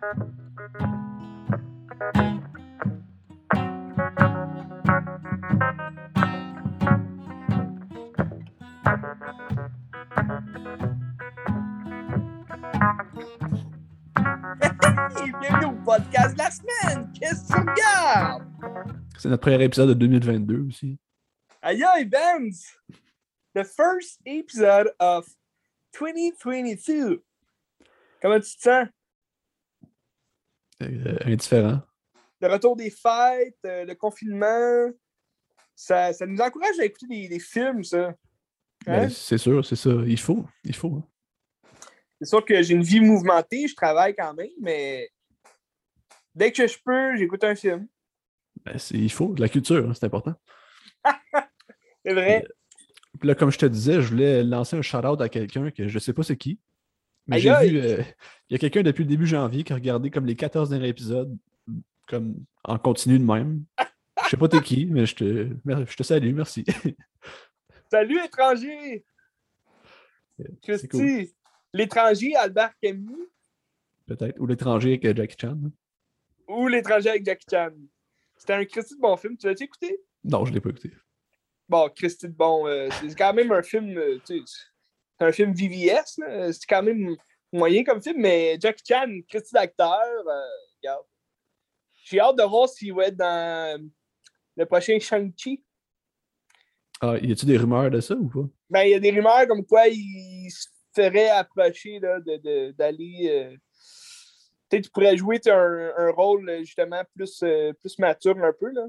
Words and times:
Bienvenue 0.00 0.18
au 15.66 15.72
podcast 15.84 16.34
de 16.34 16.38
la 16.38 16.50
semaine! 16.52 17.12
Qu'est-ce 17.18 17.48
que 17.48 17.54
tu 17.54 17.60
regardes? 17.60 18.44
C'est 19.18 19.28
notre 19.28 19.40
premier 19.40 19.64
épisode 19.64 19.88
de 19.88 19.94
2022 19.94 20.68
aussi. 20.68 20.96
Aïe 21.60 21.82
aïe, 21.82 22.04
Benz! 22.04 22.78
The 23.52 23.64
first 23.64 24.20
episode 24.24 24.94
of 25.00 25.26
2022. 25.98 27.24
Comment 28.22 28.38
tu 28.38 28.56
te 28.56 28.62
sens? 28.62 28.86
Euh, 30.82 31.16
indifférent. 31.24 31.80
Le 32.40 32.48
retour 32.48 32.76
des 32.76 32.90
fêtes, 32.90 33.58
euh, 33.66 33.84
le 33.84 33.94
confinement, 33.94 34.90
ça, 35.74 36.12
ça 36.12 36.24
nous 36.24 36.40
encourage 36.40 36.78
à 36.78 36.84
écouter 36.84 37.06
des, 37.08 37.28
des 37.28 37.40
films, 37.40 37.82
ça. 37.82 38.08
Hein? 38.08 38.14
Ben, 38.86 39.10
c'est 39.10 39.38
sûr, 39.38 39.64
c'est 39.64 39.76
ça. 39.76 39.90
Il 40.06 40.18
faut. 40.18 40.46
Il 40.64 40.74
faut. 40.74 40.94
hein. 41.02 41.04
C'est 42.20 42.28
sûr 42.28 42.44
que 42.44 42.62
j'ai 42.62 42.74
une 42.74 42.82
vie 42.82 43.00
mouvementée, 43.00 43.66
je 43.68 43.74
travaille 43.74 44.14
quand 44.14 44.34
même, 44.34 44.50
mais 44.60 45.08
dès 46.34 46.52
que 46.52 46.66
je 46.66 46.76
peux, 46.84 47.16
j'écoute 47.16 47.42
un 47.44 47.54
film. 47.54 47.86
Ben, 48.64 48.76
il 48.92 49.10
faut. 49.10 49.34
La 49.36 49.48
culture, 49.48 49.88
hein, 49.88 49.94
c'est 49.94 50.06
important. 50.06 50.34
C'est 52.04 52.14
vrai. 52.14 52.44
Puis 53.18 53.28
là, 53.28 53.34
comme 53.34 53.50
je 53.50 53.58
te 53.58 53.66
disais, 53.66 54.00
je 54.00 54.08
voulais 54.08 54.44
lancer 54.44 54.76
un 54.76 54.82
shout-out 54.82 55.20
à 55.20 55.28
quelqu'un 55.28 55.70
que 55.70 55.88
je 55.88 55.98
sais 55.98 56.12
pas 56.12 56.22
c'est 56.22 56.36
qui. 56.36 56.60
Mais 57.28 57.38
j'ai 57.40 57.50
vu. 57.68 57.78
euh, 57.78 58.02
Il 58.48 58.54
y 58.54 58.56
a 58.56 58.58
quelqu'un 58.58 58.82
depuis 58.82 59.04
le 59.04 59.08
début 59.10 59.26
janvier 59.26 59.62
qui 59.64 59.72
a 59.72 59.76
regardé 59.76 60.10
comme 60.10 60.26
les 60.26 60.34
14 60.36 60.70
derniers 60.70 60.88
épisodes 60.88 61.36
comme 62.08 62.36
en 62.64 62.78
continu 62.78 63.18
de 63.18 63.24
même. 63.24 63.64
Je 64.24 64.30
sais 64.30 64.36
pas 64.38 64.48
t'es 64.48 64.62
qui, 64.62 64.86
mais 64.86 65.04
je 65.06 65.14
te, 65.14 65.48
je 65.66 65.96
te 65.96 66.02
salue, 66.02 66.34
merci. 66.34 66.64
Salut, 67.90 68.18
étranger! 68.24 69.04
Cool. 70.36 70.46
Christy! 70.62 71.34
L'étranger, 71.72 72.34
Albert 72.36 72.72
Camus, 72.82 73.28
Peut-être. 74.06 74.40
Ou 74.40 74.46
l'étranger 74.46 74.88
avec 74.90 75.04
euh, 75.04 75.14
Jackie 75.14 75.36
Chan. 75.38 75.58
ou 76.48 76.66
l'étranger 76.68 77.10
avec 77.10 77.26
Jackie 77.26 77.46
Chan. 77.50 77.70
C'était 78.36 78.54
un 78.54 78.64
Christy 78.64 78.94
de 78.96 79.00
bon 79.00 79.16
film. 79.18 79.36
Tu 79.36 79.46
l'as-tu 79.46 79.64
écouté? 79.64 80.00
Non, 80.24 80.44
je 80.46 80.52
l'ai 80.54 80.60
pas 80.60 80.70
écouté. 80.70 80.92
Bon, 81.68 81.90
Christy 81.94 82.26
de 82.28 82.32
bon, 82.32 82.66
euh, 82.66 82.88
c'est 83.00 83.14
quand 83.18 83.34
même 83.34 83.52
un 83.52 83.62
film, 83.62 83.96
euh, 83.98 84.18
tu 84.24 84.38
sais, 84.46 84.52
c'est 85.18 85.26
un 85.26 85.32
film 85.32 85.52
VVS, 85.52 86.18
là. 86.18 86.52
c'est 86.52 86.66
quand 86.68 86.82
même 86.82 87.16
moyen 87.52 87.82
comme 87.84 88.00
film, 88.02 88.20
mais 88.20 88.56
Jackie 88.60 88.84
Chan, 88.86 89.06
Christy 89.28 89.54
d'acteur, 89.54 90.00
euh. 90.26 90.90
J'ai 92.04 92.20
hâte 92.20 92.36
de 92.38 92.42
voir 92.44 92.68
s'il 92.68 92.94
va 92.94 93.06
être 93.06 93.16
dans 93.16 93.90
le 94.56 94.64
prochain 94.66 94.98
Shang-Chi. 94.98 95.62
Ah, 97.00 97.16
y 97.20 97.32
a-tu 97.32 97.44
des 97.46 97.58
rumeurs 97.58 97.90
de 97.90 98.00
ça 98.00 98.14
ou 98.14 98.28
pas? 98.28 98.48
Ben, 98.70 98.82
il 98.84 98.90
y 98.90 98.94
a 98.94 98.98
des 99.00 99.10
rumeurs 99.10 99.46
comme 99.46 99.64
quoi 99.66 99.86
il 99.88 100.48
se 100.50 100.68
ferait 100.94 101.28
approcher 101.28 101.98
là, 102.00 102.18
de- 102.20 102.36
de- 102.38 102.70
d'aller. 102.72 103.28
euh, 103.28 103.56
Peut-être 104.70 104.82
qu'il 104.84 104.92
pourrait 104.92 105.16
jouer 105.16 105.40
tu 105.40 105.50
un, 105.50 105.92
un 105.96 106.10
rôle 106.10 106.48
euh, 106.48 106.58
justement 106.60 107.02
plus, 107.14 107.42
euh, 107.42 107.72
plus 107.74 107.98
mature 107.98 108.36
un 108.42 108.52
peu. 108.58 108.70
Là. 108.70 108.86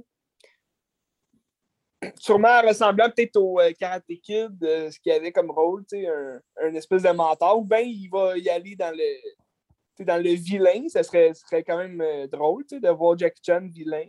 Sûrement 2.18 2.62
ressemblant 2.62 3.10
peut-être 3.10 3.36
au 3.38 3.60
euh, 3.60 3.72
Karate 3.78 4.06
Kid, 4.24 4.64
euh, 4.64 4.90
ce 4.90 5.00
qu'il 5.00 5.12
avait 5.12 5.32
comme 5.34 5.52
rôle, 5.52 5.84
tu 5.86 6.00
sais, 6.02 6.08
un, 6.08 6.40
un 6.62 6.74
espèce 6.74 7.04
de 7.04 7.10
mentor, 7.10 7.60
ou 7.60 7.66
bien 7.66 7.80
il 7.80 8.08
va 8.10 8.38
y 8.38 8.50
aller 8.50 8.76
dans 8.76 8.96
le, 8.96 10.04
dans 10.06 10.22
le 10.24 10.32
vilain. 10.32 10.88
Ça 10.88 11.04
serait, 11.04 11.34
serait 11.34 11.64
quand 11.64 11.78
même 11.78 12.00
euh, 12.00 12.26
drôle 12.28 12.66
tu 12.66 12.76
sais, 12.76 12.80
de 12.82 12.90
voir 12.90 13.18
Jackie 13.18 13.42
Chan 13.46 13.68
vilain. 13.70 14.08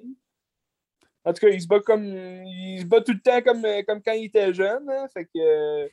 En 1.24 1.32
tout 1.32 1.40
cas, 1.40 1.48
il 1.52 1.60
se 1.60 1.66
bat 1.66 1.80
comme. 1.80 2.04
Il 2.04 2.80
se 2.80 2.86
bat 2.86 3.00
tout 3.00 3.12
le 3.12 3.20
temps 3.20 3.42
comme, 3.42 3.64
euh, 3.64 3.82
comme 3.82 4.00
quand 4.02 4.12
il 4.12 4.26
était 4.26 4.54
jeune. 4.54 4.88
hein. 4.88 5.08
fait 5.12 5.24
que. 5.26 5.90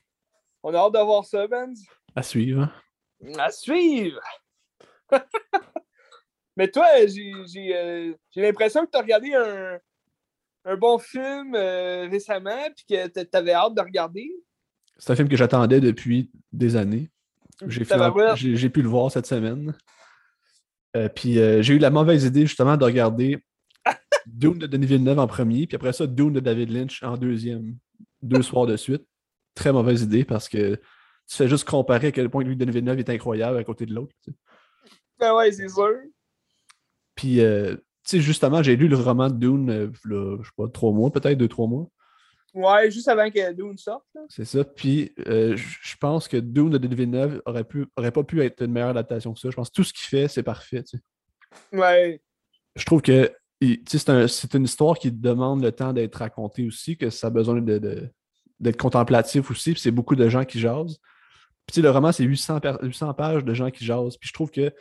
on 0.64 0.74
a 0.74 0.78
hâte 0.78 0.94
de 0.94 1.00
voir 1.00 1.26
ça, 1.26 1.48
Benz. 1.48 1.84
À 2.16 2.22
suivre. 2.22 2.62
hein? 2.62 2.72
À 3.40 3.50
suivre! 3.50 4.22
Mais 6.56 6.70
toi, 6.70 6.86
j'ai 7.08 8.14
l'impression 8.36 8.86
que 8.86 8.92
tu 8.92 8.98
as 8.98 9.02
regardé 9.02 9.34
un, 9.34 9.80
un 10.68 10.76
bon 10.76 11.00
film 11.00 11.56
euh, 11.56 12.08
récemment 12.10 12.68
puis 12.76 12.86
que 12.90 13.08
tu 13.08 13.28
avais 13.34 13.54
hâte 13.54 13.74
de 13.74 13.82
regarder. 13.82 14.30
C'est 14.98 15.12
un 15.14 15.16
film 15.16 15.30
que 15.30 15.38
j'attendais 15.38 15.80
depuis 15.80 16.30
des 16.52 16.76
années. 16.76 17.10
J'ai 17.68 18.70
pu 18.70 18.82
le 18.82 18.90
voir 18.90 19.12
cette 19.12 19.26
semaine. 19.26 19.74
Euh, 20.96 21.10
puis 21.10 21.40
euh, 21.40 21.62
j'ai 21.62 21.76
eu 21.76 21.80
la 21.80 21.90
mauvaise 21.90 22.26
idée 22.26 22.46
justement 22.46 22.76
de 22.78 22.84
regarder 22.84 23.44
Dune 24.26 24.58
de 24.58 24.68
Denis 24.68 24.86
Villeneuve 24.86 25.20
en 25.20 25.28
premier, 25.28 25.68
puis 25.68 25.76
après 25.76 25.94
ça, 25.94 26.06
Dune 26.06 26.34
de 26.34 26.40
David 26.40 26.70
Lynch 26.70 27.04
en 27.04 27.18
deuxième, 27.18 27.78
deux 28.22 28.42
soirs 28.42 28.66
de 28.66 28.78
suite. 28.78 29.04
Très 29.56 29.72
mauvaise 29.72 30.04
idée 30.04 30.24
parce 30.24 30.50
que 30.50 30.76
tu 30.76 31.36
fais 31.36 31.48
juste 31.48 31.68
comparer 31.68 32.08
à 32.08 32.12
quel 32.12 32.30
point 32.30 32.44
lui, 32.44 32.56
Denis 32.56 32.72
Villeneuve 32.72 33.00
est 33.00 33.10
incroyable 33.10 33.58
à 33.58 33.64
côté 33.64 33.86
de 33.86 33.94
l'autre. 33.94 34.14
tu 34.24 34.32
sais. 34.32 34.38
Ah 35.20 35.36
ouais, 35.36 35.52
c'est 35.52 35.68
sûr. 35.68 35.96
Puis, 37.16 37.42
euh, 37.42 37.76
sais, 38.10 38.22
justement, 38.22 38.62
j'ai 38.64 38.76
lu 38.76 38.88
le 38.88 38.96
roman 38.98 39.30
de 39.30 39.36
Dune, 39.38 39.70
euh, 39.70 39.92
là, 40.06 40.38
je 40.42 40.48
sais 40.48 40.54
pas, 40.58 40.68
trois 40.70 40.92
mois, 40.92 41.12
peut-être 41.12 41.38
deux, 41.38 41.48
trois 41.48 41.68
mois. 41.68 41.88
Ouais, 42.54 42.90
juste 42.90 43.08
avant 43.08 43.30
que 43.30 43.54
Dune 43.54 43.78
sorte. 43.78 44.06
C'est 44.30 44.46
ça. 44.46 44.64
Puis, 44.64 45.14
euh, 45.28 45.56
je 45.58 45.96
pense 46.00 46.28
que 46.28 46.38
Dune 46.38 46.70
de 46.78 46.96
Villeneuve 46.96 47.42
aurait, 47.46 47.64
pu, 47.66 47.86
aurait 47.96 48.12
pas 48.12 48.24
pu 48.24 48.42
être 48.42 48.64
une 48.64 48.72
meilleure 48.72 48.90
adaptation 48.90 49.34
que 49.34 49.40
ça. 49.40 49.50
Je 49.52 49.56
pense 49.56 49.70
que 49.70 49.76
tout 49.76 49.84
ce 49.84 49.94
qu'il 49.94 50.08
fait, 50.08 50.28
c'est 50.28 50.44
parfait. 50.44 50.84
tu 50.84 50.98
sais. 50.98 51.78
Ouais. 51.78 52.22
Je 52.76 52.86
trouve 52.86 53.02
que 53.02 53.32
c'est 53.88 54.10
un- 54.10 54.28
c'est 54.28 54.54
une 54.56 54.64
histoire 54.64 54.98
qui 54.98 55.12
demande 55.12 55.62
le 55.64 55.72
temps 55.72 55.94
d'être 55.94 56.16
racontée 56.16 56.66
aussi, 56.66 56.98
que 56.98 57.10
ça 57.10 57.28
a 57.28 57.30
besoin 57.30 57.62
de- 57.62 57.78
de- 57.78 58.10
d'être 58.60 58.78
contemplatif 58.78 59.52
aussi. 59.52 59.74
Puis, 59.74 59.82
c'est 59.82 59.92
beaucoup 59.92 60.16
de 60.16 60.28
gens 60.30 60.46
qui 60.46 60.60
jasent. 60.60 60.98
Puis, 61.68 61.82
le 61.82 61.92
roman, 61.92 62.12
c'est 62.12 62.24
800, 62.24 62.60
per- 62.60 62.78
800 62.82 63.14
pages 63.14 63.44
de 63.44 63.54
gens 63.54 63.70
qui 63.70 63.86
jasent. 63.86 64.18
Puis, 64.18 64.30
je 64.30 64.34
trouve 64.34 64.50
que 64.52 64.72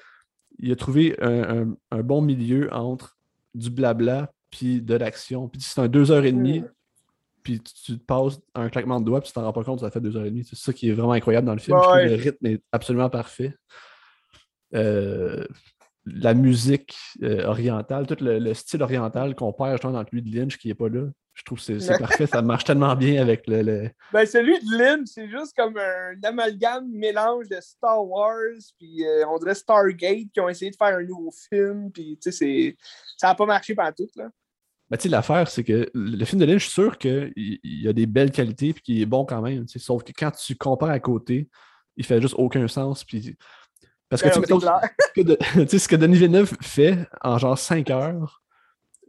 il 0.59 0.73
a 0.73 0.77
trouvé 0.77 1.15
un, 1.21 1.65
un- 1.69 1.77
un 1.91 2.03
bon 2.03 2.23
milieu 2.23 2.73
entre 2.73 3.16
du 3.57 3.71
blabla 3.71 4.31
puis 4.51 4.81
de 4.81 4.95
l'action. 4.95 5.49
Puis, 5.49 5.61
c'est 5.61 5.81
un 5.81 5.89
deux 5.89 6.11
heures 6.11 6.25
et 6.25 6.33
demie. 6.33 6.61
Mm. 6.61 6.71
Puis 7.43 7.61
tu, 7.61 7.75
tu 7.75 7.99
te 7.99 8.05
passes 8.05 8.41
un 8.55 8.69
claquement 8.69 8.99
de 9.01 9.05
doigts, 9.05 9.21
puis 9.21 9.29
tu 9.29 9.35
t'en 9.35 9.43
rends 9.43 9.53
pas 9.53 9.63
compte, 9.63 9.81
ça 9.81 9.91
fait 9.91 10.01
deux 10.01 10.17
heures 10.17 10.25
et 10.25 10.31
demie. 10.31 10.45
C'est 10.45 10.57
ça 10.57 10.73
qui 10.73 10.89
est 10.89 10.93
vraiment 10.93 11.13
incroyable 11.13 11.47
dans 11.47 11.53
le 11.53 11.61
film. 11.61 11.79
Je 11.79 11.83
trouve 11.83 11.97
le 11.97 12.15
rythme 12.15 12.47
est 12.47 12.63
absolument 12.73 13.09
parfait. 13.09 13.55
Euh, 14.75 15.47
la 16.07 16.35
musique 16.35 16.97
euh, 17.23 17.45
orientale, 17.47 18.07
tout 18.07 18.17
le, 18.21 18.39
le 18.39 18.55
style 18.55 18.83
oriental 18.83 19.35
qu'on 19.35 19.53
perd 19.53 19.73
justement 19.73 19.93
dans 19.95 20.05
celui 20.07 20.23
de 20.23 20.35
Lynch 20.39 20.57
qui 20.57 20.71
est 20.71 20.75
pas 20.75 20.89
là. 20.89 21.03
Je 21.35 21.43
trouve 21.43 21.63
que 21.63 21.79
c'est 21.79 21.99
parfait, 21.99 22.27
ça 22.27 22.41
marche 22.41 22.65
tellement 22.65 22.97
bien 22.97 23.21
avec 23.21 23.47
le. 23.47 23.61
le- 23.61 23.91
Ben, 24.11 24.25
celui 24.25 24.55
de 24.59 24.79
Lynch, 24.79 25.09
c'est 25.09 25.29
juste 25.29 25.55
comme 25.55 25.77
un 25.77 26.15
amalgame 26.23 26.89
mélange 26.89 27.49
de 27.51 27.59
Star 27.61 28.03
Wars, 28.09 28.55
puis 28.79 29.05
euh, 29.05 29.27
on 29.29 29.39
dirait 29.39 29.55
Stargate 29.55 30.31
qui 30.33 30.41
ont 30.41 30.49
essayé 30.49 30.71
de 30.71 30.77
faire 30.77 30.97
un 30.97 31.03
nouveau 31.03 31.31
film, 31.51 31.91
puis 31.93 32.19
tu 32.23 32.33
sais, 32.33 32.77
ça 33.19 33.29
n'a 33.29 33.35
pas 33.35 33.45
marché 33.45 33.75
partout, 33.75 34.09
là. 34.17 34.31
Ben, 34.89 34.97
tu 34.97 35.03
sais, 35.03 35.09
l'affaire, 35.09 35.49
c'est 35.51 35.65
que 35.65 35.91
le 35.93 36.25
film 36.25 36.41
de 36.41 36.47
Lynch, 36.47 36.61
je 36.63 36.67
suis 36.71 36.75
sûr 36.75 36.97
qu'il 36.97 37.33
il 37.37 37.89
a 37.89 37.93
des 37.93 38.07
belles 38.07 38.31
qualités 38.31 38.73
puis 38.73 38.83
qu'il 38.83 39.03
est 39.03 39.07
bon 39.07 39.25
quand 39.25 39.43
même. 39.43 39.67
Sauf 39.67 40.05
que 40.05 40.13
quand 40.17 40.31
tu 40.31 40.55
compares 40.55 40.91
à 40.91 41.01
côté, 41.01 41.49
il 41.97 42.05
fait 42.07 42.21
juste 42.23 42.37
aucun 42.39 42.69
sens. 42.69 43.03
Puis... 43.05 43.37
Parce 44.09 44.23
que 44.23 44.29
tu 44.29 44.35
sais, 44.35 44.41
ce 44.41 45.13
que, 45.15 45.21
de- 45.23 45.37
tu 45.65 45.69
sais, 45.69 45.79
ce 45.79 45.89
que 45.89 45.97
Denis 45.97 46.17
Villeneuve 46.17 46.53
fait 46.63 46.99
en 47.23 47.39
genre 47.39 47.59
5 47.59 47.91
heures, 47.91 48.43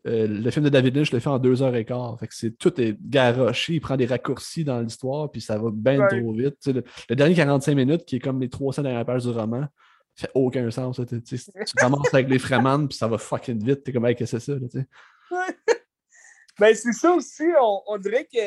euh, 0.08 0.26
le 0.28 0.50
film 0.52 0.64
de 0.66 0.70
David 0.70 0.96
Lynch 0.96 1.12
le 1.12 1.20
fait 1.20 1.30
en 1.30 1.38
2 1.38 1.62
heures 1.62 1.76
et 1.76 1.86
quart. 1.86 2.18
Fait 2.20 2.28
que 2.28 2.34
c'est, 2.36 2.52
tout 2.58 2.80
est 2.82 2.98
garoché, 3.00 3.74
il 3.74 3.82
prend 3.82 3.98
des 3.98 4.06
raccourcis 4.06 4.64
dans 4.64 4.80
l'histoire, 4.82 5.30
puis 5.30 5.42
ça 5.42 5.58
va 5.58 5.70
bien 5.72 6.00
Ouais. 6.00 6.08
trop 6.22 6.32
vite. 6.34 6.56
Tu 6.62 6.72
sais, 6.72 6.74
le, 6.74 6.84
le 7.10 7.16
dernier 7.16 7.36
45 7.36 7.76
minutes, 7.76 8.06
qui 8.06 8.16
est 8.16 8.20
comme 8.20 8.40
les 8.42 8.50
300 8.50 8.84
dernières 8.84 9.06
pages 9.06 9.24
du 9.24 9.30
roman, 9.32 9.66
fait 10.16 10.32
aucun 10.34 10.72
sens. 10.72 11.00
Tu 11.08 11.22
sais, 11.38 11.52
tu 11.52 11.74
commences 11.78 12.12
avec 12.14 12.30
les 12.30 12.40
Fremen, 12.40 12.88
puis 12.88 12.98
ça 12.98 13.08
va 13.08 13.18
fucking 13.20 13.64
vite. 13.64 13.84
T'es 13.84 13.92
comme, 13.94 14.06
hey, 14.08 14.16
qu'est-ce 14.16 14.38
que 14.38 14.40
c'est 14.40 14.54
ça? 14.54 14.60
là, 14.60 14.68
tu 14.70 14.80
sais? 14.80 14.88
Ben, 16.60 16.74
c'est 16.74 16.92
ça 16.94 17.12
aussi, 17.14 17.44
on, 17.62 17.82
on 17.86 17.98
dirait 18.00 18.26
que. 18.26 18.40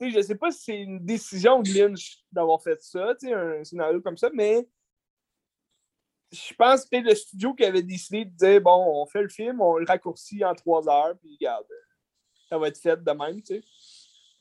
Sais, 0.00 0.10
je 0.10 0.20
sais 0.22 0.34
pas 0.34 0.50
si 0.50 0.62
c'est 0.64 0.78
une 0.80 0.98
décision 1.04 1.60
de 1.62 1.68
Lynch 1.70 2.18
d'avoir 2.32 2.60
fait 2.60 2.80
ça, 2.82 3.14
tu 3.20 3.28
sais, 3.28 3.32
un 3.32 3.62
scénario 3.62 4.00
comme 4.00 4.16
ça, 4.16 4.28
mais 4.34 4.66
je 6.30 6.54
pense 6.54 6.80
que 6.82 6.88
c'était 6.92 7.00
le 7.00 7.14
studio 7.14 7.54
qui 7.54 7.64
avait 7.64 7.82
décidé 7.82 8.24
de 8.24 8.30
dire 8.30 8.60
bon, 8.60 9.02
on 9.02 9.06
fait 9.06 9.22
le 9.22 9.28
film, 9.28 9.60
on 9.60 9.76
le 9.76 9.86
raccourcit 9.86 10.44
en 10.44 10.54
trois 10.54 10.88
heures, 10.88 11.16
puis 11.18 11.36
regarde, 11.40 11.66
ça 12.48 12.58
va 12.58 12.68
être 12.68 12.78
fait 12.78 13.02
de 13.02 13.10
même, 13.12 13.42
tu 13.42 13.54
sais. 13.56 13.62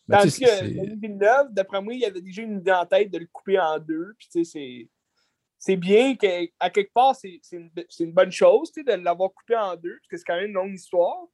Ben, 0.07 0.19
Tandis 0.19 0.39
que 0.39 0.95
Villeneuve, 0.95 1.47
d'après 1.51 1.81
moi, 1.81 1.93
il 1.93 2.05
avait 2.05 2.21
déjà 2.21 2.41
une 2.41 2.59
idée 2.59 2.71
en 2.71 2.85
tête 2.85 3.11
de 3.11 3.17
le 3.17 3.27
couper 3.27 3.59
en 3.59 3.77
deux, 3.79 4.13
puis 4.17 4.27
tu 4.31 4.43
sais, 4.43 4.51
c'est. 4.51 4.89
C'est 5.59 5.75
bien 5.75 6.15
qu'à 6.15 6.69
quelque 6.69 6.93
part, 6.93 7.15
c'est 7.15 7.41
une, 7.51 7.71
une 7.99 8.13
bonne 8.13 8.31
chose 8.31 8.71
tu 8.71 8.83
sais, 8.83 8.97
de 8.97 9.03
l'avoir 9.03 9.33
coupé 9.33 9.55
en 9.55 9.75
deux, 9.75 9.97
parce 9.97 10.07
que 10.07 10.17
c'est 10.17 10.23
quand 10.23 10.35
même 10.35 10.49
une 10.49 10.53
longue 10.53 10.75
histoire. 10.75 11.25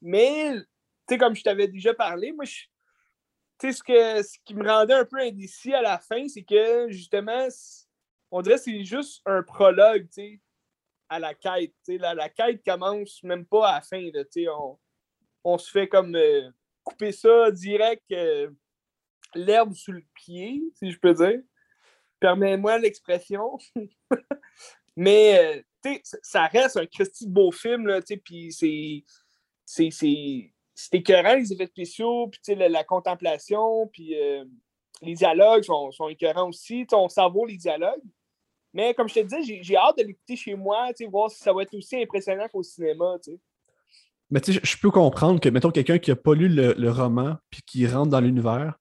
Mais, 0.00 0.54
tu 0.54 0.64
sais, 1.10 1.18
comme 1.18 1.34
je 1.34 1.42
t'avais 1.42 1.68
déjà 1.68 1.92
parlé, 1.92 2.32
moi, 2.32 2.46
je- 2.46 2.64
tu 3.58 3.70
sais, 3.70 3.72
ce, 3.72 3.82
que, 3.82 4.22
ce 4.22 4.38
qui 4.44 4.54
me 4.54 4.66
rendait 4.66 4.94
un 4.94 5.04
peu 5.04 5.18
indécis 5.18 5.74
à 5.74 5.82
la 5.82 5.98
fin, 5.98 6.26
c'est 6.28 6.44
que, 6.44 6.88
justement, 6.88 7.46
on 8.36 8.42
dirait 8.42 8.56
que 8.56 8.62
c'est 8.62 8.82
juste 8.84 9.22
un 9.26 9.44
prologue, 9.44 10.08
tu 10.08 10.14
sais, 10.14 10.40
à 11.08 11.20
la 11.20 11.34
quête. 11.34 11.72
tu 11.84 11.92
sais. 11.92 11.98
La, 11.98 12.28
quête 12.28 12.64
commence 12.66 13.22
même 13.22 13.46
pas 13.46 13.68
à 13.68 13.74
la 13.76 13.80
fin, 13.80 14.10
tu 14.10 14.24
sais. 14.28 14.48
On, 14.48 14.76
on 15.44 15.56
se 15.56 15.70
fait 15.70 15.86
comme 15.86 16.16
euh, 16.16 16.50
couper 16.82 17.12
ça 17.12 17.52
direct, 17.52 18.02
euh, 18.10 18.50
l'herbe 19.36 19.72
sous 19.74 19.92
le 19.92 20.02
pied, 20.14 20.64
si 20.74 20.90
je 20.90 20.98
peux 20.98 21.14
dire. 21.14 21.42
Permets-moi 22.18 22.78
l'expression. 22.78 23.56
Mais, 24.96 25.38
euh, 25.38 25.62
tu 25.84 26.00
sais, 26.02 26.18
ça 26.20 26.46
reste 26.46 26.76
un 26.76 26.86
Christy 26.86 27.28
beau 27.28 27.52
film, 27.52 27.86
tu 28.00 28.06
sais, 28.06 28.16
puis 28.16 28.52
c'est. 28.52 29.04
C'est 29.64 29.90
c'est- 29.92 30.50
c'est 30.76 30.96
écœurant, 30.96 31.36
les 31.36 31.52
effets 31.52 31.68
spéciaux, 31.68 32.26
puis 32.26 32.56
la, 32.56 32.68
la 32.68 32.82
contemplation, 32.82 33.86
puis 33.92 34.16
les 35.02 35.14
dialogues 35.14 35.62
sont, 35.62 35.92
sont 35.92 36.08
écœurants 36.08 36.48
aussi. 36.48 36.84
On 36.92 37.08
savoure 37.08 37.46
les 37.46 37.56
dialogues. 37.56 38.02
Mais 38.74 38.92
comme 38.92 39.08
je 39.08 39.14
te 39.14 39.20
disais, 39.20 39.42
j'ai- 39.42 39.62
j'ai 39.62 39.76
hâte 39.76 39.96
de 39.98 40.02
l'écouter 40.02 40.36
chez 40.36 40.54
moi, 40.54 40.88
voir 41.10 41.30
si 41.30 41.38
ça 41.38 41.52
va 41.52 41.62
être 41.62 41.72
aussi 41.74 41.96
impressionnant 42.02 42.46
qu'au 42.52 42.62
cinéma. 42.62 43.16
Mais 44.30 44.40
tu 44.40 44.52
sais, 44.52 44.60
je 44.62 44.76
peux 44.78 44.90
comprendre 44.90 45.40
que, 45.40 45.48
mettons, 45.48 45.70
quelqu'un 45.70 45.98
qui 45.98 46.10
n'a 46.10 46.16
pas 46.16 46.34
lu 46.34 46.48
le, 46.48 46.74
le 46.76 46.90
roman 46.90 47.36
puis 47.50 47.62
qui 47.64 47.86
rentre 47.86 48.10
dans 48.10 48.20
l'univers, 48.20 48.74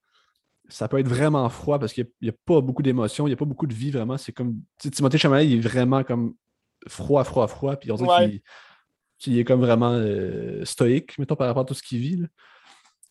ça 0.67 0.87
peut 0.87 0.97
être 0.97 1.07
vraiment 1.07 1.47
froid 1.49 1.77
parce 1.77 1.93
qu'il 1.93 2.09
n'y 2.21 2.29
a, 2.29 2.33
pas 2.45 2.59
beaucoup 2.61 2.81
d'émotions, 2.81 3.27
il 3.27 3.29
n'y 3.29 3.33
a 3.33 3.37
pas 3.37 3.45
beaucoup 3.45 3.67
de 3.67 3.73
vie 3.73 3.91
vraiment. 3.91 4.17
C'est 4.17 4.31
comme. 4.31 4.59
Timothée 4.79 5.17
Chalamet, 5.19 5.45
il 5.47 5.57
est 5.57 5.61
vraiment 5.61 6.03
comme 6.03 6.33
froid, 6.87 7.23
froid, 7.23 7.47
froid. 7.47 7.75
Puis 7.75 7.91
on 7.91 7.95
dirait 7.95 8.09
Ouais. 8.09 8.29
qu'il 8.29 8.41
qu'il 9.19 9.37
est 9.39 9.43
comme 9.45 9.61
vraiment 9.61 9.91
euh, 9.93 10.65
stoïque, 10.65 11.17
mettons, 11.17 11.35
par 11.37 11.47
rapport 11.47 11.61
à 11.61 11.65
tout 11.65 11.73
ce 11.73 11.83
qu'il 11.83 11.99
vit. 11.99 12.17
là. 12.17 12.27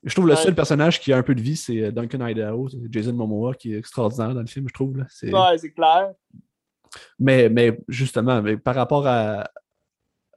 Je 0.03 0.13
trouve 0.15 0.27
le 0.27 0.35
Ouais. 0.35 0.41
seul 0.43 0.55
personnage 0.55 1.01
qui 1.01 1.13
a 1.13 1.17
un 1.17 1.23
peu 1.23 1.35
de 1.35 1.41
vie, 1.41 1.57
c'est 1.57 1.81
euh, 1.85 1.91
Duncan 1.93 2.27
Idaho, 2.27 2.69
c'est 2.69 2.79
Jason 2.91 3.13
Momoa, 3.13 3.55
qui 3.55 3.73
est 3.73 3.79
extraordinaire 3.79 4.35
dans 4.35 4.41
le 4.41 4.47
film, 4.47 4.67
je 4.69 4.75
trouve. 4.75 4.99
là. 4.99 5.07
C'est- 5.09 5.33
Ouais, 5.33 5.57
c'est 5.59 5.73
clair. 5.73 6.13
Mais, 7.19 7.49
mais 7.49 7.79
justement, 7.89 8.43
mais 8.43 8.57
par 8.57 8.75
rapport 8.75 9.07
à, 9.07 9.49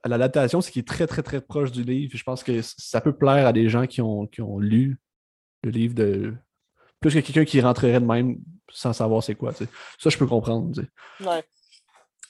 à 0.03 0.07
l'adaptation, 0.07 0.61
c'est 0.61 0.71
qu'il 0.71 0.81
est 0.81 0.87
très, 0.87 1.07
très, 1.07 1.23
très 1.23 1.41
proche 1.41 1.71
du 1.71 1.83
livre. 1.83 2.15
Je 2.15 2.23
pense 2.23 2.43
que 2.43 2.61
ça 2.61 3.01
peut 3.01 3.15
plaire 3.15 3.47
à 3.47 3.53
des 3.53 3.69
gens 3.69 3.87
qui 3.87 4.01
ont, 4.01 4.27
qui 4.27 4.41
ont 4.41 4.59
lu 4.59 4.99
le 5.63 5.71
livre 5.71 5.95
de. 5.95 6.33
Plus 6.99 7.13
que 7.13 7.19
quelqu'un 7.19 7.45
qui 7.45 7.59
rentrerait 7.59 7.99
de 7.99 8.05
même 8.05 8.37
sans 8.71 8.93
savoir 8.93 9.23
c'est 9.23 9.35
quoi. 9.35 9.51
Ça, 9.53 10.09
je 10.09 10.17
peux 10.17 10.27
comprendre. 10.27 10.81
Ouais. 11.21 11.43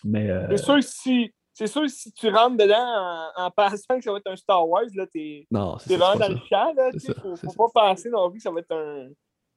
Mais 0.04 0.30
euh, 0.30 0.48
C'est 0.52 0.64
sûr 0.64 0.76
que 0.76 0.82
si. 0.82 1.34
C'est 1.54 1.68
sûr 1.68 1.84
que 1.84 1.88
si 1.88 2.12
tu 2.12 2.28
rentres 2.28 2.58
dedans 2.58 3.32
en, 3.38 3.46
en 3.46 3.52
pensant 3.52 3.98
que 3.98 4.02
ça 4.04 4.12
va 4.12 4.18
être 4.18 4.30
un 4.30 4.36
Star 4.36 4.68
Wars, 4.68 4.84
là, 4.94 5.06
t'es 5.08 5.48
non, 5.50 5.78
c'est 5.80 5.88
t'es 5.88 5.98
ça, 5.98 6.06
vraiment 6.06 6.28
dans 6.28 6.34
le 6.34 6.40
champ, 6.50 6.74
là. 6.74 6.92
Faut, 7.24 7.36
faut 7.54 7.70
pas 7.70 7.88
penser 7.90 8.10
non 8.10 8.30
plus 8.30 8.40
que 8.40 8.44
ça 8.44 8.52
va 8.52 8.60
être 8.60 8.76
un, 8.76 9.08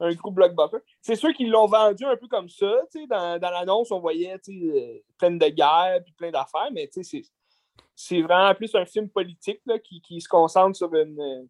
un 0.00 0.15
gros 0.15 0.31
blockbuster. 0.31 0.79
C'est 1.03 1.17
sûr 1.17 1.33
qu'ils 1.35 1.50
l'ont 1.50 1.67
vendu 1.67 2.05
un 2.05 2.17
peu 2.17 2.29
comme 2.29 2.49
ça. 2.49 2.73
Dans, 3.09 3.39
dans 3.39 3.50
l'annonce, 3.50 3.91
on 3.91 4.00
voyait, 4.00 4.35
euh, 4.49 4.99
plein 5.19 5.31
de 5.33 5.49
guerres 5.49 6.03
puis 6.05 6.12
plein 6.12 6.31
d'affaires, 6.31 6.71
mais 6.73 6.89
c'est- 6.93 7.23
vraiment 8.23 8.55
plus 8.55 8.75
un 8.77 8.87
film 8.87 9.09
politique, 9.09 9.61
là, 9.67 9.79
qui, 9.79 10.00
qui 10.00 10.21
se 10.21 10.29
concentre 10.29 10.77
sur 10.77 10.95
une, 10.95 11.49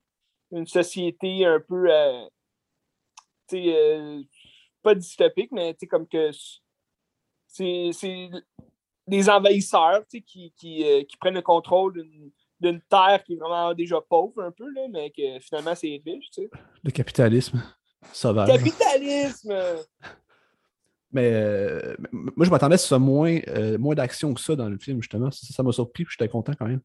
une 0.50 0.67
société 0.67 1.45
un 1.45 1.61
peu, 1.61 1.93
euh, 1.93 2.27
euh, 3.53 4.23
pas 4.83 4.94
dystopique, 4.94 5.53
mais 5.53 5.75
comme 5.89 6.06
que 6.09 6.31
c'est 7.47 8.31
des 9.06 9.29
envahisseurs 9.31 10.06
qui, 10.09 10.23
qui, 10.23 10.53
qui 11.06 11.17
prennent 11.19 11.35
le 11.35 11.43
contrôle 11.43 11.94
d'une- 11.94 12.31
terre 12.91 13.23
qui 13.25 13.35
est 13.35 13.37
vraiment 13.37 13.73
déjà 13.75 14.01
pauvre 14.01 14.43
un 14.43 14.51
peu, 14.51 14.69
là, 14.73 14.87
mais 14.91 15.11
que 15.11 15.39
finalement 15.41 15.75
c'est 15.75 16.03
riche. 16.05 16.29
le 16.83 16.91
capitalisme 16.91 17.62
sauvage. 18.12 18.49
Capitalisme! 18.49 19.55
Mais 21.12 21.31
euh, 21.32 21.94
moi, 22.12 22.44
je 22.44 22.50
m'attendais 22.50 22.75
à 22.75 22.78
ce 22.78 22.82
que 22.82 22.84
ce 22.84 22.88
soit 22.88 22.99
moins, 22.99 23.38
euh, 23.49 23.78
moins 23.78 23.94
d'action 23.94 24.34
que 24.34 24.40
ça 24.40 24.55
dans 24.56 24.69
le 24.69 24.76
film, 24.78 25.00
justement. 25.00 25.31
Ça 25.31 25.62
m'a 25.62 25.72
surpris, 25.72 26.05
puis 26.05 26.14
j'étais 26.19 26.28
content 26.31 26.52
quand 26.58 26.66
même. 26.66 26.81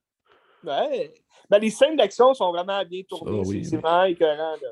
Ouais. 0.64 1.14
Ben, 1.50 1.60
les 1.60 1.70
scènes 1.70 1.98
d'action 1.98 2.34
sont 2.34 2.52
vraiment 2.54 2.84
bien 2.86 3.02
tournées. 3.08 3.42
Oui, 3.46 3.66
c'est 3.66 3.76
oui. 3.76 3.82
vraiment 3.82 4.04
écœurant. 4.06 4.54
Là. 4.62 4.70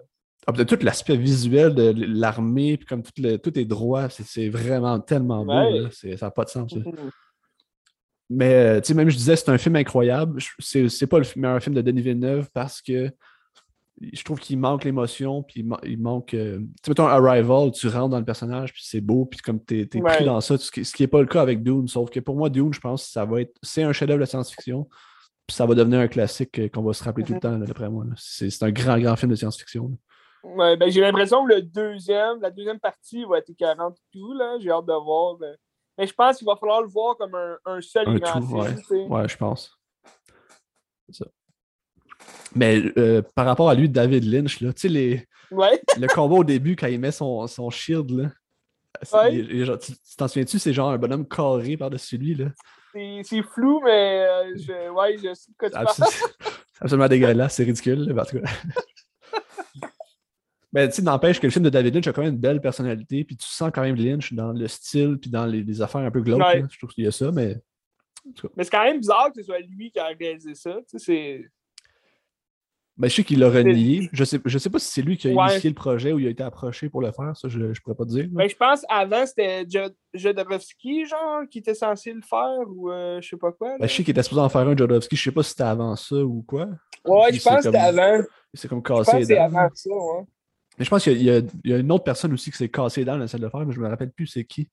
Ah, 0.47 0.53
tout 0.65 0.77
l'aspect 0.81 1.17
visuel 1.17 1.75
de 1.75 1.93
l'armée, 2.07 2.77
puis 2.77 2.85
comme 2.87 3.03
tout, 3.03 3.11
le- 3.17 3.37
tout 3.37 3.59
est 3.59 3.65
droit, 3.65 4.07
c'est- 4.09 4.47
vraiment 4.49 4.99
tellement 5.01 5.45
beau. 5.45 5.51
Ouais. 5.53 5.79
là. 5.81 5.89
C'est- 5.91 6.15
Ça 6.15 6.27
n'a 6.27 6.31
pas 6.31 6.45
de 6.45 6.49
sens. 6.49 6.73
Mhm. 6.73 7.11
Mais, 8.29 8.53
euh, 8.53 8.79
tu 8.79 8.87
sais, 8.87 8.93
même 8.93 9.09
je 9.09 9.17
disais, 9.17 9.35
c'est 9.35 9.49
un 9.49 9.57
film 9.57 9.75
incroyable. 9.75 10.41
C'est 10.59 11.07
pas 11.07 11.19
le 11.19 11.25
meilleur 11.35 11.61
film 11.61 11.75
de 11.75 11.81
Denis 11.81 12.01
Villeneuve 12.01 12.49
parce 12.53 12.81
que 12.81 13.11
je 14.13 14.23
trouve 14.23 14.39
qu'il 14.39 14.57
manque 14.57 14.83
l'émotion, 14.83 15.43
puis 15.43 15.59
il, 15.61 15.67
ma- 15.67 15.79
il 15.83 15.99
manque. 16.01 16.33
euh, 16.33 16.57
Tu 16.59 16.65
sais, 16.85 16.91
mettons, 16.91 17.05
Arrival, 17.07 17.71
tu 17.71 17.87
rentres 17.87 18.09
dans 18.09 18.19
le 18.19 18.25
personnage, 18.25 18.73
puis 18.73 18.83
c'est 18.85 19.01
beau, 19.01 19.25
puis 19.25 19.39
comme 19.39 19.63
t'es 19.63 19.81
es 19.93 20.01
Ouais. 20.01 20.15
pris 20.15 20.25
dans 20.25 20.41
ça, 20.41 20.57
ce 20.57 20.71
qui, 20.71 20.83
ce 20.85 20.93
qui 20.93 21.03
est 21.03 21.07
pas 21.07 21.19
le 21.21 21.27
cas 21.27 21.41
avec 21.41 21.61
Dune. 21.63 21.87
Sauf 21.87 22.09
que 22.09 22.19
pour 22.19 22.35
moi, 22.35 22.49
Dune, 22.49 22.73
je 22.73 22.79
pense 22.79 23.05
que 23.05 23.11
ça 23.11 23.25
va 23.25 23.41
être. 23.41 23.53
C'est 23.61 23.83
un 23.83 23.93
chef-d'œuvre 23.93 24.21
de 24.21 24.25
science-fiction, 24.25 24.87
puis 25.47 25.55
ça 25.55 25.65
va 25.65 25.75
devenir 25.75 25.99
un 25.99 26.07
classique 26.07 26.57
euh, 26.59 26.69
qu'on 26.69 26.81
va 26.83 26.93
se 26.93 27.03
rappeler 27.03 27.23
tout 27.25 27.33
le 27.33 27.35
Mhm. 27.37 27.41
temps, 27.41 27.57
d'après 27.59 27.89
moi. 27.89 28.05
C'est 28.17 28.63
un 28.63 28.71
grand, 28.71 28.97
grand 28.99 29.15
film 29.15 29.31
de 29.31 29.35
science-fiction. 29.35 29.97
Ouais, 30.43 30.75
ben, 30.75 30.89
j'ai 30.89 31.01
l'impression 31.01 31.45
que 31.45 31.53
le 31.53 31.61
deuxième, 31.61 32.41
la 32.41 32.49
deuxième 32.49 32.79
partie 32.79 33.23
va 33.25 33.37
être 33.37 33.49
écœurante 33.51 33.97
et 33.97 34.17
tout. 34.19 34.33
Là. 34.33 34.57
J'ai 34.59 34.71
hâte 34.71 34.85
de 34.87 34.93
voir. 34.93 35.37
Mais 35.97 36.07
je 36.07 36.13
pense 36.13 36.37
qu'il 36.37 36.47
va 36.47 36.55
falloir 36.55 36.81
le 36.81 36.87
voir 36.87 37.15
comme 37.17 37.35
un, 37.35 37.57
un 37.65 37.79
seul 37.81 38.07
Un 38.09 38.15
grand 38.15 38.39
tout, 38.39 38.47
film. 38.47 38.59
ouais. 38.59 39.07
Ouais, 39.07 39.27
je 39.27 39.37
pense. 39.37 39.77
C'est 41.07 41.23
ça. 41.23 41.25
Mais 42.55 42.81
euh, 42.97 43.21
par 43.35 43.45
rapport 43.45 43.69
à 43.69 43.75
lui, 43.75 43.89
David 43.89 44.25
Lynch, 44.25 44.61
là, 44.61 44.73
tu 44.73 44.81
sais, 44.81 44.89
les. 44.89 45.27
Ouais. 45.51 45.81
le 45.99 46.07
combat 46.07 46.35
au 46.35 46.43
début, 46.43 46.75
quand 46.75 46.87
il 46.87 46.99
met 46.99 47.11
son, 47.11 47.47
son 47.47 47.69
shield, 47.69 48.11
là. 48.11 48.31
Ouais. 49.13 49.45
tu 49.79 49.93
t'en 50.17 50.27
souviens-tu, 50.27 50.59
c'est 50.59 50.73
genre 50.73 50.91
un 50.91 50.97
bonhomme 50.97 51.27
carré 51.27 51.77
par-dessus 51.77 52.17
lui, 52.17 52.35
là? 52.35 52.47
C'est 52.93 53.41
flou, 53.41 53.81
mais 53.83 54.25
euh, 54.27 54.55
je, 54.57 54.91
ouais, 54.91 55.17
je 55.17 55.33
sais 55.33 55.51
de 55.51 55.57
quoi 55.57 55.69
tu 55.69 55.73
parles. 55.73 55.87
Absol- 55.87 56.09
C'est 56.73 56.81
absolument 56.81 57.07
dégueulasse, 57.07 57.55
c'est 57.55 57.63
ridicule, 57.63 58.05
là, 58.05 58.13
mais 58.13 58.21
en 58.21 58.25
tout 58.25 58.39
cas. 58.39 58.51
Mais 60.73 60.89
tu 60.91 61.01
n'empêche 61.01 61.39
que 61.39 61.47
le 61.47 61.51
film 61.51 61.63
de 61.63 61.69
David 61.69 61.95
Lynch 61.95 62.07
a 62.07 62.13
quand 62.13 62.21
même 62.21 62.33
une 62.33 62.39
belle 62.39 62.59
personnalité, 62.59 63.23
puis 63.23 63.37
tu 63.37 63.47
sens 63.47 63.71
quand 63.73 63.81
même 63.81 63.95
Lynch 63.95 64.33
dans 64.33 64.51
le 64.51 64.67
style, 64.67 65.17
puis 65.19 65.29
dans 65.29 65.45
les, 65.45 65.63
les 65.63 65.81
affaires 65.81 66.01
un 66.01 66.11
peu 66.11 66.21
glauques. 66.21 66.41
Ouais. 66.41 66.63
Je 66.69 66.77
trouve 66.77 66.91
qu'il 66.91 67.05
y 67.05 67.07
a 67.07 67.11
ça, 67.11 67.31
mais 67.31 67.57
Mais 68.57 68.63
c'est 68.63 68.69
quand 68.69 68.83
même 68.83 68.99
bizarre 68.99 69.31
que 69.33 69.41
ce 69.41 69.45
soit 69.45 69.59
lui 69.59 69.91
qui 69.91 69.99
a 69.99 70.07
réalisé 70.07 70.53
ça. 70.53 70.77
Tu 70.89 70.99
sais. 70.99 71.49
Ben, 73.01 73.09
je 73.09 73.15
sais 73.15 73.23
qu'il 73.23 73.39
l'a 73.39 73.49
renié. 73.49 74.09
Je 74.13 74.23
sais, 74.23 74.39
je 74.45 74.57
sais 74.59 74.69
pas 74.69 74.77
si 74.77 74.91
c'est 74.91 75.01
lui 75.01 75.17
qui 75.17 75.27
a 75.27 75.33
Ouais. 75.33 75.51
initié 75.53 75.69
le 75.71 75.73
projet 75.75 76.13
ou 76.13 76.19
il 76.19 76.27
a 76.27 76.29
été 76.29 76.43
approché 76.43 76.87
pour 76.87 77.01
le 77.01 77.11
faire. 77.11 77.35
Ça, 77.35 77.47
je 77.49 77.57
ne 77.57 77.73
pourrais 77.83 77.95
pas 77.95 78.05
te 78.05 78.09
dire. 78.11 78.27
Ben, 78.29 78.47
je 78.47 78.55
pense 78.55 78.85
avant 78.89 79.25
c'était 79.25 79.65
Jo- 79.67 79.89
Jodorowsky, 80.13 81.05
genre, 81.07 81.41
qui 81.49 81.57
était 81.59 81.73
censé 81.73 82.13
le 82.13 82.21
faire 82.21 82.59
ou 82.67 82.91
euh, 82.91 83.19
je 83.19 83.27
sais 83.29 83.37
pas 83.37 83.51
quoi. 83.51 83.75
Ben, 83.79 83.87
je 83.87 83.93
sais 83.95 84.03
qu'il 84.03 84.11
était 84.11 84.21
supposé 84.23 84.41
en 84.41 84.49
faire 84.49 84.61
un 84.67 84.77
Jodorowsky. 84.77 85.15
Je 85.15 85.23
sais 85.23 85.31
pas 85.31 85.41
si 85.43 85.49
c'était 85.49 85.63
avant 85.63 85.95
ça 85.95 86.15
ou 86.15 86.43
quoi. 86.47 86.67
ouais, 87.05 87.29
puis 87.29 87.39
je 87.39 87.43
pense 87.43 87.55
que 87.57 87.61
c'était 87.63 87.77
avant. 87.77 88.23
C'est 88.53 88.67
comme 88.67 88.83
cassé 88.83 89.23
c'est 89.25 89.37
avant 89.37 89.67
ça, 89.73 89.89
ouais. 89.89 90.23
Mais 90.77 90.85
je 90.85 90.89
pense 90.91 91.03
qu'il 91.03 91.17
y, 91.21 91.25
y 91.25 91.31
a- 91.31 91.39
il 91.63 91.71
y 91.71 91.73
a 91.73 91.77
une 91.79 91.91
autre 91.91 92.03
personne 92.03 92.31
aussi 92.33 92.51
qui 92.51 92.57
s'est 92.57 92.69
cassé 92.69 93.03
dans 93.03 93.17
la 93.17 93.27
salle 93.27 93.41
de 93.41 93.49
faire, 93.49 93.65
mais 93.65 93.73
je 93.73 93.79
me 93.79 93.87
rappelle 93.89 94.11
plus 94.11 94.27
c'est 94.27 94.45
qui. 94.45 94.69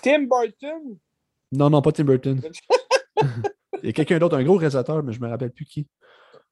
Tim 0.00 0.22
Burton? 0.28 0.96
Non, 1.52 1.70
non, 1.70 1.82
pas 1.82 1.90
Tim 1.92 2.04
Burton. 2.04 2.40
il 3.82 3.86
y 3.86 3.88
a 3.88 3.92
quelqu'un 3.92 4.18
d'autre, 4.18 4.36
un 4.36 4.44
gros 4.44 4.56
réalisateur, 4.56 5.02
mais 5.02 5.12
je 5.12 5.20
me 5.20 5.28
rappelle 5.28 5.50
plus 5.50 5.64
qui. 5.64 5.86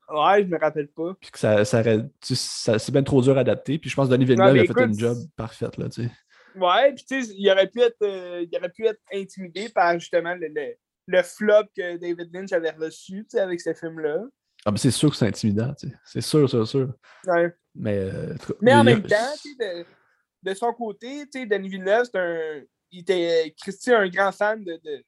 Ouais, 0.08 0.42
je 0.42 0.48
me 0.48 0.58
rappelle 0.58 0.88
pas. 0.88 1.14
Puis 1.20 1.30
que 1.30 1.38
ça, 1.38 1.64
ça, 1.64 1.82
ça- 2.22 2.78
c'est 2.78 2.92
bien 2.92 3.02
trop 3.02 3.22
dur 3.22 3.36
à 3.36 3.40
adapter. 3.40 3.78
Puis 3.78 3.88
je 3.90 3.96
pense 3.96 4.08
que 4.08 4.12
Denis 4.12 4.24
Villeneuve 4.26 4.58
a 4.58 4.64
fait 4.74 4.84
une 4.84 4.98
job 4.98 5.16
parfaite 5.36 5.76
là, 5.78 5.88
tu 5.88 6.02
sais. 6.04 6.10
Ouais, 6.54 6.92
puis 6.94 7.04
tu 7.04 7.22
sais, 7.24 7.32
il 7.38 7.50
aurait 7.50 7.68
pu 7.68 7.80
être, 7.80 7.96
euh, 8.02 8.44
il 8.50 8.58
aurait 8.58 8.68
pu 8.68 8.84
être 8.86 9.00
intimidé 9.12 9.70
par 9.70 9.98
justement 9.98 10.34
le, 10.34 10.48
le, 10.48 10.74
le 11.06 11.22
flop 11.22 11.64
que 11.74 11.96
David 11.96 12.28
Lynch 12.34 12.52
avait 12.52 12.72
reçu, 12.72 13.20
tu 13.24 13.30
sais, 13.30 13.40
avec 13.40 13.58
ce 13.60 13.72
film-là. 13.72 14.18
Ah, 14.66 14.70
mais 14.70 14.76
c'est 14.78 14.90
sûr 14.90 15.10
que 15.10 15.16
c'est 15.16 15.26
intimidant, 15.26 15.72
tu 15.74 15.88
sais. 15.88 15.94
C'est 16.04 16.20
sûr, 16.20 16.48
sûr, 16.50 16.66
sûr. 16.68 16.92
Ouais. 17.26 17.52
Mais, 17.74 17.96
euh, 17.98 18.34
Mais 18.60 18.74
en 18.74 18.84
même 18.84 19.02
temps, 19.02 19.16
tu 19.42 19.54
sais, 19.58 19.84
de, 20.44 20.50
de 20.50 20.54
son 20.54 20.72
côté, 20.74 21.24
tu 21.32 21.40
sais, 21.40 21.46
Denis 21.46 21.68
Villeneuve, 21.70 22.04
c'est 22.04 22.18
un. 22.18 22.60
Il 22.90 23.00
était 23.00 23.46
euh, 23.46 23.50
Christy, 23.58 23.90
un 23.90 24.06
grand 24.08 24.30
fan 24.32 24.62
de, 24.62 24.78
de, 24.84 25.04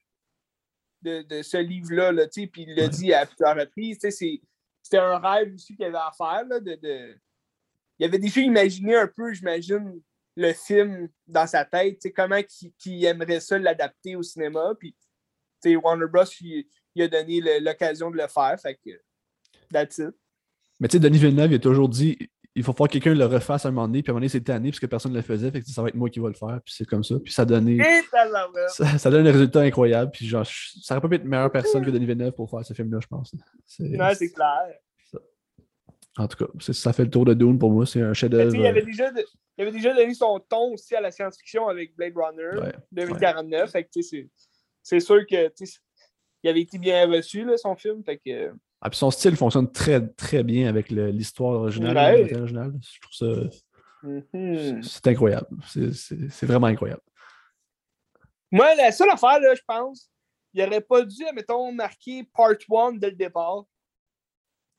de, 1.03 1.21
de 1.27 1.41
ce 1.43 1.57
livre-là, 1.57 2.11
là, 2.11 2.27
tu 2.27 2.41
sais, 2.41 2.47
puis 2.47 2.63
il 2.67 2.75
l'a 2.75 2.83
Ouais. 2.85 2.89
dit 2.89 3.13
à 3.13 3.25
plusieurs 3.27 3.55
reprises. 3.55 3.99
tu 3.99 4.09
sais, 4.09 4.11
c'est- 4.11 4.41
C'était 4.85 4.99
un 4.99 5.17
rêve 5.17 5.55
aussi 5.55 5.75
qu'il 5.75 5.83
avait 5.83 5.97
à 5.97 6.11
faire. 6.15 6.45
Là, 6.47 6.59
de, 6.59 6.75
de... 6.75 7.17
Il 7.97 8.05
avait 8.05 8.19
déjà 8.19 8.39
imaginé 8.39 8.95
un 8.95 9.07
peu, 9.07 9.33
j'imagine, 9.33 9.99
le 10.35 10.53
film 10.53 11.09
dans 11.25 11.47
sa 11.47 11.65
tête, 11.65 11.99
comment 12.15 12.35
il, 12.35 12.71
qu'il 12.77 13.03
aimerait 13.03 13.39
ça 13.39 13.57
l'adapter 13.57 14.15
au 14.15 14.21
cinéma. 14.21 14.75
Puis, 14.79 14.95
Warner 15.65 16.05
Bros. 16.05 16.25
Il, 16.39 16.67
il 16.93 17.01
a 17.01 17.07
donné 17.07 17.59
l'occasion 17.61 18.11
de 18.11 18.17
le 18.17 18.27
faire. 18.27 18.59
Fait 18.61 18.75
que, 18.75 18.91
that's 19.73 19.97
it. 19.97 20.11
Mais 20.79 20.87
tu 20.87 20.97
sais, 20.97 20.99
Denis 20.99 21.17
Villeneuve, 21.17 21.53
il 21.53 21.55
a 21.55 21.59
toujours 21.59 21.89
dit 21.89 22.19
il 22.55 22.63
faut 22.63 22.71
faire 22.73 22.87
que 22.87 22.93
quelqu'un 22.93 23.13
le 23.13 23.25
refasse 23.25 23.65
à 23.65 23.69
un 23.69 23.71
moment 23.71 23.87
donné, 23.87 24.01
puis 24.01 24.09
à 24.09 24.11
un 24.11 24.13
moment 24.13 24.21
donné, 24.21 24.29
c'était 24.29 24.53
année, 24.53 24.69
puisque 24.69 24.87
personne 24.87 25.11
ne 25.11 25.17
le 25.17 25.23
faisait, 25.23 25.51
fait 25.51 25.61
que 25.61 25.67
ça 25.69 25.81
va 25.81 25.89
être 25.89 25.95
moi 25.95 26.09
qui 26.09 26.19
va 26.19 26.29
le 26.29 26.33
faire, 26.35 26.59
puis 26.63 26.73
c'est 26.75 26.85
comme 26.85 27.03
ça. 27.03 27.15
Puis 27.19 27.33
ça 27.33 27.45
tabarouette. 27.45 28.69
Ça, 28.69 28.97
ça 28.97 29.09
donne 29.09 29.27
un 29.27 29.31
résultat 29.31 29.61
incroyable, 29.61 30.11
puis 30.11 30.25
genre, 30.25 30.45
ça 30.45 30.93
aurait 30.95 31.01
pas 31.01 31.09
pu 31.09 31.15
être 31.15 31.23
une 31.23 31.29
meilleure 31.29 31.51
personne 31.51 31.83
que 31.85 31.91
Denis 31.91 32.05
Villeneuve 32.05 32.31
pour 32.33 32.49
faire 32.49 32.65
ce 32.65 32.73
film-là, 32.73 32.99
je 33.01 33.07
pense. 33.07 33.33
C'est- 33.65 33.83
Non, 33.83 34.09
c'est 34.13 34.31
clair. 34.31 34.73
En 36.17 36.27
tout 36.29 36.37
cas, 36.45 36.51
c'est- 36.61 36.71
ça 36.73 36.93
fait 36.93 37.03
le 37.03 37.09
tour 37.09 37.25
de 37.25 37.33
Dune 37.33 37.59
pour 37.59 37.71
moi. 37.71 37.85
C'est 37.85 38.01
un 38.01 38.13
chef-d'œuvre. 38.13 38.55
il, 38.55 38.65
avait 38.65 38.83
déjà 38.83 39.11
de- 39.11 39.25
il 39.57 39.61
avait 39.63 39.71
déjà 39.73 39.93
donné 39.93 40.13
son 40.13 40.39
ton 40.39 40.73
aussi 40.73 40.95
à 40.95 41.01
la 41.01 41.11
science-fiction 41.11 41.67
avec 41.67 41.93
Blade 41.97 42.13
Runner 42.15 42.57
Ouais, 42.61 42.73
2049. 42.93 43.69
Fait 43.71 43.83
que, 43.83 44.01
c'est- 44.01 44.29
c'est 44.81 44.99
sûr 45.01 45.25
que 45.27 45.51
il 46.43 46.49
avait 46.49 46.61
été 46.61 46.77
bien 46.77 47.05
reçu, 47.09 47.43
là, 47.43 47.57
son 47.57 47.75
film. 47.75 48.01
Fait 48.05 48.17
que, 48.17 48.53
Ah, 48.85 48.89
puis 48.91 48.99
son 48.99 49.09
style 49.09 49.35
fonctionne 49.35 49.71
très, 49.71 50.07
très 50.09 50.43
bien 50.43 50.69
avec 50.69 50.91
l'histoire 50.91 51.53
originale. 51.53 51.97
Ouais. 51.97 52.27
Je 52.29 52.99
trouve 53.01 53.49
ça. 53.49 53.57
mhm. 54.03 54.83
C'est 54.83 55.07
incroyable. 55.07 55.47
C'est- 55.65 56.45
vraiment 56.45 56.67
incroyable. 56.67 57.01
Moi, 58.51 58.75
la 58.75 58.91
seule 58.91 59.09
affaire, 59.09 59.39
là, 59.39 59.55
je 59.55 59.61
pense, 59.65 60.11
il 60.53 60.61
aurait 60.61 60.81
pas 60.81 61.03
dû, 61.03 61.23
mettons, 61.33 61.71
marquer 61.71 62.29
part 62.31 62.51
1 62.69 62.93
dès 62.99 63.09
le 63.09 63.15
départ. 63.15 63.63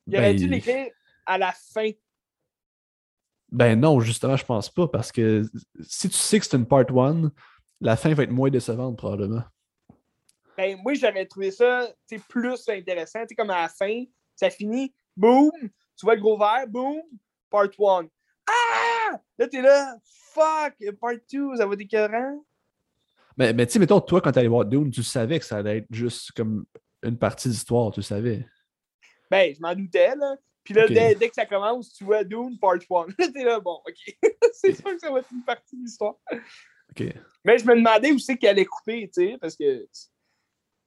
Il 0.07 0.17
aurait 0.17 0.35
Ben, 0.35 0.37
dû 0.37 0.47
l'écrire 0.47 0.87
à 1.27 1.37
la 1.37 1.51
fin. 1.51 1.91
Ben 3.51 3.75
non, 3.81 3.99
justement, 3.99 4.37
je 4.37 4.45
pense 4.45 4.71
pas, 4.71 4.87
parce 4.87 5.11
que 5.11 5.43
si 5.81 6.09
tu 6.09 6.17
sais 6.17 6.39
que 6.39 6.47
c'est 6.47 6.57
une 6.57 6.65
part 6.69 6.85
1, 6.97 7.33
la 7.81 7.97
fin 7.97 8.15
va 8.15 8.23
être 8.23 8.31
moins 8.31 8.51
décevante, 8.51 8.97
probablement. 8.99 9.43
Ben, 10.57 10.79
moi, 10.83 10.95
j'aurais 10.95 11.27
trouvé 11.27 11.51
ça 11.51 11.89
plus 12.29 12.69
intéressant. 12.69 13.21
Comme 13.37 13.51
à 13.51 13.63
la 13.63 13.69
fin, 13.69 14.05
ça 14.35 14.51
finit, 14.51 14.95
boum, 15.17 15.51
tu 15.61 16.05
vois 16.05 16.15
le 16.15 16.21
gros 16.21 16.39
verre, 16.39 16.67
boum, 16.69 17.03
part 17.51 17.69
1. 17.79 18.09
Ah! 18.49 19.21
Là, 19.39 19.49
t'es 19.49 19.61
là, 19.61 19.97
fuck, 20.33 20.75
part 21.01 21.13
2, 21.31 21.57
ça 21.57 21.67
va 21.67 21.75
être 21.75 21.81
écœurant. 21.81 22.45
Mais, 23.37 23.53
mais 23.53 23.67
tu 23.67 23.75
sais, 23.75 23.79
mettons, 23.79 24.01
toi, 24.01 24.21
quand 24.21 24.33
tu 24.33 24.39
allais 24.39 24.49
voir 24.49 24.65
Dune, 24.65 24.91
tu 24.91 25.03
savais 25.03 25.39
que 25.39 25.45
ça 25.45 25.59
allait 25.59 25.79
être 25.79 25.87
juste 25.91 26.33
comme 26.33 26.65
une 27.03 27.19
partie 27.19 27.49
d'histoire, 27.49 27.93
tu 27.93 28.03
savais. 28.03 28.47
Ben, 29.31 29.55
je 29.55 29.61
m'en 29.61 29.75
doutais, 29.75 30.15
là. 30.17 30.37
Puis 30.65 30.75
là, 30.75 30.89
dès, 30.89 31.15
dès 31.15 31.29
que 31.29 31.35
ça 31.35 31.47
commence, 31.47 31.93
tu 31.93 32.05
vois 32.05 32.25
Dune, 32.25 32.59
part 32.59 32.75
1. 32.75 32.79
Là, 33.19 33.29
t'es 33.33 33.45
là, 33.45 33.61
bon, 33.61 33.81
OK. 33.87 34.17
c'est 34.53 34.73
sûr 34.73 34.85
que 34.85 34.99
ça 34.99 35.13
va 35.13 35.21
être 35.21 35.31
une 35.31 35.45
partie 35.45 35.77
de 35.77 35.83
l'histoire. 35.83 36.17
OK. 36.33 37.05
Mais 37.45 37.59
je 37.59 37.65
me 37.67 37.77
demandais 37.77 38.11
où 38.11 38.19
c'est 38.19 38.37
qu'elle 38.37 38.51
allait 38.51 38.65
couper, 38.65 39.09
tu 39.15 39.29
sais, 39.29 39.39
parce 39.41 39.55
que 39.55 39.87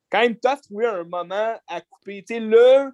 quand 0.09 0.21
même 0.21 0.35
tough 0.37 0.61
trouver 0.63 0.87
un 0.87 1.03
moment 1.03 1.55
à 1.67 1.81
couper. 1.81 2.23
Tu 2.27 2.35
sais, 2.35 2.39
là, 2.39 2.91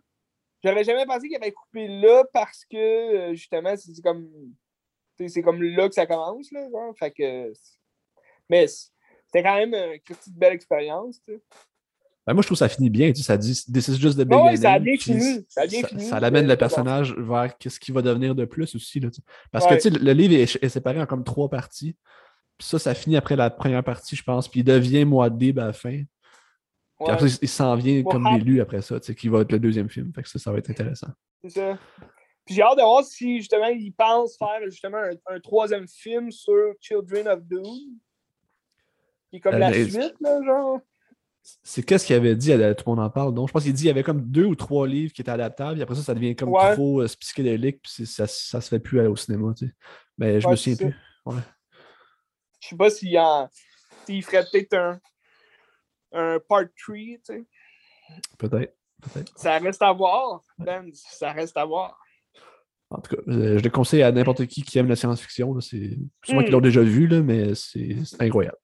j'aurais 0.63 0.84
jamais 0.84 1.05
pensé 1.05 1.27
qu'il 1.27 1.38
avait 1.38 1.51
coupé 1.51 1.88
là 1.88 2.24
parce 2.34 2.65
que, 2.65 2.77
euh, 2.77 3.34
justement, 3.34 3.75
c'est 3.77 4.01
comme, 4.01 4.27
tu 5.17 5.24
sais, 5.24 5.27
c'est 5.29 5.41
comme 5.41 5.62
là 5.62 5.88
que 5.88 5.95
ça 5.95 6.05
commence, 6.05 6.51
là, 6.51 6.67
genre. 6.69 6.93
Fait 6.98 7.12
que, 7.12 7.53
mais 8.50 8.67
c'était 8.67 9.43
quand 9.43 9.55
même 9.55 9.74
une 9.74 10.00
petite 10.01 10.36
belle 10.38 10.53
expérience, 10.53 11.22
tu 11.25 11.34
sais. 11.34 11.41
Ben, 12.27 12.34
moi, 12.34 12.41
je 12.41 12.48
trouve 12.48 12.55
que 12.55 12.60
ça 12.60 12.69
finit 12.69 12.89
bien. 12.89 13.12
Tu 13.12 13.17
sais, 13.17 13.24
ça 13.24 13.38
dit 13.38 13.53
This 13.72 13.88
is 13.88 14.00
just 14.00 14.17
the 14.17 14.27
Ouais, 14.34 14.57
ça 14.57 14.74
a 14.74 14.79
bien 14.79 14.98
fini, 14.98 15.45
ça 15.48 15.62
a 15.62 15.67
bien 15.67 15.84
fini, 15.84 16.03
ça 16.03 16.19
l'amène 16.19 16.45
euh, 16.45 16.50
le 16.50 16.57
personnage 16.57 17.13
vers 17.15 17.55
qu'est-ce 17.55 17.79
qu'il 17.79 17.93
va 17.93 18.01
devenir 18.01 18.34
de 18.34 18.45
plus 18.45 18.74
aussi. 18.75 19.00
Là, 19.00 19.12
tu 19.12 19.17
sais. 19.17 19.22
Parce 19.51 19.65
Ouais. 19.65 19.77
que 19.77 19.84
tu 19.84 19.93
sais, 19.93 20.00
le 20.00 20.12
livre 20.12 20.34
est, 20.34 20.63
est 20.63 20.69
séparé 20.69 21.00
en 21.00 21.05
comme 21.05 21.24
trois 21.24 21.50
parties. 21.50 21.95
Puis 22.57 22.67
ça, 22.67 22.79
ça 22.79 22.95
finit 22.95 23.15
après 23.15 23.36
la 23.36 23.51
première 23.51 23.84
partie, 23.84 24.15
je 24.15 24.24
pense. 24.24 24.48
Puis 24.48 24.62
il 24.62 24.63
devient 24.63 25.05
Moadib 25.05 25.60
à 25.60 25.67
la 25.67 25.74
fin. 25.74 26.01
Puis 26.97 27.07
Ouais, 27.07 27.11
après, 27.11 27.27
il- 27.41 27.47
s'en 27.49 27.75
vient 27.75 28.03
comme 28.03 28.23
Mohab. 28.23 28.39
l'élu 28.39 28.61
après 28.61 28.81
ça, 28.81 28.99
tu 28.99 29.07
sais, 29.07 29.15
qui 29.15 29.27
va 29.27 29.41
être 29.41 29.51
le 29.51 29.59
deuxième 29.59 29.89
film. 29.89 30.13
Fait 30.13 30.23
que 30.23 30.29
ça, 30.29 30.39
ça 30.39 30.51
va 30.51 30.59
être 30.59 30.69
intéressant. 30.69 31.07
c'est 31.43 31.49
ça. 31.49 31.77
Puis 32.45 32.55
j'ai 32.55 32.61
hâte 32.61 32.77
de 32.77 32.83
voir 32.83 33.03
si, 33.03 33.37
justement, 33.39 33.65
ils 33.67 33.91
pensent 33.91 34.37
faire, 34.37 34.61
justement, 34.65 34.97
un, 34.99 35.35
un 35.35 35.39
troisième 35.39 35.87
film 35.87 36.31
sur 36.31 36.73
Children 36.79 37.27
of 37.27 37.41
Doom. 37.43 37.63
Qui 39.31 39.37
est 39.37 39.39
comme 39.39 39.55
Euh, 39.55 39.59
la 39.59 39.71
mais- 39.71 39.89
suite, 39.89 40.15
là, 40.21 40.39
genre. 40.45 40.79
C'est 41.63 41.83
qu'est-ce 41.83 42.05
qu'il 42.07 42.15
avait 42.15 42.35
dit, 42.35 42.53
à- 42.53 42.73
tout 42.73 42.83
le 42.87 42.95
monde 42.95 43.05
en 43.05 43.09
parle. 43.09 43.33
Donc, 43.33 43.47
je 43.49 43.53
pense 43.53 43.63
qu'il 43.63 43.73
dit 43.73 43.81
qu'il 43.81 43.87
y 43.87 43.91
avait 43.91 44.03
comme 44.03 44.21
deux 44.21 44.45
ou 44.45 44.55
trois 44.55 44.87
livres 44.87 45.11
qui 45.13 45.21
étaient 45.21 45.29
adaptables, 45.31 45.79
et 45.79 45.83
après 45.83 45.95
ça, 45.95 46.01
ça 46.01 46.13
devient 46.15 46.35
comme 46.35 46.49
Ouais. 46.49 46.73
trop 46.73 47.01
euh, 47.01 47.07
psychédélique, 47.19 47.81
puis 47.83 48.05
ça, 48.05 48.25
ça 48.25 48.61
se 48.61 48.69
fait 48.69 48.79
plus 48.79 48.99
aller 48.99 49.09
au 49.09 49.15
cinéma, 49.15 49.53
tu 49.57 49.67
sais. 49.67 49.73
Mais 50.17 50.39
je 50.39 50.45
Ouais, 50.47 50.51
me 50.51 50.55
souviens 50.55 50.77
plus. 50.77 50.95
Je 52.61 52.67
sais 52.69 52.75
pas 52.77 52.89
s'il 52.89 53.17
en... 53.19 53.49
s'il 54.05 54.23
ferait 54.23 54.45
peut-être 54.51 54.73
un, 54.73 54.99
un 56.15 56.39
part 56.39 56.63
3, 56.81 56.95
tu 56.95 57.19
sais. 57.24 57.45
Peut-être. 58.38 58.75
Peut-être. 59.01 59.38
Ça 59.38 59.57
reste 59.60 59.81
à 59.81 59.91
voir, 59.91 60.41
Ben. 60.57 60.89
Ça 60.93 61.31
reste 61.34 61.57
à 61.57 61.65
voir. 61.65 62.00
En 62.89 63.01
tout 63.01 63.15
cas, 63.15 63.22
euh, 63.27 63.57
je 63.57 63.63
le 63.63 63.69
conseille 63.69 64.03
à 64.03 64.12
n'importe 64.12 64.45
qui 64.45 64.63
qui 64.63 64.77
aime 64.79 64.88
la 64.88 64.95
science-fiction. 64.95 65.60
C'est 65.60 65.98
sûrement 66.24 66.41
Hmm. 66.41 66.43
qu'ils 66.43 66.53
l'ont 66.53 66.62
déjà 66.62 66.81
vu, 66.81 67.07
là, 67.07 67.22
mais 67.22 67.53
c'est 67.55 67.95
incroyable. 68.19 68.57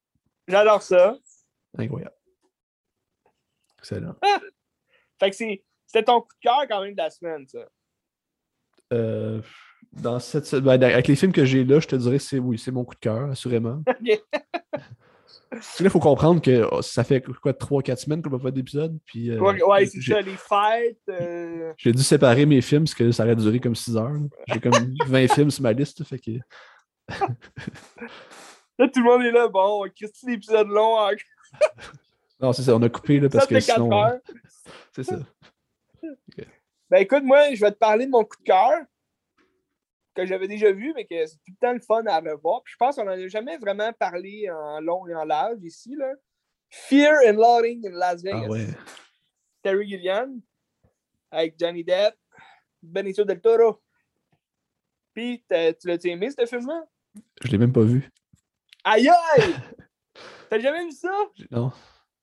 J'adore 0.47 0.81
ça. 0.81 1.17
Incroyable. 1.77 2.15
Excellent. 3.79 4.15
Fait 5.19 5.29
que 5.31 5.35
c'est- 5.35 5.63
c'était 5.87 6.03
ton 6.05 6.21
coup 6.21 6.33
de 6.35 6.39
cœur 6.41 6.67
quand 6.69 6.81
même 6.81 6.93
de 6.93 6.97
la 7.01 7.09
semaine, 7.09 7.47
ça. 7.47 7.67
Euh, 8.93 9.41
dans 9.93 10.19
cette, 10.19 10.53
ben, 10.55 10.81
avec 10.83 11.07
les 11.07 11.15
films 11.15 11.31
que 11.33 11.45
j'ai 11.45 11.63
là, 11.63 11.79
je 11.79 11.87
te 11.87 11.95
dirais 11.95 12.17
que 12.17 12.23
c'est 12.23 12.39
oui, 12.39 12.57
c'est 12.59 12.71
mon 12.71 12.83
coup 12.85 12.93
de 12.95 12.99
cœur, 12.99 13.29
assurément. 13.31 13.81
Que 15.51 15.83
là, 15.83 15.87
il 15.87 15.89
faut 15.89 15.99
comprendre 15.99 16.41
que 16.41 16.65
oh, 16.71 16.81
ça 16.81 17.03
fait 17.03 17.21
quoi, 17.41 17.51
3-4 17.51 17.97
semaines 17.97 18.21
qu'on 18.21 18.29
n'a 18.29 18.37
pas 18.37 18.45
fait 18.45 18.51
d'épisode. 18.53 18.97
Puis, 19.05 19.31
euh, 19.31 19.39
Ouais, 19.39 19.61
ouais, 19.61 19.85
c'est 19.85 20.01
ça, 20.01 20.21
les 20.21 20.37
fêtes. 20.37 20.97
euh, 21.09 21.73
J'ai 21.77 21.91
dû 21.91 22.01
séparer 22.03 22.45
mes 22.45 22.61
films 22.61 22.83
parce 22.85 22.93
que 22.95 23.11
ça 23.11 23.23
aurait 23.25 23.35
duré 23.35 23.59
comme 23.59 23.75
6 23.75 23.97
heures. 23.97 24.15
J'ai 24.47 24.61
comme 24.61 24.71
20 25.07 25.27
films 25.33 25.51
sur 25.51 25.63
ma 25.63 25.73
liste. 25.73 26.03
Fait 26.05 26.19
que... 26.19 26.31
Là, 28.79 28.87
tout 28.87 29.01
le 29.01 29.03
monde 29.03 29.23
est 29.23 29.31
là. 29.31 29.47
Bon, 29.49 29.85
Christy, 29.95 30.25
l'épisode 30.27 30.67
long. 30.69 30.95
Non, 32.39 32.53
c'est 32.53 32.63
ça, 32.63 32.75
on 32.75 32.81
a 32.81 32.89
coupé 32.89 33.19
là, 33.19 33.29
parce 33.29 33.43
Ça 33.43 33.47
que 33.47 33.59
fait 33.59 33.67
4 33.67 33.75
sinon. 33.75 34.19
C'est 34.95 35.03
ça. 35.03 35.19
Ben 36.89 36.97
écoute, 37.01 37.21
moi, 37.23 37.53
je 37.53 37.61
vais 37.61 37.71
te 37.71 37.77
parler 37.77 38.07
de 38.07 38.11
mon 38.11 38.23
coup 38.23 38.37
de 38.39 38.43
cœur 38.43 38.79
que 40.15 40.25
j'avais 40.25 40.47
déjà 40.47 40.71
vu, 40.71 40.93
mais 40.95 41.05
que 41.05 41.25
c'est 41.25 41.37
tout 41.37 41.51
le 41.51 41.55
temps 41.59 41.73
le 41.73 41.79
fun 41.79 42.03
à 42.05 42.19
revoir. 42.19 42.61
Puis 42.63 42.73
je 42.73 42.77
pense 42.77 42.95
qu'on 42.95 43.05
n'en 43.05 43.11
a 43.11 43.27
jamais 43.27 43.57
vraiment 43.57 43.91
parlé 43.93 44.49
en 44.49 44.79
long 44.81 45.07
et 45.07 45.15
en 45.15 45.23
large 45.25 45.63
ici. 45.63 45.95
Là. 45.97 46.11
Fear 46.69 47.13
and 47.27 47.33
Loading 47.37 47.87
in 47.87 47.91
Las 47.91 48.21
Vegas. 48.21 48.43
Ah 48.45 48.49
ouais. 48.49 48.67
Terry 49.63 49.87
Gilliam 49.87 50.41
avec 51.29 51.55
Johnny 51.59 51.83
Depp, 51.83 52.15
Benicio 52.81 53.23
del 53.23 53.39
Toro. 53.39 53.81
Puis, 55.13 55.43
tu 55.49 55.87
l'as 55.87 56.05
aimé, 56.05 56.29
ce 56.31 56.45
film-là? 56.45 56.83
Je 57.43 57.51
l'ai 57.51 57.57
même 57.57 57.73
pas 57.73 57.81
vu. 57.83 58.09
Aïe 58.83 59.09
aïe! 59.09 59.53
T'as 60.49 60.59
jamais 60.59 60.85
vu 60.85 60.91
ça? 60.91 61.11
Non. 61.51 61.71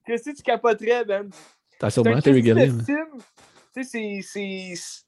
Qu'est-ce 0.04 0.30
que 0.30 0.36
tu 0.36 0.42
capoterais, 0.42 1.04
Ben? 1.04 1.30
T'as 1.78 1.90
sûrement 1.90 2.20
Terry 2.20 2.42
Gilliam. 2.42 2.84
Tu 3.74 3.84
sais, 3.84 4.20
c'est- 4.22 5.04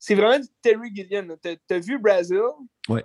c'est. 0.00 0.16
Vraiment 0.16 0.40
du 0.40 0.48
Terry 0.60 0.90
Gilliam. 0.92 1.36
T'as 1.68 1.78
vu 1.78 1.96
Brazil? 2.00 2.40
Ouais. 2.88 3.04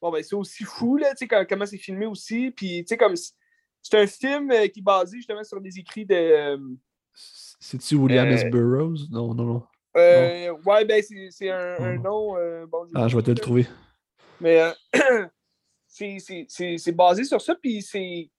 Bon, 0.00 0.10
ben, 0.10 0.20
c'est 0.24 0.34
aussi 0.34 0.64
fou, 0.64 0.96
là, 0.96 1.10
tu 1.10 1.18
sais, 1.18 1.28
comme- 1.28 1.46
comment 1.46 1.64
c'est 1.66 1.78
filmé 1.78 2.06
aussi. 2.06 2.50
Puis, 2.50 2.80
tu 2.82 2.88
sais, 2.88 2.96
comme. 2.96 3.14
C'est 3.16 3.98
un 4.00 4.06
film 4.06 4.50
euh, 4.50 4.66
qui 4.66 4.80
est 4.80 4.82
basé 4.82 5.18
justement 5.18 5.44
sur 5.44 5.60
des 5.60 5.78
écrits 5.78 6.04
de. 6.06 6.14
euh, 6.14 6.58
C'est-tu 7.14 7.94
William 7.96 8.26
Euh, 8.28 8.32
S. 8.34 8.44
Burroughs? 8.50 9.08
Non, 9.10 9.34
non, 9.34 9.44
non. 9.44 9.62
euh, 9.96 10.52
ouais, 10.66 10.84
ben, 10.84 11.02
c'est 11.02 11.28
c'est 11.30 11.50
un, 11.50 11.74
un 11.78 11.96
Non. 11.98 12.02
nom. 12.02 12.36
euh, 12.36 12.66
bon, 12.66 12.86
Ah, 12.94 13.06
je 13.08 13.16
vais 13.16 13.22
te 13.22 13.30
le 13.30 13.36
trouver. 13.36 13.66
Mais 14.40 14.60
euh, 14.60 14.72
c'est- 15.86 16.18
c'est 16.18 16.46
c'est- 16.48 16.78
c'est 16.78 16.92
basé 16.92 17.24
sur 17.24 17.40
ça. 17.40 17.54
Puis 17.54 17.82
c'est. 17.82 18.30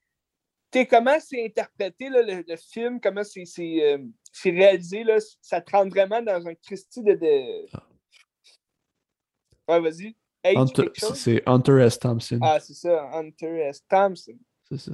Comment 0.89 1.19
c'est 1.19 1.45
interprété, 1.45 2.09
là, 2.09 2.21
le, 2.21 2.43
le 2.47 2.55
film, 2.55 2.99
comment 2.99 3.23
c'est 3.23 3.43
euh, 3.79 3.97
c'est 4.31 4.49
réalisé, 4.49 5.03
là, 5.03 5.17
ça 5.41 5.61
te 5.61 5.71
rentre 5.71 5.91
vraiment 5.91 6.21
dans 6.21 6.47
un 6.47 6.55
Christie 6.55 7.03
de. 7.03 7.13
de... 7.13 7.65
Ouais, 9.67 9.79
vas-y. 9.79 10.15
C'est 11.15 11.41
Hunter 11.47 11.81
S. 11.81 11.99
Thompson. 11.99 12.39
Ah, 12.41 12.59
c'est 12.59 12.73
ça, 12.73 13.09
Hunter 13.13 13.59
S. 13.61 13.85
Thompson. 13.87 14.37
C'est 14.69 14.79
ça. 14.79 14.91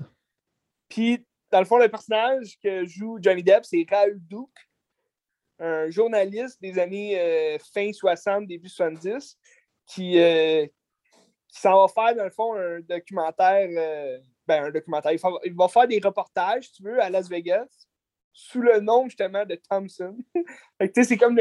Puis, 0.90 1.26
dans 1.52 1.60
le 1.60 1.66
fond, 1.66 1.78
le 1.78 1.90
personnage 1.90 2.60
que 2.62 2.86
joue 2.86 3.18
Johnny 3.22 3.42
Depp, 3.42 3.66
c'est 3.66 3.86
Raoul 3.90 4.20
Duke, 4.20 4.70
un 5.58 5.90
journaliste 5.90 6.62
des 6.62 6.78
années 6.78 7.20
euh, 7.20 7.58
fin 7.74 7.92
60, 7.92 8.46
début 8.46 8.70
70, 8.70 9.38
qui, 9.88 10.20
euh, 10.20 10.68
qui 11.48 11.60
s'en 11.60 11.82
va 11.82 11.88
faire, 11.88 12.16
dans 12.16 12.26
le 12.26 12.30
fond, 12.30 12.54
un 12.56 12.82
documentaire. 12.82 14.22
Ben, 14.50 14.66
un 14.66 14.72
documentaire. 14.72 15.12
Il, 15.12 15.20
il 15.46 15.56
va 15.56 15.68
faire 15.68 15.88
des 15.88 16.00
reportages, 16.04 16.66
si 16.66 16.74
tu 16.74 16.84
veux, 16.84 17.02
à 17.02 17.10
Las 17.10 17.30
Vegas, 17.30 17.68
sous 18.34 18.62
le 18.62 18.80
nom, 18.80 19.06
justement, 19.06 19.46
de 19.46 19.56
Thompson. 19.70 20.18
C'est 21.04 21.18
comme 21.18 21.38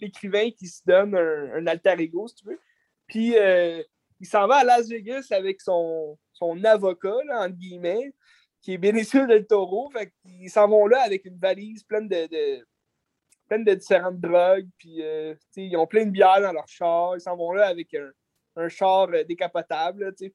l'écrivain 0.00 0.50
qui 0.50 0.66
se 0.66 0.82
donne 0.86 1.14
un, 1.14 1.66
alter 1.66 1.96
ego, 1.98 2.26
si 2.28 2.36
tu 2.36 2.46
veux. 2.46 2.60
Puis, 3.06 3.36
euh, 3.36 3.82
il 4.20 4.26
s'en 4.26 4.46
va 4.46 4.56
à 4.56 4.64
Las 4.64 4.88
Vegas 4.88 5.26
avec 5.30 5.60
son, 5.60 6.18
son 6.32 6.62
avocat, 6.64 7.16
entre 7.32 7.56
guillemets, 7.56 8.14
qui 8.62 8.74
est 8.74 8.78
Benicio 8.78 9.26
del 9.26 9.46
Toro. 9.46 9.90
Fait 9.90 10.12
qu'ils 10.22 10.50
s'en 10.50 10.68
vont 10.68 10.86
là 10.86 11.02
avec 11.02 11.24
une 11.24 11.38
valise 11.38 11.82
pleine 11.84 12.08
de, 12.08 12.26
de- 12.26 13.74
différentes 13.74 14.20
drogues. 14.20 14.68
Puis, 14.78 15.02
euh, 15.02 15.34
ils 15.56 15.76
ont 15.76 15.86
plein 15.86 16.06
de 16.06 16.10
bières 16.10 16.40
dans 16.40 16.52
leur 16.52 16.68
char. 16.68 17.16
Ils 17.16 17.20
s'en 17.20 17.36
vont 17.36 17.52
là 17.52 17.66
avec 17.66 17.94
un, 17.94 18.68
char 18.68 19.08
euh, 19.10 19.22
décapotable 19.24 20.14
tu 20.16 20.26
sais. 20.26 20.30
Tu 20.30 20.34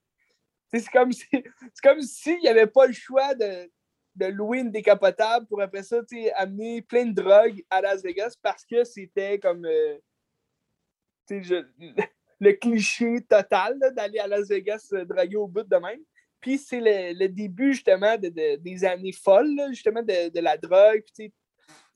C'est 0.80 0.90
comme 0.90 1.12
si 1.12 1.26
c'est 1.30 1.82
comme 1.82 2.00
s'il 2.02 2.38
n'y 2.40 2.48
avait 2.48 2.66
pas 2.66 2.86
le 2.86 2.92
choix 2.92 3.34
de, 3.34 3.70
de 4.16 4.26
louer 4.26 4.60
une 4.60 4.70
décapotable 4.70 5.46
pour 5.46 5.60
après 5.62 5.82
ça 5.82 6.00
amener 6.36 6.82
plein 6.82 7.06
de 7.06 7.14
drogues 7.14 7.64
à 7.70 7.80
Las 7.80 8.02
Vegas 8.02 8.34
parce 8.42 8.64
que 8.64 8.84
c'était 8.84 9.38
comme. 9.38 9.64
euh, 9.66 9.98
le 12.40 12.52
cliché 12.52 13.20
total 13.22 13.78
d'aller 13.96 14.18
à 14.18 14.26
Las 14.26 14.48
Vegas 14.48 14.88
draguer 15.06 15.36
au 15.36 15.46
bout 15.46 15.62
de 15.62 15.76
même. 15.76 16.00
Puis 16.40 16.58
c'est 16.58 16.80
le, 16.80 17.26
début 17.28 17.72
justement 17.72 18.18
des 18.18 18.84
années 18.84 19.12
folles, 19.12 19.58
justement 19.70 20.02
de, 20.02 20.40
la 20.40 20.58
drogue. 20.58 21.02
c'est 21.14 21.32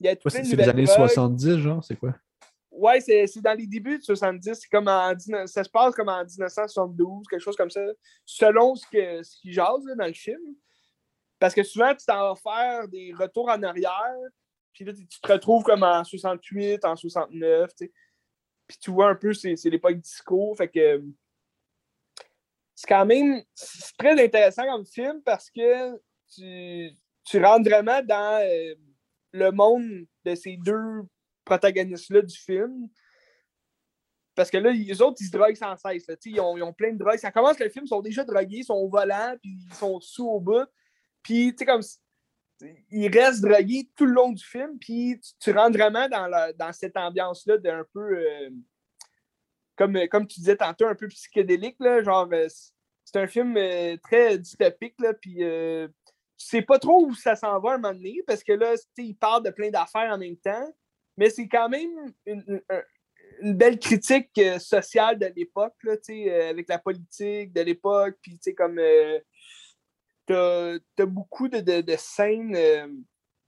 les 0.00 0.68
années 0.68 0.86
70, 0.86 1.58
genre, 1.58 1.84
c'est 1.84 1.96
quoi? 1.96 2.14
Ouais, 2.78 3.00
c'est 3.00 3.26
dans 3.42 3.56
les 3.56 3.66
débuts 3.66 3.98
de 3.98 4.02
70. 4.02 4.66
Comme 4.68 4.88
en, 4.88 5.14
ça 5.46 5.64
se 5.64 5.68
passe 5.68 5.94
comme 5.94 6.08
en 6.08 6.24
1972, 6.24 7.26
quelque 7.28 7.40
chose 7.40 7.56
comme 7.56 7.70
ça, 7.70 7.80
selon 8.24 8.74
ce 8.74 8.86
qu'ils 8.86 9.24
ce 9.24 9.40
qu 9.40 9.52
jase 9.52 9.84
dans 9.96 10.06
le 10.06 10.12
film. 10.12 10.40
Parce 11.38 11.54
que 11.54 11.62
souvent, 11.62 11.94
tu 11.94 12.04
t'en 12.06 12.34
vas 12.34 12.36
faire 12.36 12.88
des 12.88 13.12
retours 13.12 13.48
en 13.48 13.62
arrière, 13.62 14.14
puis 14.72 14.84
là, 14.84 14.92
tu 14.92 15.06
te 15.06 15.32
retrouves 15.32 15.62
comme 15.62 15.82
en 15.82 16.04
68, 16.04 16.84
en 16.84 16.96
69, 16.96 17.70
tu 17.70 17.86
sais. 17.86 17.92
Puis 18.66 18.78
tu 18.78 18.90
vois 18.90 19.08
un 19.08 19.14
peu, 19.14 19.32
c'est 19.32 19.56
l'époque 19.64 19.96
disco, 19.96 20.54
fait 20.54 20.68
que 20.68 21.02
c'est 22.74 22.86
quand 22.86 23.06
même 23.06 23.42
très 23.98 24.22
intéressant 24.22 24.64
comme 24.64 24.86
film 24.86 25.20
parce 25.24 25.50
que 25.50 25.96
tu, 26.32 26.92
tu 27.24 27.44
rentres 27.44 27.68
vraiment 27.68 28.00
dans 28.02 28.40
euh, 28.40 28.74
le 29.32 29.50
monde 29.50 30.06
de 30.24 30.34
ces 30.34 30.58
deux 30.58 31.02
protagonistes-là 31.48 32.22
du 32.22 32.36
film. 32.36 32.88
Parce 34.34 34.50
que 34.50 34.58
là, 34.58 34.70
les 34.70 35.02
autres, 35.02 35.16
ils 35.20 35.26
se 35.26 35.32
droguent 35.32 35.56
sans 35.56 35.76
cesse. 35.76 36.06
Ils 36.24 36.40
ont, 36.40 36.56
ils, 36.56 36.62
ont, 36.62 36.72
plein 36.72 36.92
de 36.92 36.98
drogues. 36.98 37.18
Ça 37.18 37.32
commence 37.32 37.58
le 37.58 37.68
film, 37.68 37.86
ils 37.86 37.88
sont 37.88 38.02
déjà 38.02 38.24
drogués, 38.24 38.58
ils 38.58 38.64
sont 38.64 38.74
au 38.74 38.88
volant, 38.88 39.34
puis 39.42 39.58
ils 39.66 39.74
sont 39.74 40.00
sous 40.00 40.28
au 40.28 40.40
bout. 40.40 40.68
Puis, 41.22 41.52
tu 41.52 41.58
sais, 41.58 41.66
comme 41.66 41.82
ils 42.90 43.08
restent 43.08 43.42
drogués 43.42 43.90
tout 43.96 44.06
le 44.06 44.12
long 44.12 44.32
du 44.32 44.44
film, 44.44 44.78
puis 44.78 45.20
tu, 45.40 45.50
rentres 45.50 45.76
vraiment 45.76 46.08
dans, 46.08 46.52
dans 46.56 46.72
cette 46.72 46.96
ambiance-là 46.96 47.58
d'un 47.58 47.84
peu. 47.92 48.18
Euh, 48.18 48.50
comme, 49.78 49.96
euh, 49.96 50.06
comme 50.08 50.26
tu 50.26 50.40
disais 50.40 50.56
tantôt, 50.56 50.86
un 50.86 50.94
peu 50.94 51.08
psychédélique. 51.08 51.76
Là, 51.78 52.02
genre, 52.02 52.28
euh, 52.32 52.48
c'est 53.04 53.16
un 53.16 53.26
film 53.26 53.56
euh, 53.56 53.96
très 54.02 54.36
dystopique, 54.36 54.96
là, 55.00 55.14
puis 55.14 55.36
tu 55.36 56.46
sais 56.46 56.62
pas 56.62 56.78
trop 56.78 57.06
où 57.06 57.14
ça 57.14 57.34
s'en 57.34 57.58
va 57.60 57.70
à 57.70 57.74
un 57.74 57.78
moment 57.78 57.94
donné, 57.94 58.22
parce 58.26 58.44
que 58.44 58.52
là, 58.52 58.74
il 58.98 59.16
parle 59.16 59.44
de 59.44 59.50
plein 59.50 59.70
d'affaires 59.70 60.12
en 60.12 60.18
même 60.18 60.36
temps, 60.36 60.74
mais 61.18 61.30
c'est 61.30 61.48
quand 61.48 61.68
même 61.68 61.90
une, 62.24 62.62
belle 63.54 63.78
critique 63.78 64.40
sociale 64.58 65.18
de 65.18 65.26
l'époque, 65.36 65.74
avec 65.84 66.68
la 66.68 66.78
politique 66.78 67.52
de 67.52 67.60
l'époque, 67.60 68.16
puis 68.22 68.38
comme 68.56 68.80
t'as 70.26 70.78
as 70.98 71.06
beaucoup 71.06 71.48
de, 71.48 71.60
de, 71.80 71.96
scènes. 71.96 72.54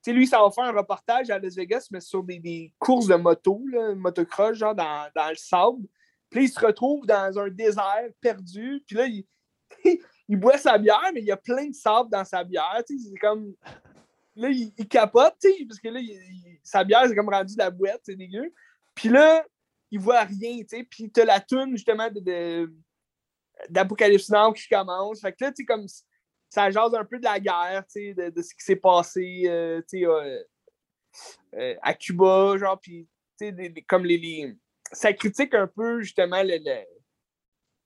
sais, 0.03 0.13
lui, 0.13 0.27
ça 0.27 0.43
va 0.43 0.51
faire 0.51 0.65
un 0.65 0.73
reportage 0.73 1.31
à 1.31 1.39
Las 1.39 1.55
Vegas, 1.55 1.89
mais 1.91 2.01
sur 2.01 2.23
des, 2.23 2.39
des 2.39 2.73
courses 2.79 3.07
de 3.07 3.15
moto, 3.15 3.63
là, 3.71 3.95
motocross, 3.95 4.57
genre 4.57 4.75
dans, 4.75 5.09
dans, 5.15 5.31
le 5.31 5.37
sable. 5.37 5.87
Puis 6.29 6.45
il 6.45 6.49
se 6.49 6.61
retrouve 6.61 7.07
dans 7.07 7.39
un 7.39 7.49
désert 7.49 8.09
perdu. 8.21 8.83
Puis 8.87 8.97
là, 8.97 9.07
il, 9.07 9.25
il 10.29 10.37
boit 10.37 10.59
sa 10.59 10.79
bière, 10.79 11.11
mais 11.13 11.21
il 11.21 11.27
y 11.27 11.33
a 11.33 11.37
plein 11.37 11.69
de 11.69 11.75
sable 11.75 12.11
dans 12.11 12.25
sa 12.25 12.45
bière. 12.45 12.83
C'est 12.87 13.19
comme. 13.21 13.55
Là, 14.37 14.49
il, 14.49 14.73
capote, 14.89 15.37
parce 15.69 15.81
que 15.81 15.89
là, 15.89 16.01
sa 16.63 16.85
bière, 16.85 17.05
c'est 17.07 17.15
comme 17.15 17.29
rendu 17.29 17.55
de 17.55 17.59
la 17.59 17.71
boîte, 17.71 18.01
c'est 18.05 18.17
dégueu. 18.17 18.53
Puis 18.95 19.09
là, 19.09 19.45
il 19.91 19.99
voit 19.99 20.23
rien, 20.23 20.59
tu 20.59 20.69
sais. 20.69 20.85
Puis 20.85 21.11
t'as 21.11 21.25
la 21.25 21.41
toune, 21.41 21.73
justement, 21.73 22.09
de, 22.11 22.73
d'Apocalypse 23.69 24.31
Now 24.31 24.53
qui 24.53 24.69
commence. 24.69 25.21
Fait 25.21 25.33
que 25.33 25.45
là, 25.45 25.51
tu 25.51 25.63
sais, 25.63 25.65
comme 25.65 25.87
ça 26.49 26.71
jase 26.71 26.95
un 26.95 27.05
peu 27.05 27.19
de 27.19 27.25
la 27.25 27.41
guerre, 27.41 27.85
tu 27.93 28.15
sais, 28.15 28.31
de, 28.31 28.43
ce 28.43 28.55
qui 28.55 28.65
s'est 28.65 28.77
passé, 28.77 29.43
euh, 29.47 29.81
tu 29.83 30.01
sais, 30.01 30.07
euh, 30.07 30.43
euh, 31.55 31.75
à 31.83 31.95
Cuba, 31.95 32.57
genre, 32.57 32.79
puis, 32.81 33.09
tu 33.39 33.49
sais, 33.49 33.85
comme 33.89 34.05
les, 34.05 34.19
les 34.19 34.57
ça 34.93 35.13
critique 35.13 35.55
un 35.55 35.67
peu 35.67 36.01
justement 36.01 36.43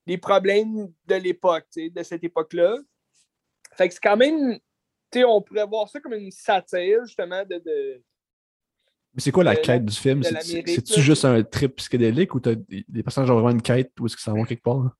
les 0.06 0.18
problèmes 0.18 0.92
de 1.06 1.14
l'époque, 1.14 1.66
de 1.76 2.02
cette 2.02 2.24
époque-là. 2.24 2.78
Fait 3.76 3.88
que 3.88 3.94
c'est 3.94 4.02
quand 4.02 4.16
même, 4.16 4.58
on 5.22 5.42
pourrait 5.42 5.66
voir 5.66 5.88
ça 5.88 6.00
comme 6.00 6.14
une 6.14 6.30
satire 6.30 7.04
justement 7.04 7.44
de. 7.44 8.02
mais 9.12 9.20
c'est 9.20 9.30
quoi 9.30 9.44
la 9.44 9.54
quête 9.54 9.84
du 9.84 9.94
film? 9.94 10.22
C'est-tu 10.22 11.00
juste 11.00 11.24
un 11.24 11.42
trip 11.42 11.76
psychédélique 11.76 12.34
ou 12.34 12.40
t'as 12.40 12.54
des 12.54 13.02
personnages 13.02 13.30
ont 13.30 13.34
vraiment 13.34 13.50
une 13.50 13.62
quête 13.62 13.92
ou 14.00 14.06
est-ce 14.06 14.16
que 14.16 14.22
ça 14.22 14.32
va 14.32 14.44
quelque 14.44 14.62
part? 14.62 14.96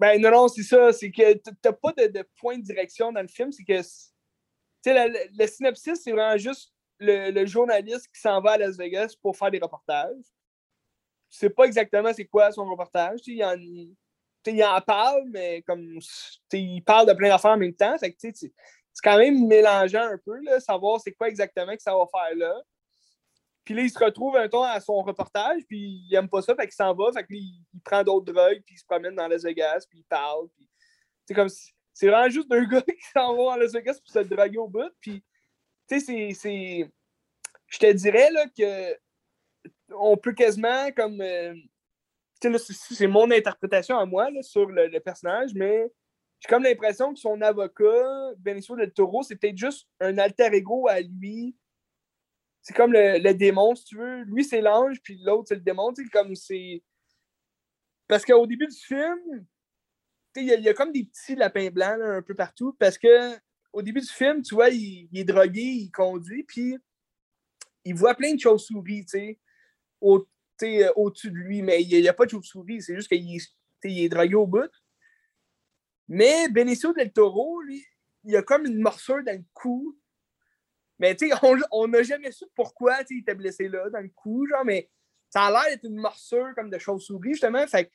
Ben 0.00 0.20
non, 0.20 0.30
non, 0.30 0.48
c'est 0.48 0.62
ça. 0.62 0.92
C'est 0.92 1.10
que 1.10 1.34
t'as 1.60 1.72
pas 1.72 1.92
de, 1.92 2.24
point 2.40 2.58
de 2.58 2.62
direction 2.62 3.12
dans 3.12 3.22
le 3.22 3.28
film. 3.28 3.52
C'est 3.52 3.64
que 3.64 3.80
le 4.86 5.46
synopsis, 5.46 6.00
c'est 6.02 6.12
vraiment 6.12 6.38
juste 6.38 6.72
le, 6.98 7.30
le 7.30 7.46
journaliste 7.46 8.08
qui 8.14 8.20
s'en 8.20 8.40
va 8.40 8.52
à 8.52 8.58
Las 8.58 8.76
Vegas 8.76 9.14
pour 9.20 9.36
faire 9.36 9.50
des 9.50 9.58
reportages 9.58 10.24
sais 11.34 11.50
pas 11.50 11.64
exactement 11.64 12.12
c'est 12.12 12.26
quoi 12.26 12.52
son 12.52 12.64
reportage. 12.68 13.20
Il 13.26 13.44
en, 13.44 13.56
il 14.46 14.64
en 14.64 14.80
parle, 14.80 15.24
mais 15.30 15.62
comme 15.62 15.98
il 16.52 16.82
parle 16.82 17.08
de 17.08 17.12
plein 17.12 17.28
d'affaires 17.28 17.52
en 17.52 17.58
même 17.58 17.74
temps. 17.74 17.96
C'est 18.94 19.02
quand 19.02 19.18
même 19.18 19.46
mélangeant 19.46 20.04
un 20.04 20.18
peu, 20.24 20.38
là, 20.42 20.60
savoir 20.60 21.00
c'est 21.00 21.12
quoi 21.12 21.28
exactement 21.28 21.74
que 21.74 21.82
ça 21.82 21.94
va 21.94 22.06
faire 22.06 22.36
là. 22.36 22.62
Puis 23.64 23.74
là, 23.74 23.82
il 23.82 23.90
se 23.90 23.98
retrouve 23.98 24.36
un 24.36 24.48
temps 24.48 24.62
à 24.62 24.78
son 24.80 25.02
reportage, 25.02 25.62
puis 25.68 26.04
il 26.08 26.14
aime 26.14 26.28
pas 26.28 26.42
ça, 26.42 26.54
fait 26.54 26.66
qu'il 26.66 26.74
s'en 26.74 26.94
va, 26.94 27.12
fait 27.12 27.26
qu'il 27.26 27.38
il 27.38 27.80
prend 27.84 28.02
d'autres 28.02 28.32
drogues, 28.32 28.62
puis 28.64 28.76
il 28.76 28.78
se 28.78 28.84
promène 28.84 29.14
dans 29.14 29.26
Las 29.26 29.42
Vegas, 29.42 29.84
puis 29.88 30.00
il 30.00 30.04
parle. 30.04 30.48
c'est 31.26 31.34
comme 31.34 31.48
c'est 31.94 32.08
vraiment 32.08 32.28
juste 32.28 32.50
deux 32.50 32.66
gars 32.70 32.82
qui 32.82 33.10
s'en 33.12 33.34
vont 33.34 33.48
à 33.48 33.56
Las 33.56 33.72
Vegas 33.72 33.94
pour 33.94 34.12
se 34.12 34.18
droguer 34.18 34.58
au 34.58 34.68
bout. 34.68 34.90
Puis, 35.00 35.24
tu 35.88 36.00
sais, 36.00 36.32
c'est. 36.34 36.90
Je 37.68 37.78
te 37.78 37.92
dirais 37.92 38.30
là, 38.30 38.46
que 38.56 38.98
on 39.96 40.16
peut 40.16 40.32
quasiment 40.32 40.90
comme. 40.92 41.20
Euh, 41.20 41.54
c'est 42.40 43.06
mon 43.06 43.30
interprétation 43.30 43.96
à 43.96 44.04
moi 44.04 44.28
sur 44.42 44.66
le, 44.66 44.98
personnage, 44.98 45.52
mais 45.54 45.90
j'ai 46.44 46.48
comme 46.50 46.64
l'impression 46.64 47.14
que 47.14 47.18
son 47.18 47.40
avocat, 47.40 48.34
Benicio 48.36 48.76
del 48.76 48.92
Toro, 48.92 49.22
c'est 49.22 49.36
peut-être 49.36 49.56
juste 49.56 49.88
un 49.98 50.18
alter 50.18 50.52
ego 50.52 50.88
à 50.88 51.00
lui. 51.00 51.56
C'est 52.60 52.74
comme 52.74 52.92
le, 52.92 53.32
démon, 53.32 53.74
si 53.74 53.84
tu 53.84 53.96
veux. 53.96 54.24
Lui, 54.24 54.44
c'est 54.44 54.60
l'ange, 54.60 55.00
puis 55.02 55.18
l'autre, 55.22 55.48
c'est 55.48 55.54
le 55.54 55.62
démon. 55.62 55.94
comme 56.12 56.34
c'est. 56.34 56.82
Parce 58.06 58.26
qu'au 58.26 58.46
début 58.46 58.66
du 58.66 58.76
film, 58.76 59.46
il 60.36 60.44
y, 60.44 60.68
a 60.68 60.74
comme 60.74 60.92
des 60.92 61.04
petits 61.04 61.34
lapins 61.34 61.70
blancs 61.70 61.98
un 61.98 62.20
peu 62.20 62.34
partout. 62.34 62.76
Parce 62.78 62.98
que 62.98 63.38
au 63.72 63.80
début 63.80 64.00
du 64.00 64.06
film, 64.06 64.42
tu 64.42 64.54
vois, 64.54 64.68
il, 64.68 65.08
est 65.14 65.24
drogué, 65.24 65.62
il 65.62 65.90
conduit, 65.90 66.44
puis 66.44 66.76
il 67.84 67.94
voit 67.94 68.14
plein 68.14 68.34
de 68.34 68.40
chauves-souris, 68.40 69.06
tu 69.06 69.18
sais 69.18 69.38
au, 70.04 70.26
au-dessus 70.96 71.30
de 71.30 71.36
lui, 71.36 71.62
mais 71.62 71.82
il 71.82 71.88
n'y 71.88 72.08
a, 72.08 72.12
pas 72.12 72.26
de 72.26 72.30
chauve-souris, 72.30 72.82
c'est 72.82 72.94
juste 72.94 73.08
qu'il 73.08 74.02
est, 74.02 74.08
dragué 74.08 74.34
au 74.34 74.46
bout. 74.46 74.70
Mais 76.08 76.48
Benicio 76.48 76.92
del 76.92 77.12
Toro, 77.12 77.60
lui, 77.62 77.84
il 78.24 78.36
a 78.36 78.42
comme 78.42 78.66
une 78.66 78.80
morsure 78.80 79.22
dans 79.24 79.36
le 79.36 79.44
cou. 79.52 79.98
Mais 80.98 81.14
tu 81.16 81.28
sais, 81.28 81.34
on 81.72 81.88
n'a 81.88 82.02
jamais 82.02 82.30
su 82.30 82.44
pourquoi 82.54 82.98
il 83.10 83.20
était 83.20 83.34
blessé 83.34 83.68
là, 83.68 83.90
dans 83.90 84.00
le 84.00 84.10
cou, 84.10 84.46
genre, 84.46 84.64
mais 84.64 84.90
ça 85.28 85.44
a 85.44 85.50
l'air 85.50 85.64
d'être 85.70 85.84
une 85.84 85.96
morsure 85.96 86.54
comme 86.54 86.70
de 86.70 86.78
chauve-souris, 86.78 87.32
justement. 87.32 87.66
Fait 87.66 87.90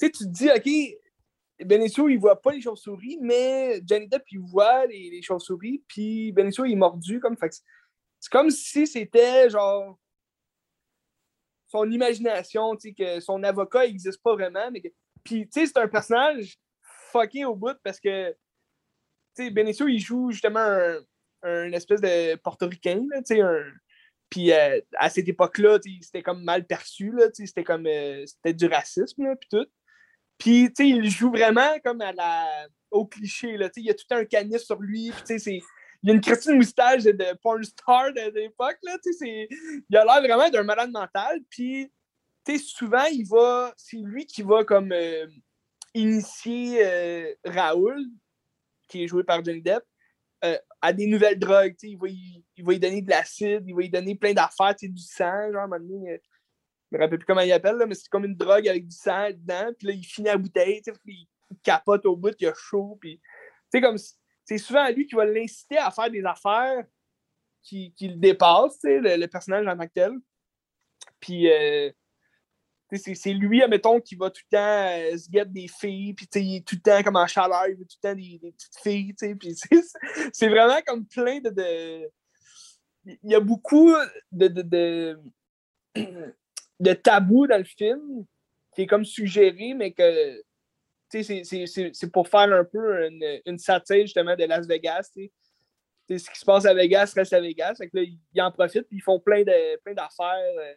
tu 0.00 0.10
te 0.10 0.24
dis, 0.24 0.48
OK, 0.48 1.66
Benicio, 1.66 2.08
il 2.08 2.18
voit 2.18 2.40
pas 2.40 2.52
les 2.52 2.60
chauves-souris, 2.60 3.18
mais 3.20 3.80
Johnny 3.84 4.08
Depp, 4.08 4.24
il 4.30 4.38
voit 4.38 4.86
les, 4.86 5.10
les 5.10 5.22
chauves-souris, 5.22 5.84
puis 5.88 6.32
Benicio, 6.32 6.64
il 6.64 6.72
est 6.72 6.76
mordu, 6.76 7.20
comme, 7.20 7.36
fait 7.36 7.52
c'est 8.20 8.32
comme 8.32 8.50
si 8.50 8.86
c'était 8.86 9.48
genre 9.50 9.98
son 11.66 11.90
imagination, 11.90 12.76
que 12.76 13.20
son 13.20 13.42
avocat 13.42 13.86
n'existe 13.86 14.22
pas 14.22 14.34
vraiment. 14.34 14.70
Mais 14.70 14.82
Puis, 15.22 15.48
tu 15.48 15.60
sais, 15.60 15.66
c'est 15.66 15.78
un 15.78 15.88
personnage 15.88 16.58
fucké 17.10 17.44
au 17.44 17.54
bout 17.54 17.76
parce 17.82 18.00
que, 18.00 18.34
tu 19.36 19.50
Benicio, 19.50 19.88
il 19.88 20.00
joue 20.00 20.30
justement 20.30 20.66
un, 21.42 21.72
espèce 21.72 22.00
de 22.00 22.36
portoricain. 22.36 23.04
Puis 24.30 24.52
euh, 24.52 24.80
à 24.96 25.08
cette 25.08 25.28
époque-là, 25.28 25.78
c'était 26.02 26.22
comme 26.22 26.42
mal 26.42 26.66
perçu, 26.66 27.12
là, 27.12 27.26
c'était 27.32 27.64
comme 27.64 27.86
euh, 27.86 28.24
c'était 28.26 28.54
du 28.54 28.66
racisme, 28.66 29.36
puis 29.36 29.48
tout. 29.50 29.66
Puis, 30.38 30.72
il 30.78 31.10
joue 31.10 31.30
vraiment 31.30 31.78
comme 31.84 32.00
à 32.00 32.12
la... 32.12 32.68
au 32.92 33.06
cliché, 33.06 33.56
là, 33.56 33.68
il 33.76 33.84
y 33.84 33.90
a 33.90 33.94
tout 33.94 34.06
un 34.10 34.24
canis 34.24 34.60
sur 34.60 34.80
lui, 34.80 35.12
il 35.28 35.62
y 36.04 36.10
a 36.10 36.14
une 36.14 36.20
Christine 36.20 36.54
moustache 36.54 37.02
de, 37.02 37.10
de 37.10 37.36
porn 37.42 37.62
star 37.64 38.12
de, 38.12 38.32
l'époque. 38.38 38.78
Il 39.20 39.96
a 39.96 40.04
l'air 40.04 40.20
vraiment 40.20 40.48
d'un 40.48 40.62
malade 40.62 40.92
mental. 40.92 41.40
Puis, 41.50 41.92
souvent, 42.58 43.04
il 43.06 43.26
va. 43.26 43.74
C'est 43.76 43.96
lui 43.96 44.24
qui 44.24 44.42
va 44.42 44.64
comme 44.64 44.92
euh, 44.92 45.26
initier 45.94 46.84
euh, 46.84 47.34
Raoul, 47.44 47.98
qui 48.88 49.04
est 49.04 49.08
joué 49.08 49.24
par 49.24 49.44
Johnny 49.44 49.62
Depp, 49.62 49.82
euh, 50.44 50.56
à 50.80 50.92
des 50.92 51.06
nouvelles 51.06 51.38
drogues. 51.38 51.74
Il 51.82 51.98
va, 51.98 52.08
il, 52.08 52.64
va 52.64 52.72
lui 52.72 52.78
donner 52.78 53.02
de 53.02 53.10
l'acide, 53.10 53.64
il 53.66 53.74
va 53.74 53.80
lui 53.80 53.90
donner 53.90 54.14
plein 54.14 54.32
d'affaires, 54.32 54.74
du 54.80 55.02
sang, 55.02 55.52
genre, 55.52 55.68
moment 55.68 55.78
donné, 55.78 56.20
je 56.90 56.96
me 56.96 57.02
rappelle 57.02 57.18
plus 57.18 57.26
comment 57.26 57.42
il 57.42 57.52
appelle, 57.52 57.76
là, 57.76 57.86
mais 57.86 57.94
c'est 57.94 58.08
comme 58.08 58.24
une 58.24 58.36
drogue 58.36 58.66
avec 58.66 58.86
du 58.86 58.96
sang 58.96 59.28
dedans. 59.30 59.70
Puis 59.78 59.88
là, 59.88 59.92
il 59.92 60.04
finit 60.04 60.28
la 60.28 60.38
bouteille, 60.38 60.80
puis 61.04 61.28
il 61.50 61.58
capote 61.62 62.06
au 62.06 62.16
bout, 62.16 62.34
il 62.40 62.46
a 62.46 62.54
chaud. 62.54 62.98
Puis, 63.00 63.20
comme 63.74 63.96
c'est 64.44 64.58
souvent 64.58 64.88
lui 64.88 65.06
qui 65.06 65.14
va 65.14 65.26
l'inciter 65.26 65.76
à 65.76 65.90
faire 65.90 66.10
des 66.10 66.24
affaires 66.24 66.84
qui, 67.62 67.92
qui 67.94 68.08
le 68.08 68.16
dépassent, 68.16 68.82
le, 68.84 69.16
le, 69.16 69.26
personnage 69.26 69.66
en 69.66 69.76
tant 69.76 69.86
que 69.86 69.92
tel. 69.92 70.12
Puis, 71.20 71.50
euh, 71.50 71.90
c'est 72.96 73.32
lui, 73.32 73.62
admettons, 73.62 74.00
qui 74.00 74.14
va 74.14 74.30
tout 74.30 74.42
le 74.50 74.56
temps 74.56 75.12
euh, 75.12 75.16
se 75.16 75.28
guetter 75.28 75.50
des 75.50 75.68
filles, 75.68 76.14
puis 76.14 76.26
il 76.36 76.56
est 76.56 76.66
tout 76.66 76.76
le 76.76 76.80
temps 76.80 77.02
comme 77.02 77.16
en 77.16 77.26
chaleur, 77.26 77.66
il 77.68 77.76
veut 77.76 77.84
tout 77.84 77.96
le 78.02 78.08
temps 78.08 78.14
des, 78.14 78.52
petites 78.52 78.78
filles, 78.82 79.14
puis 79.34 79.54
c'est 80.32 80.48
vraiment 80.48 80.80
comme 80.86 81.04
plein 81.06 81.40
de, 81.40 81.50
de, 81.50 82.10
Il 83.04 83.30
y 83.30 83.34
a 83.34 83.40
beaucoup 83.40 83.92
de, 84.32 84.48
de, 84.48 85.18
de, 86.80 86.92
tabous 86.94 87.46
dans 87.46 87.58
le 87.58 87.64
film 87.64 88.24
qui 88.74 88.82
est 88.82 88.86
comme 88.86 89.04
suggéré, 89.04 89.74
mais 89.74 89.92
que 89.92 90.42
c'est 91.10 92.12
pour 92.12 92.28
faire 92.28 92.52
un 92.52 92.64
peu 92.64 93.06
une, 93.06 93.40
une, 93.44 93.58
satire 93.58 94.02
justement 94.02 94.36
de 94.36 94.44
Las 94.44 94.66
Vegas. 94.66 95.10
T'sais. 95.10 95.30
ce 96.08 96.30
qui 96.30 96.38
se 96.38 96.44
passe 96.44 96.64
à 96.64 96.74
Vegas 96.74 97.12
reste 97.14 97.32
à 97.32 97.40
Vegas. 97.40 97.76
Fait 97.76 97.88
que 97.88 97.98
là, 97.98 98.02
ils 98.02 98.42
en 98.42 98.50
profitent 98.50 98.86
et 98.90 98.96
ils 98.96 99.02
font 99.02 99.20
plein 99.20 99.42
d'affaires 99.42 99.78
plein 99.82 99.94
euh, 99.94 100.74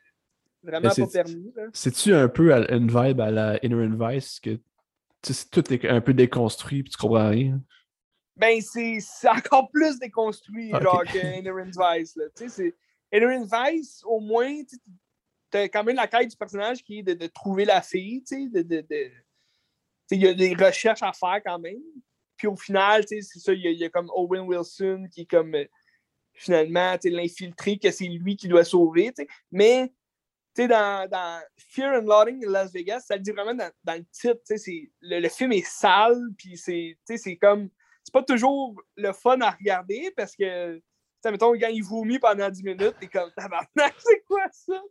vraiment 0.63 0.89
pas 0.89 1.07
permis. 1.07 1.53
C'est-tu 1.73 2.13
un 2.13 2.27
peu 2.27 2.51
une 2.53 2.87
vibe 2.87 3.21
à 3.21 3.31
la 3.31 3.65
Inner 3.65 3.87
Vice 3.87 4.39
que 4.39 4.59
tout 5.51 5.73
est 5.73 5.87
un 5.87 6.01
peu 6.01 6.13
déconstruit 6.13 6.79
et 6.79 6.83
tu 6.83 6.97
comprends 6.97 7.29
rien? 7.29 7.61
Ben, 8.35 8.59
c'est 8.61 9.29
encore 9.29 9.69
plus 9.69 9.99
déconstruit 9.99 10.71
genre, 10.71 11.03
que 11.03 11.39
Inner 11.39 11.51
Vice. 11.65 12.15
Là. 12.15 12.25
Inner 13.13 13.45
Vice, 13.45 14.01
au 14.05 14.19
moins, 14.19 14.63
tu 14.63 15.57
as 15.57 15.69
quand 15.69 15.83
même 15.83 15.97
la 15.97 16.07
quête 16.07 16.29
du 16.29 16.37
personnage 16.37 16.83
qui 16.83 16.99
est 16.99 17.03
de, 17.03 17.13
de 17.13 17.27
trouver 17.27 17.65
la 17.65 17.81
fille, 17.81 18.23
de, 18.31 18.61
de, 18.61 18.81
de 18.81 19.11
il 20.11 20.21
y 20.21 20.27
a 20.27 20.33
des 20.33 20.53
recherches 20.53 21.03
à 21.03 21.13
faire 21.13 21.41
quand 21.45 21.59
même. 21.59 21.81
Puis 22.37 22.47
au 22.47 22.55
final, 22.55 23.05
c'est 23.07 23.21
ça, 23.21 23.53
il 23.53 23.61
y, 23.61 23.85
a 23.85 23.89
comme 23.89 24.11
Owen 24.15 24.41
Wilson 24.41 25.07
qui 25.11 25.21
est 25.21 25.29
comme 25.29 25.55
euh, 25.55 25.65
finalement 26.33 26.97
l'infiltré, 27.03 27.77
que 27.77 27.91
c'est 27.91 28.07
lui 28.07 28.35
qui 28.35 28.47
doit 28.47 28.63
sauver. 28.63 29.11
Mais 29.51 29.93
dans, 30.57 31.09
dans 31.09 31.41
Fear 31.57 31.99
and 31.99 32.05
Loading 32.05 32.41
de 32.41 32.49
Las 32.49 32.71
Vegas, 32.71 33.01
ça 33.01 33.15
le 33.15 33.21
dit 33.21 33.31
vraiment 33.31 33.53
dans, 33.53 33.71
dans 33.83 33.95
le 33.95 34.05
titre. 34.11 34.41
Le, 35.01 35.19
le, 35.19 35.29
film 35.29 35.51
est 35.53 35.65
sale, 35.65 36.19
puis 36.37 36.57
c'est 36.57 37.37
comme. 37.41 37.69
C'est 38.03 38.13
pas 38.13 38.23
toujours 38.23 38.81
le 38.97 39.13
fun 39.13 39.39
à 39.41 39.51
regarder 39.51 40.11
parce 40.17 40.35
que 40.35 40.81
mettons, 41.29 41.53
quand 41.53 41.67
il 41.67 41.83
vomit 41.83 42.17
pendant 42.17 42.49
10 42.49 42.63
minutes, 42.63 42.95
t'es 42.99 43.07
comme, 43.07 43.29
tabarnak, 43.35 43.93
c'est 43.97 44.23
quoi 44.25 44.47
ça? 44.51 44.81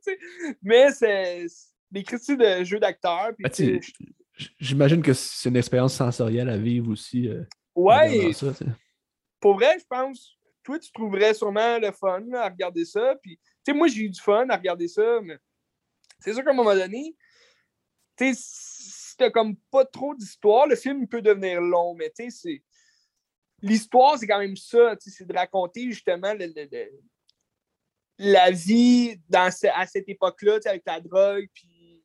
Mais 0.62 0.92
c'est 0.92 1.46
des 1.90 2.04
critiques 2.04 2.38
de 2.38 2.62
jeu 2.62 2.78
d'acteur. 2.78 3.32
Ben, 3.38 3.80
j'imagine 4.58 5.02
que 5.02 5.12
c'est 5.12 5.48
une 5.48 5.56
expérience 5.56 5.94
sensorielle 5.94 6.48
à 6.48 6.56
vivre 6.56 6.92
aussi. 6.92 7.28
Euh, 7.28 7.42
ouais. 7.74 8.30
pour 9.40 9.54
vrai, 9.54 9.76
je 9.80 9.84
pense, 9.88 10.38
toi, 10.62 10.78
tu 10.78 10.92
trouverais 10.92 11.34
sûrement 11.34 11.78
le 11.78 11.90
fun 11.90 12.22
à 12.34 12.48
regarder 12.48 12.84
ça. 12.84 13.16
Puis, 13.22 13.38
moi, 13.74 13.88
j'ai 13.88 14.02
eu 14.02 14.10
du 14.10 14.20
fun 14.20 14.48
à 14.48 14.56
regarder 14.56 14.88
ça, 14.88 15.20
mais 15.22 15.38
c'est 16.20 16.34
sûr 16.34 16.44
qu'à 16.44 16.50
un 16.50 16.54
moment 16.54 16.74
donné, 16.74 17.16
tu 18.16 18.34
sais, 18.34 18.40
si 18.40 19.00
comme 19.28 19.56
pas 19.70 19.84
trop 19.84 20.14
d'histoire, 20.14 20.66
le 20.66 20.76
film 20.76 21.06
peut 21.06 21.20
devenir 21.20 21.60
long, 21.60 21.94
mais 21.94 22.10
tu 22.10 22.30
sais, 22.30 22.62
l'histoire, 23.60 24.18
c'est 24.18 24.26
quand 24.26 24.38
même 24.38 24.56
ça, 24.56 24.96
c'est 24.98 25.26
de 25.26 25.34
raconter 25.34 25.90
justement 25.90 26.34
la 28.18 28.50
vie 28.50 29.20
dans 29.28 29.50
à 29.74 29.86
cette 29.86 30.08
époque-là, 30.08 30.58
avec 30.64 30.82
la 30.86 31.00
drogue, 31.00 31.48
puis 31.52 32.02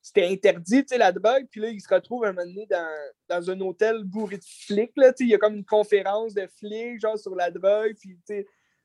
c'était 0.00 0.26
interdit, 0.26 0.84
la 0.96 1.12
drogue, 1.12 1.46
puis 1.50 1.60
là, 1.60 1.68
il 1.68 1.80
se 1.80 1.92
retrouve 1.92 2.24
un 2.24 2.32
moment 2.32 2.46
donné 2.46 2.66
dans, 3.28 3.50
un 3.50 3.60
hôtel 3.60 4.04
bourré 4.04 4.38
de 4.38 4.44
flics, 4.44 4.92
là, 4.96 5.12
il 5.18 5.28
y 5.28 5.34
a 5.34 5.38
comme 5.38 5.56
une 5.56 5.64
conférence 5.64 6.34
de 6.34 6.46
flics, 6.46 7.00
genre, 7.00 7.18
sur 7.18 7.34
la 7.34 7.50
drogue, 7.50 7.94
puis 7.98 8.18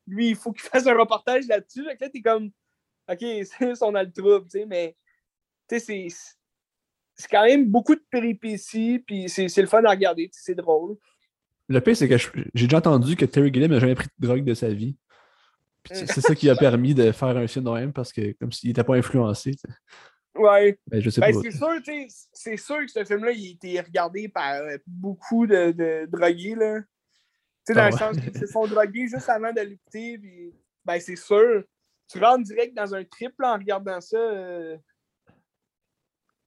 lui, 0.07 0.29
il 0.29 0.35
faut 0.35 0.51
qu'il 0.51 0.63
fasse 0.69 0.87
un 0.87 0.97
reportage 0.97 1.47
là-dessus, 1.47 1.83
là, 1.83 1.95
t'es 1.95 2.21
comme, 2.21 2.51
OK, 3.09 3.19
c'est 3.43 3.83
on 3.83 3.95
a 3.95 4.03
le 4.03 4.11
trouble, 4.11 4.47
mais, 4.67 4.95
c'est 5.69 6.07
c'est 7.15 7.29
quand 7.29 7.45
même 7.45 7.69
beaucoup 7.69 7.95
de 7.95 8.03
péripéties, 8.09 8.99
puis 8.99 9.29
c'est 9.29 9.61
le 9.61 9.67
fun 9.67 9.83
à 9.83 9.91
regarder, 9.91 10.29
c'est 10.33 10.55
drôle. 10.55 10.97
Le 11.69 11.79
pire, 11.79 11.95
c'est 11.95 12.09
que 12.09 12.17
j'ai 12.17 12.65
déjà 12.65 12.77
entendu 12.77 13.15
que 13.15 13.25
Terry 13.25 13.53
Gilliam 13.53 13.71
n'a 13.71 13.79
jamais 13.79 13.95
pris 13.95 14.07
de 14.17 14.27
drogue 14.27 14.43
de 14.43 14.53
sa 14.53 14.69
vie. 14.69 14.97
C'est 15.91 16.21
ça 16.21 16.33
qui 16.33 16.49
a 16.49 16.55
permis 16.55 16.93
de 16.93 17.11
faire 17.11 17.35
un 17.37 17.47
film 17.47 17.65
de 17.65 17.69
même 17.71 17.93
parce 17.93 18.13
que 18.13 18.31
comme 18.33 18.51
s'il 18.51 18.69
n'était 18.69 18.83
pas 18.83 18.95
influencé. 18.95 19.55
Ouais. 20.35 20.79
Ben, 20.87 21.01
je 21.01 21.09
sais 21.09 21.21
ben, 21.21 21.33
C'est 21.41 21.51
sûr, 21.51 21.79
c'est 22.33 22.57
sûr 22.57 22.79
que 22.79 22.91
ce 22.91 23.05
film-là, 23.05 23.31
il 23.31 23.47
a 23.47 23.51
été 23.51 23.81
regardé 23.81 24.27
par 24.29 24.55
euh, 24.55 24.77
beaucoup 24.87 25.45
de, 25.45 25.71
de 25.71 26.07
drogués. 26.11 26.55
Là. 26.55 26.81
sais, 27.65 27.73
dans 27.73 27.81
ah 27.81 27.89
le 27.91 27.97
sens 27.97 28.17
qu'ils 28.19 28.37
se 28.37 28.47
sont 28.47 28.65
drogués 28.65 29.07
juste 29.07 29.29
avant 29.29 29.53
de 29.53 29.61
l'écouter. 29.61 30.17
Puis, 30.17 30.53
ben, 30.85 30.99
c'est 30.99 31.15
sûr. 31.15 31.63
Tu 32.09 32.19
rentres 32.19 32.43
direct 32.43 32.75
dans 32.75 32.93
un 32.93 33.03
trip 33.03 33.33
en 33.43 33.53
regardant 33.53 34.01
ça. 34.01 34.17
Euh... 34.17 34.77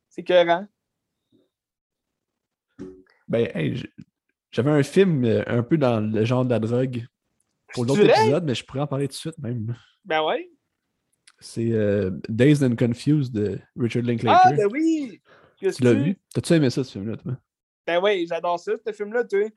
C'est 0.09 0.25
cohérent. 0.25 0.67
Ben, 3.29 3.51
hey, 3.55 3.83
j'avais 4.53 4.71
un 4.71 4.83
film 4.83 5.25
euh, 5.25 5.43
un 5.47 5.63
peu 5.63 5.77
dans 5.77 6.01
le 6.01 6.25
genre 6.25 6.45
de 6.45 6.51
la 6.51 6.61
drogue 6.61 7.05
pour 7.75 7.85
l'autre 7.85 8.05
épisode, 8.05 8.45
mais 8.45 8.55
je 8.55 8.65
pourrais 8.65 8.81
en 8.81 8.87
parler 8.87 9.09
tout 9.09 9.13
de 9.13 9.19
suite 9.19 9.39
même. 9.39 9.77
Ben 10.05 10.23
ouais. 10.23 10.49
C'est 11.39 11.73
euh, 11.73 12.11
Dazed 12.29 12.73
and 12.73 12.77
Confused 12.77 13.33
de 13.33 13.59
Richard 13.79 14.05
Linklater. 14.05 14.41
Ah, 14.43 14.53
ben 14.53 14.69
oui! 14.73 15.21
Tu 15.59 15.83
l'as 15.83 15.93
vu? 15.93 16.17
T'as-tu 16.33 16.55
aimé 16.55 16.71
ça, 16.71 16.85
ce 16.85 16.93
film-là, 16.93 17.17
toi? 17.17 17.37
Ben 17.87 18.01
oui, 18.03 18.27
j'adore 18.27 18.59
ça, 18.59 18.73
ce 18.85 18.93
film-là, 18.93 19.25
toi. 19.25 19.49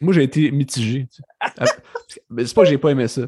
Moi, 0.00 0.12
j'ai 0.14 0.22
été 0.22 0.50
mitigé. 0.50 1.08
Ah, 1.40 1.64
mais 2.28 2.46
c'est 2.46 2.54
pas 2.54 2.62
que 2.62 2.68
j'ai 2.68 2.78
pas 2.78 2.90
aimé 2.90 3.08
ça. 3.08 3.22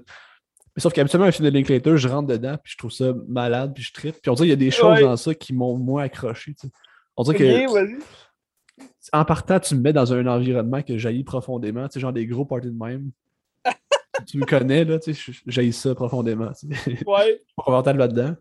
Mais 0.81 0.83
sauf 0.83 0.95
qu'habituellement, 0.95 1.27
un 1.27 1.31
film 1.31 1.47
de 1.47 1.53
Linklater, 1.53 1.99
je 1.99 2.09
rentre 2.09 2.29
dedans, 2.29 2.57
puis 2.57 2.73
je 2.73 2.79
trouve 2.79 2.90
ça 2.90 3.12
malade, 3.29 3.75
puis 3.75 3.83
je 3.83 3.93
tripe. 3.93 4.16
Puis 4.23 4.31
on 4.31 4.35
dirait 4.35 4.47
qu'il 4.47 4.51
y 4.51 4.53
a 4.55 4.57
des 4.57 4.71
choses 4.71 4.99
dans 4.99 5.14
ça 5.19 5.35
qui 5.35 5.53
m'ont 5.53 5.77
moins 5.77 6.05
accroché. 6.05 6.55
On 7.19 7.23
dirait 7.23 7.37
que 7.37 7.99
en 9.12 9.27
partant, 9.27 9.61
tu 9.61 9.75
me 9.75 9.83
mets 9.83 9.93
dans 9.93 10.14
un 10.14 10.27
environnement 10.27 10.81
que 10.81 10.97
j'haïs 10.97 11.23
profondément, 11.23 11.87
tu 11.87 11.93
sais, 11.93 12.01
genre 12.01 12.14
des 12.14 12.27
gros 12.27 12.47
parties 12.47 12.71
de 12.71 12.83
même. 12.83 13.11
tu 14.27 14.38
me 14.38 14.47
connais, 14.47 14.87
là, 14.87 14.99
tu 14.99 15.12
sais, 15.12 15.33
j'haïs 15.47 15.75
ça 15.75 15.95
profondément. 15.95 16.51
Tu 16.59 16.75
sais. 16.75 16.99
Ouais. 17.07 17.43
Pas 17.59 17.93
là-dedans. 17.93 18.35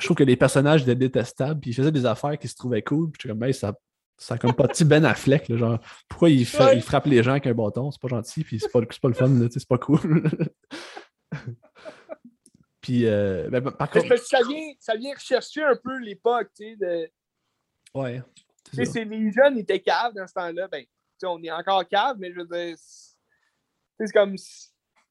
Je 0.00 0.04
trouve 0.04 0.16
que 0.16 0.24
les 0.24 0.36
personnages 0.36 0.82
étaient 0.82 0.96
détestables, 0.96 1.60
puis 1.60 1.70
ils 1.70 1.74
faisaient 1.74 1.92
des 1.92 2.06
affaires 2.06 2.36
qui 2.40 2.48
se 2.48 2.56
trouvaient 2.56 2.82
cool, 2.82 3.12
puis 3.12 3.20
je 3.20 3.22
suis 3.22 3.28
comme, 3.28 3.38
ben, 3.38 3.52
ça, 3.52 3.72
ça 4.18 4.34
a 4.34 4.38
comme 4.38 4.52
pas 4.52 4.66
petit 4.66 4.84
Ben 4.84 5.04
Affleck, 5.04 5.48
là, 5.48 5.56
genre, 5.56 5.78
pourquoi 6.08 6.28
il, 6.28 6.44
fait, 6.44 6.76
il, 6.76 6.82
frappe 6.82 7.06
les 7.06 7.22
gens 7.22 7.32
avec 7.32 7.46
un 7.46 7.54
bâton, 7.54 7.92
c'est 7.92 8.02
pas 8.02 8.08
gentil, 8.08 8.42
puis 8.42 8.58
c'est 8.58 8.72
pas, 8.72 8.80
pas 8.80 9.08
le 9.08 9.14
fun, 9.14 9.28
là, 9.28 9.46
c'est 9.48 9.68
pas 9.68 9.78
cool. 9.78 10.28
puis, 12.80 13.06
euh, 13.06 13.48
ben, 13.50 13.62
par 13.62 13.90
contre... 13.90 14.16
Ça 14.16 14.42
vient, 14.42 14.72
ça 14.78 14.96
vient 14.96 15.14
rechercher 15.14 15.62
un 15.62 15.76
peu 15.76 15.98
l'époque, 15.98 16.48
tu 16.56 16.64
sais, 16.64 16.76
de... 16.76 17.10
Ouais. 17.94 18.22
C'est 18.72 19.04
les 19.04 19.32
jeunes 19.32 19.58
étaient 19.58 19.80
caves 19.80 20.14
dans 20.14 20.26
ce 20.26 20.34
temps-là. 20.34 20.68
Ben, 20.68 20.84
on 21.24 21.42
est 21.42 21.50
encore 21.50 21.86
cave, 21.86 22.16
mais 22.18 22.32
je 22.32 22.40
veux 22.40 22.46
dire, 22.46 22.76
c'est 22.78 24.12
comme. 24.12 24.36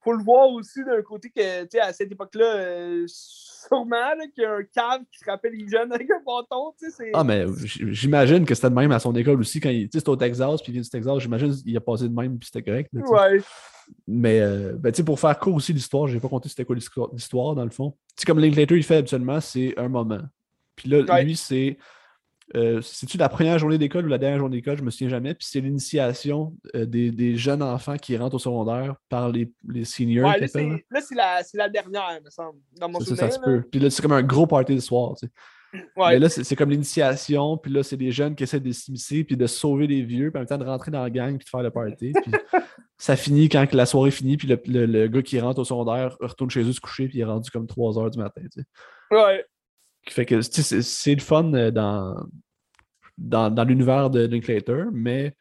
Faut 0.01 0.13
le 0.13 0.23
voir 0.23 0.47
aussi 0.51 0.81
d'un 0.85 1.01
côté 1.01 1.29
que, 1.29 1.63
tu 1.63 1.71
sais, 1.71 1.81
à 1.81 1.91
cette 1.91 2.09
époque-là, 2.09 2.55
euh, 2.55 3.03
sûrement 3.05 4.13
qu'il 4.33 4.43
y 4.43 4.45
a 4.45 4.53
un 4.53 4.63
cave 4.63 5.01
qui 5.11 5.19
se 5.19 5.29
rappelle 5.29 5.51
les 5.51 5.67
jeunes 5.67 5.91
avec 5.91 6.09
un 6.09 6.21
bâton, 6.25 6.73
tu 6.79 6.89
sais. 6.89 7.11
Ah, 7.13 7.25
mais 7.25 7.45
j'imagine 7.65 8.45
que 8.45 8.55
c'était 8.55 8.69
de 8.69 8.75
même 8.75 8.93
à 8.93 8.99
son 8.99 9.13
école 9.15 9.41
aussi. 9.41 9.59
Quand 9.59 9.69
il, 9.69 9.89
c'était 9.91 10.07
au 10.07 10.15
Texas, 10.15 10.61
puis 10.61 10.71
il 10.71 10.75
vient 10.75 10.81
du 10.81 10.89
Texas, 10.89 11.19
j'imagine 11.19 11.53
qu'il 11.53 11.75
a 11.75 11.81
passé 11.81 12.07
de 12.07 12.15
même, 12.15 12.39
puis 12.39 12.49
c'était 12.51 12.63
correct. 12.63 12.89
ouais. 12.93 13.41
Mais, 14.07 14.39
euh, 14.39 14.73
ben, 14.77 14.91
tu 14.91 15.03
pour 15.03 15.19
faire 15.19 15.37
court 15.37 15.55
aussi 15.55 15.73
l'histoire, 15.73 16.07
j'ai 16.07 16.19
pas 16.19 16.27
compté 16.27 16.49
c'était 16.49 16.65
quoi 16.65 16.75
l'histoire, 16.75 17.55
dans 17.55 17.63
le 17.63 17.69
fond. 17.69 17.91
Tu 18.15 18.21
sais, 18.21 18.25
comme 18.25 18.39
Linklater, 18.39 18.75
il 18.75 18.83
fait 18.83 18.97
habituellement, 18.97 19.39
c'est 19.39 19.77
un 19.77 19.87
moment. 19.87 20.21
Puis 20.75 20.89
là, 20.89 21.21
lui, 21.21 21.35
c'est 21.35 21.77
euh, 22.55 22.81
c'est-tu 22.81 23.17
la 23.17 23.29
première 23.29 23.59
journée 23.59 23.77
d'école 23.77 24.05
ou 24.05 24.07
la 24.07 24.17
dernière 24.17 24.39
journée 24.39 24.57
d'école, 24.57 24.77
je 24.77 24.83
me 24.83 24.89
souviens 24.89 25.09
jamais. 25.09 25.35
Puis 25.35 25.47
c'est 25.51 25.61
l'initiation 25.61 26.55
euh, 26.75 26.85
des, 26.85 27.35
jeunes 27.35 27.61
enfants 27.61 27.97
qui 27.97 28.17
rentrent 28.17 28.35
au 28.35 28.39
secondaire 28.39 28.95
par 29.07 29.29
les, 29.29 29.51
les 29.67 29.85
seniors. 29.85 30.29
Ouais, 30.29 30.39
là, 30.39 30.47
c'est 30.47 31.15
la, 31.15 31.41
la, 31.53 31.69
dernière, 31.69 32.19
me 32.23 32.29
semble, 32.29 32.57
dans 32.79 32.89
mon 32.89 32.99
souvenir. 32.99 33.17
Ça, 33.17 33.29
ça 33.29 33.35
se 33.35 33.39
peut. 33.39 33.63
Puis 33.69 33.79
là, 33.79 33.89
c'est 33.89 34.01
comme 34.01 34.13
un 34.13 34.23
gros 34.23 34.47
party 34.47 34.75
de 34.75 34.79
soir. 34.79 35.13
Tu 35.19 35.27
sais. 35.27 35.31
Ouais. 35.73 36.13
Mais 36.13 36.19
là, 36.19 36.29
c'est 36.29 36.55
comme 36.55 36.71
l'initiation, 36.71 37.57
puis 37.57 37.71
là, 37.71 37.83
c'est 37.83 37.97
des 37.97 38.11
jeunes 38.11 38.35
qui 38.35 38.43
essaient 38.43 38.59
de 38.59 38.71
s'immiscer, 38.71 39.23
puis 39.23 39.37
de 39.37 39.47
sauver 39.47 39.87
les 39.87 40.01
vieux, 40.01 40.31
puis 40.31 40.37
en 40.37 40.41
même 40.41 40.47
temps 40.47 40.57
de 40.57 40.65
rentrer 40.65 40.91
dans 40.91 41.03
la 41.03 41.09
gang, 41.09 41.37
puis 41.37 41.45
de 41.45 41.49
faire 41.49 41.61
le 41.61 41.71
party. 41.71 42.13
Puis 42.23 42.31
ça 42.97 43.15
finit 43.15 43.47
quand 43.47 43.71
la 43.73 43.85
soirée 43.85 44.11
finit, 44.11 44.35
puis 44.35 44.47
le, 44.47 44.85
le, 44.85 45.07
gars 45.07 45.21
qui 45.21 45.39
rentre 45.39 45.59
au 45.59 45.63
secondaire 45.63 46.17
retourne 46.19 46.49
chez 46.49 46.63
eux 46.63 46.73
se 46.73 46.81
coucher, 46.81 47.07
puis 47.07 47.19
il 47.19 47.21
est 47.21 47.25
rendu 47.25 47.49
comme 47.49 47.65
3 47.65 47.97
heures 47.97 48.09
du 48.09 48.17
matin. 48.19 48.41
Tu 48.51 48.61
sais. 48.61 48.65
Ouais. 49.15 49.45
Fait 50.07 50.25
que 50.25 50.41
c'est 50.41 51.15
le 51.15 51.21
fun 51.21 51.53
euh, 51.53 51.71
dans, 51.71 52.15
dans, 53.17 53.49
dans 53.49 53.63
l'univers 53.63 54.09
de 54.09 54.25
Linklater, 54.25 54.85
mais 54.91 55.33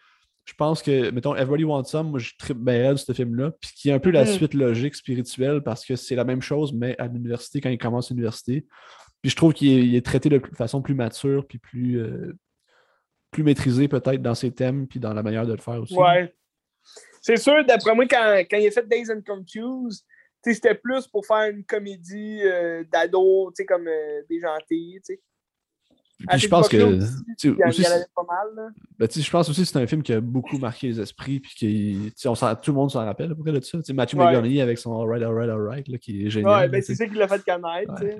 je 0.45 0.55
pense 0.55 0.83
que, 0.83 1.11
mettons, 1.11 1.35
Everybody 1.35 1.65
Wants 1.65 1.85
Some, 1.85 2.11
moi 2.11 2.19
je 2.19 2.33
tripe 2.39 2.59
bien 2.59 2.97
ce 2.97 3.13
film-là, 3.13 3.51
puis 3.61 3.71
qui 3.77 3.91
est 3.91 3.93
un 3.93 3.99
peu 3.99 4.11
la 4.11 4.25
mm. 4.25 4.29
suite 4.29 4.55
logique 4.55 4.95
spirituelle 4.95 5.63
parce 5.63 5.85
que 5.85 5.95
c'est 5.95 6.15
la 6.15 6.25
même 6.25 6.41
chose, 6.41 6.73
mais 6.73 6.97
à 6.99 7.07
l'université 7.07 7.61
quand 7.61 7.69
il 7.69 7.77
commence 7.77 8.09
l'université. 8.11 8.67
Puis 9.23 9.31
je 9.31 9.37
trouve 9.37 9.53
qu'il 9.53 9.95
est, 9.95 10.05
traité 10.05 10.29
de 10.29 10.41
façon 10.55 10.81
plus 10.81 10.95
mature, 10.95 11.47
puis 11.47 11.59
plus, 11.59 12.01
euh, 12.01 12.37
plus 13.31 13.43
maîtrisé 13.43 13.89
peut-être 13.89 14.23
dans 14.23 14.35
ses 14.35 14.53
thèmes, 14.53 14.87
puis 14.87 15.01
dans 15.01 15.13
la 15.13 15.23
manière 15.23 15.47
de 15.47 15.53
le 15.53 15.61
faire 15.61 15.81
aussi. 15.81 15.97
Ouais. 15.97 16.35
C'est 17.21 17.37
sûr, 17.37 17.65
d'après 17.67 17.95
moi, 17.95 18.07
quand, 18.07 18.43
quand 18.51 18.57
il 18.59 18.69
a 18.69 18.71
fait 18.71 18.89
Days 18.89 19.11
and 19.11 19.23
Confused, 19.27 20.05
c'était 20.45 20.75
plus 20.75 21.07
pour 21.07 21.27
faire 21.27 21.51
une 21.51 21.65
comédie 21.65 22.41
euh, 22.43 22.85
d'ado, 22.91 23.53
comme 23.67 23.89
euh, 23.89 24.23
déjanté, 24.29 24.65
tu 24.69 25.01
sais. 25.03 25.21
Puis 26.29 26.41
je 26.41 26.49
pense 26.49 26.69
que. 26.69 26.77
Aussi, 26.77 27.83
pas 28.15 28.25
mal. 28.29 28.73
Ben, 28.99 29.09
je 29.09 29.31
pense 29.31 29.49
aussi 29.49 29.63
que 29.63 29.69
c'est 29.69 29.79
un 29.79 29.87
film 29.87 30.03
qui 30.03 30.13
a 30.13 30.21
beaucoup 30.21 30.59
marqué 30.59 30.89
les 30.89 31.01
esprits. 31.01 31.39
Puis 31.39 31.55
qui, 31.55 32.13
on 32.27 32.35
tout 32.35 32.73
le 32.73 32.73
monde 32.73 32.91
s'en 32.91 33.05
rappelle 33.05 33.31
à 33.31 33.35
peu 33.37 33.43
près 33.43 33.53
de 33.53 33.61
ça. 33.61 33.79
Matthew 33.91 34.17
ouais. 34.17 34.25
McGonaghy 34.25 34.61
avec 34.61 34.79
son 34.79 35.01
Alright, 35.01 35.23
Alright, 35.23 35.49
Alright, 35.49 35.87
là, 35.87 35.99
qui 35.99 36.27
est 36.27 36.31
génial. 36.31 36.63
Ouais, 36.63 36.69
ben, 36.69 36.83
c'est 36.83 36.97
ça 36.97 37.07
qui 37.07 37.15
l'a 37.15 37.29
fait 37.29 37.45
connaître. 37.45 38.03
Ouais, 38.03 38.17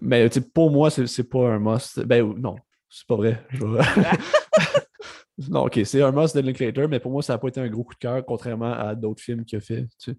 Mais 0.00 0.28
pour 0.54 0.70
moi, 0.70 0.90
c'est 0.90 1.28
pas 1.28 1.48
un 1.48 1.58
must. 1.58 2.00
Ben 2.00 2.24
non, 2.34 2.56
c'est 2.88 3.06
pas 3.06 3.16
vrai. 3.16 3.46
non, 5.48 5.66
ok, 5.66 5.80
c'est 5.84 6.02
un 6.02 6.12
must 6.12 6.34
de 6.34 6.40
Linklater, 6.40 6.88
mais 6.88 7.00
pour 7.00 7.10
moi, 7.10 7.22
ça 7.22 7.34
n'a 7.34 7.38
pas 7.38 7.48
été 7.48 7.60
un 7.60 7.68
gros 7.68 7.84
coup 7.84 7.94
de 7.94 7.98
cœur, 7.98 8.24
contrairement 8.24 8.72
à 8.72 8.94
d'autres 8.94 9.22
films 9.22 9.44
qu'il 9.44 9.58
a 9.58 9.60
fait. 9.60 9.86
Tu 9.98 10.16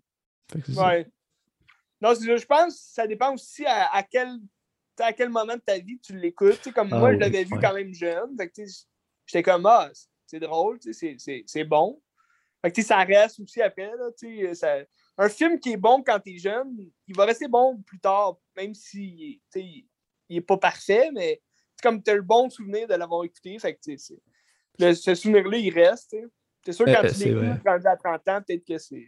sais. 0.66 0.80
ouais. 0.80 1.08
Non, 2.00 2.14
je 2.14 2.46
pense 2.46 2.76
que 2.76 2.80
ça 2.94 3.08
dépend 3.08 3.34
aussi 3.34 3.66
à, 3.66 3.96
à 3.96 4.04
quel 4.04 4.38
à 5.00 5.14
quel 5.14 5.30
moment 5.30 5.56
de 5.56 5.62
ta 5.62 5.78
vie 5.78 6.00
tu 6.00 6.18
l'écoutes. 6.18 6.72
Comme 6.74 6.90
moi, 6.90 7.12
je 7.12 7.18
ah 7.18 7.20
l'avais 7.20 7.44
vu 7.44 7.58
quand 7.60 7.74
même 7.74 7.94
jeune. 7.94 8.36
J'étais 9.26 9.44
comme, 9.44 9.66
ah, 9.66 9.90
c'est 10.26 10.40
drôle, 10.40 10.80
c'est 10.82 11.64
bon. 11.64 12.02
Fait 12.62 12.72
que, 12.72 12.82
ça 12.82 12.98
reste 13.04 13.40
aussi 13.40 13.62
après. 13.62 13.92
Là, 13.92 14.54
ça... 14.54 14.78
Un 15.18 15.30
film 15.30 15.60
qui 15.60 15.74
est 15.74 15.78
bon 15.78 16.04
quand 16.04 16.20
tu 16.20 16.36
es 16.36 16.38
jeune, 16.38 16.76
il 17.08 17.16
va 17.16 17.26
rester 17.26 17.48
bon 17.48 17.82
plus 17.82 18.00
tard, 18.00 18.38
même 18.56 18.74
s'il 18.74 19.40
si, 19.52 19.88
il 20.30 20.36
n'est 20.36 20.42
pas 20.42 20.58
parfait, 20.58 21.10
mais 21.14 21.42
comme 21.82 22.02
tu 22.02 22.12
as 22.12 22.16
le 22.16 22.22
bon 22.22 22.50
souvenir 22.50 22.88
de 22.88 22.94
l'avoir 22.96 23.24
écouté. 23.24 23.58
Fait 23.60 23.74
que, 23.74 23.80
le, 24.80 24.94
ce 24.94 25.16
souvenir-là, 25.16 25.58
il 25.58 25.74
reste. 25.74 26.16
C'est 26.64 26.74
sûr, 26.74 26.86
quand 26.86 27.08
tu 27.08 27.26
l'écoutes, 27.26 27.66
as 27.66 27.98
30 27.98 28.28
ans, 28.28 28.42
peut-être 28.46 28.66
que 28.66 28.78
c'est. 28.78 29.08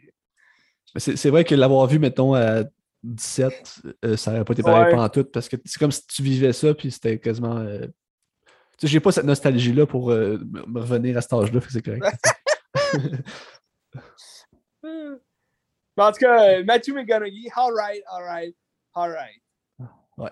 C'est 0.97 1.29
vrai 1.29 1.43
que 1.43 1.53
l'avoir 1.53 1.85
vu, 1.85 1.99
mettons, 1.99 2.33
à 2.33 2.63
17, 3.03 3.81
euh, 4.05 4.17
ça 4.17 4.31
n'aurait 4.31 4.45
pas 4.45 4.53
été 4.53 4.63
pareil 4.63 4.91
pendant 4.91 5.09
tout 5.09 5.23
parce 5.25 5.47
que 5.47 5.55
c'est 5.63 5.79
comme 5.79 5.91
si 5.91 6.05
tu 6.07 6.23
vivais 6.23 6.53
ça, 6.53 6.73
puis 6.73 6.91
c'était 6.91 7.19
quasiment. 7.19 7.57
Euh... 7.57 7.85
Tu 8.77 8.87
sais, 8.87 8.87
j'ai 8.87 8.99
pas 8.99 9.11
cette 9.11 9.25
nostalgie-là 9.25 9.85
pour 9.85 10.11
euh, 10.11 10.39
me 10.67 10.79
revenir 10.79 11.17
à 11.17 11.21
cet 11.21 11.33
âge-là, 11.33 11.59
c'est 11.69 11.81
correct. 11.81 12.03
en 16.07 16.11
tout 16.11 16.19
cas, 16.19 16.59
euh, 16.59 16.63
Matthew 16.63 16.93
McGonaghy, 16.93 17.49
alright, 17.55 18.03
alright, 18.07 18.55
alright. 18.93 19.41
Ouais. 20.17 20.31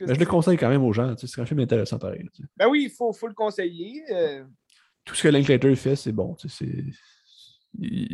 Mais 0.00 0.14
je 0.14 0.20
le 0.20 0.26
conseille 0.26 0.58
quand 0.58 0.68
même 0.68 0.84
aux 0.84 0.92
gens, 0.92 1.14
c'est 1.16 1.40
un 1.40 1.46
film 1.46 1.60
intéressant 1.60 1.98
pareil. 1.98 2.28
Ben 2.56 2.68
oui, 2.68 2.84
il 2.84 2.90
faut, 2.90 3.12
faut 3.12 3.28
le 3.28 3.34
conseiller. 3.34 4.04
Tout 5.04 5.14
ce 5.14 5.22
que 5.22 5.28
Linklater 5.28 5.74
fait, 5.76 5.96
c'est 5.96 6.12
bon. 6.12 6.36
C'est 6.38 6.84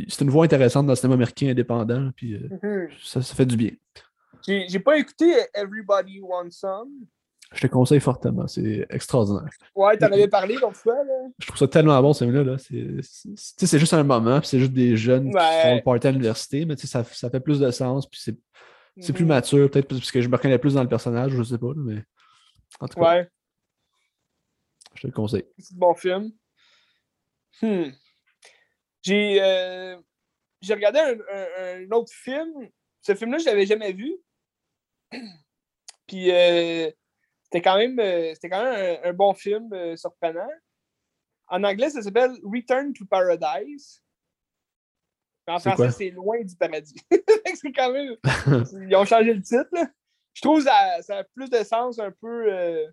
c'est 0.09 0.23
une 0.23 0.31
voix 0.31 0.45
intéressante 0.45 0.87
dans 0.87 0.93
le 0.93 0.97
cinéma 0.97 1.15
américain 1.15 1.49
indépendant, 1.49 2.11
puis 2.17 2.35
euh, 2.35 2.49
mhm. 2.63 2.89
ça, 3.03 3.23
ça, 3.23 3.35
fait 3.35 3.47
du 3.47 3.57
bien. 3.57 3.71
J'ai 4.47 4.81
pas 4.81 4.99
écouté 4.99 5.33
Everybody 5.55 6.21
Wants 6.21 6.51
Some. 6.51 7.07
Je 7.55 7.61
te 7.61 7.67
conseille 7.67 8.01
fortement, 8.01 8.47
c'est 8.47 8.87
extraordinaire. 8.91 9.49
Ouais, 9.75 9.97
t'en 9.97 10.07
avais 10.07 10.29
parlé 10.29 10.55
l'autre 10.55 10.77
fois. 10.77 11.05
Là. 11.05 11.29
Je 11.39 11.47
trouve 11.47 11.59
ça 11.59 11.69
tellement 11.69 12.01
bon, 12.01 12.13
ce 12.13 12.25
film-là. 12.25 12.57
C'est 13.37 13.79
juste 13.79 13.95
un 13.95 14.03
moment, 14.03 14.41
puis 14.41 14.49
c'est 14.49 14.59
juste 14.59 14.73
des 14.73 14.97
jeunes 14.97 15.31
qui 15.31 15.39
font 15.39 15.75
le 15.75 15.83
party 15.83 16.07
à 16.07 16.11
l'université, 16.11 16.65
mais 16.65 16.77
ça, 16.77 17.05
ça 17.05 17.31
fait 17.31 17.41
plus 17.41 17.61
de 17.61 17.71
sens, 17.71 18.09
puis 18.09 18.21
c'est 18.21 19.13
plus 19.13 19.25
mhm. 19.25 19.29
mature, 19.29 19.71
peut-être 19.71 19.89
parce 19.89 20.11
que 20.11 20.21
je 20.21 20.29
me 20.29 20.37
reconnais 20.37 20.59
plus 20.59 20.75
dans 20.75 20.83
le 20.83 20.89
personnage, 20.89 21.33
je 21.33 21.43
sais 21.43 21.59
pas, 21.59 21.73
mais 21.77 22.03
en 22.81 22.89
tout 22.89 23.01
cas. 23.01 23.17
Ouais. 23.17 23.29
Je 24.95 25.03
te 25.03 25.07
le 25.07 25.13
conseille. 25.13 25.47
C'est 25.59 25.75
un 25.75 25.79
bon 25.79 25.95
film. 25.95 26.33
Hmm. 27.61 27.91
J'ai 29.03 29.43
euh, 29.43 29.97
j'ai 30.61 30.75
regardé 30.75 31.01
un, 31.01 31.91
autre 31.91 32.13
film. 32.13 32.69
Ce 33.01 33.15
film-là, 33.15 33.39
je 33.39 33.45
ne 33.45 33.51
l'avais 33.51 33.67
jamais 33.67 33.93
vu. 33.93 34.17
Puis 36.07 36.31
euh, 36.31 36.91
c'était 37.53 37.63
quand 37.63 37.77
même, 37.77 37.99
euh, 37.99 38.33
c'était 38.35 38.49
quand 38.49 38.63
même 38.63 38.99
un, 39.05 39.13
bon 39.13 39.35
film 39.35 39.71
surprenant. 39.97 40.49
En 41.49 41.63
anglais, 41.65 41.91
ça 41.91 42.01
s'appelle 42.01 42.33
Return 42.43 42.93
to 42.95 43.05
Paradise. 43.05 44.03
En 45.47 45.59
français, 45.59 45.91
c'est 45.91 46.11
Loin 46.11 46.43
du 46.43 46.57
paradis. 46.57 46.95
c'est 47.55 47.73
quand 47.73 47.93
même. 47.93 48.17
Ils 48.89 48.97
ont 48.97 49.05
changé 49.05 49.35
le 49.35 49.43
titre. 49.43 49.69
Je 50.33 50.41
trouve 50.41 50.59
que 50.59 50.65
ça, 50.65 51.03
ça, 51.03 51.19
a 51.19 51.25
plus 51.25 51.51
de 51.51 51.63
sens 51.63 51.99
un 51.99 52.13
peu 52.13 52.89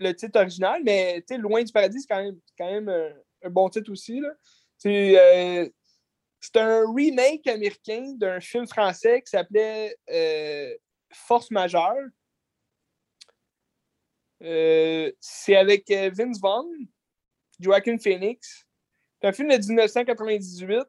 le 0.00 0.12
titre 0.14 0.40
original, 0.40 0.82
mais 0.82 1.22
Loin 1.38 1.62
du 1.62 1.72
paradis, 1.72 2.00
c'est 2.00 2.08
quand 2.08 2.22
même, 2.22 2.40
quand 2.58 2.70
même 2.70 2.88
un, 2.88 3.50
bon 3.50 3.68
titre 3.68 3.92
aussi. 3.92 4.20
Euh, 4.86 5.68
c'est 6.40 6.56
un 6.56 6.84
remake 6.92 7.46
américain 7.46 8.14
d'un 8.16 8.40
film 8.40 8.66
français 8.66 9.20
qui 9.20 9.30
s'appelait 9.30 9.94
euh, 10.10 10.74
Force 11.12 11.50
majeure. 11.50 11.96
Euh, 14.42 15.12
c'est 15.20 15.56
avec 15.56 15.90
Vince 15.90 16.40
Vaughn, 16.40 16.66
Joaquin 17.58 17.98
Phoenix. 17.98 18.66
C'est 19.20 19.28
un 19.28 19.32
film 19.32 19.48
de 19.48 19.56
1998 19.56 20.84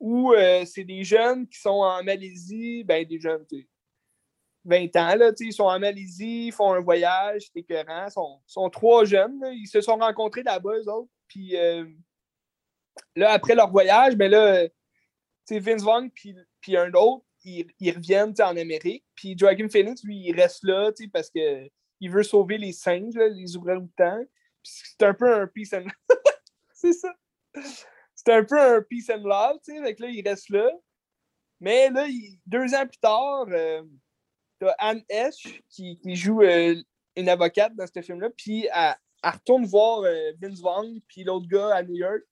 où 0.00 0.34
c'est 0.66 0.84
des 0.84 1.04
jeunes 1.04 1.46
qui 1.48 1.58
sont 1.58 1.70
en 1.70 2.02
Malaisie, 2.02 2.82
ben 2.84 3.06
des 3.06 3.20
jeunes, 3.20 3.46
20 4.64 4.96
ans, 4.96 5.14
là, 5.14 5.30
ils 5.38 5.52
sont 5.52 5.64
en 5.64 5.78
Malaisie, 5.78 6.46
ils 6.46 6.52
font 6.52 6.72
un 6.72 6.80
voyage, 6.80 7.44
c'est 7.52 7.60
écœurant. 7.60 8.06
Ils 8.08 8.42
sont, 8.46 8.70
trois 8.70 9.04
jeunes, 9.04 9.40
ils 9.52 9.68
se 9.68 9.80
sont 9.80 9.96
rencontrés 9.96 10.42
là-bas, 10.42 10.72
eux 10.78 10.90
autres. 10.90 11.10
Puis 11.28 11.56
Là, 13.16 13.32
après 13.32 13.54
leur 13.54 13.70
voyage, 13.70 14.16
ben 14.16 14.30
là, 14.30 14.66
Vince 15.50 15.82
Vaughn 15.82 16.10
puis 16.10 16.76
un 16.76 16.92
autre, 16.94 17.24
ils, 17.44 17.66
reviennent 17.90 18.34
en 18.40 18.56
Amérique. 18.56 19.04
Puis 19.14 19.36
Joaquin 19.36 19.68
Phoenix, 19.68 20.02
lui, 20.04 20.16
il 20.16 20.34
reste 20.34 20.64
là 20.64 20.90
parce 21.12 21.30
qu'il 22.04 22.12
veut 22.12 22.22
sauver 22.22 22.58
les 22.58 22.72
singes, 22.72 23.14
les 23.16 23.56
ouvreurs 23.56 23.80
du 23.80 23.90
temps. 23.92 24.22
C'est 24.62 25.02
un 25.02 25.14
peu 25.14 25.32
un 25.32 25.46
peace 25.46 25.72
and 25.72 25.86
C'est 26.74 26.92
ça. 26.92 27.14
C'est 28.14 28.32
un 28.32 28.44
peu 28.44 28.60
un 28.60 28.82
peace 28.82 29.10
and 29.10 29.22
love, 29.26 29.58
tu 29.64 29.74
sais. 29.74 29.80
là, 29.80 30.08
il 30.08 30.28
reste 30.28 30.50
là. 30.50 30.70
Mais 31.60 31.88
là, 31.88 32.06
deux 32.46 32.74
ans 32.74 32.86
plus 32.86 32.98
tard, 32.98 33.46
euh, 33.48 33.82
t'as 34.58 34.74
Anne 34.78 35.02
Esch 35.08 35.62
qui, 35.70 35.98
joue 36.14 36.42
euh, 36.42 36.74
une 37.16 37.28
avocate 37.28 37.74
dans 37.74 37.86
ce 37.86 38.02
film-là. 38.02 38.28
Puis 38.36 38.68
elle, 38.72 38.94
retourne 39.24 39.64
voir 39.64 40.00
euh, 40.00 40.32
Vince 40.40 40.60
Vaughn 40.60 41.00
puis 41.08 41.24
l'autre 41.24 41.46
gars 41.46 41.74
à 41.74 41.82
New 41.82 41.94
York. 41.94 42.22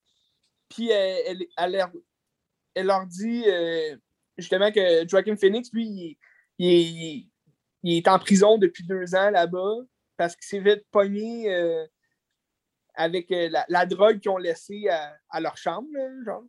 Puis 0.68 0.90
elle, 0.90 1.46
elle, 1.56 2.86
leur 2.86 3.06
dit 3.06 3.44
euh, 3.46 3.96
justement 4.36 4.70
que 4.70 5.06
Joaquin 5.08 5.36
Phoenix, 5.36 5.72
lui, 5.72 6.18
il, 6.58 7.30
est 7.82 8.08
en 8.08 8.18
prison 8.18 8.58
depuis 8.58 8.84
deux 8.84 9.14
ans 9.14 9.30
là-bas 9.30 9.76
parce 10.16 10.36
qu'il 10.36 10.44
s'est 10.44 10.62
fait 10.62 10.86
pogner 10.90 11.52
euh, 11.52 11.86
avec 12.94 13.30
euh, 13.32 13.50
la, 13.68 13.86
drogue 13.86 14.20
qu'ils 14.20 14.30
ont 14.30 14.36
laissée 14.36 14.88
à, 14.88 15.40
leur 15.40 15.56
chambre. 15.56 15.88
genre. 16.24 16.44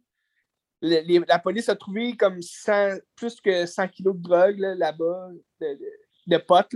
la 0.82 1.40
police 1.40 1.70
a 1.70 1.76
trouvé 1.76 2.16
comme 2.16 2.40
plus 3.16 3.42
que 3.42 3.66
100 3.66 3.88
kilos 3.90 4.16
de 4.16 4.22
drogue 4.22 4.58
là-bas, 4.58 5.30
de, 6.28 6.38
potes. 6.38 6.76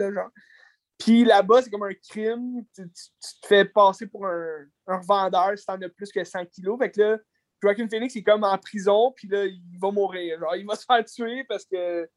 Puis 0.98 1.24
là-bas, 1.24 1.62
c'est 1.62 1.70
comme 1.70 1.84
un 1.84 1.94
crime. 1.94 2.66
Tu, 2.74 2.90
te 2.90 3.48
fais 3.48 3.66
passer 3.66 4.08
pour 4.08 4.26
un, 4.26 4.66
un 4.88 4.98
revendeur 4.98 5.58
si 5.58 5.66
t'en 5.66 5.80
as 5.80 5.90
plus 5.90 6.12
que 6.12 6.24
100 6.24 6.46
kilos. 6.48 6.80
Fait 6.80 6.90
que 6.90 7.02
là, 7.02 7.18
Joaquin 7.62 7.88
Phoenix 7.88 8.16
est 8.16 8.24
comme 8.24 8.44
en 8.44 8.58
prison, 8.58 9.12
puis 9.16 9.28
là, 9.28 9.46
il 9.46 9.80
va 9.80 9.92
mourir. 9.92 10.40
Genre, 10.40 10.56
il 10.56 10.66
va 10.66 10.76
se 10.76 10.86
faire 10.86 11.04
tuer 11.06 11.44
parce 11.46 11.66
que 11.66 12.10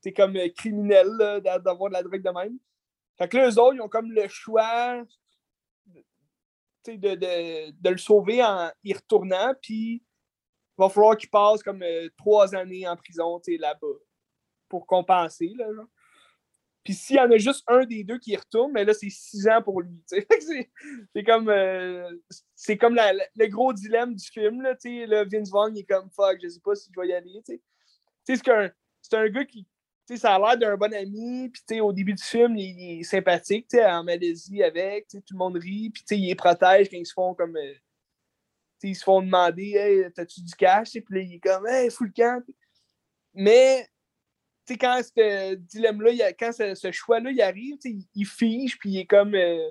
c'est 0.00 0.12
comme 0.12 0.36
euh, 0.36 0.48
criminel 0.56 1.08
d'avoir 1.42 1.90
de 1.90 1.94
la 1.94 2.02
drogue 2.02 2.22
de 2.22 2.30
même. 2.30 2.58
Fait 3.16 3.28
que 3.28 3.36
là, 3.36 3.48
eux 3.48 3.58
autres, 3.58 3.74
ils 3.74 3.80
ont 3.80 3.88
comme 3.88 4.12
le 4.12 4.28
choix 4.28 5.04
de, 6.86 6.96
de, 7.14 7.70
de, 7.70 7.90
le 7.90 7.98
sauver 7.98 8.42
en 8.42 8.70
y 8.84 8.94
retournant, 8.94 9.54
puis 9.60 9.94
il 9.94 10.02
va 10.78 10.88
falloir 10.88 11.16
qu'il 11.16 11.28
passe 11.28 11.62
comme 11.62 11.82
euh, 11.82 12.08
trois 12.16 12.54
années 12.54 12.86
en 12.86 12.96
prison 12.96 13.40
là-bas 13.46 13.86
pour 14.68 14.86
compenser. 14.86 15.52
Là. 15.56 15.66
Puis 16.88 16.94
s'il 16.94 17.16
y 17.16 17.20
en 17.20 17.30
a 17.30 17.36
juste 17.36 17.64
un 17.66 17.84
des 17.84 18.02
deux 18.02 18.18
qui 18.18 18.34
retourne, 18.34 18.72
mais 18.72 18.82
là, 18.82 18.94
c'est 18.94 19.10
six 19.10 19.46
ans 19.46 19.60
pour 19.60 19.82
lui. 19.82 20.02
C'est 21.12 21.22
comme, 21.22 21.50
euh, 21.50 22.10
c'est 22.54 22.78
comme 22.78 22.94
le 22.94 23.46
gros 23.48 23.74
dilemme 23.74 24.14
du 24.14 24.24
film. 24.26 24.62
Là, 24.62 24.74
là, 24.84 25.24
Vince 25.24 25.50
Vaughn, 25.50 25.76
il 25.76 25.80
est 25.80 25.84
comme 25.84 26.08
fuck, 26.10 26.38
je 26.42 26.48
sais 26.48 26.60
pas 26.60 26.74
si 26.74 26.90
je 26.94 26.98
vais 26.98 27.08
y 27.08 27.12
aller. 27.12 27.42
C'est 28.24 28.48
un 29.14 29.28
gars 29.28 29.44
qui. 29.44 29.66
Ça 30.16 30.34
a 30.34 30.38
l'air 30.38 30.56
d'un 30.56 30.76
bon 30.76 30.92
ami, 30.94 31.50
puis 31.50 31.80
au 31.80 31.92
début 31.92 32.14
du 32.14 32.22
film, 32.22 32.56
il, 32.56 33.00
est 33.00 33.02
sympathique, 33.02 33.74
en 33.74 34.02
Malaisie 34.02 34.62
avec, 34.62 35.08
tout 35.08 35.20
le 35.30 35.36
monde 35.36 35.56
rit, 35.56 35.90
puis 35.90 36.02
il 36.12 36.28
les 36.28 36.34
protège 36.34 36.88
quand 36.88 36.96
ils 36.96 37.06
se 37.06 37.12
font 37.12 37.34
comme. 37.34 37.56
Euh, 37.56 37.74
ils 38.82 38.94
se 38.94 39.04
font 39.04 39.20
demander 39.20 39.72
Hey, 39.72 40.12
t'as-tu 40.14 40.40
du 40.42 40.54
cash? 40.54 40.92
Puis 40.92 41.04
là, 41.10 41.20
il 41.20 41.34
est 41.34 41.40
comme 41.40 41.66
Hey, 41.66 41.90
fous 41.90 42.04
le 42.04 42.12
camp. 42.14 42.42
Mais 43.34 43.86
quand 44.76 45.00
ce 45.02 45.54
dilemme-là, 45.54 46.32
quand 46.32 46.52
ce, 46.52 46.92
choix-là, 46.92 47.30
il 47.30 47.40
arrive, 47.40 47.76
il, 48.14 48.26
fige, 48.26 48.78
puis 48.78 48.90
il 48.90 48.98
est 48.98 49.06
comme. 49.06 49.34
Euh, 49.34 49.70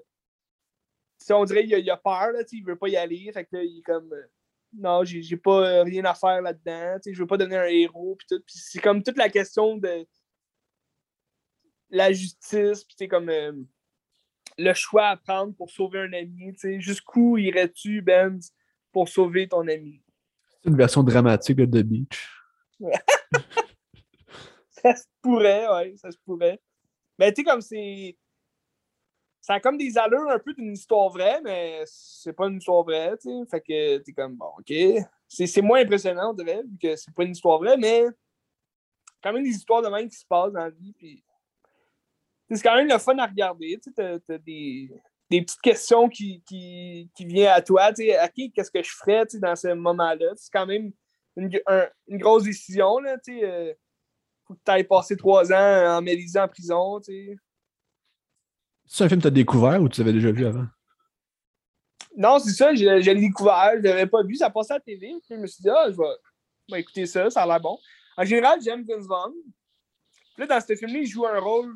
on 1.30 1.46
dirait 1.46 1.66
qu'il 1.66 1.90
a, 1.90 1.94
a, 1.94 1.98
peur, 1.98 2.32
là, 2.32 2.40
il 2.52 2.64
veut 2.64 2.78
pas 2.78 2.88
y 2.88 2.96
aller. 2.96 3.30
Fait 3.34 3.46
que 3.46 3.58
là, 3.58 3.64
il 3.64 3.80
est 3.80 3.84
comme. 3.84 4.12
Euh, 4.14 4.28
non, 4.74 5.04
j'ai 5.04 5.38
pas 5.38 5.68
euh, 5.68 5.84
rien 5.84 6.06
à 6.06 6.14
faire 6.14 6.42
là-dedans. 6.42 6.98
Je 7.06 7.18
veux 7.18 7.28
pas 7.28 7.38
devenir 7.38 7.62
un 7.62 7.66
héros. 7.66 8.16
Puis 8.16 8.28
tout. 8.30 8.44
Puis 8.46 8.56
c'est 8.58 8.80
comme 8.80 9.04
toute 9.04 9.18
la 9.18 9.30
question 9.30 9.78
de 9.78 10.08
la 11.90 12.12
justice. 12.12 12.84
Puis 12.84 12.96
c'est 12.98 13.08
comme 13.08 13.30
euh, 13.30 13.54
le 14.58 14.74
choix 14.74 15.08
à 15.08 15.18
prendre 15.18 15.54
pour 15.56 15.70
sauver 15.70 16.00
un 16.00 16.14
ami. 16.14 16.54
tu 16.54 16.60
sais. 16.60 16.80
Jusqu'où 16.80 17.38
irais-tu, 17.38 18.02
Ben, 18.02 18.40
pour 18.92 19.10
sauver 19.10 19.48
ton 19.48 19.68
ami? 19.68 20.02
C'est 20.64 20.70
une 20.70 20.78
version 20.78 21.04
dramatique 21.04 21.58
de 21.58 21.66
The 21.66 21.84
Beach. 21.84 22.30
Ça 24.70 24.96
se 24.96 25.06
pourrait, 25.22 25.68
ouais, 25.68 25.96
ça 25.98 26.12
se 26.12 26.18
pourrait. 26.24 26.60
Mais 27.18 27.34
tu 27.34 27.42
sais, 27.42 27.44
comme 27.44 27.62
c'est. 27.62 28.16
Ça 29.42 29.56
a 29.56 29.60
comme 29.60 29.78
des 29.78 29.98
allures 29.98 30.30
un 30.30 30.40
peu 30.40 30.54
d'une 30.54 30.74
histoire 30.74 31.10
vraie, 31.10 31.42
mais 31.42 31.82
c'est 31.86 32.34
pas 32.34 32.48
une 32.48 32.58
histoire 32.58 32.84
vraie, 32.84 33.18
tu 33.18 33.30
sais. 33.30 33.46
Fait 33.50 33.62
que 33.62 33.98
t'es 34.00 34.14
comme, 34.14 34.36
bon, 34.36 34.52
OK. 34.60 34.74
C'est 35.28 35.48
c'est 35.48 35.62
moins 35.62 35.82
impressionnant, 35.82 36.32
on 36.32 36.34
dirait, 36.34 36.62
vu 36.64 36.78
que 36.78 36.96
c'est 36.96 37.14
pas 37.14 37.24
une 37.24 37.32
histoire 37.32 37.58
vraie, 37.58 37.78
mais 37.78 38.04
quand 39.24 39.34
même 39.34 39.44
des 39.44 39.50
histoires 39.50 39.82
de 39.82 39.90
même 39.90 40.10
qui 40.10 40.18
se 40.18 40.26
passent 40.26 40.52
dans 40.52 40.60
la 40.60 40.70
vie, 40.70 40.94
puis 40.94 41.24
c'est 42.50 42.62
quand 42.62 42.76
même 42.76 42.88
le 42.88 42.98
fun 42.98 43.18
à 43.18 43.26
regarder, 43.26 43.80
tu 43.84 43.92
t'as 43.94 44.18
des, 44.40 44.90
des 45.30 45.42
petites 45.42 45.62
questions 45.62 46.08
qui, 46.08 46.42
qui, 46.48 47.10
qui 47.16 47.26
viennent 47.26 47.50
à 47.50 47.62
toi, 47.62 47.92
tu 47.94 48.06
sais. 48.06 48.18
OK, 48.24 48.52
qu'est-ce 48.54 48.72
que 48.72 48.82
je 48.82 48.92
ferais, 48.92 49.26
tu 49.26 49.32
sais, 49.32 49.40
dans 49.40 49.56
ce 49.56 49.74
moment-là? 49.74 50.34
C'est 50.36 50.52
quand 50.52 50.66
même 50.66 50.92
une, 51.36 51.50
un- 51.68 51.90
une 52.08 52.18
grosse 52.18 52.44
décision, 52.44 53.00
là, 53.00 53.18
tu 53.18 53.40
sais. 53.40 53.46
euh, 53.46 53.74
faut 54.48 54.54
que 54.54 54.60
tu 54.66 54.72
ailles 54.72 54.86
passer 54.86 55.18
trois 55.18 55.52
ans 55.52 55.98
en 55.98 56.02
Mélisée 56.02 56.40
en 56.40 56.48
prison, 56.48 57.00
tu 57.02 57.12
sais. 57.12 57.38
C'est 58.86 59.04
un 59.04 59.10
film 59.10 59.20
que 59.20 59.24
tu 59.24 59.28
as 59.28 59.32
découvert 59.32 59.82
ou 59.82 59.90
tu 59.90 60.00
l'avais 60.00 60.14
déjà 60.14 60.32
vu 60.32 60.46
avant? 60.46 60.66
Non, 62.16 62.40
c'est 62.40 62.54
ça, 62.54 62.74
je, 62.74 63.02
je 63.02 63.12
l'ai 63.12 63.20
découvert, 63.20 63.74
je 63.76 63.82
l'avais 63.82 64.08
pas 64.08 64.24
vu, 64.24 64.36
ça 64.36 64.50
passait 64.50 64.74
à 64.74 64.78
la 64.78 64.80
télé. 64.82 65.14
Puis 65.20 65.36
je 65.36 65.36
me 65.36 65.46
suis 65.46 65.62
dit, 65.62 65.70
ah, 65.70 65.88
je 65.92 65.98
vais, 65.98 66.16
je 66.70 66.74
vais 66.74 66.82
écouter 66.82 67.06
ça, 67.06 67.30
ça 67.30 67.44
a 67.44 67.46
l'air 67.46 67.60
bon. 67.60 67.78
En 68.16 68.24
général, 68.24 68.60
j'aime 68.62 68.86
Vince 68.88 69.06
Vaughn. 69.06 69.34
Puis 70.34 70.48
là, 70.48 70.48
dans 70.48 70.66
ce 70.66 70.76
film-là, 70.76 71.00
il 71.00 71.06
joue 71.06 71.26
un 71.28 71.40
rôle 71.40 71.76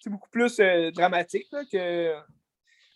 c'est 0.00 0.10
beaucoup 0.10 0.30
plus 0.30 0.58
euh, 0.60 0.90
dramatique 0.90 1.46
là, 1.52 1.64
que. 1.70 2.14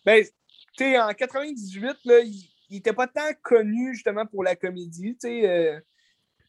Ben, 0.05 0.23
tu 0.23 0.31
sais, 0.77 0.99
en 0.99 1.13
98, 1.13 1.97
là, 2.05 2.19
il, 2.19 2.51
il 2.71 2.77
était 2.77 2.93
pas 2.93 3.07
tant 3.07 3.33
connu 3.43 3.93
justement 3.93 4.25
pour 4.25 4.43
la 4.43 4.55
comédie. 4.55 5.13
tu 5.13 5.27
sais. 5.27 5.47
euh, 5.47 5.79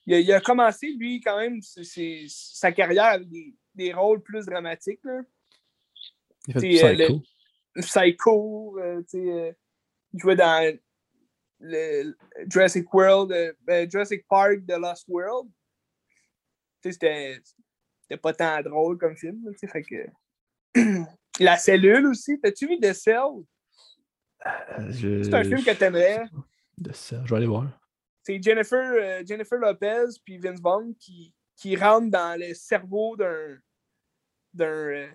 il, 0.06 0.14
a, 0.14 0.20
il 0.20 0.32
a 0.32 0.40
commencé, 0.40 0.92
lui, 0.92 1.20
quand 1.20 1.36
même, 1.38 1.60
sa 1.62 2.72
carrière 2.72 3.04
avec 3.06 3.28
des, 3.28 3.54
des 3.74 3.92
rôles 3.92 4.22
plus 4.22 4.46
dramatiques. 4.46 5.00
Là. 5.04 5.20
Il 6.48 6.60
fait 6.60 6.84
euh, 6.84 6.94
Psycho. 6.94 7.22
Psycho, 7.76 8.78
euh, 8.78 9.02
tu 9.02 9.18
sais, 9.18 9.56
il 10.12 10.20
jouait 10.20 10.36
dans 10.36 10.78
le 11.60 12.16
Jurassic 12.48 12.92
World, 12.92 13.56
ben, 13.62 13.90
Jurassic 13.90 14.26
Park 14.28 14.66
The 14.66 14.78
Lost 14.78 15.04
World. 15.08 15.50
Tu 16.82 16.92
sais, 16.92 17.40
c'était 18.02 18.20
pas 18.20 18.32
tant 18.32 18.60
drôle 18.62 18.98
comme 18.98 19.16
film, 19.16 19.44
là, 19.44 19.52
tu 19.52 19.58
sais, 19.58 19.68
fait 19.68 19.82
que... 19.82 20.06
La 21.40 21.56
cellule 21.56 22.06
aussi, 22.06 22.38
t'as-tu 22.40 22.66
vu 22.68 22.78
The 22.80 22.92
Cell? 22.92 23.16
Euh, 24.46 24.90
je- 24.90 25.22
C'est 25.22 25.35
un 25.35 25.44
film 25.44 25.62
que 25.64 25.70
t'aimerais. 25.72 26.24
De 26.78 26.92
ça, 26.92 27.22
je 27.24 27.30
vais 27.30 27.37
aller 27.37 27.46
voir. 27.46 27.66
C'est 28.22 28.40
Jennifer, 28.42 28.78
euh, 28.92 29.22
Jennifer 29.26 29.58
Lopez 29.58 30.04
puis 30.24 30.38
Vince 30.38 30.61
Vaughn 30.61 30.94
qui, 30.98 31.32
qui 31.56 31.74
rentrent 31.76 32.11
dans 32.11 32.38
le 32.38 32.54
cerveau 32.54 33.16
d'un 33.16 33.58
d'un 34.54 35.08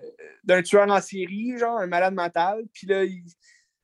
euh, 0.49 0.61
tueur 0.63 0.89
en 0.89 0.99
série, 0.99 1.55
genre 1.57 1.77
un 1.77 1.85
malade 1.87 2.15
mental. 2.15 2.65
Puis 2.73 2.87
là, 2.87 3.03
il- 3.03 3.23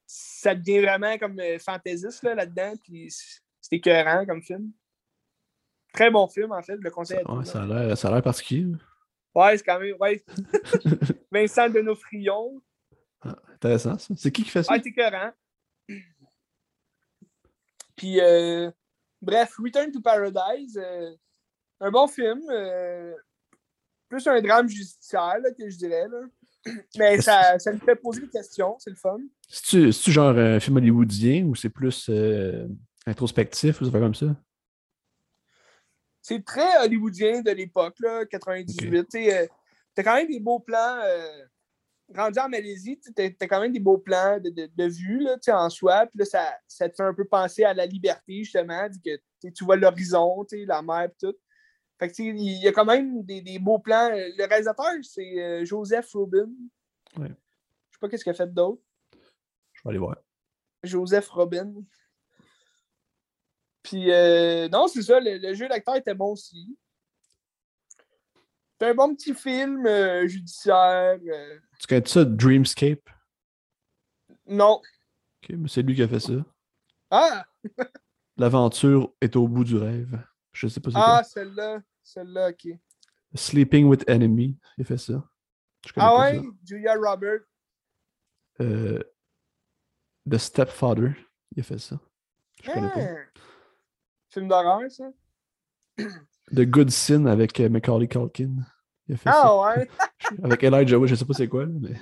ça 0.08 0.56
devient 0.56 0.80
vraiment 0.82 1.16
comme 1.20 1.40
euh, 1.40 1.60
fantaisiste 1.60 2.24
là, 2.24 2.34
là-dedans. 2.34 2.74
Puis 2.84 3.12
c- 3.12 3.40
c'est 3.62 3.76
écœurant 3.76 4.26
comme 4.26 4.42
film. 4.42 4.72
Très 5.94 6.10
bon 6.10 6.28
film, 6.28 6.52
en 6.52 6.62
fait, 6.64 6.74
je 6.78 6.82
le 6.88 6.92
Ouais, 6.96 7.24
monde. 7.28 7.46
ça 7.46 7.62
a 7.62 7.66
l'air 7.68 7.98
ça 7.98 8.08
a 8.08 8.12
l'air 8.12 8.24
particulier. 8.24 8.76
Ouais, 9.36 9.58
c'est 9.58 9.64
quand 9.64 9.80
même. 9.80 9.96
Ouais. 10.00 10.24
Vincent 11.32 11.70
Denofrion. 11.70 12.62
Intéressant, 13.54 13.98
ça. 13.98 14.14
C'est 14.18 14.32
qui 14.32 14.44
qui 14.44 14.50
fait 14.50 14.64
ça? 14.64 14.74
C'est 14.76 14.88
écœurant. 14.88 15.32
Puis, 17.96 18.20
euh, 18.20 18.70
bref, 19.22 19.56
Return 19.58 19.92
to 19.92 20.02
Paradise, 20.02 20.78
euh, 20.78 21.12
un 21.80 21.92
bon 21.92 22.08
film. 22.08 22.42
euh, 22.50 23.14
plus 24.14 24.28
un 24.28 24.42
drame 24.42 24.70
judiciaire, 24.70 25.40
là, 25.40 25.52
que 25.58 25.68
je 25.70 25.78
dirais. 25.78 26.08
Là. 26.08 26.20
Mais 26.98 27.20
ça, 27.20 27.58
ça 27.58 27.74
me 27.74 27.80
fait 27.80 27.96
poser 27.96 28.22
des 28.22 28.30
questions, 28.30 28.76
c'est 28.80 28.92
le 28.92 28.96
fun. 28.96 29.18
C'est-tu 29.48 30.12
genre 30.12 30.38
un 30.38 30.60
film 30.60 30.78
hollywoodien 30.78 31.46
ou 31.46 31.56
c'est 31.56 31.70
plus 31.70 32.08
euh, 32.10 32.68
introspectif 33.08 33.82
ou 33.82 33.86
ça 33.86 33.92
fait 33.92 34.00
comme 34.00 34.16
ça? 34.16 34.28
C'est 36.24 36.44
très 36.44 36.78
hollywoodien 36.84 37.42
de 37.42 37.52
l'époque, 37.52 38.00
là, 38.00 38.26
98. 38.26 39.04
Tu 39.04 39.06
sais, 39.10 39.38
euh, 39.44 39.48
T'as 39.94 40.02
quand 40.04 40.16
même 40.16 40.28
des 40.28 40.40
beaux 40.40 40.60
plans. 40.60 40.98
euh, 41.04 41.46
rendu 42.16 42.40
en 42.40 42.50
Malaisie, 42.50 43.00
t'as 43.16 43.30
t'as 43.30 43.48
quand 43.48 43.60
même 43.60 43.72
des 43.72 43.80
beaux 43.80 43.98
plans 43.98 44.40
de, 44.40 44.50
de, 44.50 44.70
de 44.76 44.84
vue 44.86 45.20
là, 45.20 45.38
en 45.50 45.70
soi. 45.70 46.06
Puis 46.08 46.20
là, 46.20 46.26
ça, 46.26 46.58
ça 46.68 46.90
te 46.90 46.96
fait 46.96 47.04
un 47.04 47.14
peu 47.14 47.26
penser 47.26 47.64
à 47.64 47.74
la 47.74 47.86
liberté, 47.86 48.44
justement, 48.44 48.88
que 49.04 49.50
tu 49.50 49.64
vois 49.64 49.76
l'horizon, 49.76 50.46
la 50.52 50.82
mer 50.82 51.04
et 51.04 51.14
tout. 51.20 51.36
Fait 52.00 52.10
que, 52.10 52.22
il 52.22 52.62
y 52.62 52.68
a 52.68 52.72
quand 52.72 52.86
même 52.86 53.24
des, 53.24 53.42
des 53.42 53.60
beaux 53.60 53.80
plans. 53.80 54.10
Le 54.10 54.48
réalisateur, 54.48 54.92
c'est 55.04 55.40
euh, 55.44 55.66
Joseph 55.66 56.12
Robin. 56.14 56.50
Ouais. 57.18 57.28
Je 57.30 57.34
sais 57.96 58.00
pas 58.00 58.10
qu'est-ce 58.10 58.24
qu'il 58.24 58.32
a 58.32 58.36
fait 58.36 58.52
d'autre. 58.52 58.82
Je 59.74 59.82
vais 59.84 59.90
aller 59.90 60.00
voir. 60.00 60.18
Joseph 60.84 61.28
Robin. 61.30 61.74
Puis, 63.84 64.12
euh, 64.12 64.70
non, 64.70 64.88
c'est 64.88 65.02
ça, 65.02 65.20
le, 65.20 65.38
le 65.38 65.54
jeu 65.54 65.68
d'acteur 65.68 65.96
était 65.96 66.14
bon 66.14 66.32
aussi. 66.32 66.78
C'est 68.80 68.90
un 68.90 68.94
bon 68.96 69.14
petit 69.16 69.34
film 69.34 69.86
euh, 69.86 70.28
judiciaire. 70.28 71.20
euh, 71.28 71.60
Tu 71.80 71.88
connais 71.88 72.06
ça, 72.08 72.26
Dreamscape? 72.26 73.10
non. 74.48 74.82
Ok, 75.44 75.56
mais 75.58 75.68
c'est 75.70 75.82
lui 75.82 75.96
qui 75.96 76.02
a 76.04 76.08
fait 76.08 76.20
ça. 76.20 76.34
Ah! 77.12 77.46
L'aventure 78.38 79.14
est 79.22 79.36
au 79.36 79.48
bout 79.48 79.64
du 79.64 79.78
rêve. 79.78 80.20
Je 80.54 80.68
sais 80.68 80.80
pas 80.80 80.90
c'est 80.92 80.98
Ah, 81.00 81.24
celle-là. 81.24 81.82
Celle-là, 82.04 82.50
ok. 82.50 82.68
Sleeping 83.36 83.86
with 83.88 84.08
Enemy, 84.10 84.58
il 84.78 84.82
a 84.82 84.86
fait 84.86 84.98
ça. 84.98 85.24
Ah 85.98 86.18
ouais? 86.20 86.38
ça. 86.38 86.42
Julia 86.66 86.96
Roberts. 86.96 87.44
Euh, 88.62 89.02
The 90.30 90.38
Stepfather, 90.38 91.12
il 91.56 91.60
a 91.60 91.64
fait 91.64 91.80
ça. 91.80 92.00
Je 92.62 92.72
connais 92.72 92.90
pas. 92.90 93.33
Film 94.34 94.48
d'horreur, 94.48 94.90
ça? 94.90 95.12
The 96.52 96.62
Good 96.66 96.90
Sin 96.90 97.26
avec 97.28 97.60
euh, 97.60 97.70
Macaulay 97.70 98.08
Culkin. 98.08 98.56
Il 99.08 99.16
a 99.16 99.18
fait 99.18 99.30
ça. 99.30 99.42
Ah 99.44 99.76
ouais? 99.78 99.90
Avec 100.44 100.64
Elijah 100.64 100.98
Wood, 100.98 101.10
je 101.10 101.16
sais 101.16 101.26
pas 101.26 101.34
c'est 101.34 101.48
quoi, 101.48 101.66
mais 101.68 101.96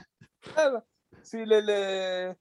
C'est 1.23 1.43
le, 1.45 1.59
le- 1.61 2.33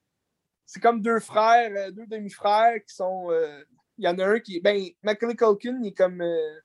C'est 0.67 0.81
comme 0.81 1.01
deux 1.03 1.19
frères, 1.19 1.73
euh, 1.77 1.91
deux 1.91 2.07
demi-frères 2.07 2.75
qui 2.87 2.95
sont. 2.95 3.31
euh, 3.31 3.65
Il 3.99 4.05
y 4.05 4.09
en 4.09 4.19
a 4.19 4.27
un 4.27 4.39
qui. 4.39 4.61
Ben, 4.61 4.81
Macaulay 5.03 5.35
Culkin, 5.35 5.79
il 5.83 5.89
est 5.89 5.93
comme 5.97 6.21
euh, 6.21 6.61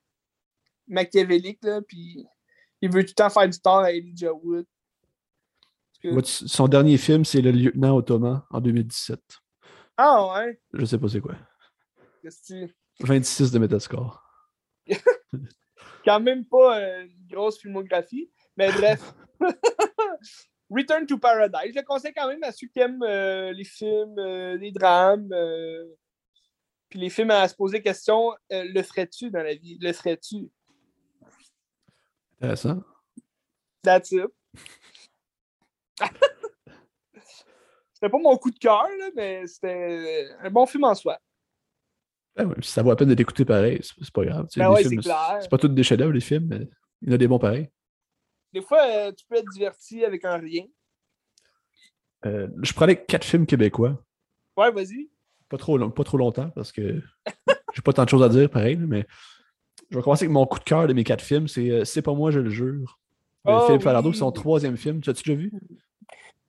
machiavélique, 0.88 1.58
là, 1.64 1.80
puis 1.82 2.26
il 2.82 2.90
veut 2.92 3.02
tout 3.02 3.10
le 3.10 3.14
temps 3.14 3.30
faire 3.30 3.48
du 3.48 3.58
tort 3.58 3.78
à 3.80 3.90
Elijah 3.92 4.32
Wood. 4.32 4.66
Que- 6.02 6.22
son 6.24 6.68
dernier 6.68 6.98
film, 6.98 7.24
c'est 7.24 7.40
Le 7.40 7.50
Lieutenant 7.50 7.96
Ottoman 7.96 8.42
en 8.50 8.60
2017. 8.60 9.18
Ah 9.96 10.34
ouais? 10.34 10.60
Je 10.74 10.84
sais 10.84 10.98
pas 10.98 11.08
c'est 11.08 11.20
quoi. 11.20 11.34
Qu'est-ce 12.22 12.42
que 12.42 12.66
tu- 12.66 12.76
26 13.00 13.52
de 13.52 13.58
Metascore. 13.58 14.22
Quand 16.04 16.20
même 16.20 16.44
pas 16.44 16.78
euh, 16.78 17.04
une 17.04 17.26
grosse 17.26 17.58
filmographie, 17.58 18.30
mais 18.56 18.70
bref. 18.72 19.14
Return 20.70 21.06
to 21.06 21.18
Paradise. 21.18 21.72
Je 21.72 21.78
le 21.80 21.84
conseille 21.84 22.12
quand 22.12 22.28
même 22.28 22.42
à 22.42 22.52
ceux 22.52 22.66
qui 22.66 22.80
aiment 22.80 23.02
euh, 23.02 23.52
les 23.52 23.64
films, 23.64 24.18
euh, 24.18 24.56
les 24.56 24.72
drames, 24.72 25.32
euh, 25.32 25.84
puis 26.88 26.98
les 26.98 27.10
films 27.10 27.30
à 27.30 27.46
se 27.46 27.54
poser 27.54 27.82
question 27.82 28.32
le 28.50 28.82
ferais-tu 28.82 29.30
dans 29.30 29.42
la 29.42 29.54
vie? 29.54 29.78
Le 29.80 29.92
ferais-tu? 29.92 30.50
Intéressant. 32.40 32.82
That's 33.82 34.10
it. 34.12 34.26
c'était 37.94 38.10
pas 38.10 38.18
mon 38.18 38.36
coup 38.36 38.50
de 38.50 38.58
cœur, 38.58 38.88
mais 39.14 39.46
c'était 39.46 40.28
un 40.40 40.50
bon 40.50 40.66
film 40.66 40.84
en 40.84 40.94
soi. 40.94 41.18
Ben 42.36 42.54
ça 42.62 42.82
vaut 42.82 42.90
la 42.90 42.96
peine 42.96 43.08
de 43.08 43.14
l'écouter 43.14 43.44
pareil, 43.44 43.80
c'est 43.82 44.10
pas 44.12 44.24
grave. 44.24 44.46
Ben 44.56 44.70
ouais, 44.70 44.84
c'est 44.84 44.96
clair. 44.98 45.38
C'est 45.40 45.48
pas 45.50 45.58
tous 45.58 45.68
des 45.68 45.82
chefs-d'œuvre, 45.82 46.12
les 46.12 46.20
films, 46.20 46.46
mais 46.48 46.68
il 47.02 47.08
y 47.08 47.12
en 47.12 47.14
a 47.14 47.18
des 47.18 47.28
bons 47.28 47.38
pareils. 47.38 47.70
Des 48.52 48.60
fois, 48.62 48.82
euh, 48.86 49.12
tu 49.12 49.24
peux 49.26 49.36
être 49.36 49.48
diverti 49.50 50.04
avec 50.04 50.24
un 50.24 50.36
rien. 50.36 50.64
Euh, 52.24 52.48
je 52.62 52.72
prenais 52.72 52.96
quatre 53.04 53.24
films 53.24 53.46
québécois. 53.46 54.02
Ouais, 54.56 54.70
vas-y. 54.70 55.08
Pas 55.48 55.58
trop, 55.58 55.78
long- 55.78 55.90
pas 55.90 56.04
trop 56.04 56.16
longtemps 56.18 56.50
parce 56.50 56.72
que 56.72 57.00
j'ai 57.74 57.82
pas 57.82 57.92
tant 57.92 58.04
de 58.04 58.08
choses 58.08 58.22
à 58.22 58.28
dire 58.28 58.50
pareil, 58.50 58.76
mais 58.76 59.06
je 59.90 59.96
vais 59.96 60.02
commencer 60.02 60.24
avec 60.24 60.32
mon 60.32 60.46
coup 60.46 60.58
de 60.58 60.64
cœur 60.64 60.86
de 60.88 60.92
mes 60.92 61.04
quatre 61.04 61.22
films. 61.24 61.48
C'est 61.48 61.70
euh, 61.70 61.84
C'est 61.84 62.02
pas 62.02 62.14
moi, 62.14 62.30
je 62.30 62.40
le 62.40 62.50
jure. 62.50 62.98
De 63.44 63.52
Oh, 63.52 63.60
Philippe 63.66 63.82
Falardeau, 63.82 64.08
oui. 64.08 64.14
c'est 64.14 64.20
son 64.20 64.32
troisième 64.32 64.76
film. 64.76 65.00
Tu 65.00 65.08
l'as-tu 65.08 65.22
déjà 65.22 65.38
vu? 65.40 65.52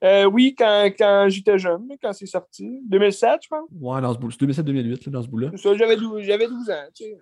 Euh, 0.04 0.26
oui, 0.26 0.54
quand, 0.58 0.92
quand 0.98 1.26
j'étais 1.30 1.58
jeune, 1.58 1.88
quand 2.02 2.14
c'est 2.14 2.26
sorti. 2.28 2.82
2007, 2.88 3.40
je 3.44 3.48
pense. 3.48 3.68
Ouais, 3.72 4.00
dans 4.02 4.14
ce 4.14 4.20
bout. 4.20 4.30
2007-2008, 4.30 5.10
dans 5.10 5.24
ce 5.24 5.28
bout-là. 5.28 5.52
J'avais 5.56 5.96
12, 5.98 6.22
j'avais 6.24 6.48
12 6.48 6.70
ans. 6.70 6.74
Tu 6.94 7.04
sais. 7.06 7.18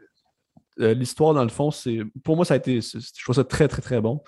Euh, 0.82 0.94
L'histoire, 0.94 1.34
dans 1.34 1.44
le 1.44 1.50
fond, 1.50 1.72
c'est. 1.72 2.00
Pour 2.24 2.36
moi, 2.36 2.44
ça 2.44 2.56
a 2.56 2.58
été. 2.58 2.82
Je 2.82 3.24
trouve 3.24 3.36
ça 3.36 3.46
très, 3.46 3.68
très, 3.70 3.82
très 3.82 4.02
bon. 4.02 4.22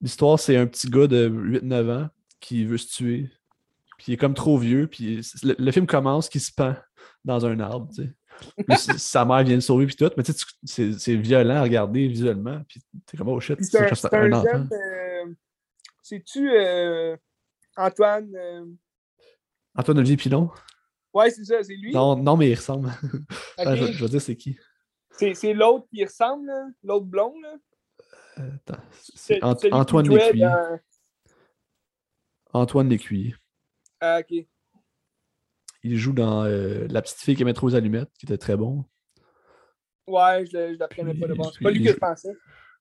L'histoire, 0.00 0.38
c'est 0.38 0.56
un 0.56 0.66
petit 0.66 0.88
gars 0.88 1.08
de 1.08 1.28
8-9 1.28 1.90
ans 2.04 2.08
qui 2.38 2.64
veut 2.64 2.78
se 2.78 2.86
tuer. 2.94 3.30
Puis 3.98 4.04
il 4.08 4.14
est 4.14 4.16
comme 4.16 4.34
trop 4.34 4.58
vieux. 4.58 4.86
Puis 4.86 5.20
le, 5.42 5.56
le 5.58 5.72
film 5.72 5.86
commence 5.88 6.28
qu'il 6.28 6.40
se 6.40 6.52
pend 6.52 6.76
dans 7.24 7.44
un 7.46 7.58
arbre, 7.58 7.88
tu 7.92 8.04
sais. 8.04 8.10
Puis 8.58 8.74
s- 8.76 8.96
sa 8.98 9.24
mère 9.24 9.42
vient 9.42 9.56
le 9.56 9.60
sauver, 9.60 9.86
puis 9.86 9.96
tout. 9.96 10.08
Mais 10.16 10.22
tu 10.22 10.32
sais, 10.64 10.92
c'est 10.96 11.16
violent 11.16 11.56
à 11.56 11.62
regarder 11.62 12.06
visuellement. 12.06 12.60
Puis 12.68 12.80
t'es 13.06 13.16
comme, 13.16 13.28
oh 13.30 13.40
shit, 13.40 13.58
c'est 13.60 13.80
un, 14.14 14.22
un 14.22 14.32
enfant. 14.34 14.66
euh, 14.70 15.32
C'est-tu 16.00 16.48
euh, 16.48 17.16
Antoine 17.78 18.34
euh, 18.34 18.64
Antoine 19.76 19.98
Olivier 19.98 20.16
Pilon? 20.16 20.50
Ouais, 21.14 21.30
c'est 21.30 21.44
ça, 21.44 21.62
c'est 21.62 21.76
lui. 21.76 21.92
Non, 21.92 22.16
non, 22.16 22.36
mais 22.36 22.50
il 22.50 22.54
ressemble. 22.54 22.90
Attends, 23.56 23.76
je, 23.76 23.86
je 23.92 24.04
vais 24.04 24.10
dire 24.10 24.20
c'est 24.20 24.36
qui. 24.36 24.58
C'est 25.12 25.34
c'est 25.34 25.54
l'autre 25.54 25.86
qui 25.88 26.04
ressemble, 26.04 26.46
là, 26.46 26.66
l'autre 26.82 27.06
blond. 27.06 27.34
Là. 27.40 27.56
Euh, 28.38 28.50
attends, 28.66 28.82
c'est 29.14 29.42
Ant- 29.42 29.56
Antoine 29.72 30.08
Lécuyer. 30.08 30.44
dans- 30.44 30.78
Antoine 32.52 32.88
Lécuyer. 32.88 33.34
Ah, 34.00 34.20
ok. 34.20 34.46
Il 35.84 35.96
joue 35.96 36.12
dans 36.12 36.44
euh, 36.44 36.86
La 36.90 37.02
petite 37.02 37.18
fille 37.18 37.36
qui 37.36 37.42
aimait 37.42 37.52
trop 37.54 37.68
aux 37.68 37.74
allumettes, 37.74 38.10
qui 38.18 38.26
était 38.26 38.38
très 38.38 38.56
bon. 38.56 38.84
Ouais, 40.06 40.44
je 40.46 40.74
je 40.74 40.78
l'apprenais 40.78 41.14
pas 41.14 41.26
de 41.28 41.34
base. 41.34 41.52
C'est 41.54 41.62
pas 41.64 41.70
lui 41.70 41.84
que 41.84 41.92
je 41.92 41.96
pensais. 41.96 42.32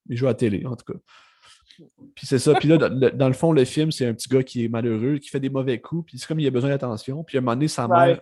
Il 0.10 0.18
joue 0.18 0.26
à 0.26 0.30
la 0.30 0.36
télé, 0.36 0.66
en 0.66 0.76
tout 0.76 0.94
cas. 0.94 1.00
Puis 2.16 2.26
c'est 2.26 2.40
ça. 2.40 2.54
Puis 2.56 2.68
là, 2.68 2.78
dans 2.78 3.28
le, 3.28 3.34
fond, 3.34 3.52
le 3.52 3.66
film, 3.66 3.92
c'est 3.92 4.06
un 4.06 4.14
petit 4.14 4.30
gars 4.30 4.44
qui 4.44 4.66
est 4.66 4.68
malheureux, 4.68 5.18
qui 5.18 5.30
fait 5.30 5.40
des 5.40 5.50
mauvais 5.50 5.80
coups. 5.80 6.06
Puis 6.08 6.20
c'est 6.20 6.28
comme 6.28 6.40
il 6.40 6.48
a 6.48 6.52
besoin 6.52 6.70
d'attention. 6.70 7.24
Puis 7.24 7.38
à 7.38 7.40
un 7.40 7.42
moment 7.42 7.56
donné, 7.56 7.68
sa 7.68 7.88
mère, 7.88 8.20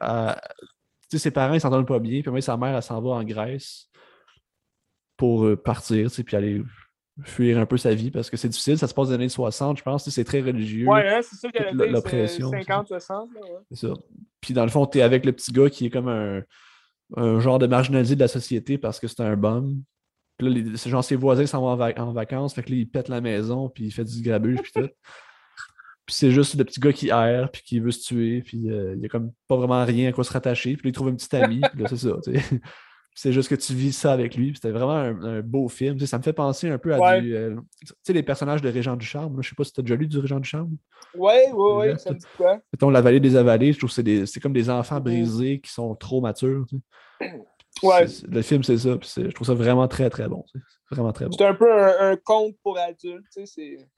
tu 1.09 1.17
sais, 1.17 1.17
ses 1.17 1.31
parents, 1.31 1.53
ils 1.53 1.61
s'entendent 1.61 1.87
pas 1.87 1.99
bien. 1.99 2.21
Puis 2.21 2.27
à 2.27 2.29
un 2.29 2.31
moment 2.31 2.35
donné, 2.35 2.41
sa 2.41 2.57
mère, 2.57 2.75
elle 2.75 2.83
s'en 2.83 3.01
va 3.01 3.11
en 3.11 3.23
Grèce 3.23 3.89
pour 5.17 5.45
euh, 5.45 5.55
partir, 5.55 6.09
tu 6.09 6.15
sais, 6.15 6.23
puis 6.23 6.35
aller 6.35 6.61
fuir 7.23 7.57
un 7.59 7.65
peu 7.65 7.77
sa 7.77 7.93
vie 7.93 8.11
parce 8.11 8.29
que 8.29 8.37
c'est 8.37 8.49
difficile. 8.49 8.77
Ça 8.77 8.87
se 8.87 8.93
passe 8.93 9.07
dans 9.07 9.11
les 9.11 9.15
années 9.15 9.29
60, 9.29 9.77
je 9.77 9.83
pense. 9.83 10.03
tu 10.03 10.11
sais, 10.11 10.15
C'est 10.15 10.25
très 10.25 10.41
religieux. 10.41 10.87
Ouais, 10.87 11.07
hein, 11.07 11.21
c'est 11.21 11.37
ça 11.37 11.71
l'oppression, 11.71 12.51
50-60. 12.51 13.09
là, 13.09 13.23
ouais. 13.23 13.59
C'est 13.71 13.87
ça. 13.87 13.93
Puis 14.41 14.53
dans 14.53 14.63
le 14.63 14.69
fond, 14.69 14.85
tu 14.85 14.97
es 14.97 15.01
avec 15.01 15.25
le 15.25 15.31
petit 15.31 15.51
gars 15.51 15.69
qui 15.69 15.85
est 15.85 15.89
comme 15.89 16.09
un, 16.09 16.41
un 17.15 17.39
genre 17.39 17.59
de 17.59 17.67
marginalisé 17.67 18.15
de 18.15 18.19
la 18.19 18.27
société 18.27 18.77
parce 18.77 18.99
que 18.99 19.07
c'est 19.07 19.21
un 19.21 19.35
bum. 19.35 19.81
Puis 20.38 20.47
là, 20.47 20.53
les- 20.53 20.75
genre 20.89 21.03
ses 21.03 21.15
voisins 21.15 21.45
s'en 21.45 21.61
vont 21.61 21.67
en, 21.69 21.77
vac- 21.77 21.99
en 21.99 22.11
vacances, 22.11 22.53
fait 22.53 22.63
que 22.63 22.71
là, 22.71 22.77
il 22.77 22.89
pète 22.89 23.07
la 23.09 23.21
maison, 23.21 23.69
puis 23.69 23.86
il 23.86 23.91
fait 23.91 24.03
du 24.03 24.21
grabuge, 24.21 24.61
puis 24.61 24.71
tout. 24.75 24.89
Puis 26.05 26.15
c'est 26.15 26.31
juste 26.31 26.53
le 26.55 26.63
petit 26.65 26.79
gars 26.79 26.93
qui 26.93 27.09
erre, 27.09 27.49
puis 27.51 27.63
qui 27.63 27.79
veut 27.79 27.89
se 27.91 28.03
tuer, 28.03 28.41
puis 28.41 28.69
euh, 28.69 28.93
il 28.95 29.01
y 29.01 29.05
a 29.05 29.09
comme 29.09 29.31
pas 29.47 29.55
vraiment 29.55 29.83
rien 29.86 30.09
à 30.09 30.11
quoi 30.11 30.23
se 30.23 30.31
rattacher. 30.31 30.73
Puis 30.75 30.83
là, 30.86 30.89
il 30.89 30.91
trouve 30.93 31.07
un 31.07 31.15
petit 31.15 31.36
ami, 31.36 31.61
puis 31.73 31.81
là, 31.81 31.88
c'est 31.89 31.97
ça, 31.97 32.17
tu 32.23 32.33
sais. 32.39 32.61
C'est 33.17 33.31
juste 33.31 33.47
que 33.47 33.55
tu 33.55 33.73
vis 33.73 33.93
ça 33.93 34.11
avec 34.11 34.36
lui. 34.36 34.47
puis 34.47 34.55
C'était 34.55 34.71
vraiment 34.73 34.91
un, 34.97 35.38
un 35.38 35.41
beau 35.41 35.69
film. 35.69 35.93
Tu 35.95 36.01
sais, 36.01 36.05
ça 36.05 36.17
me 36.17 36.23
fait 36.23 36.33
penser 36.33 36.67
un 36.69 36.77
peu 36.77 36.93
à 36.93 36.99
Ouais. 36.99 37.21
du. 37.21 37.33
euh, 37.33 37.55
tu 37.88 37.93
sais, 38.03 38.11
les 38.11 38.23
personnages 38.23 38.61
de 38.61 38.67
Régent 38.67 38.97
du 38.97 39.05
Charme. 39.05 39.38
là. 39.38 39.41
Je 39.41 39.47
sais 39.47 39.55
pas 39.55 39.63
si 39.63 39.71
tu 39.71 39.79
as 39.79 39.83
déjà 39.83 39.95
lu 39.95 40.05
du 40.05 40.19
Régent 40.19 40.41
du 40.41 40.49
Charme. 40.49 40.75
Ouais, 41.17 41.49
ouais, 41.53 41.73
ouais, 41.75 41.88
Là, 41.93 41.97
ça 41.97 42.11
me 42.11 42.17
dit 42.17 42.25
quoi? 42.36 42.59
Mettons, 42.73 42.89
La 42.89 42.99
vallée 42.99 43.21
des 43.21 43.38
avalés, 43.38 43.71
je 43.71 43.77
trouve 43.77 43.95
que 43.95 44.25
c'est 44.25 44.39
comme 44.41 44.51
des 44.51 44.69
enfants 44.69 44.97
Mhm. 44.97 45.03
brisés 45.03 45.61
qui 45.61 45.71
sont 45.71 45.95
trop 45.95 46.19
matures. 46.19 46.65
tu 46.67 46.75
sais. 47.21 47.31
Ouais. 47.84 48.05
Le 48.28 48.41
film, 48.41 48.63
c'est 48.63 48.78
ça. 48.78 48.97
je 49.01 49.28
trouve 49.32 49.47
ça 49.47 49.53
vraiment 49.53 49.88
très, 49.88 50.09
très 50.09 50.28
bon. 50.28 50.43
Vraiment 50.91 51.11
très 51.13 51.26
bon. 51.26 51.32
C'est 51.38 51.45
un 51.45 51.53
peu 51.55 51.71
un, 51.71 52.11
un 52.11 52.15
conte 52.17 52.55
pour 52.63 52.78
adultes, 52.78 53.26
tu 53.34 53.45
sais, 53.45 53.45
c'est 53.45 53.89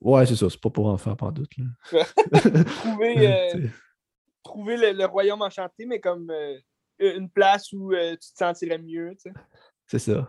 Ouais, 0.00 0.26
c'est 0.26 0.36
ça. 0.36 0.48
C'est 0.50 0.60
pas 0.60 0.70
pour 0.70 0.86
enfants, 0.86 1.16
pas 1.16 1.26
en 1.26 1.32
doute. 1.32 1.50
là. 1.56 2.04
trouver, 2.82 3.26
euh, 3.54 3.66
trouver 4.44 4.76
le, 4.76 4.92
le 4.92 5.04
royaume 5.06 5.42
enchanté, 5.42 5.86
mais 5.86 6.00
comme 6.00 6.30
euh, 6.30 6.58
une 7.00 7.28
place 7.30 7.72
où 7.72 7.92
euh, 7.92 8.12
tu 8.12 8.32
te 8.32 8.36
sentirais 8.38 8.78
mieux. 8.78 9.16
C'est 9.86 9.98
ça. 9.98 10.28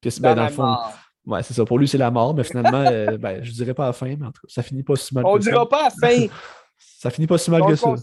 Que 0.00 0.08
c'est- 0.10 0.20
Dans 0.20 0.28
ben, 0.30 0.34
dans 0.36 0.44
le 0.44 0.52
fond, 0.52 0.62
mort. 0.62 0.92
ouais, 1.26 1.42
c'est 1.42 1.54
ça. 1.54 1.64
Pour 1.64 1.78
lui, 1.78 1.88
c'est 1.88 1.98
la 1.98 2.10
mort, 2.10 2.34
mais 2.34 2.44
finalement, 2.44 2.84
euh, 2.86 3.16
ben, 3.18 3.42
je 3.44 3.52
dirais 3.52 3.74
pas 3.74 3.84
à 3.84 3.88
la 3.88 3.92
fin, 3.92 4.14
mais 4.16 4.26
en 4.26 4.32
tout 4.32 4.42
cas, 4.46 4.48
ça 4.48 4.62
finit 4.62 4.82
pas 4.82 4.96
si 4.96 5.14
mal 5.14 5.24
On 5.26 5.36
que 5.36 5.44
ça. 5.44 5.50
dira 5.50 5.68
pas 5.68 5.86
à 5.86 5.90
la 6.02 6.08
fin. 6.08 6.26
Ça 6.78 7.10
finit 7.10 7.26
pas 7.26 7.36
si 7.38 7.50
mal 7.50 7.62
On 7.62 7.66
que 7.68 7.76
ça. 7.76 7.94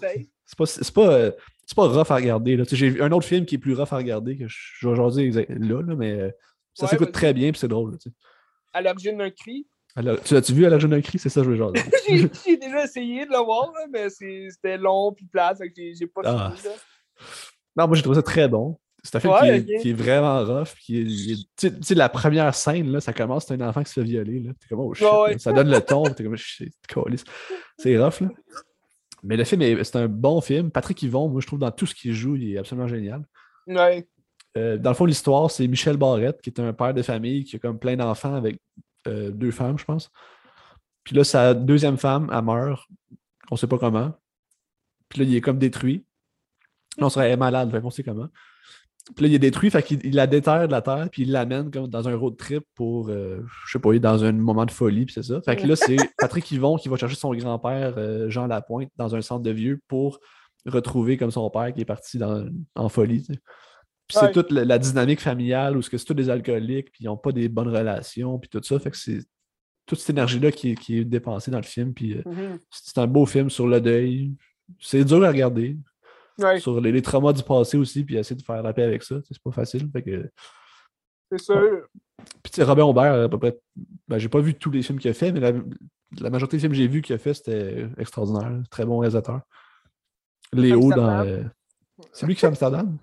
C'est 0.45 0.93
pas, 0.93 1.07
euh, 1.07 1.31
c'est 1.65 1.75
pas 1.75 1.87
rough 1.87 2.11
à 2.11 2.15
regarder. 2.15 2.57
là. 2.57 2.63
J'ai 2.69 2.99
un 3.01 3.11
autre 3.11 3.25
film 3.27 3.45
qui 3.45 3.55
est 3.55 3.59
plus 3.59 3.73
rough 3.75 3.91
à 3.91 3.97
regarder 3.97 4.37
que 4.37 4.45
je 4.47 4.87
vais 4.87 4.95
exa- 5.29 5.47
là, 5.49 5.81
là, 5.81 5.95
mais 5.95 6.11
euh, 6.13 6.29
ça 6.73 6.85
Ouais, 6.85 6.89
s'écoute 6.91 7.11
très 7.11 7.33
bien 7.33 7.51
puis 7.51 7.59
c'est 7.59 7.67
drôle. 7.67 7.91
là. 7.91 7.97
À 8.73 8.81
l'origine 8.81 9.17
d'un 9.17 9.29
cri. 9.29 9.67
Alors, 9.95 10.19
tu 10.23 10.33
l'as-tu 10.33 10.53
vu 10.53 10.65
à 10.65 10.69
l'âge 10.69 10.83
d'un 10.85 11.01
cri? 11.01 11.19
C'est 11.19 11.29
ça 11.29 11.41
que 11.41 11.45
je 11.45 11.51
veux 11.51 11.57
jaser. 11.57 11.79
J'ai 12.09 12.29
j'ai 12.45 12.57
déjà 12.57 12.83
essayé 12.83 13.25
de 13.25 13.31
le 13.31 13.37
voir, 13.45 13.71
là, 13.73 13.85
mais 13.91 14.09
c'est- 14.09 14.49
c'était 14.49 14.77
long 14.77 15.13
puis 15.13 15.27
fait 15.31 15.67
que 15.69 15.73
j'ai 15.77 15.93
j'ai 15.93 16.07
pas 16.07 16.21
Ah. 16.25 16.53
fini. 16.55 16.73
Non, 17.77 17.87
moi 17.87 17.95
j'ai 17.95 18.01
trouvé 18.01 18.15
ça 18.15 18.23
très 18.23 18.47
bon. 18.47 18.77
C'est 19.05 19.17
un 19.17 19.19
film 19.19 19.33
Ouais, 19.33 19.63
qui, 19.63 19.71
est, 19.73 19.75
ok. 19.75 19.81
qui 19.81 19.89
est 19.89 19.93
vraiment 19.93 20.43
rough. 20.45 20.69
Qui 20.79 21.45
tu 21.57 21.69
sais- 21.81 21.93
la 21.95 22.07
première 22.09 22.55
scène, 22.55 22.89
là, 22.91 23.01
ça 23.01 23.11
commence, 23.13 23.45
c'est 23.47 23.53
un 23.61 23.67
enfant 23.67 23.83
qui 23.83 23.89
se 23.89 23.99
fait 23.99 24.03
violer. 24.05 24.39
là. 24.39 24.51
T'es 24.59 24.67
comme, 24.69 24.79
oh 24.79 24.93
shit. 24.93 25.05
Ouais, 25.05 25.21
ouais. 25.23 25.31
là. 25.33 25.39
Ça 25.39 25.51
donne 25.51 25.69
le 25.69 25.81
ton. 25.81 26.03
T'es 26.03 26.23
comme, 26.23 26.37
shit, 26.37 26.73
câlisse. 26.87 27.23
c'est 27.77 27.97
rough. 28.01 28.21
Là. 28.21 28.29
Mais 29.23 29.37
le 29.37 29.43
film, 29.43 29.61
est- 29.61 29.83
c'est 29.83 29.95
un 29.97 30.07
bon 30.07 30.41
film. 30.41 30.69
Patrick 30.71 31.01
Yvon, 31.01 31.29
moi 31.29 31.41
je 31.41 31.47
trouve 31.47 31.59
dans 31.59 31.71
tout 31.71 31.85
ce 31.85 31.95
qu'il 31.95 32.13
joue, 32.13 32.35
il 32.35 32.53
est 32.53 32.57
absolument 32.57 32.87
génial. 32.87 33.23
Ouais. 33.67 34.07
Euh, 34.57 34.77
dans 34.77 34.91
le 34.91 34.95
fond, 34.95 35.05
l'histoire, 35.05 35.49
c'est 35.49 35.67
Michel 35.67 35.97
Barrette, 35.97 36.41
qui 36.41 36.49
est 36.49 36.59
un 36.59 36.73
père 36.73 36.93
de 36.93 37.01
famille 37.01 37.43
qui 37.43 37.55
a 37.55 37.59
comme 37.59 37.79
plein 37.79 37.95
d'enfants 37.95 38.35
avec 38.35 38.59
euh, 39.07 39.31
deux 39.31 39.51
femmes, 39.51 39.79
je 39.79 39.85
pense. 39.85 40.11
Puis 41.03 41.15
là, 41.15 41.23
sa 41.23 41.53
deuxième 41.53 41.97
femme, 41.97 42.29
elle 42.31 42.41
meurt. 42.43 42.85
On 43.51 43.55
sait 43.55 43.67
pas 43.67 43.77
comment. 43.77 44.13
Puis 45.09 45.19
là, 45.19 45.25
il 45.25 45.35
est 45.35 45.41
comme 45.41 45.57
détruit. 45.57 46.05
Là, 46.97 47.07
on 47.07 47.09
serait 47.09 47.35
malade, 47.35 47.81
qu'on 47.81 47.89
sait 47.89 48.03
comment. 48.03 48.27
Puis 49.15 49.23
là, 49.25 49.27
il 49.29 49.35
est 49.35 49.39
détruit, 49.39 49.69
fait 49.69 49.83
qu'il 49.83 49.99
il 50.05 50.15
la 50.15 50.27
déterre 50.27 50.65
de 50.67 50.71
la 50.71 50.81
terre, 50.81 51.09
puis 51.11 51.23
il 51.23 51.31
l'amène 51.31 51.69
comme 51.71 51.87
dans 51.87 52.07
un 52.07 52.15
road 52.15 52.37
trip 52.37 52.63
pour, 52.73 53.09
euh, 53.09 53.41
je 53.67 53.71
sais 53.73 53.79
pas, 53.79 53.91
il 53.91 53.97
est 53.97 53.99
dans 53.99 54.23
un 54.23 54.31
moment 54.31 54.65
de 54.65 54.71
folie, 54.71 55.05
puis 55.05 55.13
c'est 55.13 55.23
ça. 55.23 55.41
Fait 55.41 55.55
que 55.57 55.67
là, 55.67 55.75
c'est 55.75 55.97
Patrick 56.17 56.49
Yvon 56.51 56.77
qui 56.77 56.87
va 56.87 56.95
chercher 56.95 57.15
son 57.17 57.33
grand-père, 57.33 57.95
euh, 57.97 58.29
Jean 58.29 58.47
Lapointe, 58.47 58.89
dans 58.95 59.13
un 59.13 59.21
centre 59.21 59.43
de 59.43 59.51
vieux 59.51 59.81
pour 59.89 60.19
retrouver 60.65 61.17
comme 61.17 61.31
son 61.31 61.49
père 61.49 61.73
qui 61.73 61.81
est 61.81 61.85
parti 61.85 62.17
dans- 62.17 62.45
en 62.75 62.87
folie. 62.87 63.23
tu 63.23 63.33
sais. 63.33 63.39
Puis 64.07 64.17
c'est 64.27 64.31
toute 64.31 64.51
la, 64.51 64.63
la 64.63 64.77
dynamique 64.79 65.19
familiale 65.19 65.75
où 65.75 65.81
c'est 65.81 65.97
tous 66.03 66.13
des 66.13 66.29
alcooliques, 66.29 66.91
puis 66.91 67.03
ils 67.03 67.07
n'ont 67.07 67.17
pas 67.17 67.31
des 67.33 67.49
bonnes 67.49 67.69
relations, 67.75 68.39
puis 68.39 68.49
tout 68.49 68.61
ça. 68.63 68.79
Fait 68.79 68.91
que 68.91 68.97
c'est 68.97 69.19
toute 69.85 69.99
cette 69.99 70.11
énergie-là 70.11 70.51
qui, 70.53 70.71
est- 70.71 70.75
qui 70.75 70.99
est 70.99 71.03
dépensée 71.05 71.51
dans 71.51 71.57
le 71.57 71.63
film. 71.63 71.93
Puis 71.93 72.13
euh, 72.13 72.21
Mhm. 72.25 72.57
c'est 72.69 72.97
un 72.99 73.07
beau 73.07 73.25
film 73.25 73.49
sur 73.49 73.67
le 73.67 73.81
deuil. 73.81 74.31
C'est 74.79 75.03
dur 75.03 75.23
à 75.25 75.27
regarder. 75.27 75.77
Ouais, 76.39 76.59
Sur 76.59 76.81
les, 76.81 76.91
les 76.91 77.01
traumas 77.01 77.33
du 77.33 77.43
passé 77.43 77.77
aussi, 77.77 78.03
puis 78.03 78.15
essayer 78.17 78.35
de 78.35 78.41
faire 78.43 78.63
la 78.63 78.73
paix 78.73 78.83
avec 78.83 79.03
ça. 79.03 79.15
C'est 79.27 79.41
pas 79.41 79.51
facile. 79.51 79.89
Fait 79.91 80.01
que... 80.01 80.29
c'est 81.31 81.39
sûr. 81.41 81.87
Puis 82.41 82.51
tu 82.51 82.55
sais, 82.55 82.63
Robin 82.63 82.83
Aubert, 82.83 83.25
à 83.25 83.29
peu 83.29 83.37
près. 83.37 83.57
Ben, 84.07 84.17
j'ai 84.17 84.29
pas 84.29 84.39
vu 84.39 84.55
tous 84.55 84.71
les 84.71 84.81
films 84.81 84.99
qu'il 84.99 85.11
a 85.11 85.13
fait, 85.13 85.31
mais 85.31 85.39
la, 85.39 85.51
la 86.19 86.29
majorité 86.29 86.57
des 86.57 86.61
films 86.61 86.71
que 86.71 86.77
j'ai 86.77 86.87
vus 86.87 87.01
qu'il 87.01 87.15
a 87.15 87.19
fait, 87.19 87.33
c'était 87.33 87.87
extraordinaire. 87.97 88.51
Très 88.69 88.85
bon 88.85 88.99
réalisateur. 88.99 89.41
Léo 90.53 90.89
dans. 90.91 91.25
Euh, 91.25 91.43
C'est 92.11 92.25
lui 92.25 92.33
qui 92.35 92.41
fait 92.41 92.47
Amsterdam? 92.47 92.97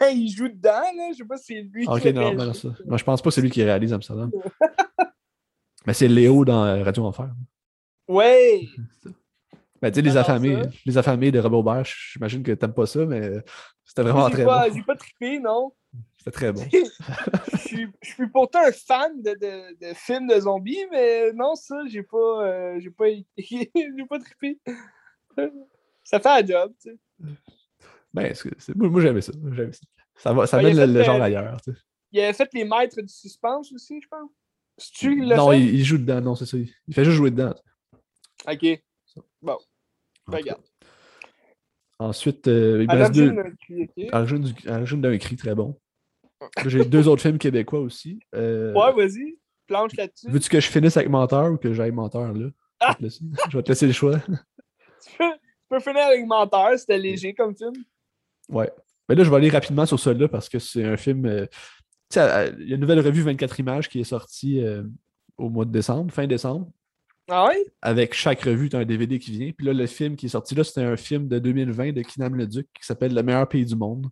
il 0.12 0.28
joue 0.28 0.48
dedans, 0.48 0.70
là. 0.70 1.10
Je 1.12 1.18
sais 1.18 1.24
pas 1.24 1.36
si 1.36 1.44
c'est 1.44 1.62
lui 1.62 1.84
Ah, 1.88 1.94
Ok, 1.94 2.02
qui 2.02 2.12
non, 2.12 2.34
ben, 2.34 2.52
ça. 2.52 2.68
Non, 2.86 2.96
je 2.96 3.04
pense 3.04 3.22
pas 3.22 3.30
que 3.30 3.34
c'est 3.34 3.42
lui 3.42 3.50
qui 3.50 3.62
réalise 3.62 3.92
Amsterdam. 3.92 4.30
Mais 5.86 5.94
c'est 5.94 6.08
Léo 6.08 6.44
dans 6.44 6.64
euh, 6.64 6.82
Radio 6.82 7.04
Enfer. 7.06 7.30
Ouais! 8.08 8.68
Ben, 9.82 9.90
tu 9.90 9.96
sais, 9.96 10.02
les 10.02 10.10
J'adore 10.10 10.30
affamés, 10.30 10.62
ça. 10.62 10.70
les 10.84 10.98
affamés 10.98 11.30
de 11.30 11.38
Robin 11.38 11.56
Aubert, 11.58 11.84
j'imagine 11.84 12.42
que 12.42 12.52
t'aimes 12.52 12.74
pas 12.74 12.86
ça, 12.86 13.06
mais 13.06 13.32
c'était 13.84 14.02
vraiment 14.02 14.28
très 14.28 14.44
pas, 14.44 14.68
bon. 14.68 14.74
j'ai 14.74 14.82
pas 14.82 14.96
trippé, 14.96 15.38
non. 15.40 15.72
C'était 16.18 16.30
très 16.32 16.52
bon. 16.52 16.62
je, 17.52 17.56
suis, 17.58 17.88
je 18.02 18.08
suis 18.10 18.28
pourtant 18.28 18.60
un 18.66 18.72
fan 18.72 19.22
de, 19.22 19.30
de, 19.30 19.88
de 19.88 19.94
films 19.94 20.28
de 20.28 20.38
zombies, 20.38 20.84
mais 20.90 21.32
non, 21.32 21.54
ça, 21.54 21.76
j'ai 21.88 22.02
pas, 22.02 22.44
euh, 22.46 22.78
j'ai 22.80 22.90
pas, 22.90 23.06
j'ai 23.38 24.06
pas 24.08 24.18
trippé. 24.18 24.58
Ça 26.04 26.20
fait 26.20 26.28
un 26.28 26.46
job, 26.46 26.72
tu 26.82 26.90
sais. 26.90 26.98
Ben, 28.12 28.34
moi, 28.76 28.88
moi, 28.90 29.00
j'aimais 29.00 29.20
ça. 29.22 29.32
j'aimais 29.52 29.72
ça. 29.72 29.80
Ça, 30.16 30.32
va, 30.34 30.46
ça 30.46 30.58
Ouais, 30.58 30.64
mène 30.74 30.76
le, 30.92 30.98
le 30.98 31.02
genre 31.04 31.22
ailleurs. 31.22 31.58
tu 31.62 31.72
sais. 31.72 31.78
Il 32.12 32.20
avait 32.20 32.32
fait 32.32 32.48
les 32.52 32.64
maîtres 32.64 33.00
du 33.00 33.08
suspense 33.12 33.72
aussi, 33.72 34.00
je 34.02 34.08
pense. 34.08 34.30
Non, 35.04 35.52
il 35.52 35.84
joue 35.84 35.98
dedans, 35.98 36.20
non, 36.20 36.34
c'est 36.34 36.46
ça. 36.46 36.56
Il 36.58 36.94
fait 36.94 37.04
juste 37.04 37.16
jouer 37.16 37.30
dedans. 37.30 37.54
Ok. 38.48 38.82
Bon. 39.42 39.58
Regarde. 40.38 40.62
Ensuite, 41.98 42.48
euh, 42.48 42.82
il 42.82 42.88
me 42.88 42.98
reste 42.98 43.14
deux. 43.14 43.30
d'un 43.30 44.12
à 44.12 44.78
l'origine 44.78 45.00
d'un 45.02 45.18
cri 45.18 45.36
très 45.36 45.54
bon. 45.54 45.78
J'ai 46.66 46.84
deux 46.84 47.06
autres 47.08 47.20
films 47.22 47.38
québécois 47.38 47.80
aussi. 47.80 48.20
Euh, 48.34 48.72
Ouais, 48.72 48.92
vas-y. 48.94 49.36
Planche 49.66 49.94
là-dessus. 49.96 50.28
Veux-tu 50.30 50.48
que 50.48 50.58
je 50.60 50.68
finisse 50.68 50.96
avec 50.96 51.10
Menteur 51.10 51.52
ou 51.52 51.56
que 51.58 51.72
j'aille 51.74 51.90
Menteur 51.92 52.32
là? 52.32 52.48
Ah! 52.80 52.88
Je, 52.88 52.92
vais 52.92 52.96
te 52.96 53.02
laisser, 53.02 53.24
je 53.50 53.56
vais 53.56 53.62
te 53.62 53.68
laisser 53.68 53.86
le 53.86 53.92
choix. 53.92 54.18
Tu 55.02 55.16
peux, 55.16 55.24
tu 55.32 55.66
peux 55.70 55.80
finir 55.80 56.02
avec 56.02 56.26
Menteur, 56.26 56.78
c'était 56.78 56.98
léger 56.98 57.32
comme 57.32 57.56
film. 57.56 57.72
Ouais. 58.50 58.70
Mais 59.08 59.14
là, 59.14 59.24
je 59.24 59.30
vais 59.30 59.36
aller 59.36 59.48
rapidement 59.48 59.86
sur 59.86 59.98
celui-là 59.98 60.28
parce 60.28 60.48
que 60.50 60.58
c'est 60.58 60.84
un 60.84 60.98
film. 60.98 61.24
euh, 61.24 61.46
tu 61.46 62.14
sais, 62.14 62.20
euh, 62.20 62.52
il 62.58 62.68
y 62.68 62.72
a 62.72 62.74
une 62.74 62.82
nouvelle 62.82 63.00
revue 63.00 63.22
24 63.22 63.60
images 63.60 63.88
qui 63.88 63.98
est 64.00 64.04
sortie 64.04 64.62
euh, 64.62 64.82
au 65.38 65.48
mois 65.48 65.64
de 65.64 65.70
décembre, 65.72 66.12
fin 66.12 66.26
décembre. 66.26 66.70
Ah? 67.28 67.50
Avec 67.82 68.14
chaque 68.14 68.42
revue, 68.42 68.68
tu 68.68 68.76
as 68.76 68.80
un 68.80 68.84
DVD 68.84 69.18
qui 69.18 69.30
vient. 69.32 69.52
Puis 69.52 69.66
là, 69.66 69.72
le 69.72 69.86
film 69.86 70.16
qui 70.16 70.26
est 70.26 70.30
sorti 70.30 70.54
là, 70.54 70.64
c'était 70.64 70.82
un 70.82 70.96
film 70.96 71.28
de 71.28 71.38
2020 71.38 71.92
de 71.92 72.02
Kinam 72.02 72.34
Leduc 72.36 72.66
qui 72.78 72.84
s'appelle 72.84 73.14
Le 73.14 73.22
meilleur 73.22 73.48
pays 73.48 73.64
du 73.64 73.76
monde. 73.76 74.06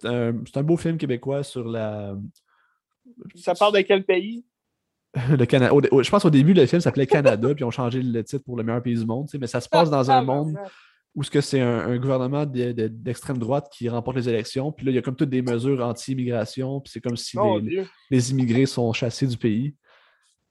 C'est 0.00 0.06
un, 0.06 0.62
beau 0.62 0.76
film 0.76 0.98
québécois 0.98 1.42
sur 1.42 1.66
la. 1.66 2.14
Ça 3.34 3.54
parle 3.54 3.74
de 3.74 3.80
quel 3.80 4.04
pays? 4.04 4.44
Le 5.30 5.44
Canada. 5.46 5.74
Je 6.00 6.10
pense 6.10 6.24
au 6.24 6.30
début, 6.30 6.54
le 6.54 6.64
film 6.66 6.80
s'appelait 6.80 7.06
Canada, 7.06 7.48
puis 7.54 7.62
ils 7.62 7.64
ont 7.66 7.70
changé 7.70 8.02
le 8.02 8.24
titre 8.24 8.44
pour 8.44 8.56
le 8.56 8.62
meilleur 8.62 8.82
pays 8.82 8.96
du 8.96 9.04
monde. 9.04 9.28
Mais 9.40 9.46
ça 9.46 9.60
se 9.60 9.68
passe 9.68 9.90
dans 9.90 10.10
un 10.10 10.22
monde 10.22 10.56
où 11.14 11.22
ce 11.22 11.30
que 11.30 11.40
c'est 11.42 11.60
un, 11.60 11.80
un 11.80 11.98
gouvernement 11.98 12.46
de- 12.46 12.72
de- 12.72 12.88
d'extrême 12.88 13.36
droite 13.36 13.68
qui 13.70 13.88
remporte 13.88 14.16
les 14.16 14.28
élections. 14.28 14.72
Puis 14.72 14.86
là, 14.86 14.92
il 14.92 14.94
y 14.94 14.98
a 14.98 15.02
comme 15.02 15.16
toutes 15.16 15.28
des 15.28 15.42
mesures 15.42 15.84
anti-immigration. 15.84 16.80
Puis 16.80 16.92
c'est 16.92 17.00
comme 17.00 17.16
si 17.16 17.36
Oh 17.38 17.58
les 18.10 18.30
immigrés 18.30 18.64
sont 18.66 18.90
chassés 18.94 19.26
du 19.26 19.36
pays. 19.36 19.74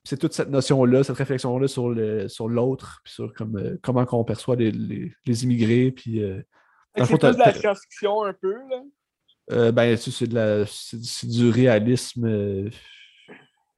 C'est 0.04 0.18
toute 0.18 0.32
cette 0.32 0.50
notion-là, 0.50 1.04
cette 1.04 1.16
réflexion-là 1.16 1.68
sur 1.68 1.88
le 1.90 2.28
sur 2.28 2.48
l'autre, 2.48 3.00
puis 3.04 3.12
sur 3.12 3.32
comme, 3.34 3.56
euh, 3.56 3.76
comment 3.82 4.04
on 4.12 4.24
perçoit 4.24 4.56
les, 4.56 4.72
les- 4.72 5.12
les 5.26 5.44
immigrés. 5.44 5.92
Puis, 5.92 6.22
euh, 6.22 6.42
C'est 6.96 7.06
plus 7.06 7.18
de 7.18 7.38
la 7.38 7.54
science-fiction 7.54 8.24
un 8.24 8.32
peu, 8.32 8.52
là? 8.68 8.82
euh, 9.52 9.72
ben, 9.72 9.96
c'est 9.96 10.10
c'est 10.10 10.26
de 10.26 10.34
la- 10.34 10.66
c'est- 10.66 11.02
c'est 11.02 11.26
du 11.28 11.50
réalisme. 11.50 12.26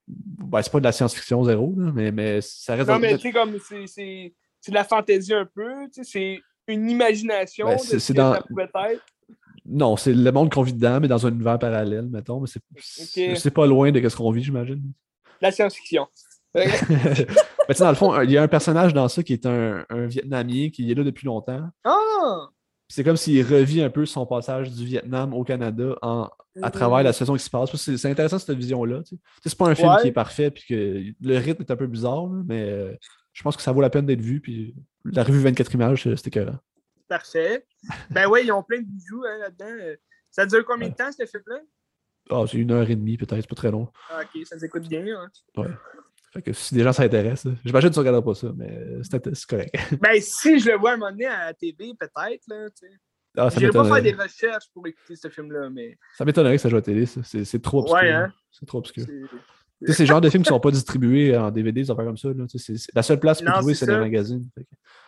ben, 0.06 0.62
c'est 0.62 0.72
pas 0.72 0.78
de 0.80 0.84
la 0.84 0.92
science-fiction 0.92 1.44
zéro, 1.44 1.74
là, 1.76 1.90
mais, 1.94 2.10
mais 2.12 2.40
ça 2.40 2.74
reste 2.74 2.88
Non, 2.88 2.98
mais 2.98 3.16
tu 3.18 3.32
comme 3.32 3.58
c'est- 3.58 3.86
c'est 3.86 4.34
c'est 4.60 4.70
de 4.70 4.76
la 4.76 4.84
fantaisie 4.84 5.34
un 5.34 5.44
peu, 5.46 5.70
c'est 6.02 6.40
une 6.68 6.88
imagination 6.88 7.66
Ben, 7.66 7.76
de 7.76 7.80
c'est- 7.80 7.92
ce 7.94 7.98
c'est 7.98 8.12
que 8.14 8.18
dans- 8.18 8.34
ça 8.34 8.40
pouvait 8.42 8.64
être. 8.64 9.04
Non, 9.66 9.96
c'est 9.96 10.12
le 10.14 10.32
monde 10.32 10.52
qu'on 10.52 10.62
vit 10.62 10.72
dedans, 10.74 11.00
mais 11.00 11.08
dans 11.08 11.26
un 11.26 11.30
univers 11.30 11.58
parallèle, 11.58 12.08
mettons. 12.08 12.40
Mais 12.40 12.46
c'est 12.46 12.60
c'est- 12.78 13.34
c'est 13.36 13.50
pas 13.50 13.66
loin 13.66 13.90
de 13.92 14.08
ce 14.08 14.16
qu'on 14.16 14.30
vit, 14.30 14.42
j'imagine. 14.42 14.82
La 15.44 15.52
science-fiction. 15.52 16.06
mais 16.54 17.74
dans 17.78 17.88
le 17.90 17.94
fond, 17.96 18.18
il 18.22 18.30
y 18.30 18.38
a 18.38 18.42
un 18.42 18.48
personnage 18.48 18.94
dans 18.94 19.08
ça 19.08 19.22
qui 19.22 19.34
est 19.34 19.44
un, 19.44 19.84
un 19.90 20.06
Vietnamien 20.06 20.70
qui 20.70 20.90
est 20.90 20.94
là 20.94 21.04
depuis 21.04 21.26
longtemps. 21.26 21.68
Ah! 21.84 22.48
C'est 22.88 23.04
comme 23.04 23.16
s'il 23.18 23.44
revit 23.44 23.82
un 23.82 23.90
peu 23.90 24.06
son 24.06 24.24
passage 24.24 24.70
du 24.70 24.86
Vietnam 24.86 25.34
au 25.34 25.44
Canada 25.44 25.96
en, 26.00 26.30
à 26.62 26.70
travers 26.70 27.02
la 27.02 27.12
situation 27.12 27.34
qui 27.34 27.42
se 27.42 27.50
passe. 27.50 27.76
C'est 27.76 28.10
intéressant 28.10 28.38
cette 28.38 28.56
vision-là. 28.56 29.02
tu 29.02 29.16
sais. 29.16 29.22
C'est 29.44 29.58
pas 29.58 29.68
un 29.68 29.74
film 29.74 29.88
Ouais. 29.90 30.00
qui 30.00 30.08
est 30.08 30.12
parfait, 30.12 30.50
puis 30.50 30.64
que 30.66 31.02
le 31.20 31.38
rythme 31.38 31.62
est 31.62 31.70
un 31.70 31.76
peu 31.76 31.86
bizarre, 31.88 32.26
mais 32.28 32.62
euh, 32.62 32.94
je 33.34 33.42
pense 33.42 33.56
que 33.56 33.62
ça 33.62 33.72
vaut 33.72 33.82
la 33.82 33.90
peine 33.90 34.06
d'être 34.06 34.22
vu. 34.22 34.40
Puis 34.40 34.74
la 35.04 35.24
revue 35.24 35.40
24 35.40 35.74
images, 35.74 36.06
euh, 36.06 36.16
c'était 36.16 36.28
écœurant. 36.40 36.58
Parfait. 37.08 37.66
Ben 38.10 38.28
ouais, 38.28 38.44
ils 38.44 38.52
ont 38.52 38.62
plein 38.62 38.78
de 38.78 38.86
bijoux 38.86 39.22
hein, 39.28 39.38
là-dedans. 39.40 39.96
Ça 40.30 40.46
dure 40.46 40.64
combien 40.64 40.88
de 40.88 40.94
temps, 40.94 41.10
ce 41.12 41.26
film-là? 41.26 41.60
Ah, 42.30 42.44
c'est 42.50 42.56
une 42.58 42.70
heure 42.72 42.88
et 42.88 42.96
demie, 42.96 43.16
peut-être, 43.16 43.40
c'est 43.42 43.48
pas 43.48 43.54
très 43.54 43.70
long. 43.70 43.88
Ah, 44.10 44.20
ok, 44.22 44.46
ça 44.46 44.58
s'écoute 44.58 44.88
bien. 44.88 45.04
hein. 45.56 45.64
Fait 46.32 46.42
que 46.42 46.52
si 46.52 46.74
des 46.74 46.82
gens 46.82 46.92
s'intéressent, 46.92 47.52
j'imagine 47.64 47.90
que 47.90 47.94
tu 47.94 47.98
regarderas 48.00 48.22
pas 48.24 48.34
ça, 48.34 48.52
mais 48.56 48.68
euh, 48.70 49.02
c'est 49.04 49.46
correct. 49.46 49.74
Ben, 50.00 50.20
si 50.20 50.58
je 50.58 50.70
le 50.70 50.76
vois 50.76 50.92
un 50.92 50.96
moment 50.96 51.12
donné 51.12 51.26
à 51.26 51.46
la 51.46 51.54
TV, 51.54 51.92
peut-être, 51.98 52.42
là, 52.48 52.68
tu 52.70 52.86
sais. 52.86 52.92
Ah, 53.36 53.50
ça 53.50 53.60
pas 53.72 53.84
faire 53.84 54.02
des 54.02 54.12
recherches 54.12 54.66
pour 54.72 54.86
écouter 54.86 55.16
ce 55.16 55.28
film-là, 55.28 55.68
mais. 55.70 55.96
ça 56.16 56.24
m'étonnerait 56.24 56.56
que 56.56 56.62
ça 56.62 56.68
joue 56.68 56.76
à 56.76 56.78
la 56.78 56.82
télé, 56.82 57.06
ça. 57.06 57.20
C'est 57.24 57.62
trop 57.62 57.80
obscur. 57.80 57.94
Ouais, 58.00 58.10
hein? 58.10 58.32
C'est 58.50 58.66
trop 58.66 58.78
obscur. 58.78 59.04
c'est- 59.04 59.20
Tu 59.80 59.86
sais, 59.88 59.92
c'est 59.92 60.02
le 60.04 60.08
genre 60.08 60.20
de 60.20 60.30
films 60.30 60.44
qui 60.44 60.48
sont 60.48 60.60
pas 60.60 60.70
distribués 60.70 61.36
en 61.36 61.50
DVD, 61.50 61.82
des 61.82 61.90
affaires 61.90 62.04
comme 62.04 62.16
ça. 62.16 62.28
Là. 62.28 62.46
La 62.94 63.02
seule 63.02 63.20
place 63.20 63.42
pour 63.42 63.52
trouver, 63.54 63.74
c'est 63.74 63.86
les 63.86 63.96
magazines. 63.98 64.48
Fait 64.56 64.66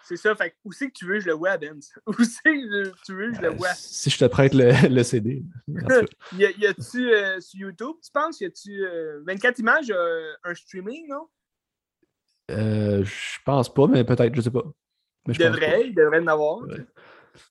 C'est 0.08 0.16
ça, 0.16 0.36
fait 0.36 0.54
où 0.64 0.70
c'est 0.70 0.86
que 0.86 0.92
tu 0.92 1.04
veux, 1.04 1.18
je 1.18 1.26
le 1.26 1.32
vois 1.32 1.56
Benz. 1.56 1.92
Où 2.06 2.12
c'est 2.22 2.42
que 2.44 2.92
tu 3.04 3.12
veux, 3.12 3.34
je 3.34 3.40
le 3.40 3.48
euh, 3.48 3.50
vois? 3.50 3.74
si 3.74 4.08
je 4.08 4.18
te 4.18 4.24
prête 4.26 4.54
le, 4.54 4.70
le 4.88 5.02
CD. 5.02 5.42
Y, 6.32 6.44
a- 6.44 6.50
y 6.52 6.66
a-tu 6.66 7.12
euh, 7.12 7.40
sur 7.40 7.58
YouTube, 7.58 7.96
tu 8.04 8.12
penses? 8.12 8.40
Y 8.40 8.44
a-tu 8.44 8.84
euh, 8.84 9.20
24 9.26 9.58
images, 9.58 9.90
euh, 9.90 10.32
un 10.44 10.54
streaming, 10.54 11.08
non? 11.08 11.26
Je 12.48 13.38
pense 13.44 13.72
pas, 13.74 13.88
mais 13.88 14.04
peut-être, 14.04 14.32
je 14.36 14.42
sais 14.42 14.50
pas. 14.50 14.62
Mais 15.26 15.34
Il 15.34 15.38
devrait, 15.38 15.88
il 15.88 15.94
devrait 15.94 16.20
en 16.20 16.26
avoir. 16.28 16.58
Ouais. 16.58 16.86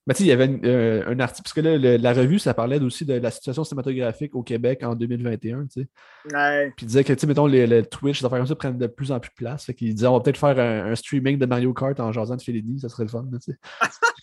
Mais 0.07 0.13
tu 0.13 0.19
sais, 0.19 0.23
il 0.23 0.27
y 0.27 0.31
avait 0.31 0.45
une- 0.45 0.65
euh, 0.65 1.03
un 1.07 1.19
article, 1.19 1.43
parce 1.43 1.53
que 1.53 1.61
là, 1.61 1.77
le- 1.77 1.97
la 1.97 2.13
revue, 2.13 2.39
ça 2.39 2.53
parlait 2.53 2.79
aussi 2.81 3.05
de 3.05 3.13
la 3.15 3.31
situation 3.31 3.63
cinématographique 3.63 4.35
au 4.35 4.43
Québec 4.43 4.83
en 4.83 4.95
2021, 4.95 5.65
tu 5.67 5.81
sais. 5.81 5.87
Ouais. 6.35 6.71
Puis 6.75 6.85
il 6.85 6.87
disait 6.87 7.03
que, 7.03 7.13
tu 7.13 7.19
sais, 7.19 7.27
mettons, 7.27 7.45
les, 7.47 7.65
les 7.67 7.85
Twitch, 7.85 8.19
des 8.21 8.25
affaires 8.25 8.39
comme 8.39 8.47
ça 8.47 8.55
prennent 8.55 8.77
de 8.77 8.87
plus 8.87 9.11
en 9.11 9.19
plus 9.19 9.29
de 9.29 9.35
place. 9.35 9.65
Fait 9.65 9.73
qu'il 9.73 9.93
disait, 9.93 10.07
on 10.07 10.13
va 10.17 10.19
peut-être 10.23 10.37
faire 10.37 10.57
un, 10.59 10.91
un 10.91 10.95
streaming 10.95 11.37
de 11.37 11.45
Mario 11.45 11.73
Kart 11.73 11.99
en 11.99 12.11
jasant 12.11 12.35
de 12.35 12.41
Fellini, 12.41 12.79
ça 12.79 12.89
serait 12.89 13.03
le 13.03 13.09
fun, 13.09 13.25
là, 13.31 13.37
tu 13.39 13.51
sais. 13.51 13.59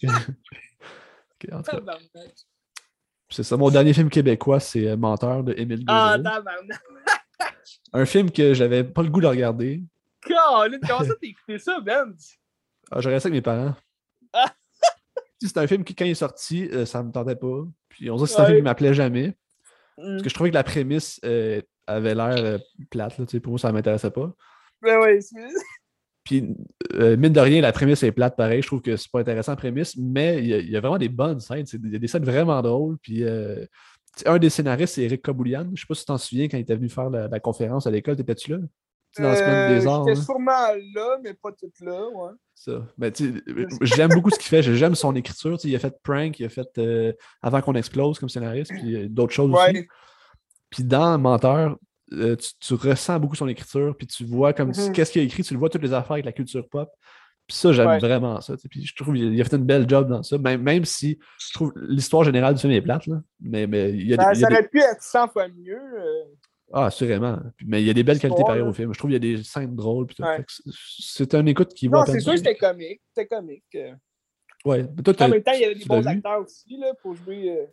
Ok, 1.45 1.53
en 1.53 1.57
tout 1.59 1.63
cas, 1.71 1.77
Tabarnak. 1.79 2.09
c'est 3.31 3.43
ça. 3.43 3.57
Mon 3.57 3.71
dernier 3.71 3.93
film 3.93 4.09
québécois, 4.11 4.61
c'est 4.61 4.89
euh, 4.89 4.97
Menteur 4.97 5.43
de 5.43 5.55
Émile 5.57 5.85
Ah. 5.89 6.17
Un 7.93 8.05
film 8.07 8.31
que 8.31 8.55
j'avais 8.55 8.85
pas 8.85 9.03
le 9.03 9.09
goût 9.11 9.21
de 9.21 9.27
regarder. 9.27 9.83
Comment 10.25 10.69
ça 11.05 11.15
t'as 11.21 11.27
écouté 11.29 11.59
ça, 11.59 11.81
Benz? 11.81 12.37
Ah, 12.91 13.01
J'aurais 13.01 13.17
resté 13.17 13.27
avec 13.29 13.39
mes 13.39 13.43
parents. 13.43 13.75
Ah. 14.33 14.47
C'est 15.49 15.59
un 15.59 15.67
film 15.67 15.85
qui, 15.85 15.95
quand 15.95 16.05
il 16.05 16.11
est 16.13 16.15
sorti, 16.15 16.69
euh, 16.73 16.85
ça 16.87 17.03
me 17.03 17.11
tentait 17.13 17.37
pas. 17.37 17.65
Puis 17.89 18.11
on 18.11 18.17
dirait 18.17 18.27
que 18.27 18.33
c'est 18.33 18.39
un 18.41 18.43
Ouais. 18.43 18.47
film 18.49 18.59
qui 18.59 18.63
m'appelait 18.65 18.95
jamais. 18.95 19.29
Mm. 19.99 20.03
Parce 20.13 20.23
que 20.23 20.29
je 20.29 20.35
trouvais 20.35 20.51
que 20.51 20.55
la 20.55 20.65
prémisse 20.65 21.21
euh, 21.25 21.61
avait 21.87 22.15
l'air 22.15 22.35
euh, 22.37 22.59
plate. 22.91 23.19
Là, 23.19 23.25
pour 23.41 23.51
moi, 23.53 23.59
ça 23.59 23.73
m'intéressait 23.73 24.11
pas. 24.11 24.33
Ben 24.83 24.99
ouais, 25.01 25.21
c'est- 25.21 25.37
Puis, 26.25 26.55
euh, 26.95 27.17
mine 27.17 27.33
de 27.33 27.41
rien, 27.41 27.61
la 27.61 27.73
prémisse 27.73 28.03
est 28.03 28.13
plate 28.13 28.37
pareil. 28.37 28.63
Je 28.63 28.67
trouve 28.69 28.81
que 28.81 28.97
c'est 28.97 29.11
pas 29.11 29.21
intéressant 29.21 29.53
la 29.53 29.57
prémisse, 29.57 29.97
mais 29.97 30.39
il 30.39 30.47
y, 30.47 30.55
a- 30.55 30.59
il 30.59 30.71
y 30.71 30.77
a 30.77 30.81
vraiment 30.81 30.99
des 30.99 31.09
bonnes 31.09 31.41
scènes. 31.41 31.67
Il 31.73 31.93
y 31.93 31.97
a 31.97 31.99
des 31.99 32.07
scènes 32.09 32.25
vraiment 32.25 32.61
drôles. 32.63 32.97
Puis, 32.99 33.25
un 34.27 34.39
des 34.39 34.51
scénaristes, 34.51 34.95
c'est 34.95 35.03
Eric 35.03 35.23
Kaboulian. 35.23 35.71
Je 35.75 35.81
sais 35.81 35.87
pas 35.89 35.95
si 35.95 36.01
tu 36.03 36.07
t'en 36.07 36.19
souviens 36.19 36.47
quand 36.49 36.57
il 36.59 36.61
était 36.61 36.77
venu 36.77 36.89
faire 36.89 37.11
la, 37.11 37.29
la 37.29 37.41
conférence 37.41 37.87
à 37.87 37.91
l'école. 37.91 38.17
T'étais-tu 38.17 38.53
là? 38.53 38.59
Dans 39.19 39.25
la 39.25 39.37
semaine 39.37 39.79
des 39.79 39.87
arts. 39.87 40.07
J'étais 40.09 40.19
hein? 40.19 40.23
sûrement 40.23 40.69
là, 40.95 41.19
mais 41.23 41.35
pas 41.35 41.53
toute 41.53 41.79
là, 41.81 42.01
ouais. 42.09 42.31
Ça. 42.65 42.87
Mais 42.97 43.13
euh, 43.21 43.67
j'aime 43.81 44.11
beaucoup 44.11 44.31
ce 44.31 44.39
qu'il 44.39 44.47
fait. 44.49 44.63
J'aime 44.63 44.95
son 44.95 45.17
écriture. 45.17 45.59
Il 45.65 45.75
a 45.75 45.79
fait 45.81 45.95
Prank, 46.05 46.39
il 46.39 46.45
a 46.47 46.49
fait 46.49 46.69
euh, 46.79 47.13
Avant 47.43 47.61
qu'on 47.61 47.75
explose 47.75 48.21
comme 48.21 48.29
scénariste, 48.29 48.71
puis 48.71 48.95
euh, 48.95 49.09
d'autres 49.09 49.33
choses 49.33 49.51
aussi. 49.53 49.89
Puis 50.71 50.85
dans 50.85 51.19
Menteur, 51.19 51.77
euh, 52.13 52.37
tu, 52.37 52.51
tu 52.61 52.75
ressens 52.75 53.19
beaucoup 53.19 53.35
son 53.35 53.49
écriture, 53.49 53.97
puis 53.97 54.07
tu 54.07 54.25
vois 54.25 54.53
comme 54.53 54.69
Mhm. 54.69 54.93
qu'est-ce 54.93 55.11
qu'il 55.11 55.23
a 55.23 55.25
écrit, 55.25 55.43
tu 55.43 55.55
le 55.55 55.59
vois 55.59 55.71
toutes 55.71 55.83
les 55.83 55.93
affaires 55.93 56.13
avec 56.13 56.25
la 56.25 56.33
culture 56.33 56.69
pop. 56.69 56.89
Puis 57.49 57.57
ça, 57.57 57.73
j'aime 57.73 57.89
Ouais. 57.89 57.99
vraiment 57.99 58.41
ça. 58.41 58.55
Puis 58.71 58.87
je 58.87 58.95
trouve 58.95 59.15
qu'il 59.17 59.41
a 59.41 59.45
fait 59.45 59.57
une 59.57 59.65
belle 59.65 59.89
job 59.89 60.09
dans 60.09 60.23
ça, 60.23 60.39
même, 60.39 60.63
même 60.63 60.85
si 60.85 61.19
je 61.41 61.53
trouve 61.55 61.73
l'histoire 61.77 62.23
générale 62.23 62.55
du 62.55 62.61
film 62.61 62.73
est 62.73 62.81
plate, 62.81 63.07
là. 63.09 63.21
Mais, 63.41 63.67
mais 63.67 63.91
il 63.91 64.07
y 64.09 64.15
a, 64.15 64.17
des- 64.17 64.23
Ben, 64.25 64.33
il 64.35 64.41
y 64.41 64.45
a 64.45 64.47
ça 64.47 64.49
des- 64.49 64.55
aurait 64.55 64.69
pu 64.69 64.79
être 64.79 65.03
100 65.03 65.27
fois 65.29 65.49
mieux. 65.49 65.75
euh, 65.77 66.25
Ah, 66.73 66.87
assurément. 66.87 67.39
Mais 67.65 67.83
il 67.83 67.87
y 67.87 67.91
a 67.91 67.95
des 67.95 68.03
belles 68.03 68.19
qualités 68.19 68.43
pareilles 68.43 68.63
au 68.63 68.73
film. 68.73 68.93
Je 68.93 68.99
trouve 68.99 69.11
qu'il 69.11 69.25
y 69.25 69.33
a 69.33 69.37
des 69.37 69.43
scènes 69.43 69.75
drôles. 69.77 70.07
Ouais. 70.19 70.45
C'est- 70.99 71.35
un 71.35 71.45
écoute 71.47 71.75
qui 71.75 71.89
vaut 71.89 71.99
Non, 71.99 72.05
c'est 72.07 72.21
sûr 72.21 72.33
que 72.33 72.39
c'était 72.39 72.57
comique. 72.57 73.01
C'était 73.15 73.27
comique. 73.29 73.65
euh. 73.75 73.93
Ouais. 74.65 74.85
Mais 74.97 75.03
toi, 75.03 75.15
En 75.21 75.29
même 75.29 75.43
temps, 75.43 75.53
il 75.55 75.61
y 75.61 75.65
avait 75.65 75.75
des 75.75 75.85
bons 75.85 76.07
acteurs 76.07 76.41
aussi 76.43 76.77
là, 76.79 76.95
pour 77.03 77.15
jouer. 77.15 77.51
euh, 77.51 77.67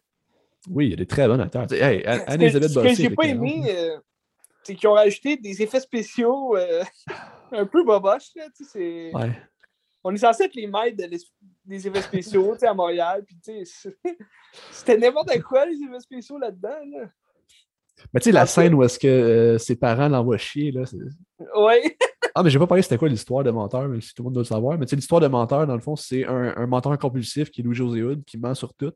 Oui, 0.69 0.87
il 0.87 0.89
y 0.91 0.93
a 0.93 0.97
des 0.97 1.05
très 1.05 1.27
bons 1.27 1.39
acteurs. 1.39 1.71
Hey, 1.71 1.99
Ce 1.99 2.03
que- 2.03 2.31
Anne-Elisabeth 2.31 2.69
Ce 2.69 2.79
que 2.79 2.93
j'ai 2.95 3.09
pas 3.11 3.23
aimé, 3.27 3.63
euh, 3.69 3.97
c'est 4.63 4.75
qu'ils 4.75 4.89
ont 4.89 4.93
rajouté 4.93 5.37
des 5.37 5.61
effets 5.61 5.79
spéciaux 5.79 6.57
euh, 6.57 6.83
un 7.53 7.65
peu 7.65 7.83
boboches. 7.85 8.31
Là, 8.35 8.47
tu 8.55 8.63
sais, 8.65 8.69
c'est- 8.71 9.15
Ouais. 9.15 9.31
On 10.03 10.13
est 10.13 10.17
censé 10.17 10.43
être 10.45 10.55
les 10.55 10.65
maîtres 10.67 10.97
de 10.97 11.09
des 11.65 11.87
effets 11.87 12.01
spéciaux 12.01 12.53
tu 12.53 12.59
sais, 12.59 12.67
à 12.67 12.73
Montréal. 12.73 13.23
Puis, 13.25 13.35
tu 13.43 13.65
sais, 13.65 13.65
c'est- 13.65 13.97
C'était 14.71 14.97
n'importe 14.97 15.39
quoi, 15.43 15.65
les 15.65 15.75
effets 15.75 15.99
spéciaux 15.99 16.37
là-dedans. 16.37 16.77
Là. 16.91 17.09
Mais 18.13 18.19
tu 18.19 18.25
sais, 18.25 18.31
la 18.31 18.45
scène 18.45 18.73
où 18.73 18.83
est-ce 18.83 18.97
que 18.99 19.07
euh, 19.07 19.57
ses 19.57 19.75
parents 19.75 20.07
l'envoient 20.09 20.37
chier, 20.37 20.71
là, 20.71 20.83
Ouais. 21.57 21.97
Ah, 22.35 22.43
mais 22.43 22.51
j'ai 22.51 22.59
pas 22.59 22.67
parlé 22.67 22.83
c'était 22.83 22.97
quoi 22.97 23.09
l'histoire 23.09 23.43
de 23.43 23.49
menteur, 23.49 23.87
même 23.87 23.99
si 24.01 24.13
tout 24.13 24.21
le 24.21 24.25
monde 24.25 24.33
doit 24.35 24.43
le 24.43 24.47
savoir. 24.47 24.77
Mais 24.77 24.85
tu 24.85 24.91
sais, 24.91 24.95
l'histoire 24.95 25.19
de 25.19 25.27
menteur, 25.27 25.65
dans 25.65 25.73
le 25.73 25.81
fond, 25.81 25.95
c'est 25.95 26.25
un, 26.25 26.53
un 26.55 26.67
menteur 26.67 26.97
compulsif 26.99 27.49
qui 27.49 27.61
est 27.61 27.63
Louis-José 27.63 28.03
Hood, 28.03 28.23
qui 28.23 28.37
ment 28.37 28.53
sur 28.53 28.73
tout. 28.75 28.93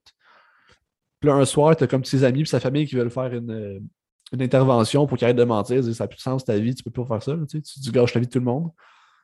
Puis 1.19 1.29
là, 1.29 1.35
un 1.35 1.43
soir, 1.45 1.75
t'as 1.75 1.87
comme 1.87 2.05
ses 2.05 2.23
amis 2.23 2.41
et 2.41 2.45
sa 2.45 2.59
famille 2.59 2.85
qui 2.85 2.95
veulent 2.95 3.09
faire 3.09 3.33
une, 3.33 3.51
euh, 3.51 3.79
une 4.33 4.41
intervention 4.41 5.07
pour 5.07 5.17
qu'il 5.17 5.25
arrête 5.25 5.35
de 5.35 5.43
mentir. 5.45 5.83
Ça 5.83 6.03
n'a 6.03 6.07
plus 6.07 6.17
de 6.17 6.21
sens 6.21 6.45
ta 6.45 6.57
vie, 6.57 6.75
tu 6.75 6.83
peux 6.83 6.91
pas 6.91 7.05
faire 7.05 7.23
ça. 7.23 7.35
Tu, 7.49 7.61
tu, 7.61 7.81
tu 7.81 7.91
gâches 7.91 8.13
la 8.13 8.21
vie 8.21 8.27
de 8.27 8.31
tout 8.31 8.39
le 8.39 8.45
monde. 8.45 8.69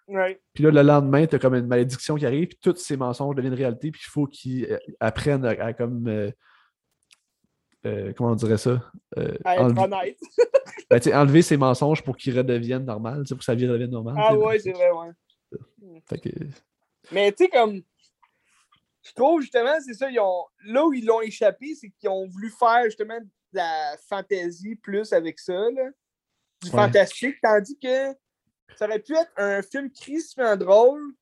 ouais. 0.07 0.41
Puis 0.53 0.63
là, 0.63 0.71
le 0.71 0.81
lendemain, 0.81 1.25
t'as 1.27 1.37
comme 1.39 1.53
une 1.55 1.67
malédiction 1.67 2.15
qui 2.15 2.25
arrive, 2.25 2.47
puis 2.47 2.57
tous 2.61 2.75
ces 2.77 2.97
mensonges 2.97 3.35
deviennent 3.35 3.53
réalité, 3.53 3.91
puis 3.91 4.01
il 4.03 4.09
faut 4.09 4.25
qu'ils 4.25 4.65
euh, 4.65 4.77
apprennent 4.99 5.45
à, 5.45 5.51
à 5.51 5.73
comme. 5.73 6.07
euh, 6.07 6.31
euh, 7.85 8.13
comment 8.13 8.31
on 8.31 8.35
dirait 8.35 8.57
ça? 8.57 8.91
Euh, 9.17 9.37
À 9.45 9.55
être 9.55 9.63
enlever, 9.63 9.81
honnête. 9.83 10.19
ben, 10.89 10.99
enlever 11.13 11.41
ces 11.41 11.57
mensonges 11.57 12.03
pour 12.03 12.17
qu'ils 12.17 12.37
redeviennent 12.37 12.85
sais, 12.85 13.35
pour 13.35 13.39
que 13.39 13.43
sa 13.45 13.55
vie 13.55 13.67
redevienne 13.67 13.91
normale. 13.91 14.15
Ah 14.17 14.35
ouais, 14.35 14.59
c'est 14.59 14.71
vrai, 14.71 14.91
ouais. 14.91 16.01
Fait 16.07 16.19
que, 16.19 16.29
Mais 17.11 17.31
tu 17.31 17.45
sais, 17.45 17.49
comme. 17.49 17.81
Je 19.01 19.13
trouve 19.13 19.41
justement, 19.41 19.79
c'est 19.79 19.93
ça, 19.93 20.09
ils 20.09 20.19
ont. 20.19 20.45
Là 20.65 20.85
où 20.85 20.93
ils 20.93 21.05
l'ont 21.05 21.21
échappé, 21.21 21.73
c'est 21.73 21.89
qu'ils 21.89 22.09
ont 22.09 22.27
voulu 22.27 22.49
faire 22.51 22.83
justement 22.85 23.19
de 23.19 23.27
la 23.53 23.95
fantasy 24.07 24.75
plus 24.75 25.13
avec 25.13 25.39
ça, 25.39 25.53
là. 25.53 25.89
Du 26.61 26.69
Ouais. 26.69 26.75
fantastique, 26.75 27.37
tandis 27.41 27.79
que 27.79 28.13
ça 28.75 28.85
aurait 28.85 28.99
pu 28.99 29.15
être 29.15 29.31
un 29.37 29.61
film 29.61 29.89
crispement 29.89 30.57
drôle 30.57 31.13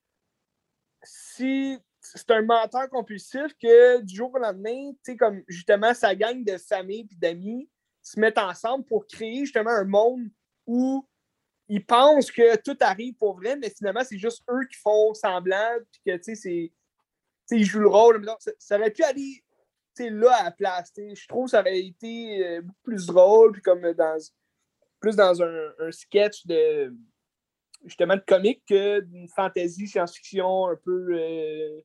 si 1.04 1.78
c'est 2.16 2.32
un 2.32 2.42
menteur 2.42 2.90
compulsif 2.90 3.54
que 3.62 4.02
du 4.02 4.16
jour 4.16 4.34
au 4.34 4.38
lendemain, 4.38 4.92
tu 5.04 5.12
sais, 5.12 5.18
comme 5.18 5.44
justement 5.48 5.94
sa 5.94 6.16
gang 6.16 6.44
de 6.44 6.58
famille 6.58 7.08
et 7.12 7.16
d'amis 7.16 7.70
se 8.02 8.20
mettent 8.20 8.38
ensemble 8.38 8.86
pour 8.86 9.06
créer 9.08 9.40
justement 9.40 9.72
un 9.72 9.84
monde 9.84 10.30
où 10.66 11.06
ils 11.68 11.86
pensent 11.86 12.32
que 12.32 12.56
tout 12.58 12.78
arrive 12.80 13.16
pour 13.16 13.36
vrai, 13.36 13.58
mais 13.58 13.70
finalement, 13.70 14.04
c'est 14.04 14.18
juste 14.18 14.44
eux 14.50 14.66
qui 14.72 14.78
font 14.78 15.14
semblant, 15.14 15.78
puis 15.92 16.02
que, 16.06 16.18
tu 16.24 16.36
sais, 16.36 16.72
ils 17.52 17.66
jouent 17.66 17.82
le 17.82 17.90
rôle. 17.90 18.26
Ça, 18.40 18.52
ça, 18.58 18.78
aurait 18.78 18.92
pu 18.92 19.04
aller 19.04 19.44
là 20.00 20.34
à 20.36 20.44
la 20.46 20.52
place. 20.52 20.92
Je 20.96 21.28
trouve 21.28 21.46
que 21.46 21.52
ça 21.52 21.62
aurait 21.62 21.80
été 21.80 22.46
euh, 22.46 22.62
beaucoup 22.62 22.82
plus 22.84 23.06
drôle, 23.08 23.52
puis 23.52 23.62
comme 23.62 23.94
dans 23.94 24.18
plus 25.00 25.16
dans 25.16 25.42
un, 25.42 25.74
un 25.80 25.92
sketch 25.92 26.46
de 26.46 26.94
justement 27.86 28.16
de 28.16 28.24
comique 28.26 28.64
que 28.68 29.00
d'une 29.02 29.28
fantasy 29.30 29.88
science-fiction 29.88 30.68
un 30.68 30.76
peu 30.76 31.08
euh, 31.12 31.82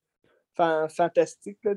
fantastique. 0.57 1.59
Là, 1.65 1.75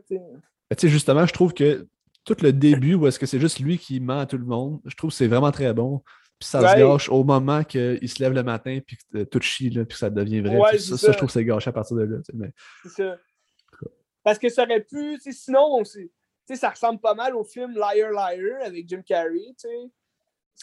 sais, 0.77 0.89
justement, 0.89 1.25
je 1.25 1.33
trouve 1.33 1.53
que 1.53 1.87
tout 2.23 2.35
le 2.41 2.51
début 2.51 2.95
où 2.95 3.07
est-ce 3.07 3.19
que 3.19 3.25
c'est 3.25 3.39
juste 3.39 3.59
lui 3.59 3.77
qui 3.77 3.99
ment 3.99 4.19
à 4.19 4.25
tout 4.25 4.37
le 4.37 4.45
monde, 4.45 4.81
je 4.85 4.95
trouve 4.95 5.11
que 5.11 5.15
c'est 5.15 5.27
vraiment 5.27 5.51
très 5.51 5.73
bon. 5.73 6.01
Puis 6.39 6.49
ça 6.49 6.59
se 6.59 6.77
gâche 6.77 7.07
au 7.07 7.23
moment 7.23 7.63
qu'il 7.63 8.09
se 8.09 8.21
lève 8.21 8.33
le 8.33 8.43
matin 8.43 8.79
puis 8.85 8.97
que 8.97 9.23
tout 9.23 9.39
chie, 9.41 9.69
là, 9.69 9.85
puis 9.85 9.97
ça 9.97 10.09
devient 10.09 10.41
vrai. 10.41 10.77
ça, 10.79 10.97
ça, 10.97 11.11
je 11.11 11.17
trouve 11.17 11.27
que 11.27 11.33
c'est 11.33 11.45
gâché 11.45 11.69
à 11.69 11.73
partir 11.73 11.95
de 11.95 12.03
là. 12.03 12.17
Mais... 12.33 12.51
C'est 12.83 12.89
ça. 12.89 13.17
Parce 14.21 14.39
que 14.39 14.49
ça 14.49 14.63
aurait 14.63 14.83
pu, 14.83 15.17
sinon, 15.31 15.83
ça 16.53 16.69
ressemble 16.69 16.99
pas 16.99 17.13
mal 17.13 17.35
au 17.35 17.43
film 17.43 17.73
Liar 17.73 18.11
Liar 18.11 18.65
avec 18.65 18.89
Jim 18.89 19.01
Carrey. 19.05 19.55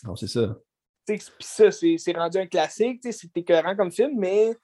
Non, 0.05 0.15
c'est 0.17 0.27
ça. 0.27 0.59
Puis 1.07 1.23
ça, 1.41 1.71
c'est 1.71 2.13
rendu 2.17 2.39
un 2.39 2.47
classique, 2.47 3.01
c'est 3.11 3.37
écœurant 3.37 3.77
comme 3.77 3.93
film, 3.93 4.19
mais 4.19 4.55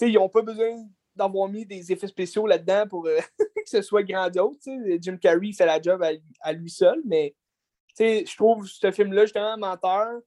ils 0.00 0.14
n'ont 0.14 0.28
pas 0.28 0.42
besoin 0.42 0.88
d'avoir 1.14 1.48
mis 1.48 1.66
des 1.66 1.92
effets 1.92 2.06
spéciaux 2.06 2.46
là-dedans 2.46 2.86
pour 2.88 3.06
euh, 3.06 3.18
que 3.38 3.62
ce 3.66 3.82
soit 3.82 4.02
grandiose. 4.02 4.56
Jim 5.00 5.16
Carrey 5.16 5.52
fait 5.52 5.66
la 5.66 5.80
job 5.80 6.02
à, 6.40 6.52
lui 6.52 6.70
seul, 6.70 7.00
mais 7.04 7.34
je 7.98 8.36
trouve 8.36 8.66
ce 8.66 8.90
film-là, 8.90 9.22
justement, 9.22 9.56
menteur, 9.58 10.20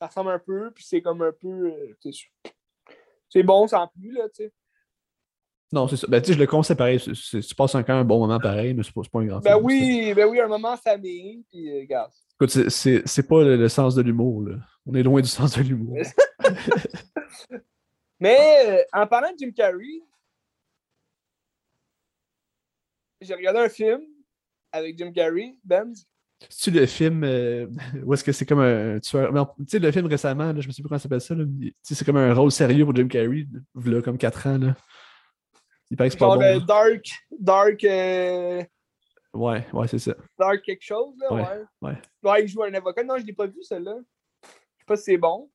ça 0.00 0.08
ressemble 0.08 0.30
un 0.30 0.38
peu, 0.38 0.70
puis 0.72 0.84
c'est 0.84 1.00
comme 1.00 1.22
un 1.22 1.32
peu. 1.32 1.72
Euh, 1.72 2.10
c'est 3.28 3.42
bon 3.42 3.66
sans 3.66 3.86
plus, 3.88 4.12
là, 4.12 4.28
tu 4.28 4.44
sais. 4.44 4.52
Non, 5.72 5.88
c'est 5.88 5.96
ça. 5.96 6.06
Ben, 6.06 6.20
tu 6.20 6.34
je 6.34 6.38
le 6.38 6.46
conseille 6.46 6.76
pareil. 6.76 7.00
Tu 7.00 7.54
passes 7.54 7.72
quand 7.72 7.88
même 7.88 7.96
un 7.98 8.04
bon 8.04 8.18
moment 8.18 8.38
pareil, 8.38 8.74
mais 8.74 8.82
c'est 8.82 8.92
pas, 8.92 9.00
pas 9.10 9.20
un 9.20 9.24
grand 9.24 9.40
ben 9.40 9.58
oui, 9.62 10.12
ben 10.14 10.28
oui, 10.28 10.38
un 10.38 10.48
moment 10.48 10.76
famille, 10.76 11.44
puis 11.48 11.70
euh, 11.70 11.86
gars. 11.86 12.10
Écoute, 12.34 12.68
c'est 12.68 13.28
pas 13.28 13.42
le, 13.42 13.68
sens 13.68 13.94
de 13.94 14.02
l'humour, 14.02 14.42
là. 14.42 14.56
On 14.84 14.94
est 14.94 15.02
loin 15.02 15.20
du 15.20 15.28
sens 15.28 15.56
de 15.56 15.62
l'humour. 15.62 15.96
mais 18.20 18.38
euh, 18.66 18.82
en 18.92 19.06
parlant 19.06 19.30
de 19.30 19.38
Jim 19.38 19.52
Carrey, 19.56 20.02
j'ai 23.22 23.34
regardé 23.34 23.60
un 23.60 23.68
film 23.68 24.00
avec 24.72 24.98
Jim 24.98 25.12
Carrey, 25.12 25.54
Benz. 25.64 26.06
C'est-tu 26.48 26.70
le 26.76 26.86
film 26.86 27.22
euh, 27.24 27.66
où 28.04 28.14
est-ce 28.14 28.24
que 28.24 28.32
c'est 28.32 28.46
comme 28.46 28.60
un 28.60 28.98
tueur. 29.00 29.32
Tu 29.58 29.64
sais, 29.68 29.78
le 29.78 29.92
film 29.92 30.06
récemment, 30.06 30.52
là, 30.52 30.60
je 30.60 30.66
me 30.66 30.72
sais 30.72 30.82
plus 30.82 30.88
comment 30.88 30.98
ça 30.98 31.04
s'appelle 31.04 31.20
ça. 31.20 31.34
C'est 31.82 32.04
comme 32.04 32.16
un 32.16 32.34
rôle 32.34 32.50
sérieux 32.50 32.84
pour 32.84 32.94
Jim 32.94 33.08
Carrey, 33.08 33.46
là, 33.84 34.02
comme 34.02 34.18
4 34.18 34.46
ans. 34.46 34.58
Là. 34.58 34.74
Il 35.90 35.96
paraît 35.96 36.08
que 36.08 36.14
c'est 36.14 36.18
pas 36.18 36.36
bon. 36.36 36.42
Euh, 36.42 36.58
Dark. 36.60 37.04
Dark. 37.38 37.84
Euh... 37.84 38.62
Ouais, 39.34 39.66
ouais, 39.72 39.88
c'est 39.88 39.98
ça. 39.98 40.14
Dark 40.38 40.62
quelque 40.62 40.82
chose, 40.82 41.14
là, 41.18 41.32
ouais. 41.32 41.64
Ouais, 41.80 41.98
ouais. 42.22 42.42
il 42.42 42.48
joue 42.48 42.62
un 42.62 42.74
avocat. 42.74 43.04
Non, 43.04 43.18
je 43.18 43.24
l'ai 43.24 43.32
pas 43.32 43.46
vu, 43.46 43.62
celle-là. 43.62 43.96
Je 44.42 44.48
sais 44.48 44.86
pas 44.86 44.96
si 44.96 45.04
c'est 45.04 45.18
bon. 45.18 45.50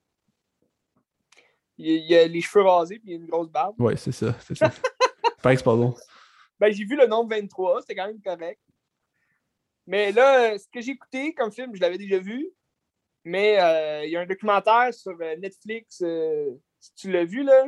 Il, 1.78 1.88
il, 1.88 2.16
a 2.16 2.28
les 2.28 2.42
cheveux 2.42 2.64
rasés 2.64 2.98
puis 2.98 3.12
il 3.12 3.14
a 3.14 3.18
une 3.18 3.28
grosse 3.28 3.50
barbe. 3.50 3.80
Ouais, 3.80 3.96
c'est 3.98 4.12
ça. 4.12 4.36
C'est 4.40 4.56
ça. 4.56 4.72
il 4.74 5.42
paraît 5.42 5.56
que 5.56 5.60
c'est 5.60 5.66
pas 5.66 5.76
bon. 5.76 5.94
Ben, 6.60 6.72
j'ai 6.72 6.86
vu 6.86 6.96
le 6.96 7.08
nombre 7.08 7.30
23, 7.30 7.82
c'était 7.82 7.96
quand 7.96 8.08
même 8.08 8.22
correct. 8.22 8.60
Mais 9.86 10.12
là, 10.12 10.58
ce 10.58 10.68
que 10.72 10.82
j'ai 10.82 10.92
écouté 10.92 11.34
comme 11.34 11.52
film, 11.52 11.76
je 11.76 11.82
l'avais 11.82 11.98
déjà 11.98 12.20
vu. 12.20 12.50
Mais 13.24 13.60
euh, 13.60 14.06
il 14.06 14.12
y 14.12 14.16
a 14.16 14.22
un 14.22 14.26
documentaire 14.26 14.94
sur 14.94 15.16
euh, 15.22 15.36
Netflix. 15.38 16.02
Euh, 16.02 16.52
si 16.80 16.94
tu 16.96 17.12
l'as 17.12 17.26
vu, 17.26 17.44
là, 17.44 17.66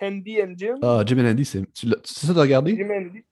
Handy 0.00 0.40
and 0.42 0.54
Jim. 0.56 0.78
Ah, 0.82 1.02
Jim 1.06 1.18
and 1.18 1.30
Andy, 1.30 1.44
c'est 1.44 1.64
ça 2.04 2.32
de 2.32 2.38
regarder? 2.38 2.76
Jim 2.76 2.90
and 2.90 3.08
Andy. 3.08 3.24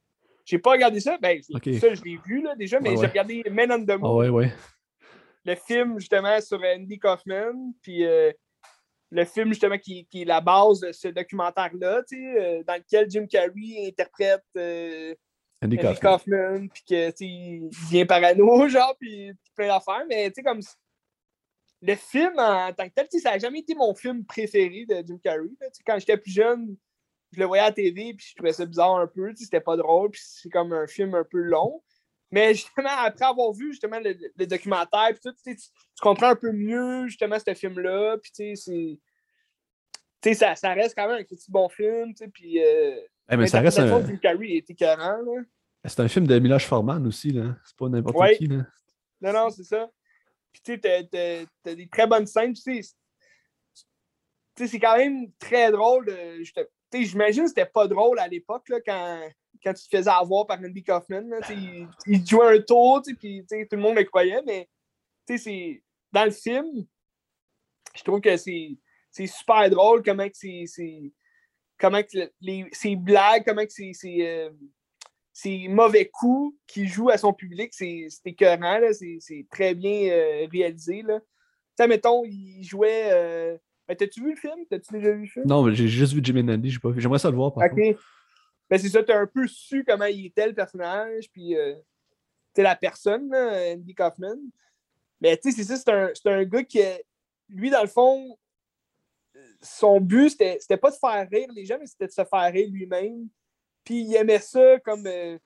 J'ai 0.44 0.58
pas 0.58 0.70
regardé 0.70 1.00
ça. 1.00 1.18
Ben, 1.18 1.40
ça, 1.42 1.58
je 1.62 2.02
l'ai 2.02 2.18
vu 2.24 2.42
là, 2.42 2.54
déjà, 2.56 2.80
mais 2.80 2.96
j'ai 2.96 3.06
regardé 3.06 3.44
Men 3.50 3.70
on 3.70 3.84
the 3.84 3.98
Moon. 3.98 4.10
Ah, 4.10 4.14
ouais, 4.14 4.28
ouais. 4.28 4.52
Le 5.44 5.54
film, 5.54 5.98
justement, 5.98 6.40
sur 6.40 6.60
Andy 6.62 6.98
Kaufman. 6.98 7.72
Puis 7.82 8.04
euh, 8.04 8.32
le 9.10 9.24
film, 9.24 9.48
justement, 9.48 9.78
qui, 9.78 10.06
qui, 10.06 10.22
est 10.22 10.26
la 10.26 10.40
base 10.40 10.80
de 10.80 10.92
ce 10.92 11.08
documentaire-là, 11.08 12.02
euh, 12.12 12.62
dans 12.64 12.74
lequel 12.74 13.10
Jim 13.10 13.26
Carrey 13.26 13.86
interprète 13.86 14.44
euh, 14.56 15.14
Andy, 15.62 15.78
Andy, 15.78 15.98
Kaufman. 16.00 16.68
Puis 16.68 16.82
que, 16.88 17.24
il 17.24 17.70
devient 17.70 18.04
parano, 18.04 18.68
genre, 18.68 18.96
puis 18.98 19.32
plein 19.56 19.68
d'affaires. 19.68 20.04
Mais, 20.08 20.28
tu 20.28 20.34
sais, 20.36 20.42
comme 20.42 20.60
le 21.80 21.94
film 21.94 22.38
en 22.38 22.72
tant 22.72 22.88
que 22.88 22.94
tel, 22.94 23.06
ça 23.20 23.30
n'a 23.30 23.38
jamais 23.38 23.60
été 23.60 23.74
mon 23.74 23.94
film 23.94 24.24
préféré 24.24 24.84
de 24.86 25.02
Jim 25.06 25.18
Carrey. 25.22 25.48
quand 25.86 25.98
j'étais 25.98 26.16
plus 26.16 26.32
jeune, 26.32 26.76
je 27.32 27.40
le 27.40 27.46
voyais 27.46 27.62
à 27.62 27.66
la 27.66 27.72
TV, 27.72 28.14
puis 28.14 28.26
je 28.30 28.34
trouvais 28.34 28.52
ça 28.52 28.66
bizarre 28.66 28.96
un 28.96 29.06
peu. 29.06 29.32
C'était 29.36 29.60
pas 29.60 29.76
drôle, 29.76 30.10
puis 30.10 30.20
c'est 30.24 30.48
comme 30.48 30.72
un 30.72 30.86
film 30.86 31.14
un 31.14 31.24
peu 31.24 31.38
long. 31.38 31.82
Mais 32.30 32.54
justement, 32.54 32.90
après 32.90 33.24
avoir 33.24 33.52
vu 33.52 33.72
justement 33.72 33.98
le, 34.00 34.46
documentaire, 34.46 35.18
tout, 35.22 35.32
tu, 35.42 35.56
comprends 36.00 36.30
un 36.30 36.36
peu 36.36 36.52
mieux 36.52 37.06
justement 37.06 37.38
ce 37.38 37.54
film-là. 37.54 38.18
Puis 38.18 38.32
tu 38.32 38.56
sais, 38.56 40.34
ça, 40.34 40.74
reste 40.74 40.94
quand 40.94 41.08
même 41.08 41.20
un 41.20 41.24
petit 41.24 41.50
bon 41.50 41.68
film. 41.68 42.12
Puis, 42.32 42.62
euh, 42.62 42.96
mais 43.30 43.46
ça 43.46 43.60
reste 43.60 43.78
un. 43.78 44.16
Carrey. 44.16 44.62
C'est 45.84 46.00
un 46.00 46.08
film 46.08 46.26
de 46.26 46.38
Miloš 46.38 46.66
Forman 46.66 47.06
aussi. 47.06 47.30
là. 47.30 47.56
C'est 47.64 47.76
pas 47.76 47.88
n'importe 47.88 48.36
qui. 48.36 48.46
Là. 48.46 48.66
Non, 49.20 49.32
non, 49.32 49.50
c'est 49.50 49.64
ça. 49.64 49.88
Puis 50.52 50.62
tu 50.62 50.80
sais, 50.82 51.46
t'as 51.62 51.74
des 51.74 51.88
très 51.88 52.06
bonnes 52.06 52.26
scènes. 52.26 52.52
Tu 52.52 52.82
sais, 52.82 54.66
c'est 54.66 54.80
quand 54.80 54.96
même 54.96 55.30
très 55.38 55.70
drôle. 55.70 56.12
J'imagine 56.92 57.44
que 57.44 57.48
c'était 57.48 57.66
pas 57.66 57.86
drôle 57.86 58.18
à 58.18 58.28
l'époque 58.28 58.70
quand, 58.84 59.28
quand 59.62 59.74
tu 59.74 59.88
te 59.88 59.96
faisais 59.96 60.10
avoir 60.10 60.46
par 60.46 60.58
Andy 60.58 60.82
Kaufman. 60.82 61.28
Là, 61.28 61.38
il, 61.50 61.88
il, 62.06 62.26
jouait 62.26 62.58
un 62.58 62.62
tour, 62.62 63.02
puis 63.18 63.44
tout 63.48 63.76
le 63.76 63.78
monde 63.78 63.96
le 63.96 64.04
croyait, 64.04 64.42
mais 64.46 64.68
c'est 65.26 65.82
dans 66.12 66.24
le 66.24 66.30
film, 66.30 66.86
je 67.94 68.02
trouve 68.02 68.20
que 68.20 68.36
c'est 68.36 68.78
super 69.26 69.68
drôle 69.70 70.02
comment 70.02 70.26
c'est 70.32 71.12
comment 71.78 72.02
que 72.02 72.30
les, 72.40 72.66
ces 72.72 72.96
blagues, 72.96 73.44
comment 73.46 73.64
que 73.64 74.22
euh, 74.22 74.50
ces 75.32 75.68
mauvais 75.68 76.10
coups 76.12 76.56
qu'il 76.66 76.88
joue 76.88 77.10
à 77.10 77.18
son 77.18 77.32
public, 77.32 77.72
c'est 77.72 78.08
écœurant, 78.24 78.80
c'est 78.92 79.46
très 79.50 79.74
bien 79.74 80.10
euh, 80.10 80.46
réalisé. 80.50 81.02
Là. 81.02 81.20
mettons, 81.86 82.24
il 82.24 82.64
jouait. 82.64 83.10
Euh... 83.12 83.56
Ben, 83.86 83.96
T'as-tu 83.96 84.20
vu 84.20 84.30
le 84.30 84.36
film? 84.36 84.66
T'as-tu 84.68 84.92
déjà 84.92 85.12
vu 85.12 85.22
le 85.22 85.28
film? 85.28 85.46
Non, 85.46 85.72
j'ai 85.72 85.88
juste 85.88 86.12
vu 86.12 86.20
Jimmy 86.22 86.42
Nandy, 86.42 86.70
j'ai 86.70 86.78
pas 86.78 86.90
vu. 86.90 87.00
J'aimerais 87.00 87.20
ça 87.20 87.30
le 87.30 87.36
voir 87.36 87.54
par 87.54 87.64
Ok. 87.64 87.96
Ben, 88.70 88.78
c'est 88.78 88.88
ça, 88.88 89.02
t'as 89.02 89.18
un 89.18 89.26
peu 89.26 89.46
su 89.46 89.84
comment 89.84 90.04
il 90.04 90.26
était 90.26 90.46
le 90.46 90.54
personnage, 90.54 91.30
puis 91.30 91.56
euh, 91.56 91.74
la 92.62 92.76
personne, 92.76 93.30
là, 93.30 93.72
Andy 93.72 93.94
Kaufman. 93.94 94.38
Mais 95.20 95.36
tu 95.36 95.50
sais, 95.50 95.62
c'est 95.62 95.76
ça, 95.76 96.12
c'est 96.14 96.26
un, 96.28 96.38
un, 96.38 96.44
gars 96.44 96.64
qui, 96.64 96.80
lui, 97.48 97.70
dans 97.70 97.82
le 97.82 97.88
fond, 97.88 98.36
son 99.60 100.00
but, 100.00 100.30
c'était 100.30 100.76
pas 100.76 100.90
de 100.90 100.96
faire 100.96 101.28
rire 101.30 101.48
les 101.54 101.64
gens, 101.64 101.76
mais 101.78 101.86
c'était 101.86 102.06
de 102.06 102.12
se 102.12 102.24
faire 102.24 102.52
rire 102.52 102.68
lui-même. 102.70 103.28
Puis 103.84 104.02
il 104.02 104.14
aimait 104.14 104.38
ça 104.38 104.78
comme. 104.80 105.06
Euh, 105.06 105.38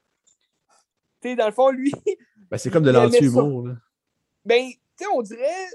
tu 1.20 1.30
sais, 1.30 1.36
dans 1.36 1.46
le 1.46 1.52
fond, 1.52 1.70
lui. 1.70 1.92
Ben, 2.50 2.58
c'est 2.58 2.70
comme 2.70 2.82
de 2.82 2.90
l'anti-humour. 2.90 3.68
Ben, 4.44 4.68
tu 4.68 4.78
sais, 4.96 5.06
on 5.14 5.22
dirait. 5.22 5.68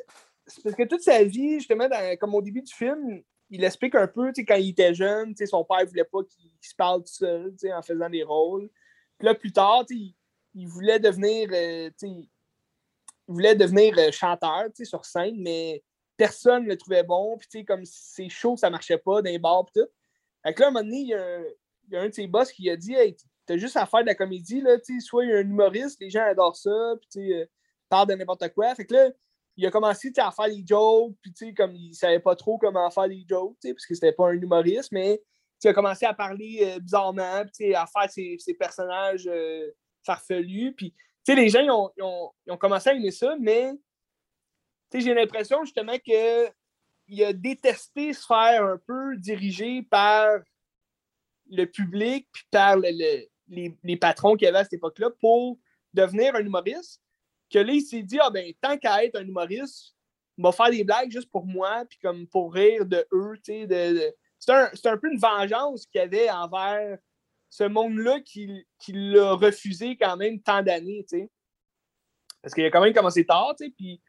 Parce 0.63 0.75
que 0.75 0.83
toute 0.83 1.01
sa 1.01 1.23
vie, 1.23 1.55
justement, 1.55 1.89
comme 2.19 2.35
au 2.35 2.41
début 2.41 2.61
du 2.61 2.73
film, 2.73 3.23
il 3.49 3.63
explique 3.63 3.95
un 3.95 4.07
peu, 4.07 4.27
tu 4.33 4.41
sais, 4.41 4.45
quand 4.45 4.55
il 4.55 4.69
était 4.69 4.93
jeune, 4.93 5.29
tu 5.29 5.37
sais, 5.37 5.45
son 5.45 5.63
père 5.63 5.85
voulait 5.85 6.03
pas 6.03 6.23
qu'il 6.23 6.51
se 6.61 6.75
parle 6.75 7.01
tout 7.01 7.13
seul, 7.13 7.51
tu 7.51 7.67
sais, 7.67 7.73
en 7.73 7.81
faisant 7.81 8.09
des 8.09 8.23
rôles. 8.23 8.69
Puis 9.17 9.25
là, 9.25 9.35
plus 9.35 9.51
tard, 9.51 9.85
tu 9.87 9.95
sais, 9.97 10.15
il, 10.53 10.67
voulait 10.67 10.99
devenir, 10.99 11.49
euh, 11.51 11.89
tu 11.89 12.07
sais, 12.07 12.09
il 12.09 12.29
voulait 13.27 13.55
devenir 13.55 13.95
euh, 13.97 14.11
chanteur, 14.11 14.65
tu 14.67 14.83
sais, 14.83 14.85
sur 14.85 15.05
scène, 15.05 15.41
mais 15.41 15.83
personne 16.17 16.63
ne 16.63 16.69
le 16.69 16.77
trouvait 16.77 17.03
bon. 17.03 17.37
Puis, 17.37 17.47
tu 17.47 17.59
sais, 17.59 17.65
comme 17.65 17.83
c'est 17.85 18.29
chaud, 18.29 18.57
ça 18.57 18.69
marchait 18.69 18.97
pas 18.97 19.21
dans 19.21 19.29
les 19.29 19.39
bars, 19.39 19.65
et 19.75 19.79
tout. 19.79 19.87
Fait 20.43 20.53
que 20.53 20.59
là, 20.61 20.67
à 20.67 20.69
un 20.69 20.71
moment 20.73 20.83
donné, 20.83 20.99
il 20.99 21.07
y 21.07 21.13
a 21.13 21.23
un, 21.23 21.43
il 21.87 21.93
y 21.93 21.97
a 21.97 22.01
un 22.01 22.09
de 22.09 22.13
ses 22.13 22.27
boss 22.27 22.51
qui 22.51 22.69
a 22.69 22.75
dit 22.75 22.93
Hey, 22.93 23.15
t'as 23.45 23.57
juste 23.57 23.77
à 23.77 23.85
faire 23.85 24.01
de 24.01 24.07
la 24.07 24.15
comédie, 24.15 24.61
là, 24.61 24.77
soit 24.99 25.23
il 25.23 25.29
y 25.29 25.33
a 25.33 25.37
un 25.37 25.41
humoriste, 25.41 25.99
les 26.01 26.09
gens 26.09 26.23
adorent 26.23 26.55
ça, 26.55 26.95
puis 26.99 27.09
tu 27.09 27.33
euh, 27.33 27.45
parle 27.89 28.09
de 28.09 28.13
n'importe 28.13 28.49
quoi. 28.53 28.75
Fait 28.75 28.85
que 28.85 28.93
là, 28.93 29.09
il 29.57 29.65
a 29.65 29.71
commencé 29.71 30.11
à 30.17 30.31
faire 30.31 30.47
des 30.47 30.63
jokes, 30.65 31.15
puis 31.21 31.53
comme 31.53 31.75
il 31.75 31.93
savait 31.95 32.19
pas 32.19 32.35
trop 32.35 32.57
comment 32.59 32.89
faire 32.91 33.09
des 33.09 33.25
jokes, 33.27 33.57
parce 33.63 33.85
que 33.85 33.95
c'était 33.95 34.11
pas 34.11 34.29
un 34.29 34.33
humoriste, 34.33 34.91
mais 34.91 35.19
il 35.63 35.67
a 35.67 35.73
commencé 35.73 36.05
à 36.05 36.13
parler 36.13 36.59
euh, 36.61 36.79
bizarrement, 36.79 37.43
puis 37.51 37.73
à 37.73 37.87
faire 37.87 38.09
ses, 38.09 38.53
personnages 38.57 39.27
euh, 39.27 39.71
farfelus. 40.05 40.75
Les 41.27 41.49
gens 41.49 41.91
ont, 41.99 42.57
commencé 42.57 42.89
à 42.89 42.93
aimer 42.93 43.11
ça, 43.11 43.35
mais 43.39 43.73
j'ai 44.93 45.13
l'impression 45.13 45.65
justement 45.65 45.97
qu'il 45.97 47.23
a 47.23 47.33
détesté 47.33 48.13
se 48.13 48.25
faire 48.25 48.63
un 48.63 48.77
peu 48.85 49.17
diriger 49.17 49.81
par 49.81 50.29
le 51.49 51.65
public 51.65 52.27
puis 52.31 52.43
par 52.51 52.77
les, 52.77 53.29
les, 53.49 53.97
patrons 53.97 54.35
qu'il 54.35 54.45
y 54.45 54.49
avait 54.49 54.59
à 54.59 54.63
cette 54.63 54.73
époque-là 54.73 55.09
pour 55.19 55.57
devenir 55.93 56.35
un 56.35 56.45
humoriste. 56.45 57.01
Que 57.49 57.59
là, 57.59 57.71
il 57.71 57.81
s'est 57.81 58.03
dit, 58.03 58.19
ah 58.21 58.29
ben, 58.29 58.51
tant 58.61 58.77
qu'à 58.77 59.03
être 59.03 59.15
un 59.15 59.25
humoriste, 59.25 59.95
m'a 60.37 60.51
faire 60.51 60.69
des 60.69 60.83
blagues 60.83 61.11
juste 61.11 61.31
pour 61.31 61.45
moi, 61.45 61.83
puis 61.89 61.97
comme 61.99 62.27
pour 62.27 62.53
rire 62.53 62.85
de 62.85 63.05
eux, 63.11 63.33
tu 63.43 63.53
sais. 63.53 63.67
De, 63.67 64.13
C'est 64.39 64.51
un, 64.51 64.65
un, 64.65 64.97
peu 64.97 65.11
une 65.11 65.19
vengeance 65.19 65.85
qu'il 65.87 66.01
avait 66.01 66.29
envers 66.29 66.97
ce 67.49 67.63
monde-là 67.63 68.19
qui, 68.21 68.65
qui 68.79 68.91
l'a 68.93 69.33
refusé 69.33 69.97
quand 69.97 70.17
même 70.17 70.41
tant 70.41 70.61
d'années, 70.61 71.05
tu 71.09 71.19
sais. 71.19 71.31
Parce 72.41 72.53
qu'il 72.53 72.65
a 72.65 72.71
quand 72.71 72.81
même 72.81 72.93
commencé 72.93 73.25
tard, 73.25 73.55
tu 73.57 73.65
sais, 73.65 73.73
puis... 73.75 74.01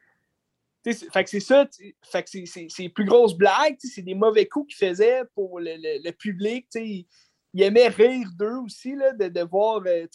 C'est 0.84 0.94
ça, 1.40 1.68
fait 2.02 2.22
que 2.22 2.46
c'est 2.46 2.66
les 2.78 2.88
plus 2.88 3.04
grosses 3.04 3.36
blagues, 3.36 3.76
c'est 3.78 4.00
des 4.00 4.14
mauvais 4.14 4.46
coups 4.46 4.74
qu'il 4.74 4.88
faisait 4.88 5.22
pour 5.34 5.60
le, 5.60 5.74
le, 5.76 6.10
public. 6.12 6.66
Il, 6.76 7.04
il, 7.52 7.62
aimait 7.62 7.88
rire 7.88 8.28
d'eux 8.38 8.56
aussi, 8.64 8.94
là, 8.94 9.12
de, 9.12 9.28
de 9.28 9.40
voir. 9.42 9.82
Euh, 9.86 10.06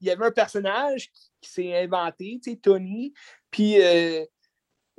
il 0.00 0.06
y 0.06 0.10
avait 0.10 0.26
un 0.26 0.32
personnage 0.32 1.10
qui, 1.40 1.50
s'est 1.50 1.76
inventé, 1.76 2.40
Tony, 2.62 3.14
puis 3.50 3.80
euh, 3.80 4.24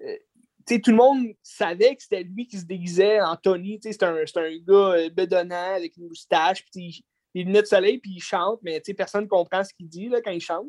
euh, 0.01 0.17
tout 0.65 0.91
le 0.91 0.95
monde 0.95 1.27
savait 1.43 1.95
que 1.95 2.03
c'était 2.03 2.23
lui 2.23 2.47
qui 2.47 2.57
se 2.57 2.65
déguisait 2.65 3.21
en 3.21 3.35
Tony. 3.35 3.79
C'était 3.81 4.05
un, 4.05 4.15
un 4.15 4.57
gars 4.65 5.09
bedonnant 5.09 5.75
avec 5.75 5.95
une 5.97 6.07
moustache, 6.07 6.65
puis 6.71 7.05
il 7.33 7.45
venait 7.45 7.61
de 7.61 7.67
soleil, 7.67 7.99
puis 7.99 8.13
il 8.15 8.21
chante, 8.21 8.59
mais 8.63 8.81
personne 8.97 9.23
ne 9.23 9.27
comprend 9.27 9.63
ce 9.63 9.73
qu'il 9.73 9.87
dit 9.87 10.09
là, 10.09 10.21
quand 10.21 10.31
il 10.31 10.41
chante. 10.41 10.67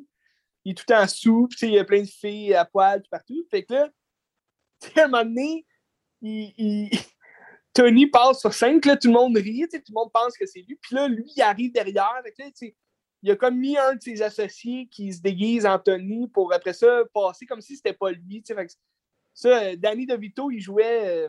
Il 0.65 0.73
est 0.73 0.75
tout 0.75 0.93
en 0.93 1.07
soupe, 1.07 1.53
il 1.63 1.71
y 1.71 1.79
a 1.79 1.85
plein 1.85 2.03
de 2.03 2.09
filles 2.09 2.55
à 2.55 2.65
poil 2.65 3.03
partout. 3.11 3.47
Fait 3.51 3.65
que 3.65 3.73
là, 3.73 3.89
à 4.97 5.05
un 5.05 5.09
moment 5.09 5.25
donné, 5.25 5.65
Tony 7.73 8.07
passe 8.09 8.41
sur 8.41 8.53
scène, 8.53 8.81
là, 8.85 8.97
tout 8.97 9.09
le 9.09 9.15
monde 9.15 9.37
rit, 9.37 9.67
tout 9.71 9.79
le 9.89 9.95
monde 9.95 10.11
pense 10.13 10.37
que 10.37 10.47
c'est 10.47 10.61
lui. 10.61 10.77
Puis 10.77 10.95
là, 10.95 11.09
lui, 11.09 11.25
il 11.35 11.43
arrive 11.43 11.73
derrière. 11.73 12.23
Il 13.23 13.31
a 13.31 13.37
comme 13.37 13.57
mis 13.57 13.77
un 13.77 13.95
de 13.95 14.03
ses 14.03 14.23
associés 14.23 14.87
qui 14.91 15.13
se 15.13 15.21
déguise 15.21 15.67
en 15.67 15.79
Tony 15.79 16.29
pour 16.29 16.53
après 16.53 16.73
ça 16.73 17.03
passer 17.13 17.47
comme 17.47 17.61
si 17.61 17.77
c'était 17.77 17.93
pas 17.93 18.11
lui. 18.13 18.43
Ça, 19.35 19.77
Danny 19.77 20.07
DeVito, 20.07 20.51
il 20.51 20.61
jouait 20.61 21.27
euh, 21.27 21.29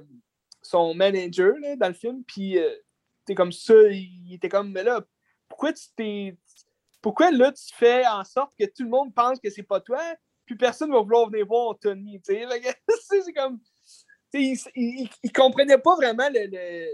son 0.62 0.94
manager 0.94 1.54
là, 1.60 1.76
dans 1.76 1.88
le 1.88 1.94
film. 1.94 2.24
Puis 2.26 2.58
euh, 2.58 2.74
comme 3.36 3.52
ça, 3.52 3.74
il 3.90 4.34
était 4.34 4.50
comme, 4.50 4.72
mais 4.72 4.84
là, 4.84 5.02
pourquoi 5.48 5.74
tu 5.74 5.86
t'es. 5.96 6.38
Pourquoi 7.02 7.32
là, 7.32 7.52
tu 7.52 7.74
fais 7.76 8.06
en 8.06 8.24
sorte 8.24 8.54
que 8.60 8.66
tout 8.66 8.84
le 8.84 8.90
monde 8.90 9.14
pense 9.14 9.40
que 9.40 9.50
c'est 9.50 9.64
pas 9.64 9.80
toi? 9.80 10.02
puis 10.50 10.58
personne 10.58 10.92
va 10.92 11.00
vouloir 11.02 11.30
venir 11.30 11.46
voir 11.46 11.78
Tony. 11.78 12.20
c'est 12.26 13.34
comme. 13.34 13.60
Il, 14.34 14.58
il, 14.76 15.32
comprenait 15.32 15.78
pas 15.78 15.96
vraiment 15.96 16.28
le, 16.34 16.88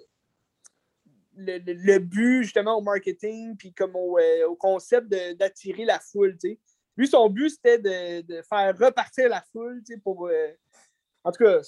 le, 1.35 1.99
but 1.99 2.43
justement 2.43 2.77
au 2.77 2.81
marketing 2.81 3.55
puis 3.57 3.73
comme 3.73 3.95
au, 3.95 4.17
euh, 4.17 4.47
au 4.47 4.55
concept 4.55 5.09
d'attirer 5.09 5.85
la 5.85 5.99
foule. 5.99 6.37
T'sais. 6.37 6.59
Lui, 6.97 7.07
son 7.07 7.29
but, 7.29 7.49
c'était 7.49 7.79
de, 7.79 8.21
de, 8.21 8.41
faire 8.41 8.77
repartir 8.77 9.29
la 9.29 9.43
foule 9.51 9.83
pour. 10.03 10.27
Euh... 10.27 10.47
En 11.23 11.31
tout 11.31 11.43
cas, 11.43 11.59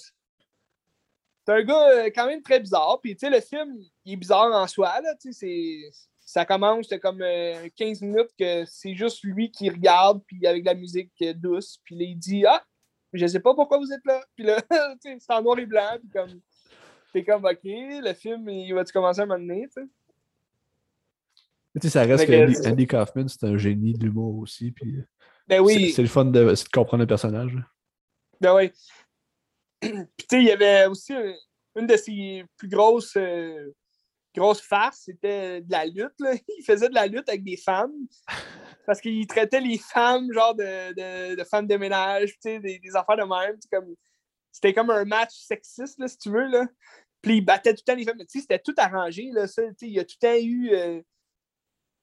c'est 1.44 1.52
un 1.52 1.62
gars 1.62 1.88
euh, 1.88 2.10
quand 2.14 2.26
même 2.26 2.42
très 2.42 2.60
bizarre. 2.60 2.98
Puis 3.02 3.16
le 3.20 3.40
film, 3.40 3.78
il 4.04 4.12
est 4.12 4.16
bizarre 4.16 4.52
en 4.52 4.66
soi. 4.66 5.00
Là, 5.00 5.14
ça 6.20 6.44
commence, 6.44 6.88
c'est 6.88 6.98
comme 6.98 7.18
15 7.18 7.22
euh, 7.22 8.06
minutes 8.06 8.30
que 8.38 8.64
c'est 8.66 8.94
juste 8.94 9.22
lui 9.24 9.50
qui 9.50 9.70
regarde, 9.70 10.22
puis 10.26 10.46
avec 10.46 10.64
la 10.64 10.74
musique 10.74 11.12
douce, 11.36 11.78
puis 11.84 11.96
il 11.98 12.16
dit 12.16 12.44
Ah, 12.46 12.62
je 13.14 13.26
sais 13.26 13.40
pas 13.40 13.54
pourquoi 13.54 13.78
vous 13.78 13.92
êtes 13.92 14.04
là. 14.04 14.22
Puis 14.36 14.44
là, 14.44 14.60
c'est 15.00 15.18
en 15.30 15.42
noir 15.42 15.58
et 15.58 15.66
blanc, 15.66 15.96
puis 15.98 16.10
comme, 16.10 16.40
t'es 17.12 17.24
comme 17.24 17.44
Ok, 17.44 17.60
le 17.64 18.12
film, 18.14 18.48
il 18.48 18.72
va-tu 18.74 18.92
commencer 18.92 19.20
à 19.20 19.26
donné, 19.26 19.68
tu 19.74 19.82
sais? 19.82 19.88
Tu 21.80 21.86
sais, 21.86 21.90
ça 21.90 22.04
reste 22.04 22.26
que 22.26 22.68
Andy, 22.68 22.86
Kaufman, 22.86 23.28
c'est 23.28 23.44
un 23.44 23.56
génie 23.56 23.92
de 23.92 24.04
l'humour 24.04 24.36
aussi, 24.38 24.72
puis 24.72 24.96
ben 25.46 25.60
oui. 25.60 25.92
c'est 25.92 26.02
le 26.02 26.08
fun 26.08 26.24
de, 26.24 26.44
de, 26.44 26.68
comprendre 26.72 27.02
le 27.02 27.06
personnage. 27.06 27.56
Ben 28.40 28.54
oui. 28.54 28.70
puis 29.80 29.90
tu 29.90 30.26
sais, 30.30 30.40
il 30.40 30.44
y 30.44 30.50
avait 30.50 30.86
aussi 30.86 31.12
une 31.76 31.86
de 31.86 31.96
ses 31.96 32.44
plus 32.56 32.68
grosses. 32.68 33.16
Euh, 33.16 33.72
grosse 34.38 34.60
farce, 34.60 35.02
c'était 35.04 35.60
de 35.60 35.70
la 35.70 35.84
lutte. 35.86 36.18
Là. 36.20 36.34
Il 36.58 36.64
faisait 36.64 36.88
de 36.88 36.94
la 36.94 37.06
lutte 37.06 37.28
avec 37.28 37.44
des 37.44 37.56
femmes. 37.56 37.92
Parce 38.86 39.00
qu'il 39.00 39.26
traitait 39.26 39.60
les 39.60 39.78
femmes 39.78 40.32
genre 40.32 40.54
de, 40.54 40.92
de, 40.94 41.34
de 41.34 41.44
femmes 41.44 41.66
de 41.66 41.76
ménage, 41.76 42.38
des, 42.44 42.58
des 42.58 42.96
affaires 42.96 43.16
de 43.16 43.22
même. 43.22 43.56
Comme, 43.70 43.94
c'était 44.52 44.72
comme 44.72 44.90
un 44.90 45.04
match 45.04 45.34
sexiste, 45.34 45.98
là, 45.98 46.08
si 46.08 46.18
tu 46.18 46.30
veux. 46.30 46.46
Là. 46.48 46.66
Puis 47.22 47.38
il 47.38 47.40
battait 47.44 47.74
tout 47.74 47.82
le 47.86 47.92
temps 47.92 47.98
les 47.98 48.04
femmes. 48.04 48.22
C'était 48.28 48.58
tout 48.58 48.74
arrangé. 48.76 49.30
Là, 49.32 49.46
ça, 49.46 49.62
il 49.80 49.98
a 49.98 50.04
tout 50.04 50.16
le 50.22 50.28
temps 50.28 50.40
eu. 50.40 50.70
Euh, 50.72 51.00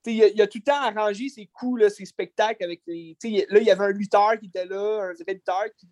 il 0.06 0.22
a, 0.22 0.28
il, 0.28 0.40
a, 0.40 0.46
tout 0.46 0.58
le 0.58 0.62
temps 0.62 0.80
arrangé 0.80 1.28
ses 1.28 1.46
coups, 1.46 1.80
là, 1.80 1.90
ses 1.90 2.04
spectacles 2.04 2.62
avec 2.62 2.82
les. 2.86 3.16
Là, 3.50 3.58
il 3.60 3.66
y 3.66 3.70
avait 3.70 3.84
un 3.84 3.90
lutteur 3.90 4.38
qui 4.38 4.46
était 4.46 4.66
là, 4.66 5.10
un 5.10 5.12
vrai 5.12 5.34
lutteur 5.34 5.64
qui. 5.76 5.88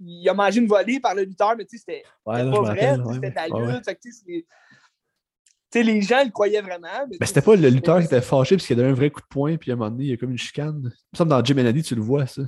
il 0.00 0.28
a 0.28 0.34
mangé 0.34 0.60
une 0.60 0.68
volée 0.68 1.00
par 1.00 1.14
le 1.14 1.24
lutteur, 1.24 1.54
mais 1.56 1.66
c'était 1.68 2.02
ouais, 2.24 2.50
pas 2.50 2.60
vrai, 2.60 2.96
c'était. 3.12 3.52
Ouais, 3.52 3.80
les 5.82 6.02
gens 6.02 6.22
le 6.24 6.30
croyaient 6.30 6.60
vraiment. 6.60 7.06
Mais, 7.08 7.26
c'était 7.26 7.42
pas 7.42 7.56
le 7.56 7.68
lutteur 7.68 7.98
qui 7.98 8.06
était 8.06 8.20
fâché 8.20 8.56
parce 8.56 8.66
qu'il 8.66 8.74
a 8.74 8.82
donné 8.82 8.92
un 8.92 8.94
vrai 8.94 9.10
coup 9.10 9.20
de 9.20 9.26
poing, 9.26 9.56
puis 9.56 9.70
à 9.70 9.74
un 9.74 9.76
moment 9.76 9.90
donné, 9.90 10.04
il 10.04 10.10
y 10.10 10.12
a 10.12 10.16
comme 10.16 10.30
une 10.30 10.38
chicane. 10.38 10.80
Il 10.84 11.14
me 11.14 11.16
semble 11.16 11.30
dans 11.30 11.44
Jim 11.44 11.54
Kennedy, 11.54 11.82
tu 11.82 11.94
le 11.94 12.02
vois, 12.02 12.26
ça. 12.26 12.42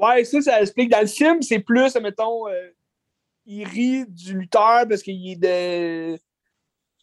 Ouais, 0.00 0.24
ça, 0.24 0.40
ça 0.40 0.60
explique. 0.62 0.90
Dans 0.90 1.00
le 1.00 1.06
film, 1.06 1.42
c'est 1.42 1.60
plus, 1.60 1.94
mettons, 1.96 2.48
euh, 2.48 2.70
il 3.46 3.64
rit 3.64 4.06
du 4.06 4.38
lutteur 4.38 4.86
parce 4.88 5.02
qu'il 5.02 5.30
est 5.30 5.36
de. 5.36 6.18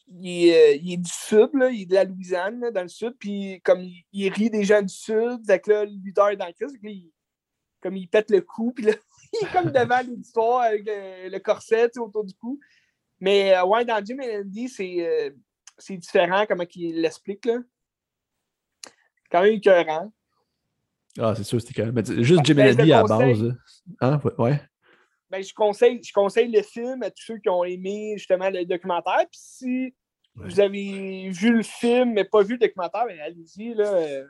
Il 0.10 0.48
est, 0.48 0.74
euh, 0.74 0.80
il 0.82 0.94
est, 0.94 0.98
du 0.98 1.12
sud, 1.12 1.50
là, 1.54 1.70
il 1.70 1.82
est 1.82 1.86
de 1.86 1.94
la 1.96 2.06
Louisiane, 2.06 2.72
dans 2.72 2.82
le 2.82 2.88
sud, 2.88 3.14
puis 3.20 3.60
comme 3.62 3.82
il, 4.14 4.30
rit 4.30 4.50
des 4.50 4.64
gens 4.64 4.82
du 4.82 4.94
sud, 4.94 5.42
là, 5.46 5.86
le 5.86 6.02
lutteur 6.02 6.30
est 6.30 6.38
dans 6.38 6.48
le 6.48 6.54
crise, 6.54 6.74
il, 6.82 7.12
comme 7.82 7.98
il 7.98 8.08
pète 8.08 8.32
le 8.32 8.40
cou, 8.40 8.72
puis 8.76 8.86
là, 8.86 8.94
il 9.34 9.46
est 9.46 9.52
comme 9.52 9.70
devant 9.70 10.00
l'auditoire 10.08 10.62
avec 10.62 10.86
le, 10.86 11.30
le 11.30 11.40
corset 11.40 11.98
autour 11.98 12.24
du 12.24 12.34
cou. 12.36 12.58
Mais 13.20 13.56
euh, 13.56 13.66
ouais, 13.66 13.86
dans 13.86 14.04
Jim 14.04 14.20
et 14.20 14.38
Andy, 14.38 14.72
euh, 14.80 15.32
c'est 15.78 15.98
différent 15.98 16.46
comment 16.48 16.66
il 16.76 17.02
l'explique. 17.02 17.46
là. 17.46 17.60
Quand 19.32 19.42
même 19.42 19.54
écœurant. 19.54 20.12
Ah, 21.20 21.34
c'est 21.36 21.44
sûr, 21.44 21.60
c'était 21.60 21.82
quand 21.82 21.92
même. 21.92 22.24
juste 22.24 22.46
Jim 22.46 22.54
ben, 22.54 22.80
Andy 22.80 22.94
à 22.94 23.02
la 23.02 23.04
base. 23.04 23.56
Hein? 24.02 24.20
Ouais. 24.38 24.62
Ben, 25.30 25.44
je, 25.44 25.54
conseille, 25.54 26.02
je 26.04 26.14
conseille 26.14 26.52
le 26.52 26.62
film 26.62 27.04
à 27.04 27.12
tous 27.12 27.24
ceux 27.24 27.38
qui 27.38 27.50
ont 27.50 27.64
aimé 27.64 28.14
justement 28.18 28.50
le 28.50 28.66
documentaire. 28.66 29.26
Puis 29.32 29.40
si 29.42 29.96
vous 30.36 30.60
avez 30.60 31.30
vu 31.30 31.58
le 31.58 31.64
film 31.64 32.14
mais 32.14 32.24
pas 32.24 32.44
vu 32.44 32.54
le 32.54 32.60
documentaire, 32.60 33.06
ben, 33.08 33.20
allez-y. 33.20 33.74
Là, 33.74 34.24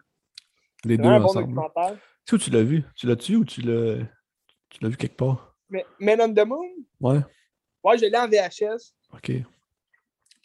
Les 0.86 0.98
deux 0.98 1.06
un 1.06 1.24
ensemble. 1.24 1.54
Bon 1.54 1.98
tu 2.26 2.36
où 2.36 2.38
tu 2.38 2.50
l'as 2.50 2.64
vu? 2.64 2.84
Tu 2.96 3.08
l'as-tu 3.08 3.36
ou 3.38 3.46
tu 3.46 3.62
l'as 3.62 4.04
tu 4.70 4.84
l'as 4.84 4.90
vu 4.90 4.98
quelque 4.98 5.16
part? 5.16 5.56
Men 6.00 6.22
on 6.22 6.34
the 6.34 6.46
Moon? 6.46 6.68
Ouais. 7.00 7.20
Ouais, 7.84 7.98
je 7.98 8.06
l'ai 8.06 8.18
en 8.18 8.28
VHS. 8.28 8.94
OK. 9.14 9.32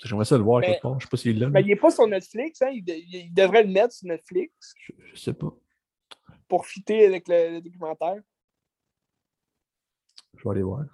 J'aimerais 0.04 0.24
ça 0.24 0.36
le 0.36 0.42
voir 0.42 0.62
quelque 0.62 0.82
part. 0.82 0.98
Je 0.98 1.04
sais 1.04 1.10
pas 1.10 1.16
s'il 1.16 1.38
l'a. 1.38 1.48
Mais 1.48 1.62
il 1.62 1.68
n'est 1.68 1.76
pas 1.76 1.90
sur 1.90 2.06
Netflix. 2.06 2.62
Hein? 2.62 2.70
Il, 2.72 3.32
devrait 3.32 3.64
le 3.64 3.70
mettre 3.70 3.92
sur 3.94 4.08
Netflix. 4.08 4.74
Je, 4.86 5.12
ne 5.12 5.16
sais 5.16 5.32
pas. 5.32 5.52
Pour 6.52 6.66
fitter 6.66 7.06
avec 7.06 7.28
le, 7.28 7.62
documentaire. 7.62 8.20
Je 10.36 10.44
vais 10.44 10.50
aller 10.50 10.62
voir. 10.62 10.84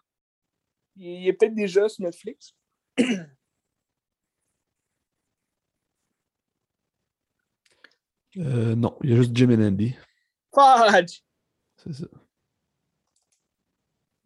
Il, 0.94 1.26
est 1.26 1.32
peut-être 1.32 1.56
déjà 1.56 1.88
sur 1.88 2.04
Netflix. 2.04 2.54
euh, 8.36 8.76
non, 8.76 8.96
il 9.02 9.10
y 9.10 9.12
a 9.14 9.16
juste 9.16 9.34
Jim 9.34 9.50
et 9.50 9.66
Andy. 9.66 9.96
Fudge! 10.54 11.22
C'est 11.78 11.92
ça. 11.92 12.06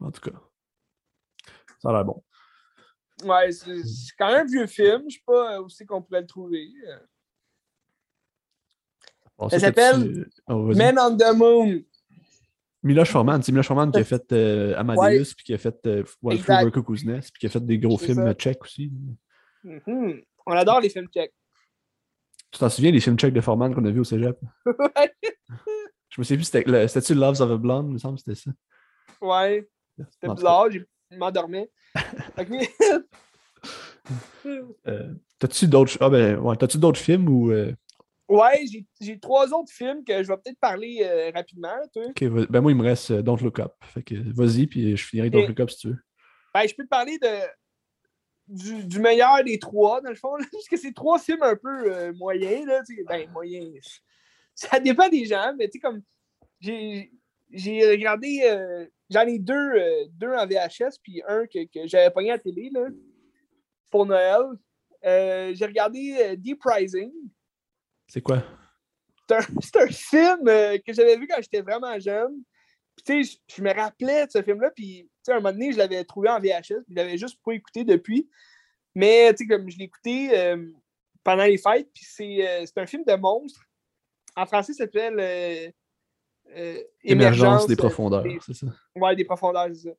En 0.01 0.11
tout 0.11 0.21
cas. 0.21 0.39
Ça 1.79 1.89
a 1.89 1.93
l'air 1.93 2.05
bon. 2.05 2.23
Ouais, 3.25 3.51
c'est 3.53 3.81
quand 4.19 4.27
même 4.27 4.43
un 4.43 4.51
vieux 4.51 4.67
film. 4.67 5.05
Je 5.09 5.15
sais 5.15 5.23
pas 5.25 5.63
où 5.63 5.71
c'est 5.71 5.87
qu'on 5.87 6.03
pourrait 6.03 6.21
le 6.21 6.27
trouver. 6.27 6.69
Ça, 9.51 9.59
s'appelle 9.59 10.27
oh, 10.49 10.73
Men 10.75 10.99
on 10.99 11.17
the 11.17 11.37
Moon. 11.37 11.83
Miloš 12.83 13.11
Forman, 13.11 13.43
c'est 13.43 13.53
Miloš 13.53 13.69
Forman 13.69 13.93
qui 13.93 14.01
a 14.01 14.05
fait 14.05 14.33
euh, 14.33 14.75
Amadeus, 14.77 15.35
puis 15.37 15.45
qui 15.45 15.55
a 15.55 15.59
fait 15.59 15.87
euh, 15.87 16.03
One 16.23 16.39
Flew 16.39 16.71
puis 16.73 17.39
qui 17.39 17.47
a 17.47 17.49
fait 17.49 17.65
des 17.65 17.79
gros 17.79 17.99
films 17.99 18.33
tchèques 18.35 18.63
aussi. 18.63 18.93
Mm 19.63 19.79
-hmm. 19.79 20.25
On 20.47 20.53
adore 20.53 20.81
les 20.81 20.91
films 20.91 21.09
tchèques. 21.09 21.35
Tu 22.51 22.59
t'en 22.59 22.69
souviens 22.69 22.93
des 22.93 23.01
films 23.01 23.17
tchèques 23.17 23.35
de 23.35 23.41
Forman 23.41 23.75
qu'on 23.75 23.85
a 23.85 23.91
vus 23.91 24.01
au 24.01 24.05
cégep? 24.05 24.39
ouais. 24.67 25.15
Je 26.11 26.21
me 26.21 26.25
souviens 26.25 26.37
plus, 26.37 26.89
c'était-tu 26.89 27.15
Loves 27.15 27.41
of 27.41 27.51
a 27.51 27.57
Blonde, 27.57 27.87
il 27.89 27.95
me 27.95 27.99
semble, 27.99 28.19
c'était 28.19 28.35
ça. 28.35 28.51
Ouais. 29.21 29.67
C'était 30.11 30.35
bizarre, 30.35 30.71
je 30.71 30.81
m'endormais. 31.17 31.71
euh, 34.87 35.15
T'as-tu 35.39 35.69
d'autres 35.69 35.97
ah 36.01 36.11
ben, 36.11 36.39
ouais, 36.39 36.57
d'autres 36.57 37.01
films 37.01 37.29
ou. 37.29 37.51
Euh... 37.51 37.73
Ouais, 38.33 38.65
j'ai 39.01 39.19
trois 39.19 39.53
autres 39.53 39.73
films 39.73 40.05
que 40.05 40.23
je 40.23 40.29
vais 40.29 40.37
peut-être 40.37 40.59
parler 40.59 41.01
euh, 41.03 41.31
rapidement. 41.35 41.77
Toi. 41.93 42.05
Ok, 42.07 42.25
ben 42.49 42.61
moi, 42.61 42.73
il 42.73 42.77
me 42.77 42.83
reste 42.83 43.11
euh, 43.11 43.23
Don't 43.23 43.39
Look 43.43 43.59
Up. 43.59 43.73
Fait 43.83 44.03
que 44.03 44.15
vas-y, 44.35 44.67
puis 44.67 44.97
je 44.97 45.05
finirai 45.05 45.29
Don't 45.29 45.47
Look 45.47 45.61
Up 45.61 45.71
si 45.71 45.79
tu 45.79 45.89
veux. 45.89 45.99
Ben, 46.55 46.67
je 46.67 46.75
peux 46.75 46.85
te 46.85 46.89
parler 46.89 47.19
de, 47.19 47.29
du, 48.49 48.87
du, 48.87 49.01
meilleur 49.01 49.43
des 49.45 49.59
trois, 49.59 50.01
dans 50.01 50.11
le 50.11 50.17
fond, 50.17 50.37
là, 50.37 50.47
parce 50.53 50.69
que 50.69 50.77
c'est 50.77 50.93
trois 50.93 51.19
films 51.19 51.43
un 51.43 51.57
peu 51.57 51.93
euh, 51.93 52.13
moyens. 52.15 52.67
Là, 52.67 52.83
ben, 53.07 53.31
moyens. 53.31 54.01
Ça 54.55 54.81
dépend 54.81 55.09
des 55.09 55.25
gens, 55.25 55.55
mais 55.59 55.67
tu 55.67 55.73
sais, 55.73 55.79
comme. 55.81 56.03
j'ai 56.61 57.13
j'ai 57.51 57.87
regardé. 57.91 58.41
euh, 58.45 58.87
J'en 59.11 59.27
ai 59.27 59.39
deux, 59.39 59.53
euh, 59.55 60.07
deux 60.13 60.33
en 60.33 60.47
VHS, 60.47 60.97
puis 61.03 61.23
un 61.29 61.45
que, 61.47 61.67
que 61.67 61.87
j'avais 61.87 62.11
pogné 62.11 62.31
à 62.31 62.35
la 62.35 62.39
télé 62.39 62.71
là, 62.73 62.87
pour 63.91 64.07
Noël. 64.07 64.41
Euh, 65.05 65.53
j'ai 65.55 65.67
regardé 65.67 66.17
euh, 66.19 66.37
Deep 66.37 66.63
Rising. 66.65 67.13
C'est 68.13 68.21
quoi? 68.21 68.43
C'est 69.27 69.77
un, 69.79 69.87
film 69.87 70.47
euh, 70.47 70.77
que 70.87 70.93
j'avais 70.93 71.17
vu 71.17 71.27
quand 71.27 71.41
j'étais 71.41 71.63
vraiment 71.63 71.99
jeune. 71.99 72.43
Puis, 72.95 73.05
tu 73.07 73.25
sais, 73.25 73.39
je- 73.49 73.63
me 73.63 73.73
rappelais 73.73 74.27
de 74.27 74.33
ce 74.33 74.43
film-là. 74.43 74.71
Puis, 74.71 75.05
tu 75.05 75.11
sais, 75.23 75.33
à 75.33 75.37
un 75.37 75.41
moment 75.41 75.53
donné, 75.53 75.73
je 75.73 75.79
l'avais 75.79 76.05
trouvé 76.05 76.29
en 76.29 76.39
VHS. 76.39 76.85
Puis, 76.85 76.91
je 76.91 76.95
l'avais 76.95 77.17
juste 77.17 77.39
pas 77.43 77.53
écouté 77.53 77.85
depuis. 77.85 78.29
Mais, 78.95 79.33
tu 79.33 79.45
sais, 79.45 79.47
comme 79.47 79.71
je 79.71 79.79
l'ai 79.79 79.85
écouté 79.85 80.39
euh, 80.39 80.63
pendant 81.25 81.45
les 81.45 81.57
fêtes. 81.57 81.89
Puis, 81.95 82.05
c'est 82.07 82.47
euh, 82.47 82.67
un 82.77 82.87
film 82.87 83.03
de 83.07 83.15
monstre. 83.15 83.63
En 84.37 84.45
français, 84.45 84.75
ça 84.75 84.85
s'appelle 84.85 85.73
Émergence 87.03 87.67
des 87.67 87.77
profondeurs, 87.77 88.27
c'est 88.45 88.53
ça? 88.53 88.67
Ouais, 88.95 89.17
des 89.17 89.25
profondeurs, 89.25 89.69
c'est 89.73 89.89
ça. 89.89 89.95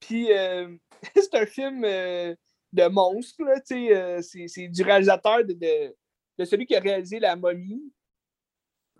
Puis, 0.00 0.26
c'est 1.14 1.34
un 1.36 1.46
film 1.46 1.82
de 1.82 2.88
monstre, 2.88 3.44
tu 3.64 3.86
sais, 3.86 4.22
c'est 4.22 4.48
c'est 4.48 4.66
du 4.66 4.82
réalisateur 4.82 5.44
de, 5.44 5.52
de, 5.52 5.94
de 6.38 6.44
celui 6.44 6.66
qui 6.66 6.76
a 6.76 6.80
réalisé 6.80 7.18
La 7.18 7.36
momie. 7.36 7.92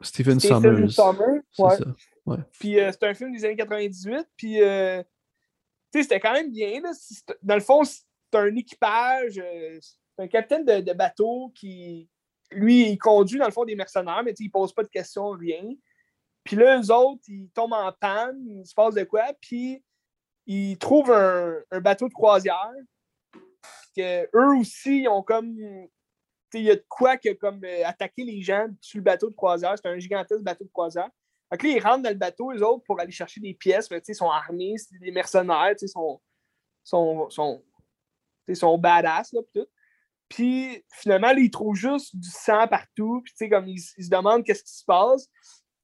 Stephen 0.03 0.41
Stephen 0.41 0.85
ouais. 0.85 0.89
ça. 0.91 2.45
Puis 2.59 2.81
euh, 2.81 2.91
c'est 2.91 3.05
un 3.05 3.15
film 3.15 3.33
des 3.33 3.45
années 3.45 3.57
98, 3.57 4.27
puis 4.37 4.61
euh, 4.61 5.03
tu 5.93 5.99
sais, 5.99 6.03
c'était 6.03 6.21
quand 6.21 6.33
même 6.33 6.51
bien, 6.51 6.81
là. 6.81 6.91
Dans 7.43 7.55
le 7.55 7.61
fond, 7.61 7.85
c'est 7.85 8.03
un 8.33 8.55
équipage, 8.57 9.39
euh, 9.39 9.79
c'est 9.81 10.25
un 10.25 10.29
capitaine 10.29 10.65
de, 10.65 10.81
de 10.81 10.93
bateau 10.93 11.53
qui, 11.55 12.09
lui, 12.51 12.91
il 12.91 12.99
conduit, 12.99 13.39
dans 13.39 13.47
le 13.47 13.53
fond, 13.53 13.65
des 13.65 13.77
mercenaires, 13.77 14.23
mais 14.25 14.33
tu 14.33 14.39
sais, 14.39 14.45
il 14.45 14.51
pose 14.51 14.73
pas 14.73 14.83
de 14.83 14.89
questions, 14.89 15.31
rien. 15.31 15.65
Puis 16.43 16.57
là, 16.57 16.81
eux 16.81 16.91
autres, 16.93 17.23
ils 17.29 17.49
tombent 17.51 17.73
en 17.73 17.93
panne, 17.93 18.45
il 18.49 18.67
se 18.67 18.75
passe 18.75 18.95
de 18.95 19.05
quoi, 19.05 19.33
puis 19.41 19.83
ils 20.47 20.77
trouvent 20.77 21.13
un, 21.13 21.57
un 21.71 21.81
bateau 21.81 22.09
de 22.09 22.15
croisière. 22.15 22.73
Que 23.97 24.25
eux 24.35 24.57
aussi, 24.57 25.03
ils 25.03 25.09
ont 25.09 25.23
comme. 25.23 25.57
Il 26.55 26.63
y 26.63 26.71
a 26.71 26.77
de 26.77 26.85
quoi 26.89 27.17
que 27.17 27.33
comme 27.33 27.63
euh, 27.65 27.85
attaquer 27.85 28.25
les 28.25 28.43
gens 28.43 28.67
sur 28.81 28.99
le 28.99 29.05
bateau 29.05 29.29
de 29.29 29.35
croisière. 29.35 29.75
C'est 29.77 29.89
un 29.89 29.99
gigantesque 29.99 30.43
bateau 30.43 30.65
de 30.65 30.71
croisière. 30.71 31.11
Ils 31.63 31.81
rentrent 31.81 32.03
dans 32.03 32.11
le 32.11 32.17
bateau, 32.17 32.51
les 32.51 32.63
autres, 32.63 32.85
pour 32.85 33.01
aller 33.01 33.13
chercher 33.13 33.41
des 33.41 33.55
pièces. 33.55 33.89
Ils 34.09 34.15
sont 34.15 34.31
armés, 34.31 34.75
c'est 34.77 34.99
des 34.99 35.13
mercenaires, 35.13 35.75
ils 35.81 35.89
sont, 35.89 36.21
sont, 36.83 38.79
badass, 38.79 39.33
là, 39.33 39.43
pis 39.43 39.61
tout. 39.61 39.67
Puis 40.29 40.85
finalement, 40.89 41.31
ils 41.31 41.51
trouvent 41.51 41.77
juste 41.77 42.17
du 42.17 42.29
sang 42.29 42.67
partout. 42.67 43.23
Puis, 43.23 43.49
comme 43.49 43.69
ils, 43.69 43.79
se 43.79 44.09
demandent 44.09 44.45
qu'est-ce 44.45 44.65
qui 44.65 44.73
se 44.73 44.85
passe. 44.85 45.29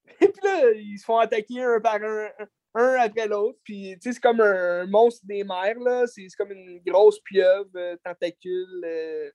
Et 0.21 0.29
puis 0.29 0.43
là, 0.43 0.73
ils 0.73 0.99
se 0.99 1.05
font 1.05 1.19
attaquer 1.19 1.63
un 1.63 1.81
par 1.81 2.03
un, 2.03 2.29
un 2.75 2.95
après 2.95 3.29
l'autre. 3.29 3.59
Puis, 3.63 3.97
c'est 4.01 4.19
comme 4.19 4.41
un, 4.41 4.87
monstre 4.87 5.25
des 5.25 5.45
mers, 5.45 6.09
c'est 6.09 6.27
comme 6.37 6.53
une 6.53 6.81
grosse 6.81 7.21
pieuvre, 7.21 7.71
euh, 7.77 7.97
tentacule. 8.03 8.83
euh. 8.85 9.31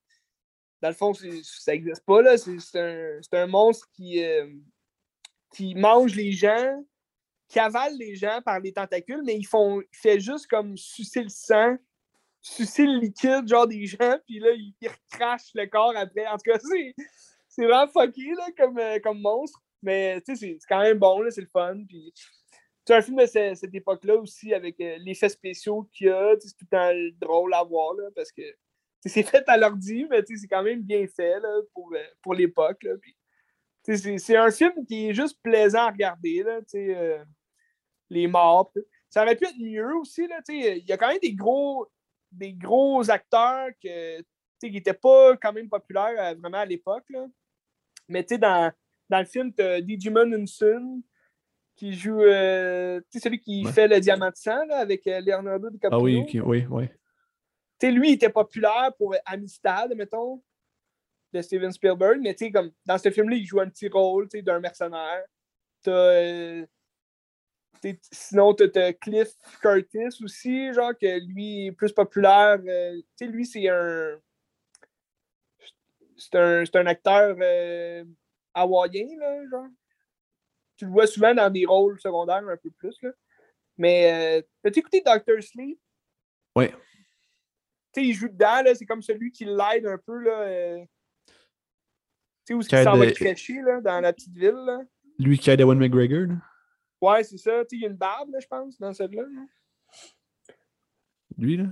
Dans 0.81 0.89
le 0.89 0.95
fond, 0.95 1.13
ça 1.13 1.71
n'existe 1.71 2.05
pas, 2.05 2.21
là. 2.21 2.37
C'est 2.37 2.79
un, 2.79 3.19
un 3.31 3.47
monstre 3.47 3.87
qui, 3.93 4.23
euh, 4.23 4.47
qui 5.53 5.73
mange 5.75 6.15
les 6.15 6.31
gens, 6.31 6.83
qui 7.47 7.59
avale 7.59 7.95
les 7.97 8.15
gens 8.15 8.41
par 8.43 8.59
les 8.59 8.73
tentacules, 8.73 9.23
mais 9.25 9.41
font, 9.43 9.81
il 9.81 9.97
fait 9.97 10.19
juste 10.19 10.47
comme 10.47 10.77
sucer 10.77 11.23
le 11.23 11.29
sang, 11.29 11.77
sucer 12.41 12.85
le 12.85 12.99
liquide, 12.99 13.47
genre 13.47 13.67
des 13.67 13.85
gens, 13.85 14.17
puis 14.25 14.39
là, 14.39 14.49
il, 14.51 14.75
recrache 14.87 15.51
le 15.53 15.65
corps 15.67 15.95
après. 15.95 16.27
En 16.27 16.37
tout 16.37 16.51
cas, 16.51 16.59
c'est 17.47 17.65
vraiment 17.65 17.91
fucké, 17.91 18.33
là, 18.35 18.47
comme, 18.57 18.77
euh, 18.77 18.99
comme 18.99 19.21
monstre. 19.21 19.61
Mais, 19.81 20.21
tu 20.21 20.35
sais, 20.35 20.57
c'est 20.59 20.67
quand 20.67 20.81
même 20.81 20.97
bon, 20.97 21.23
c'est 21.29 21.41
le 21.41 21.47
fun. 21.47 21.77
Puis, 21.87 22.13
un 22.89 23.01
film 23.01 23.17
de 23.17 23.25
ce- 23.25 23.55
cette 23.55 23.73
époque-là 23.73 24.15
aussi, 24.15 24.53
avec 24.53 24.79
euh, 24.79 24.97
l'effet 24.99 25.29
spéciaux 25.29 25.87
qu'il 25.91 26.07
y 26.07 26.09
a. 26.09 26.35
C'est 26.39 26.55
tout 26.55 26.65
le 26.71 26.77
temps 26.77 27.27
drôle 27.27 27.53
à 27.53 27.63
voir, 27.63 27.93
là, 27.95 28.09
parce 28.15 28.31
que 28.31 28.43
c'est 29.09 29.23
fait 29.23 29.43
à 29.47 29.57
l'ordi, 29.57 30.05
mais 30.09 30.23
tu 30.23 30.35
sais, 30.35 30.41
c'est 30.41 30.47
quand 30.47 30.63
même 30.63 30.81
bien 30.81 31.05
fait 31.07 31.39
là, 31.39 31.61
pour, 31.73 31.93
euh, 31.93 32.03
pour 32.21 32.33
l'époque. 32.33 32.85
C'est 33.83 34.35
un 34.35 34.49
film 34.49 34.85
qui 34.87 35.09
est 35.09 35.13
juste 35.13 35.39
plaisant 35.43 35.85
à 35.87 35.91
regarder. 35.91 36.43
Là, 36.43 36.59
euh, 36.73 37.23
les 38.09 38.27
morts. 38.27 38.71
Ça 39.09 39.23
aurait 39.23 39.35
pu 39.35 39.45
être 39.45 39.59
mieux 39.59 39.95
aussi. 39.97 40.27
Là, 40.27 40.41
tu 40.47 40.59
sais, 40.59 40.79
il 40.79 40.85
y 40.85 40.91
a 40.91 40.97
quand 40.97 41.07
même 41.07 41.19
des 41.21 41.33
gros, 41.33 41.87
des 42.31 42.53
gros 42.53 43.09
acteurs 43.09 43.69
que, 43.81 44.21
qui 44.59 44.71
n'étaient 44.71 44.93
pas 44.93 45.37
quand 45.37 45.53
même 45.53 45.69
populaires 45.69 46.15
euh, 46.19 46.35
vraiment 46.39 46.59
à 46.59 46.65
l'époque. 46.65 47.05
Mais 48.07 48.23
tu 48.23 48.35
sais, 48.35 48.37
dans, 48.39 48.71
dans 49.09 49.19
le 49.19 49.25
film, 49.25 49.53
tu 49.53 49.61
as 49.61 49.81
Digimon 49.81 50.33
Unsun 50.33 51.01
qui 51.75 51.93
joue 51.93 52.21
euh, 52.21 53.01
celui 53.13 53.39
qui 53.39 53.65
Ouais. 53.65 53.71
fait 53.71 53.87
le 53.87 53.99
diamant 53.99 54.29
de 54.29 54.35
sang 54.35 54.65
là, 54.65 54.77
avec 54.77 55.05
Leonardo 55.05 55.69
DiCaprio. 55.69 55.99
Ah 55.99 56.03
oui, 56.03 56.41
oui, 56.41 56.65
oui. 56.69 56.85
Sais, 57.79 57.91
lui, 57.91 58.11
il 58.11 58.13
était 58.13 58.29
populaire 58.29 58.91
pour 58.97 59.15
Amistad, 59.25 59.93
mettons, 59.95 60.41
de 61.33 61.41
Steven 61.41 61.71
Spielberg, 61.71 62.19
mais 62.21 62.33
tu 62.33 62.45
sais, 62.45 62.51
comme 62.51 62.71
dans 62.85 62.97
ce 62.97 63.11
film-là, 63.11 63.35
il 63.35 63.45
joue 63.45 63.59
un 63.59 63.69
petit 63.69 63.89
rôle, 63.89 64.29
tu 64.29 64.37
sais, 64.37 64.41
d'un 64.41 64.59
mercenaire. 64.59 65.25
T'as, 65.83 65.91
euh, 65.91 66.65
sinon, 68.11 68.53
t'as 68.53 68.93
Cliff 68.93 69.33
Curtis 69.61 70.23
aussi, 70.23 70.73
genre, 70.73 70.97
que 70.97 71.19
lui 71.25 71.67
est 71.67 71.71
plus 71.73 71.91
populaire. 71.91 72.59
euh, 72.65 72.95
tu 73.17 73.25
sais, 73.25 73.27
lui, 73.27 73.45
c'est 73.45 73.67
un. 73.67 74.19
C'est 76.17 76.35
un, 76.35 76.63
un 76.73 76.85
acteur 76.85 77.35
euh, 77.41 78.05
hawaïen, 78.53 79.19
là, 79.19 79.45
genre. 79.49 79.67
Tu 80.77 80.85
le 80.85 80.91
vois 80.91 81.07
souvent 81.07 81.33
dans 81.33 81.49
des 81.49 81.65
rôles 81.65 81.99
secondaires 81.99 82.47
un 82.47 82.57
peu 82.57 82.71
plus, 82.71 82.97
là. 83.01 83.11
Mais, 83.77 84.39
euh, 84.39 84.41
t'as-tu 84.63 84.79
écouté 84.79 85.01
Doctor 85.05 85.41
Sleep? 85.43 85.77
Oui. 86.55 86.67
Tu 87.95 88.01
sais, 88.01 88.07
il 88.07 88.13
joue 88.13 88.27
dedans, 88.27 88.61
là, 88.63 88.75
c'est 88.75 88.85
comme 88.85 89.01
celui 89.01 89.31
qui 89.31 89.45
l'aide 89.45 89.85
un 89.87 89.97
peu, 89.97 90.19
là. 90.19 90.41
euh, 90.41 90.85
tu 91.27 91.33
sais, 92.45 92.53
où 92.53 92.59
est-ce 92.59 92.69
qu'il 92.69 92.77
Qui 92.77 92.83
s'en 92.83 92.97
va 92.97 93.03
aide, 93.05 93.09
le 93.09 93.15
crècher, 93.15 93.61
là, 93.61 93.81
dans 93.81 93.99
la 94.01 94.13
petite 94.13 94.35
ville, 94.35 94.51
là. 94.65 94.81
Lui 95.17 95.37
qui 95.39 95.49
aide 95.49 95.61
Ewan 95.61 95.77
McGregor, 95.79 96.27
là. 96.27 96.35
Ouais, 97.01 97.23
c'est 97.23 97.37
ça. 97.37 97.63
Tu 97.65 97.69
sais, 97.69 97.75
il 97.77 97.81
y 97.81 97.85
a 97.85 97.89
une 97.89 97.95
barbe, 97.97 98.29
là, 98.31 98.39
je 98.39 98.47
pense, 98.47 98.77
dans 98.79 98.93
celle-là. 98.93 99.23
là. 99.23 99.45
Lui, 101.37 101.57
là? 101.57 101.65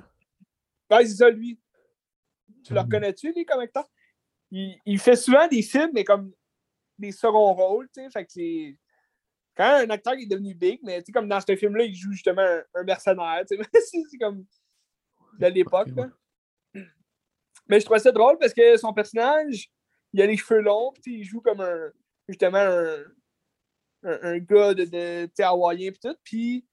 Ouais, 0.91 1.05
c'est 1.05 1.15
ça, 1.15 1.29
lui. 1.29 1.59
Tu 2.63 2.73
le 2.73 2.79
Hum. 2.79 2.85
reconnais-tu, 2.85 3.31
lui, 3.33 3.45
comme 3.45 3.59
acteur? 3.61 3.87
Il, 4.51 4.77
il 4.85 4.99
fait 4.99 5.15
souvent 5.15 5.47
des 5.47 5.61
films, 5.61 5.91
mais 5.93 6.03
comme 6.03 6.31
des 6.97 7.11
seconds 7.11 7.53
rôles, 7.53 7.87
tu 7.89 8.01
sais. 8.01 8.09
Fait 8.09 8.25
que 8.25 8.31
c'est 8.31 8.77
quand 9.55 9.81
un 9.85 9.89
acteur 9.89 10.13
est 10.13 10.25
devenu 10.25 10.53
big, 10.53 10.79
mais 10.83 10.99
tu 11.01 11.07
sais, 11.07 11.11
comme 11.11 11.27
dans 11.27 11.39
ce 11.41 11.55
film-là, 11.55 11.83
il 11.85 11.95
joue 11.95 12.11
justement 12.11 12.41
un, 12.41 12.63
un 12.75 12.83
mercenaire, 12.83 13.43
tu 13.49 13.55
sais. 13.57 13.63
c'est 13.73 14.01
c'est 14.11 14.17
comme 14.17 14.45
de 15.39 15.47
l'époque. 15.47 15.89
Mais 17.67 17.79
je 17.79 17.85
trouvais 17.85 17.99
ça 17.99 18.11
drôle 18.11 18.37
parce 18.37 18.53
que 18.53 18.77
son 18.77 18.93
personnage, 18.93 19.69
il 20.11 20.21
a 20.21 20.25
les 20.25 20.37
cheveux 20.37 20.61
longs, 20.61 20.91
puis 21.01 21.19
il 21.19 21.23
joue 21.23 21.41
comme 21.41 21.61
un, 21.61 21.91
justement 22.27 22.57
un, 22.57 22.97
un, 24.03 24.19
un 24.21 24.37
gars 24.39 24.73
de, 24.73 24.85
de 24.85 25.43
hawaïen, 25.43 25.91
puis 25.91 25.99
tout. 26.01 26.15
Puis 26.23 26.65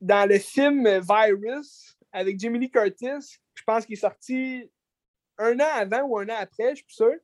dans 0.00 0.28
le 0.28 0.38
film 0.38 0.86
Virus 1.00 1.96
avec 2.12 2.38
Jamie 2.38 2.58
Lee 2.58 2.70
Curtis, 2.70 3.38
je 3.54 3.62
pense 3.64 3.86
qu'il 3.86 3.94
est 3.94 4.00
sorti 4.00 4.70
un 5.38 5.58
an 5.60 5.68
avant 5.74 6.02
ou 6.02 6.18
un 6.18 6.28
an 6.28 6.36
après, 6.38 6.70
je 6.74 6.82
suis 6.82 6.94
sûr. 6.94 7.14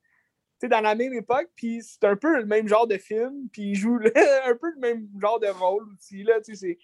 Dans 0.63 0.81
la 0.81 0.95
même 0.95 1.13
époque, 1.13 1.51
puis 1.57 1.83
c'est 1.83 2.05
un 2.05 2.15
peu 2.15 2.39
le 2.39 2.47
même 2.47 2.69
genre 2.69 2.87
de 2.87 2.97
film, 2.97 3.49
puis 3.51 3.71
il 3.71 3.75
joue 3.75 3.97
un 4.45 4.55
peu 4.55 4.71
le 4.71 4.79
même 4.79 5.09
genre 5.21 5.41
de 5.41 5.49
rôle 5.49 5.93
aussi, 5.93 6.23
là, 6.23 6.41
tu 6.41 6.55
sais, 6.55 6.69
c'est 6.69 6.79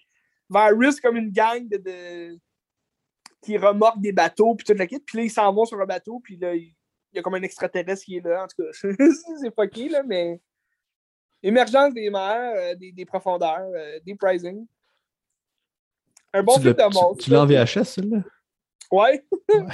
Virus 0.49 0.99
comme 0.99 1.15
une 1.15 1.31
gang 1.31 1.65
de, 1.65 1.77
de- 1.77 2.39
qui 3.41 3.57
remorque 3.57 4.01
des 4.01 4.11
bateaux, 4.11 4.55
puis 4.55 4.65
toute 4.65 4.77
la 4.77 4.87
kit, 4.87 4.99
puis 4.99 5.17
là, 5.17 5.23
ils 5.23 5.29
s'en 5.31 5.53
vont 5.53 5.65
sur 5.65 5.79
un 5.79 5.85
bateau, 5.85 6.19
puis 6.19 6.37
là, 6.37 6.53
il 6.55 6.73
y 7.13 7.19
a 7.19 7.21
comme 7.21 7.35
un 7.35 7.41
extraterrestre 7.41 8.05
qui 8.05 8.17
est 8.17 8.25
là, 8.25 8.43
en 8.43 8.47
tout 8.47 8.63
cas, 8.63 8.71
c'est 9.41 9.55
fucké, 9.55 9.89
là, 9.89 10.03
mais 10.03 10.41
émergence 11.41 11.93
des 11.93 12.09
mers, 12.09 12.53
euh, 12.55 12.75
des, 12.75 12.91
des 12.91 13.05
profondeurs, 13.05 13.69
euh, 13.73 13.99
Deep 14.05 14.21
Rising. 14.21 14.65
Un 16.33 16.43
bon 16.43 16.55
tu 16.55 16.61
film 16.61 16.73
de 16.73 16.83
monstre. 16.83 17.23
Tu 17.23 17.31
l'as 17.31 17.41
en. 17.41 17.45
VHS, 17.45 17.83
celle-là? 17.85 18.23
Ouais. 18.91 19.25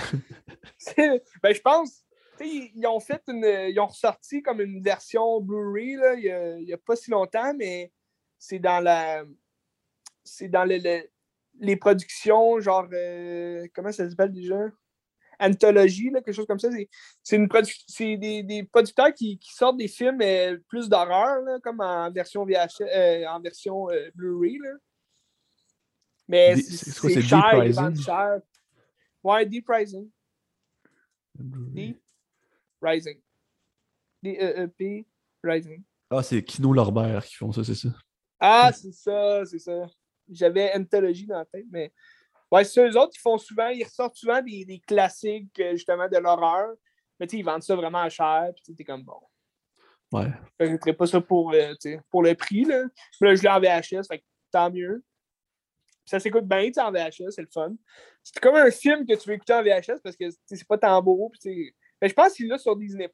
Ben, 0.97 1.53
je 1.53 1.61
pense. 1.61 2.03
tu 2.37 2.43
sais, 2.43 2.47
Ils, 2.47 2.71
ils 2.75 2.87
ont 2.87 2.99
fait 2.99 3.21
une. 3.27 3.43
Ils 3.69 3.79
ont 3.79 3.87
ressorti 3.87 4.41
comme 4.41 4.61
une 4.61 4.81
version 4.81 5.39
Blu-ray 5.41 5.95
là, 5.95 6.13
il 6.15 6.65
n'y 6.65 6.73
a, 6.73 6.77
pas 6.77 6.95
si 6.95 7.11
longtemps, 7.11 7.53
mais 7.55 7.91
c'est 8.37 8.59
dans 8.59 8.79
la. 8.79 9.23
C'est 10.23 10.47
dans 10.49 10.65
le- 10.65 10.77
le- 10.77 11.09
les 11.59 11.75
productions, 11.75 12.59
genre. 12.59 12.87
euh, 12.93 13.65
comment 13.73 13.91
ça 13.91 14.09
s'appelle 14.09 14.31
déjà? 14.31 14.57
Anthologie, 15.39 16.09
là, 16.11 16.21
quelque 16.21 16.33
chose 16.35 16.45
comme 16.47 16.59
ça. 16.59 16.71
C'est- 16.71 16.89
C'est 17.21 17.35
une 17.35 17.47
produ- 17.47 17.83
c'est 17.87 18.15
des, 18.17 18.41
des 18.43 18.63
producteurs 18.63 19.13
qui, 19.13 19.37
qui 19.37 19.53
sortent 19.53 19.77
des 19.77 19.89
films 19.89 20.21
euh, 20.21 20.57
plus 20.69 20.87
d'horreur, 20.87 21.41
là, 21.41 21.59
comme 21.61 21.81
en 21.81 22.09
version 22.11 22.45
VH, 22.45 22.81
euh, 22.81 23.25
en 23.27 23.41
version 23.41 23.89
euh, 23.91 24.09
Blu-ray. 24.15 24.57
là. 24.59 24.69
Mais 26.27 26.55
c'est 26.55 27.21
cher, 27.21 27.63
ils 27.65 27.73
vendent 27.73 27.87
Rising? 27.89 28.03
cher. 28.05 28.39
Ouais, 29.23 29.45
Deep 29.45 29.67
Rising. 29.67 30.09
Deep 31.37 32.01
Rising. 32.81 33.19
D-E-E-P 34.23 35.05
Rising. 35.43 35.83
Ah, 36.09 36.23
c'est 36.23 36.43
Kino 36.43 36.71
Lorbert 36.73 37.25
qui 37.25 37.35
font 37.35 37.51
ça, 37.51 37.63
c'est 37.63 37.75
ça. 37.75 37.89
Ah, 38.39 38.71
c'est 38.73 38.91
ça, 38.93 39.45
c'est 39.45 39.59
ça. 39.59 39.85
J'avais 40.29 40.71
Anthology 40.75 41.25
dans 41.25 41.39
la 41.39 41.45
tête, 41.45 41.65
mais. 41.71 41.91
Ouais, 42.51 42.63
c'est 42.63 42.87
eux 42.87 42.97
autres, 42.97 43.13
ils 43.15 43.21
font 43.21 43.37
souvent, 43.37 43.69
ils 43.69 43.83
ressortent 43.83 44.15
souvent 44.15 44.41
des, 44.41 44.65
des 44.65 44.79
classiques, 44.79 45.59
euh, 45.59 45.71
justement, 45.71 46.07
de 46.07 46.17
l'horreur. 46.17 46.75
Mais 47.19 47.25
tu 47.27 47.31
sais, 47.31 47.39
ils 47.39 47.43
vendent 47.43 47.63
ça 47.63 47.75
vraiment 47.75 48.07
cher, 48.07 48.51
puis 48.53 48.63
tu 48.63 48.75
t'es 48.75 48.83
comme 48.83 49.03
bon. 49.03 49.19
Ouais. 50.11 50.31
Je 50.59 50.65
ne 50.65 50.91
pas 50.91 51.07
ça 51.07 51.19
pour, 51.19 51.53
euh, 51.53 51.73
pour 52.09 52.23
le 52.23 52.35
prix, 52.35 52.65
là. 52.65 52.83
Mais 53.19 53.29
là, 53.29 53.35
je 53.35 53.41
l'ai 53.41 53.49
en 53.49 53.59
VHS, 53.59 54.07
fait 54.07 54.19
que 54.19 54.23
tant 54.51 54.71
mieux. 54.71 55.03
Puis 56.05 56.11
ça 56.11 56.19
s'écoute 56.19 56.45
bien, 56.45 56.69
tu 56.71 56.79
en 56.79 56.91
VHS, 56.91 57.31
c'est 57.31 57.41
le 57.41 57.47
fun. 57.51 57.73
C'est 58.23 58.39
comme 58.39 58.55
un 58.55 58.69
film 58.69 59.05
que 59.05 59.15
tu 59.15 59.27
veux 59.27 59.35
écouter 59.35 59.53
en 59.53 59.63
VHS 59.63 59.99
parce 60.03 60.15
que 60.15 60.25
tu 60.25 60.31
sais, 60.45 60.55
c'est 60.55 60.67
pas 60.67 60.77
tant 60.77 61.01
beau. 61.01 61.29
Puis, 61.29 61.39
tu 61.39 61.49
sais. 61.49 61.75
mais 62.01 62.09
je 62.09 62.13
pense 62.13 62.33
qu'il 62.33 62.47
l'a 62.47 62.57
sur 62.57 62.75
Disney+. 62.75 63.11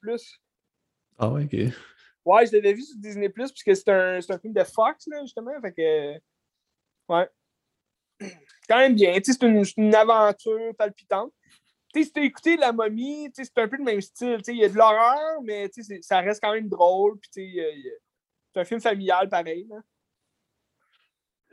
Ah 1.18 1.30
ouais, 1.30 1.46
ok. 1.46 1.74
Ouais, 2.24 2.46
je 2.46 2.52
l'avais 2.52 2.74
vu 2.74 2.82
sur 2.84 2.98
Disney+, 2.98 3.30
puisque 3.30 3.76
c'est 3.76 3.90
un, 3.90 4.22
c'est 4.22 4.34
un 4.34 4.40
film 4.40 4.54
de 4.54 4.64
Fox, 4.64 5.08
là, 5.08 5.22
justement. 5.22 5.60
Fait 5.62 5.72
que, 5.72 6.22
ouais. 7.10 7.30
Quand 8.68 8.78
même 8.78 8.96
bien. 8.96 9.20
Tu 9.20 9.34
c'est 9.34 9.76
une, 9.78 9.96
aventure 9.96 10.76
palpitante. 10.78 11.34
Tu 11.94 12.02
sais, 12.02 12.06
si 12.06 12.14
t'as 12.14 12.22
écouté 12.22 12.56
La 12.58 12.72
Momie, 12.72 13.32
tu 13.32 13.44
c'est 13.44 13.58
un 13.58 13.68
peu 13.68 13.78
le 13.78 13.84
même 13.84 14.02
style. 14.02 14.42
Tu 14.44 14.52
il 14.52 14.58
y 14.58 14.64
a 14.64 14.70
de 14.70 14.76
l'horreur, 14.78 15.42
mais 15.44 15.70
tu 15.70 15.84
ça 16.02 16.22
reste 16.22 16.42
quand 16.42 16.54
même 16.54 16.70
drôle. 16.70 17.20
Tu 17.34 17.60
c'est 18.54 18.60
un 18.60 18.66
film 18.66 18.80
familial, 18.82 19.28
pareil. 19.30 19.68
Là. 19.70 19.78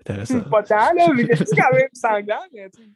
Intéressant. 0.01 0.41
Pas 0.43 0.63
tant, 0.63 0.93
là, 0.95 1.09
mais 1.15 1.27
c'est 1.35 1.57
quand 1.57 1.73
même 1.73 1.89
sanglant. 1.93 2.43
Mais, 2.53 2.71
tu. 2.71 2.93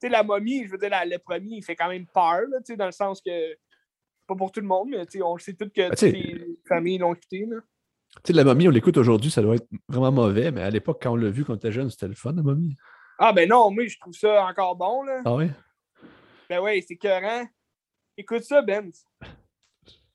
Tu 0.00 0.08
La 0.08 0.22
Momie, 0.22 0.64
je 0.64 0.70
veux 0.70 0.78
dire, 0.78 0.90
la- 0.90 1.04
le 1.04 1.18
premier, 1.18 1.56
il 1.56 1.64
fait 1.64 1.76
quand 1.76 1.88
même 1.88 2.06
peur, 2.06 2.42
là, 2.48 2.60
tu 2.64 2.76
dans 2.76 2.86
le 2.86 2.92
sens 2.92 3.20
que 3.20 3.54
pas 4.26 4.34
pour 4.34 4.50
tout 4.50 4.60
le 4.60 4.66
monde, 4.66 4.88
mais 4.90 5.06
tu 5.06 5.22
on 5.22 5.34
le 5.34 5.40
sait 5.40 5.52
tous 5.54 5.68
que 5.68 5.80
Ben, 5.80 5.90
toutes 5.90 5.98
tu 5.98 6.10
sais- 6.10 6.12
les 6.12 6.58
familles 6.66 6.98
l'ont 6.98 7.14
écouté. 7.14 7.46
Là. 7.46 7.58
Tu 8.16 8.20
sais, 8.26 8.32
la 8.34 8.44
momie, 8.44 8.68
on 8.68 8.70
l'écoute 8.70 8.96
aujourd'hui, 8.98 9.30
ça 9.30 9.42
doit 9.42 9.56
être 9.56 9.66
vraiment 9.88 10.12
mauvais, 10.12 10.50
mais 10.52 10.62
à 10.62 10.70
l'époque, 10.70 11.00
quand 11.02 11.12
on 11.12 11.16
l'a 11.16 11.30
vu 11.30 11.44
quand 11.44 11.54
on 11.54 11.56
était 11.56 11.72
jeune, 11.72 11.90
c'était 11.90 12.08
le 12.08 12.14
fun, 12.14 12.32
la 12.32 12.42
momie. 12.42 12.76
Ah, 13.18 13.32
ben 13.32 13.48
non, 13.48 13.70
moi, 13.70 13.86
je 13.86 13.98
trouve 13.98 14.14
ça 14.14 14.44
encore 14.46 14.76
bon. 14.76 15.02
Là. 15.02 15.22
Ah 15.24 15.34
ouais? 15.34 15.50
Ben 16.48 16.60
ouais, 16.60 16.80
c'est 16.86 16.94
écœurant. 16.94 17.46
Écoute 18.16 18.44
ça, 18.44 18.62
Ben. 18.62 18.90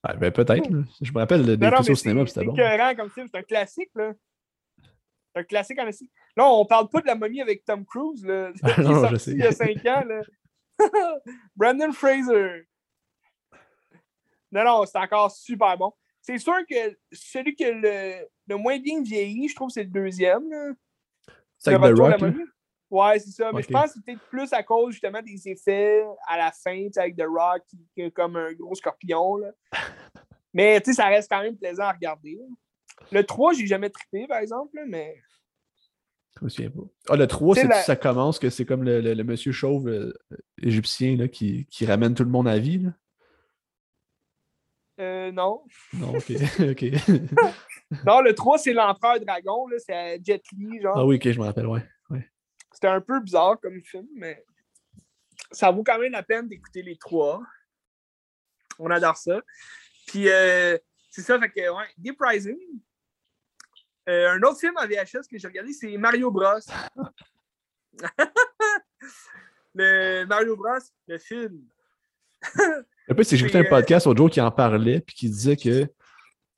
Ah, 0.04 0.14
ben 0.14 0.32
peut-être. 0.32 0.70
là. 0.70 0.84
Je 1.02 1.12
me 1.12 1.18
rappelle 1.18 1.44
de 1.46 1.56
Non, 1.56 1.72
non, 1.72 1.80
au 1.80 1.96
cinéma, 1.96 2.22
c'est 2.22 2.28
c'était 2.28 2.40
c'est 2.42 2.46
bon. 2.46 2.54
écœurant 2.54 2.96
comme 2.96 3.10
film. 3.10 3.28
C'est 3.32 3.40
un 3.40 3.44
classique, 3.44 3.90
là. 3.96 4.14
C'est 5.34 5.42
un 5.42 5.44
classique 5.44 5.80
en 5.80 5.88
esti. 5.88 6.10
Là, 6.36 6.46
on 6.48 6.66
parle 6.66 6.88
pas 6.90 7.02
de 7.02 7.08
la 7.08 7.16
momie 7.16 7.42
avec 7.42 7.66
Tom 7.66 7.84
Cruise, 7.86 8.24
là. 8.26 8.52
est 8.64 8.78
non, 8.84 9.08
je 9.08 9.16
sais. 9.18 9.32
il 9.32 9.40
y 9.40 9.44
a 9.44 9.52
5 9.52 9.86
ans, 9.88 10.04
là. 10.06 10.22
Brandon 11.56 11.92
Fraser. 11.92 12.68
Non, 14.52 14.64
non, 14.64 14.86
c'est 14.86 15.00
encore 15.00 15.32
super 15.32 15.76
bon. 15.78 15.92
C'est 16.28 16.40
sûr 16.40 16.58
que 16.70 16.76
celui 17.14 17.56
qui 17.56 17.64
a 17.64 17.72
le, 17.72 18.28
le 18.48 18.56
moins 18.58 18.78
bien 18.80 19.02
vieilli, 19.02 19.48
je 19.48 19.56
trouve, 19.56 19.70
c'est 19.70 19.84
le 19.84 19.90
deuxième, 19.90 20.50
là. 20.50 20.74
C'est 21.58 21.72
Le 21.72 21.78
avec 21.78 21.98
Rock. 21.98 22.34
Ouais, 22.90 23.20
c'est 23.20 23.32
ça. 23.32 23.50
Mais 23.54 23.62
je 23.62 23.70
pense 23.70 23.86
que 23.86 24.00
c'est 24.00 24.06
peut-être 24.06 24.28
plus 24.30 24.52
à 24.52 24.62
cause 24.62 24.92
justement 24.92 25.22
des 25.22 25.48
effets 25.48 26.04
à 26.28 26.38
la 26.38 26.52
fin, 26.52 26.88
avec 26.98 27.16
The 27.16 27.24
Rock 27.28 27.64
qui, 27.94 28.02
est 28.02 28.12
comme 28.12 28.36
un 28.36 28.52
gros 28.54 28.76
scorpion. 28.76 29.38
Là. 29.38 29.52
Mais 30.54 30.82
tu 30.82 30.92
sais, 30.92 30.98
ça 30.98 31.08
reste 31.08 31.32
quand 31.32 31.42
même 31.42 31.58
plaisant 31.58 31.84
à 31.84 31.94
regarder. 31.94 32.38
Le 33.14 33.24
3, 33.24 33.54
j'ai 33.54 33.66
jamais 33.66 33.90
trippé, 33.90 34.28
par 34.28 34.40
exemple, 34.40 34.78
mais. 34.88 35.16
Je 36.40 36.44
me 36.46 36.50
souviens 36.50 36.72
pas. 36.72 36.82
Ah, 37.10 37.16
le 37.16 37.28
3, 37.28 37.56
C'est 37.56 37.62
c'est 37.62 37.68
la- 37.68 37.84
ça 37.84 37.96
commence 37.96 38.38
que 38.40 38.50
c'est 38.50 38.66
comme 38.66 38.84
le, 38.84 39.00
le- 39.00 39.14
le 39.14 39.24
monsieur 39.24 39.52
chauve 39.54 39.88
euh, 39.88 40.14
égyptien 40.62 41.16
là, 41.16 41.28
qui, 41.28 41.68
qui 41.68 41.86
ramène 41.86 42.16
tout 42.16 42.24
le 42.24 42.30
monde 42.32 42.48
à 42.48 42.54
la 42.54 42.60
vie. 42.60 42.80
là? 42.80 42.90
Euh, 45.00 45.32
non. 45.32 45.64
Non, 45.94 46.16
ok. 46.16 46.30
ok. 46.72 46.86
Non, 48.06 48.22
le 48.22 48.34
3, 48.34 48.58
c'est 48.58 48.74
l'Empereur 48.74 49.20
Dragon, 49.20 49.68
c'est 49.78 50.20
Jet 50.24 50.44
Li, 50.58 50.82
genre. 50.82 50.98
ah 50.98 51.06
oui, 51.06 51.18
ok, 51.18 51.32
je 51.32 51.40
me 51.40 51.46
rappelle, 51.46 51.68
ouais. 51.68 51.82
C'était 52.72 52.88
un 52.90 53.02
peu 53.02 53.20
bizarre 53.20 53.60
comme 53.60 53.82
film, 53.82 54.06
mais 54.14 54.46
ça 55.52 55.72
vaut 55.72 55.84
quand 55.84 55.98
même 55.98 56.12
la 56.12 56.22
peine 56.22 56.48
d'écouter 56.48 56.84
les 56.84 56.96
trois. 56.96 57.42
On 58.78 58.92
adore 58.92 59.18
ça. 59.18 59.42
Puis, 60.06 60.30
euh, 60.30 60.78
c'est 61.10 61.24
ça, 61.24 61.40
fait 61.40 61.50
que, 61.50 61.76
ouais, 61.76 61.88
Deep 61.98 62.18
Rising. 62.20 62.60
Euh, 64.10 64.30
un 64.30 64.42
autre 64.44 64.60
film 64.60 64.76
en 64.78 64.86
VHS 64.86 65.28
que 65.30 65.40
j'ai 65.40 65.48
regardé, 65.48 65.74
c'est 65.74 65.98
Mario 65.98 66.30
Bros. 66.30 66.60
le 69.74 70.26
Mario 70.26 70.56
Bros, 70.56 70.78
le 71.08 71.18
film. 71.18 71.68
Le 73.08 73.16
plus, 73.16 73.24
c'est 73.24 73.36
que 73.36 73.40
j'écoutais 73.40 73.60
un 73.60 73.64
podcast 73.64 74.06
l'autre 74.06 74.18
jour 74.18 74.30
qui 74.30 74.42
en 74.42 74.52
parlait, 74.52 75.00
puis 75.00 75.16
qui 75.16 75.30
disait 75.30 75.56
que, 75.56 75.88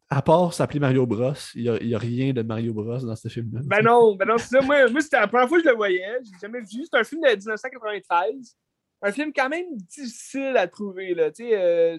à 0.10 0.22
part 0.22 0.54
s'appeler 0.54 0.80
Mario 0.80 1.06
Bros, 1.06 1.34
il 1.54 1.72
n'y 1.84 1.94
a, 1.94 1.98
rien 2.00 2.34
de 2.34 2.42
Mario 2.42 2.74
Bros 2.74 2.98
dans 2.98 3.16
ce 3.16 3.28
film-là. 3.28 3.62
Ben 3.66 3.84
non, 3.84 4.16
ben 4.16 4.28
non, 4.28 4.38
c'est 4.38 4.58
ça. 4.58 4.62
Moi, 4.62 4.90
moi 4.90 5.02
c'était 5.02 5.20
la 5.20 5.28
première 5.28 5.48
fois 5.48 5.60
que 5.60 5.64
je 5.64 5.70
le 5.70 5.76
voyais. 5.76 6.18
J'ai 6.24 6.40
jamais 6.42 6.62
vu. 6.62 6.86
C'est 6.92 6.98
un 6.98 7.04
film 7.04 7.22
de 7.22 7.28
1993. 7.28 8.58
Un 9.02 9.12
film 9.12 9.32
quand 9.34 9.50
même 9.50 9.78
difficile 9.78 10.58
à 10.58 10.68
trouver. 10.68 11.14
Là. 11.14 11.32
Tu 11.32 11.44
sais, 11.44 11.56
euh, 11.56 11.98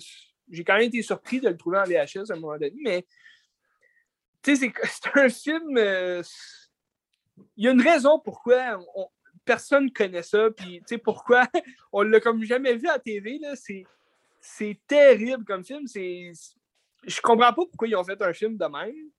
j'ai 0.51 0.65
quand 0.65 0.75
même 0.75 0.89
été 0.89 1.01
surpris 1.03 1.41
de 1.41 1.49
le 1.49 1.57
trouver 1.57 1.79
en 1.79 1.85
VHS 1.85 2.31
à 2.31 2.35
un 2.35 2.41
moment 2.41 2.59
donné, 2.59 2.75
mais 2.83 3.07
tu 4.43 4.57
sais, 4.57 4.73
c'est, 4.85 5.19
un 5.21 5.29
film. 5.29 5.79
euh, 5.79 6.23
il 7.57 7.65
y 7.65 7.69
a 7.69 7.71
une 7.71 7.81
raison 7.81 8.19
pourquoi 8.19 8.79
on- 8.97 9.09
personne 9.45 9.87
ne 9.87 9.91
connaît 9.91 10.23
ça. 10.23 10.49
Puis, 10.51 10.81
tu 10.81 10.85
sais, 10.87 10.99
pourquoi 10.99 11.47
on 11.93 12.03
l'a 12.03 12.21
comme 12.21 12.43
jamais 12.43 12.75
vu 12.75 12.89
à 12.89 12.95
la 12.95 12.99
TV. 12.99 13.39
Là, 13.39 13.55
c'est, 13.55 13.85
c'est 14.41 14.81
terrible 14.87 15.45
comme 15.45 15.65
film. 15.65 15.87
C'est, 15.87 16.33
je 17.05 17.21
comprends 17.21 17.53
pas 17.53 17.67
pourquoi 17.67 17.89
ils 17.89 17.97
ont 17.97 18.05
fait 18.05 18.21
un 18.21 18.33
film 18.33 18.57
de 18.57 18.65
même. 18.65 19.11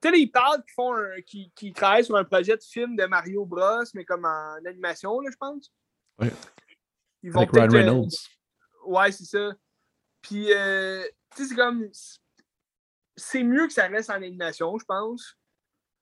Tu 0.00 0.08
sais, 0.08 0.18
ils 0.18 0.30
parlent 0.30 0.62
qu'ils 0.64 0.74
font 0.74 0.94
un, 0.94 1.20
qu'ils, 1.20 1.52
qu'ils 1.52 1.72
travaillent 1.72 2.04
sur 2.04 2.16
un 2.16 2.24
projet 2.24 2.56
de 2.56 2.62
film 2.62 2.96
de 2.96 3.04
Mario 3.04 3.44
Bros, 3.44 3.84
mais 3.94 4.04
comme 4.04 4.24
en 4.24 4.56
animation, 4.66 5.20
là, 5.20 5.30
je 5.30 5.36
pense. 5.36 5.72
Ouais. 6.18 6.32
Ils 7.22 7.30
vont 7.30 7.40
Avec 7.40 7.52
Ryan 7.52 7.68
euh, 7.68 7.76
Reynolds. 7.76 8.08
Ouais, 8.86 9.12
c'est 9.12 9.24
ça. 9.24 9.52
Puis, 10.20 10.52
euh, 10.52 11.04
tu 11.36 11.42
sais, 11.42 11.48
c'est 11.50 11.54
comme. 11.54 11.88
C'est 13.16 13.44
mieux 13.44 13.66
que 13.66 13.72
ça 13.72 13.86
reste 13.86 14.10
en 14.10 14.14
animation, 14.14 14.76
je 14.78 14.84
pense. 14.84 15.36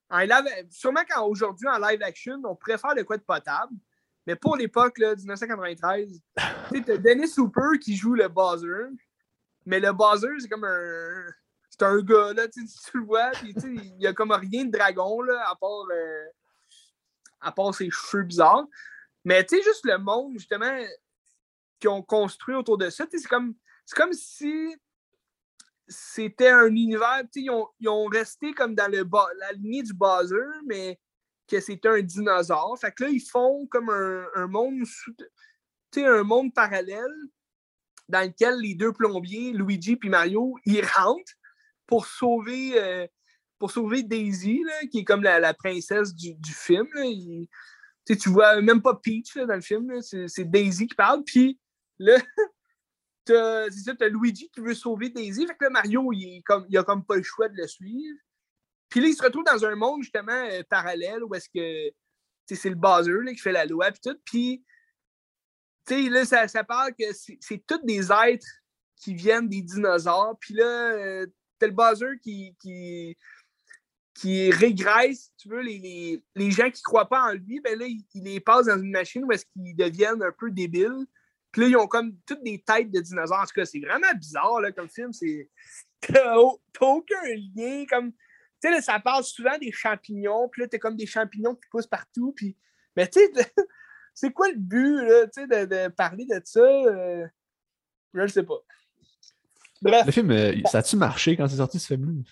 En 0.09 0.20
live, 0.20 0.45
sûrement 0.70 1.05
qu'aujourd'hui, 1.09 1.68
en 1.68 1.78
live 1.78 2.03
action, 2.03 2.41
on 2.45 2.57
faire 2.57 2.95
de 2.95 3.03
quoi 3.03 3.16
de 3.16 3.22
potable. 3.22 3.74
Mais 4.31 4.37
pour 4.37 4.57
l'époque, 4.57 4.97
là, 4.99 5.16
1993, 5.16 6.22
tu 6.72 6.99
Dennis 6.99 7.33
Hooper 7.37 7.81
qui 7.81 7.97
joue 7.97 8.14
le 8.14 8.28
Bowser. 8.28 8.87
Mais 9.66 9.81
le 9.81 9.93
Bowser, 9.93 10.28
c'est 10.39 10.49
comme 10.49 10.62
un. 10.62 11.24
C'est 11.68 11.83
un 11.83 12.01
gars, 12.01 12.33
là, 12.33 12.47
tu 12.47 12.61
le 12.95 13.05
vois. 13.05 13.33
Puis, 13.33 13.53
il 13.57 14.01
y 14.01 14.07
a 14.07 14.12
comme 14.12 14.31
rien 14.31 14.66
de 14.66 14.70
dragon, 14.70 15.20
là, 15.22 15.43
à 15.49 15.57
part. 15.57 15.85
euh, 15.91 16.26
à 17.41 17.51
part 17.51 17.74
ses 17.74 17.91
cheveux 17.91 18.22
bizarres. 18.22 18.68
Mais, 19.24 19.45
tu 19.45 19.57
sais, 19.57 19.64
juste 19.64 19.85
le 19.85 19.99
monde, 19.99 20.35
justement, 20.35 20.78
qu'ils 21.81 21.91
ont 21.91 22.03
construit 22.03 22.55
autour 22.55 22.78
de 22.78 22.89
ça. 22.89 23.07
C'est 23.11 23.26
comme, 23.26 23.57
si 24.12 24.76
c'était 25.89 26.51
un 26.51 26.66
univers. 26.66 27.24
Ils 27.35 27.51
ont, 27.51 27.66
ils 27.81 27.89
ont 27.89 28.05
resté 28.05 28.53
comme 28.53 28.76
dans 28.76 28.89
le 28.89 29.05
la 29.41 29.53
lignée 29.55 29.83
du 29.83 29.93
Bowser, 29.93 30.37
mais 30.66 31.01
que 31.51 31.61
c'était 31.61 31.89
un 31.89 32.01
dinosaure. 32.01 32.79
Fait 32.81 32.93
que 32.93 33.05
là, 33.05 33.11
ils 33.11 33.21
font 33.21 33.67
comme 33.67 33.91
un, 33.91 34.47
monde 34.47 34.85
sous- 34.85 35.15
un 35.97 36.23
monde 36.23 36.55
parallèle 36.55 37.15
dans 38.09 38.27
lequel 38.27 38.59
les 38.61 38.75
deux 38.75 38.93
plombiers, 38.93 39.53
Luigi 39.53 39.99
et 40.03 40.09
Mario, 40.09 40.57
ils 40.65 40.85
rentrent 40.85 41.33
pour 41.87 42.07
sauver, 42.07 42.73
euh, 42.81 43.07
pour 43.59 43.71
sauver 43.71 44.03
Daisy, 44.03 44.63
là, 44.65 44.87
qui 44.91 45.01
est 45.01 45.05
comme 45.05 45.23
la, 45.23 45.55
princesse 45.55 46.15
du, 46.15 46.37
film. 46.53 46.87
là. 46.95 47.05
Tu 48.17 48.29
vois 48.29 48.61
même 48.61 48.83
pas 48.83 48.97
Peach 48.97 49.37
là, 49.37 49.47
dans 49.47 49.55
le 49.55 49.61
film, 49.61 50.01
c'est 50.01 50.45
Daisy 50.45 50.87
qui 50.87 50.95
parle. 50.95 51.23
Puis 51.25 51.59
là, 51.99 52.17
c'est 53.71 53.71
ça, 53.71 54.09
Luigi 54.09 54.51
qui 54.51 54.61
veut 54.61 54.75
sauver 54.75 55.11
Daisy. 55.11 55.47
Fait 55.47 55.55
que 55.55 55.65
là, 55.65 55.71
Mario, 55.71 56.13
il, 56.13 56.43
comme, 56.45 56.67
a 56.75 56.83
comme 56.83 57.05
pas 57.05 57.17
le 57.17 57.23
choix 57.23 57.49
de 57.49 57.57
le 57.57 57.67
suivre. 57.67 58.19
Puis 58.91 59.01
là, 59.01 59.07
il 59.07 59.14
se 59.14 59.22
retrouve 59.22 59.45
dans 59.45 59.64
un 59.64 59.74
monde 59.76 60.03
justement 60.03 60.32
euh, 60.32 60.62
parallèle 60.68 61.24
où 61.24 61.34
est-ce 61.34 61.49
que 61.49 61.95
c'est 62.47 62.70
le 62.70 62.76
là, 63.24 63.32
qui 63.32 63.38
fait 63.38 63.53
la 63.53 63.64
loi 63.64 63.91
puis 63.93 64.01
tout. 64.03 64.18
Puis 64.24 64.64
là, 66.11 66.24
ça, 66.24 66.49
ça 66.49 66.64
parle 66.64 66.93
que 66.99 67.05
c'est 67.12 67.64
tous 67.66 67.84
des 67.84 68.11
êtres 68.12 68.47
qui 68.97 69.14
viennent 69.14 69.49
des 69.49 69.62
dinosaures. 69.62 70.36
Puis 70.41 70.55
là, 70.55 70.93
euh, 70.93 71.26
t'as 71.59 71.66
le 71.66 71.72
Bowser 71.72 72.18
qui, 72.22 72.57
qui, 72.61 73.16
qui 74.14 74.51
régresse, 74.51 75.32
tu 75.38 75.49
veux, 75.49 75.61
les, 75.61 75.78
les, 75.78 76.24
les 76.34 76.51
gens 76.51 76.70
qui 76.70 76.82
croient 76.82 77.09
pas 77.09 77.22
en 77.22 77.32
lui, 77.32 77.61
ben 77.61 77.78
là, 77.78 77.86
il, 77.86 78.05
les 78.14 78.41
passe 78.41 78.66
dans 78.66 78.78
une 78.78 78.91
machine 78.91 79.24
où 79.24 79.32
est-ce 79.32 79.47
qu'ils 79.47 79.76
deviennent 79.76 80.22
un 80.22 80.32
peu 80.32 80.51
débiles. 80.51 81.07
Puis 81.53 81.62
là, 81.62 81.68
ils 81.68 81.76
ont 81.76 81.86
comme 81.86 82.16
toutes 82.26 82.43
des 82.45 82.62
têtes 82.62 82.91
de 82.91 83.01
dinosaures. 83.01 83.41
En 83.41 83.47
tout 83.47 83.55
cas, 83.55 83.64
c'est 83.64 83.80
vraiment 83.80 84.12
bizarre 84.14 84.61
là, 84.61 84.70
comme 84.72 84.88
film. 84.88 85.12
C'est. 85.12 85.49
T'as 86.01 86.36
aucun 86.36 87.22
lien. 87.57 87.84
Comme. 87.88 88.12
Tu 88.63 88.69
sais, 88.69 88.71
là, 88.71 88.81
ça 88.83 88.99
parle 89.01 89.25
souvent 89.25 89.57
des 89.59 89.73
champignons. 89.73 90.49
Puis 90.49 90.63
là, 90.63 90.69
t'as 90.69 90.79
comme 90.79 90.97
des 90.97 91.07
champignons 91.07 91.55
qui 91.55 91.69
poussent 91.71 91.87
partout. 91.87 92.33
Puis. 92.37 92.57
Mais 92.97 93.09
tu 93.09 93.21
sais, 93.21 93.31
c'est 94.15 94.33
quoi 94.33 94.49
le 94.51 94.59
but, 94.59 94.97
là, 95.07 95.27
tu 95.29 95.41
sais, 95.41 95.47
de, 95.47 95.65
de 95.65 95.89
parler 95.89 96.27
de 96.27 96.41
ça? 96.45 96.61
euh, 96.61 97.27
Je 98.15 98.21
ne 98.21 98.27
sais 98.27 98.43
pas. 98.43 98.59
Bref. 99.83 100.07
Le 100.07 100.13
film, 100.13 100.31
euh, 100.31 100.55
ça 100.67 100.79
a-tu 100.79 100.97
marché 100.97 101.37
quand 101.37 101.49
c'est 101.49 101.57
sorti 101.57 101.79
ce 101.79 101.87
film-là? 101.87 102.23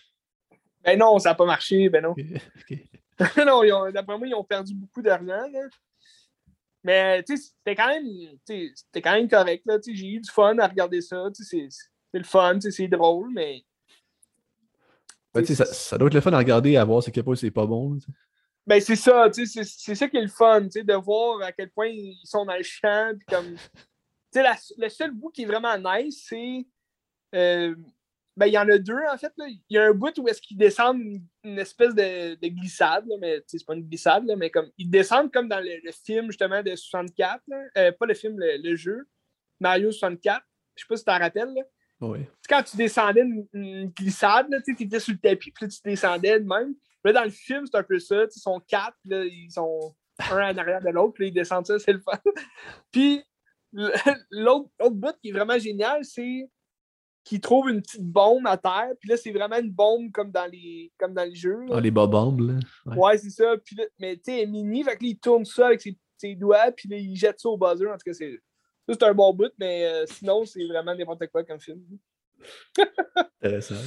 Ben 0.85 0.99
non, 0.99 1.19
ça 1.19 1.31
n'a 1.31 1.35
pas 1.35 1.47
marché, 1.47 1.89
ben 1.89 2.03
non. 2.03 2.15
Non, 3.45 3.91
d'après 3.91 4.17
moi, 4.17 4.27
ils 4.29 4.35
ont 4.35 4.45
perdu 4.45 4.75
beaucoup 4.75 5.03
d'argent. 5.03 5.27
là. 5.51 5.61
Mais 6.85 7.23
tu 7.25 7.37
sais, 7.37 7.43
c'était 7.59 7.75
quand 7.75 7.89
même, 7.89 8.07
c'était 8.47 9.03
quand 9.03 9.13
même 9.13 9.29
correct. 9.29 9.65
là, 9.67 9.79
tu 9.81 9.91
sais, 9.91 9.97
J'ai 9.97 10.07
eu 10.09 10.21
du 10.21 10.31
fun 10.31 10.57
à 10.59 10.67
regarder 10.69 11.01
ça. 11.01 11.25
tu 11.35 11.43
sais, 11.43 11.69
C'est 11.71 11.89
c'est 12.13 12.19
le 12.19 12.25
fun, 12.25 12.55
tu 12.55 12.61
sais, 12.63 12.71
c'est 12.71 12.89
drôle, 12.89 13.31
mais 13.33 13.65
Ben, 15.35 15.45
ça, 15.45 15.65
ça 15.67 15.99
doit 15.99 16.09
être 16.09 16.15
le 16.15 16.21
fun 16.21 16.33
à 16.33 16.39
regarder 16.39 16.71
et 16.71 16.77
à 16.79 16.85
voir 16.85 17.03
c'est 17.03 17.23
point 17.23 17.37
c'est 17.37 17.51
pas 17.51 17.67
bon. 17.67 17.99
ben, 18.67 18.81
c'est 18.81 18.97
ça. 18.97 19.29
C'est 19.33 19.95
ça 19.95 20.09
qui 20.09 20.17
est 20.17 20.23
le 20.23 20.29
fun, 20.29 20.63
de 20.63 20.95
voir 20.95 21.43
à 21.43 21.53
quel 21.53 21.71
point 21.71 21.89
ils 21.89 22.19
sont 22.25 22.45
dans 22.45 22.57
le 22.57 22.63
champ. 22.63 23.13
Le 24.35 24.89
seul 24.89 25.11
bout 25.13 25.31
qui 25.31 25.43
est 25.43 25.47
vraiment 25.47 25.77
nice, 25.79 26.25
c'est. 26.29 26.67
euh, 27.35 27.75
ben, 28.37 28.47
il 28.47 28.53
y 28.53 28.59
en 28.59 28.69
a 28.69 28.79
deux, 28.79 29.01
en 29.13 29.19
fait. 29.19 29.33
Il 29.39 29.61
y 29.69 29.79
a 29.79 29.87
un 29.87 29.93
bout 29.93 30.17
où 30.19 30.29
est-ce 30.29 30.41
qu'ils 30.41 30.57
descendent 30.57 31.03
une, 31.43 31.59
espèce 31.59 31.93
de, 31.93 32.37
de 32.37 32.49
glissade, 32.49 33.05
là, 33.09 33.17
mais 33.21 33.43
c'est 33.49 33.67
pas 33.67 33.75
une 33.75 33.83
glissade, 33.83 34.33
mais 34.37 34.49
comme 34.49 34.71
ils 34.79 34.89
descendent 34.89 35.33
comme 35.33 35.49
dans 35.49 35.59
le, 35.59 35.91
film 35.91 36.27
justement 36.27 36.63
de 36.63 36.77
64. 36.77 37.43
là. 37.49 37.65
Euh, 37.77 37.91
pas 37.91 38.07
le 38.07 38.15
film, 38.15 38.39
le, 38.39 38.59
le 38.63 38.77
jeu. 38.77 39.09
Mario 39.59 39.91
64. 39.91 40.41
Je 40.77 40.83
sais 40.83 40.87
pas 40.89 40.97
si 40.97 41.03
tu 41.03 41.07
t'en 41.07 41.19
rappelles. 41.19 41.53
Là. 41.53 41.63
Quand 42.49 42.63
tu 42.63 42.77
descendais 42.77 43.23
une, 43.23 43.47
une 43.53 43.87
glissade, 43.89 44.47
tu 44.65 44.77
étais 44.81 45.01
sur 45.01 45.13
le 45.13 45.19
tapis, 45.19 45.51
puis 45.51 45.65
là, 45.65 45.69
tu 45.69 45.81
descendais 45.85 46.41
de 46.41 46.45
même. 46.45 46.75
Là, 47.05 47.13
dans 47.13 47.25
le 47.25 47.31
film, 47.31 47.65
c'est 47.67 47.79
un 47.79 47.83
peu 47.83 47.99
ça. 47.99 48.25
Ils 48.25 48.41
sont 48.41 48.61
quatre, 48.61 48.97
puis 49.03 49.11
là, 49.11 49.25
ils 49.25 49.51
sont 49.51 49.95
un 50.31 50.53
en 50.53 50.59
arrière 50.59 50.81
de 50.83 50.91
l'autre, 50.91 51.15
puis 51.15 51.25
là, 51.25 51.29
ils 51.29 51.35
descendent 51.35 51.67
ça, 51.67 51.79
c'est 51.79 51.93
le 51.93 52.01
fun. 52.01 52.19
puis 52.93 53.23
l'autre 54.31 54.71
bout 54.91 55.15
qui 55.23 55.31
est 55.31 55.33
vraiment 55.33 55.59
génial, 55.59 56.05
c'est 56.05 56.49
qu'ils 57.25 57.41
trouvent 57.41 57.69
une 57.69 57.83
petite 57.83 58.05
bombe 58.05 58.47
à 58.47 58.57
terre, 58.57 58.93
puis 58.99 59.11
là, 59.11 59.17
c'est 59.17 59.33
vraiment 59.33 59.59
une 59.59 59.71
bombe 59.71 60.11
comme 60.13 60.31
dans 60.31 60.47
les, 60.51 60.91
comme 60.99 61.13
dans 61.13 61.25
les 61.25 61.35
jeux. 61.35 61.61
là. 61.67 61.75
Ah, 61.77 61.81
les 61.81 61.91
bob-bombs, 61.91 62.41
là. 62.41 62.59
Ouais. 62.87 62.97
Ouais, 62.97 63.19
c'est 63.19 63.31
ça. 63.31 63.55
Puis 63.63 63.77
là, 63.77 63.85
mais 63.99 64.17
tu 64.17 64.33
sais, 64.33 64.47
mini, 64.47 64.83
fait 64.83 64.97
que 64.97 65.05
là, 65.05 65.11
il 65.11 65.19
tourne 65.19 65.45
ça 65.45 65.67
avec 65.67 65.83
ses, 65.83 65.99
ses 66.17 66.35
doigts, 66.35 66.73
puis 66.73 66.89
là, 66.89 66.97
il 66.97 67.15
jette 67.15 67.39
ça 67.39 67.49
au 67.51 67.59
buzzer. 67.59 67.89
En 67.89 67.93
tout 67.93 68.05
cas, 68.07 68.15
c'est. 68.15 68.41
C'est 68.89 69.03
un 69.03 69.13
bon 69.15 69.35
bout, 69.35 69.53
mais 69.59 69.85
euh, 69.87 70.07
sinon, 70.07 70.45
c'est 70.47 70.65
vraiment 70.67 70.95
n'importe 70.95 71.27
quoi 71.29 71.45
comme 71.45 71.61
film. 71.61 71.83
Intéressant. 73.43 73.75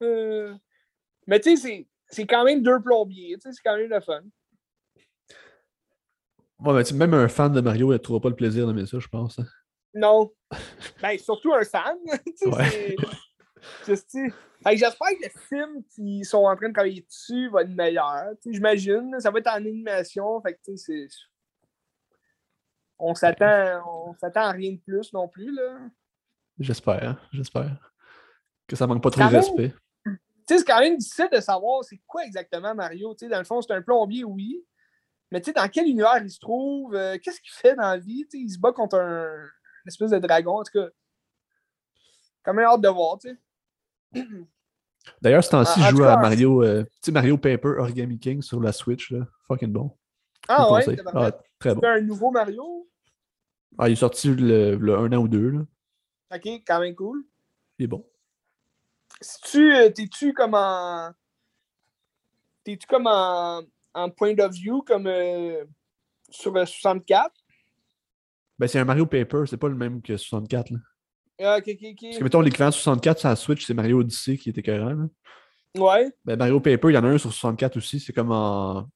Euh, 0.00 0.54
Mais 1.26 1.40
tu 1.40 1.56
sais, 1.56 1.88
c'est- 2.08 2.24
quand 2.26 2.44
même 2.44 2.62
deux 2.62 2.80
plombiers. 2.80 3.36
C'est 3.40 3.50
quand 3.64 3.76
même 3.76 3.90
le 3.90 3.98
fun. 4.00 4.22
Ouais, 6.60 6.82
même 6.94 7.14
un 7.14 7.26
fan 7.26 7.52
de 7.52 7.60
Mario, 7.60 7.88
il 7.90 7.94
ne 7.94 7.98
trouvera 7.98 8.20
pas 8.22 8.28
le 8.28 8.36
plaisir 8.36 8.66
d'aimer 8.68 8.86
ça, 8.86 9.00
je 9.00 9.08
pense. 9.08 9.40
hein. 9.40 9.46
Non. 9.94 10.30
ben, 11.02 11.18
surtout 11.18 11.52
un 11.52 11.64
fan. 11.64 11.96
Ouais. 12.46 12.94
J'espère 13.86 15.08
que 15.08 15.24
le 15.24 15.30
film 15.48 15.82
qu'ils 15.92 16.24
sont 16.24 16.44
en 16.44 16.54
train 16.54 16.68
de 16.68 16.74
travailler 16.74 17.02
dessus 17.02 17.48
va 17.50 17.62
être 17.62 17.70
meilleur. 17.70 18.26
J'imagine. 18.46 19.16
Ça 19.18 19.32
va 19.32 19.40
être 19.40 19.48
en 19.48 19.54
animation. 19.56 20.40
Fait 20.42 20.54
que, 20.54 20.58
tu 20.64 20.76
sais, 20.76 21.06
c'est. 21.10 21.16
On 22.98 23.14
s'attend 23.14 23.82
on 23.86 24.14
s'attend 24.14 24.42
à 24.42 24.50
rien 24.52 24.72
de 24.72 24.78
plus 24.78 25.12
non 25.12 25.28
plus. 25.28 25.54
Là. 25.54 25.78
J'espère, 26.58 27.08
hein, 27.08 27.18
j'espère. 27.32 27.92
Que 28.66 28.76
ça 28.76 28.86
manque 28.86 29.02
pas 29.02 29.10
trop 29.10 29.22
de 29.22 29.36
respect. 29.36 29.74
Tu 30.04 30.54
sais, 30.54 30.58
c'est 30.58 30.64
quand 30.64 30.80
même 30.80 30.96
difficile 30.96 31.28
de 31.32 31.40
savoir 31.40 31.84
c'est 31.84 32.00
quoi 32.06 32.24
exactement 32.24 32.74
Mario. 32.74 33.14
Tu 33.14 33.26
sais, 33.26 33.30
dans 33.30 33.38
le 33.38 33.44
fond, 33.44 33.60
c'est 33.60 33.72
un 33.72 33.82
plombier, 33.82 34.24
oui. 34.24 34.64
Mais 35.30 35.40
tu 35.40 35.46
sais, 35.46 35.52
dans 35.52 35.68
quel 35.68 35.86
univers 35.86 36.18
il 36.22 36.30
se 36.30 36.40
trouve? 36.40 36.94
euh, 36.94 37.18
Qu'est-ce 37.22 37.40
qu'il 37.40 37.52
fait 37.52 37.74
dans 37.74 37.82
la 37.82 37.98
vie? 37.98 38.26
Tu 38.30 38.38
sais, 38.38 38.44
il 38.44 38.50
se 38.50 38.58
bat 38.58 38.72
contre 38.72 38.98
un 38.98 39.26
une 39.84 39.88
espèce 39.88 40.10
de 40.10 40.18
dragon. 40.18 40.58
En 40.58 40.62
tout 40.64 40.72
cas, 40.72 40.88
quand 42.42 42.54
même 42.54 42.66
hâte 42.66 42.80
de 42.80 42.88
voir, 42.88 43.18
tu 43.18 43.28
sais. 44.14 44.24
D'ailleurs, 45.22 45.44
ce 45.44 45.50
temps-ci, 45.50 45.80
je 45.82 45.90
joue 45.90 46.04
à 46.04 46.16
Mario, 46.16 46.62
euh, 46.62 46.84
Mario 47.10 47.38
Paper 47.38 47.76
Origami 47.78 48.18
King 48.18 48.42
sur 48.42 48.60
la 48.60 48.72
Switch, 48.72 49.10
là. 49.10 49.26
Fucking 49.46 49.72
bon. 49.72 49.96
Ah 50.48 50.70
ouais. 50.72 50.96
Ah, 51.14 51.30
très 51.58 51.74
bon. 51.74 51.80
C'est 51.82 51.88
un 51.88 52.00
nouveau 52.00 52.30
Mario? 52.30 52.88
Ah, 53.78 53.88
il 53.88 53.92
est 53.92 53.96
sorti 53.96 54.28
le, 54.28 54.76
le 54.76 54.96
un 54.96 55.12
an 55.12 55.18
ou 55.18 55.28
deux, 55.28 55.50
là. 55.50 55.60
Ok, 56.34 56.46
quand 56.66 56.80
même 56.80 56.94
cool. 56.94 57.24
Il 57.78 57.84
est 57.84 57.88
bon. 57.88 58.04
Si 59.20 59.40
tu 59.42 59.74
euh, 59.74 59.90
t'es-tu 59.90 60.32
comme 60.32 60.54
en. 60.54 61.10
T'es-tu 62.64 62.86
comme 62.86 63.06
en, 63.06 63.62
en 63.94 64.10
point 64.10 64.36
of 64.38 64.52
view 64.52 64.82
comme 64.82 65.06
euh, 65.06 65.64
sur 66.28 66.52
le 66.52 66.66
64? 66.66 67.32
Ben, 68.58 68.66
c'est 68.66 68.78
un 68.78 68.84
Mario 68.84 69.06
Paper, 69.06 69.44
c'est 69.46 69.56
pas 69.56 69.68
le 69.68 69.76
même 69.76 70.02
que 70.02 70.16
64, 70.16 70.70
là. 70.70 70.78
Ah, 71.40 71.58
ok, 71.58 71.68
ok, 71.68 71.96
Parce 72.00 72.18
que, 72.18 72.24
mettons, 72.24 72.40
l'équivalent 72.40 72.70
de 72.70 72.74
64 72.74 73.20
sur 73.20 73.28
la 73.28 73.36
Switch, 73.36 73.64
c'est 73.64 73.74
Mario 73.74 74.00
Odyssey 74.00 74.36
qui 74.36 74.50
était 74.50 74.76
là. 74.76 74.92
Ouais. 75.76 76.12
Ben, 76.24 76.36
Mario 76.36 76.58
Paper, 76.58 76.88
il 76.90 76.94
y 76.94 76.98
en 76.98 77.04
a 77.04 77.08
un 77.08 77.18
sur 77.18 77.32
64 77.32 77.76
aussi, 77.76 78.00
c'est 78.00 78.12
comme 78.12 78.32
en. 78.32 78.88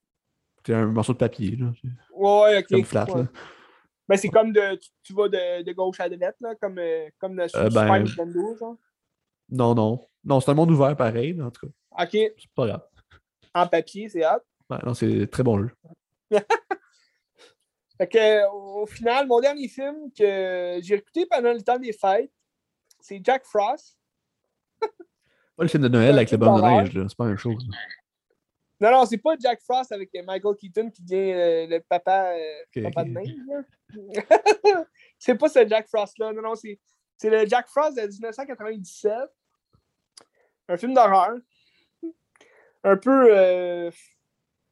C'est 0.67 0.75
un 0.75 0.87
morceau 0.87 1.13
de 1.13 1.19
papier, 1.19 1.57
là. 1.57 1.73
C'est 1.81 1.89
Ouais, 2.15 2.59
ok. 2.59 2.67
Comme 2.71 2.85
flat, 2.85 3.05
ouais. 3.11 3.23
là. 3.23 3.29
Ben, 4.09 4.17
c'est 4.17 4.29
comme 4.29 4.53
de. 4.53 4.77
Tu, 4.77 4.91
tu 5.03 5.13
vas 5.15 5.29
de, 5.29 5.63
de 5.63 5.73
gauche 5.73 6.01
à 6.01 6.09
droite, 6.09 6.37
là, 6.41 6.55
comme, 6.57 6.79
euh, 6.79 7.09
comme 7.19 7.37
le 7.37 7.45
Euh, 7.45 7.49
Super 7.49 7.71
ben- 7.71 7.99
Nintendo, 8.05 8.57
genre. 8.59 8.77
Non, 9.49 9.75
non. 9.75 10.07
Non, 10.25 10.41
c'est 10.41 10.51
un 10.51 10.55
monde 10.55 10.71
ouvert 10.71 10.97
pareil, 10.97 11.35
mais 11.35 11.43
en 11.45 11.51
tout 11.51 11.67
cas, 11.67 12.05
Ok, 12.05 12.11
c'est 12.13 12.51
pas 12.55 12.67
grave. 12.67 12.83
en 13.55 13.67
papier, 13.67 14.09
c'est 14.09 14.25
hot. 14.25 14.41
Ouais, 14.71 14.79
non, 14.85 14.95
c'est 14.95 15.27
très 15.31 15.43
bon 15.43 15.59
jeu. 15.61 15.71
Fait 17.99 18.09
que, 18.09 18.49
au 18.83 18.87
final, 18.87 19.27
mon 19.27 19.41
dernier 19.41 19.69
film 19.69 20.11
que 20.17 20.79
j'ai 20.83 20.95
écouté 20.95 21.27
pendant 21.27 21.53
le 21.53 21.61
temps 21.63 21.79
des 21.79 21.93
fêtes, 21.93 22.33
c'est 23.01 23.21
Jack 23.23 23.45
Frost. 23.45 23.97
Pas 24.81 25.63
le 25.65 25.69
film 25.69 25.83
de 25.83 25.89
Noël 25.89 26.15
avec 26.17 26.31
le 26.31 26.39
bonne 26.39 26.55
d'horreur. 26.57 26.83
neige, 26.83 26.95
là. 26.95 27.05
C'est 27.09 27.17
pas 27.17 27.25
la 27.25 27.31
même 27.31 27.39
chose. 27.39 27.67
Non, 28.83 28.91
non, 28.91 29.07
c'est 29.07 29.19
pas 29.19 29.37
Jack 29.39 29.61
Frost 29.63 29.93
avec 29.93 30.11
Michael 30.27 30.57
Keaton 30.57 30.91
qui 30.91 31.03
devient 31.05 31.33
euh, 31.33 31.67
le 31.69 31.79
papa, 31.81 32.33
euh, 32.35 32.83
papa 32.83 33.05
de 33.05 33.11
neige. 33.11 33.37
là. 33.47 34.85
c'est 35.19 35.37
pas 35.37 35.49
ce 35.49 35.65
Jack 35.69 35.87
Frost-là. 35.87 36.33
Non, 36.33 36.43
non, 36.43 36.55
c'est, 36.57 36.81
c'est 37.17 37.31
le 37.31 37.47
Jack 37.47 37.69
Frost 37.69 37.97
de 37.97 38.03
1997. 38.03 39.13
Un 40.69 40.77
film 40.77 40.95
d'horreur. 40.95 41.37
Un 42.83 42.97
peu. 42.97 43.37
euh, 43.37 43.91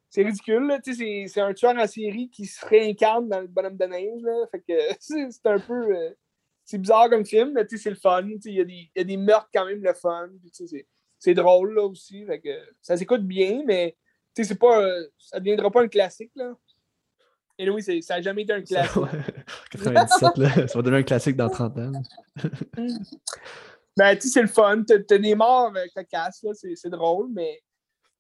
c'est 0.09 0.23
ridicule, 0.25 0.67
là. 0.67 0.81
Tu 0.81 0.93
sais, 0.93 0.99
c'est, 1.05 1.27
c'est 1.35 1.41
un 1.41 1.55
tueur 1.55 1.77
en 1.77 1.87
série 1.87 2.29
qui 2.31 2.47
se 2.47 2.67
réincarne 2.67 3.29
dans 3.29 3.41
le 3.41 3.47
bonhomme 3.47 3.77
de 3.77 3.85
neige. 3.85 4.23
Là. 4.23 4.47
Fait 4.51 4.61
que 4.61 4.97
c'est, 4.99 5.47
un 5.47 5.61
peu. 5.61 5.97
euh, 5.97 6.11
c'est 6.65 6.79
bizarre 6.79 7.09
comme 7.11 7.25
film, 7.25 7.53
mais 7.53 7.65
tu 7.65 7.77
sais, 7.77 7.85
c'est 7.85 7.91
le 7.91 7.97
fun. 7.97 8.25
Tu 8.27 8.41
sais, 8.41 8.49
Il 8.51 8.55
y, 8.57 8.61
a 8.61 8.65
des- 8.65 8.73
il 8.73 8.91
y 8.97 9.01
a 9.01 9.05
des 9.05 9.17
meurtres 9.17 9.51
quand 9.55 9.67
même, 9.67 9.81
le 9.83 9.95
fun. 9.95 10.29
Puis, 10.43 10.51
tu 10.51 10.67
sais, 10.67 10.87
c'est, 11.21 11.35
drôle 11.35 11.75
là 11.75 11.85
aussi. 11.85 12.25
Fait 12.27 12.41
que 12.41 12.49
ça 12.83 12.97
s'écoute 12.97 13.23
bien, 13.23 13.63
mais 13.65 13.97
tu 14.35 14.43
sais, 14.43 14.49
c'est 14.49 14.59
pas. 14.59 14.83
euh, 14.83 15.07
ça 15.19 15.37
ne 15.37 15.45
deviendra 15.45 15.71
pas 15.71 15.83
un 15.83 15.89
classique. 15.89 16.33
Là. 16.35 16.55
Et 17.59 17.69
oui, 17.69 17.83
ça 17.83 18.15
n'a 18.15 18.23
jamais 18.23 18.43
été 18.43 18.55
un 18.55 18.65
Ça, 18.65 18.83
classique. 18.83 18.97
ouais. 18.97 19.09
97, 19.71 20.39
là. 20.39 20.69
Ça 20.69 20.79
va 20.79 20.83
devenir 20.83 21.01
un 21.01 21.03
classique 21.03 21.37
dans 21.37 21.49
30 21.49 21.79
ans. 21.79 21.93
Ben, 23.97 24.15
tu 24.15 24.23
sais, 24.23 24.29
c'est 24.29 24.43
le 24.43 24.49
fun. 24.49 24.83
T'as, 24.85 25.19
des 25.19 25.35
morts 25.35 25.73
euh, 25.77 25.85
cocasses, 25.95 26.43
là. 26.43 26.53
C'est, 26.55 26.89
drôle, 26.89 27.29
mais 27.35 27.61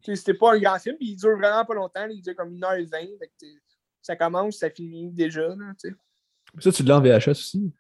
tu 0.02 0.10
sais, 0.10 0.16
c'était 0.16 0.34
pas 0.34 0.54
un 0.54 0.58
grand 0.58 0.78
film. 0.78 0.96
Puis 0.96 1.10
il 1.10 1.16
dure 1.16 1.38
vraiment 1.38 1.64
pas 1.64 1.74
longtemps. 1.74 2.06
Il 2.10 2.20
dure 2.20 2.36
comme 2.36 2.54
1h20. 2.54 2.90
Fait 2.90 3.26
que, 3.28 3.32
tu 3.40 3.46
sais, 3.46 3.58
ça 4.02 4.16
commence, 4.16 4.58
ça 4.58 4.68
finit 4.68 5.10
déjà. 5.10 5.48
Là, 5.48 5.72
tu 5.80 5.88
sais. 5.88 5.94
Ça, 6.58 6.72
tu 6.72 6.82
l'as 6.82 6.98
en 6.98 7.00
VHS 7.00 7.30
aussi? 7.30 7.72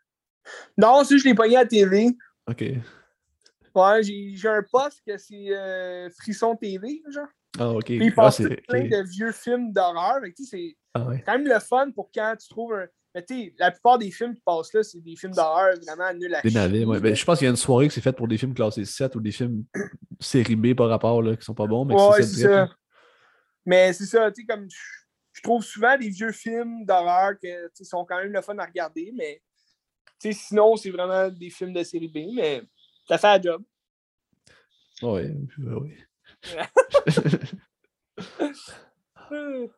Non, 0.78 1.04
ça, 1.04 1.16
je 1.16 1.24
l'ai 1.24 1.34
pogné 1.34 1.56
à 1.56 1.62
la 1.62 1.66
télé. 1.66 2.16
Ok. 2.48 2.64
Ouais, 3.74 4.02
j'ai, 4.02 4.48
un 4.48 4.62
poste 4.70 5.02
que 5.06 5.16
c'est 5.16 5.56
euh, 5.56 6.08
Frisson 6.18 6.56
TV, 6.56 7.02
genre. 7.08 7.26
Ah, 7.58 7.70
ok. 7.70 7.84
Puis 7.84 7.96
il 7.98 8.12
Ah, 8.12 8.14
passe 8.16 8.36
c'est. 8.38 8.56
tout 8.56 8.62
plein 8.68 8.84
de 8.84 9.08
vieux 9.08 9.32
films 9.32 9.72
d'horreur. 9.72 10.20
C'est 10.36 10.76
Ah, 10.94 11.04
ouais. 11.06 11.22
quand 11.24 11.32
même 11.38 11.46
le 11.46 11.58
fun 11.60 11.90
pour 11.92 12.10
quand 12.12 12.34
tu 12.40 12.48
trouves 12.48 12.74
un. 12.74 12.86
Mais 13.14 13.24
tu 13.24 13.34
sais, 13.34 13.54
la 13.58 13.72
plupart 13.72 13.98
des 13.98 14.10
films 14.12 14.34
qui 14.34 14.40
passent 14.40 14.72
là, 14.72 14.84
c'est 14.84 15.00
des 15.00 15.16
films 15.16 15.32
d'horreur 15.32 15.74
vraiment 15.84 16.12
nuls 16.14 16.32
à 16.32 16.42
Des 16.42 16.50
navets, 16.52 16.84
ouais. 16.84 17.00
Ben, 17.00 17.14
je 17.14 17.24
pense 17.24 17.38
qu'il 17.38 17.46
y 17.46 17.48
a 17.48 17.50
une 17.50 17.56
soirée 17.56 17.88
qui 17.88 17.94
s'est 17.94 18.00
faite 18.00 18.14
pour 18.16 18.28
des 18.28 18.38
films 18.38 18.54
classés 18.54 18.84
7 18.84 19.16
ou 19.16 19.20
des 19.20 19.32
films 19.32 19.64
série 20.20 20.54
B 20.54 20.74
par 20.76 20.88
rapport, 20.88 21.20
là, 21.20 21.36
qui 21.36 21.44
sont 21.44 21.54
pas 21.54 21.66
bons, 21.66 21.84
mais 21.84 21.94
Ouais, 21.94 22.22
c'est 22.22 22.22
c'est 22.22 22.42
ça. 22.42 22.68
Mais 23.66 23.92
c'est 23.92 24.06
ça, 24.06 24.30
tu 24.30 24.42
sais, 24.42 24.46
comme 24.46 24.68
je- 24.70 25.42
trouve 25.42 25.64
souvent 25.64 25.96
des 25.96 26.08
vieux 26.10 26.32
films 26.32 26.84
d'horreur 26.84 27.32
sais, 27.42 27.84
sont 27.84 28.04
quand 28.04 28.18
même 28.18 28.32
le 28.32 28.42
fun 28.42 28.56
à 28.58 28.66
regarder, 28.66 29.10
mais 29.16 29.42
sinon, 30.18 30.76
c'est 30.76 30.90
vraiment 30.90 31.28
des 31.28 31.50
films 31.50 31.72
de 31.72 31.82
série 31.82 32.08
B, 32.08 32.34
mais 32.34 32.62
ça 33.10 33.18
fait 33.18 33.26
la 33.26 33.40
job. 33.42 33.62
Ouais, 35.02 35.30
ouais. 35.58 36.06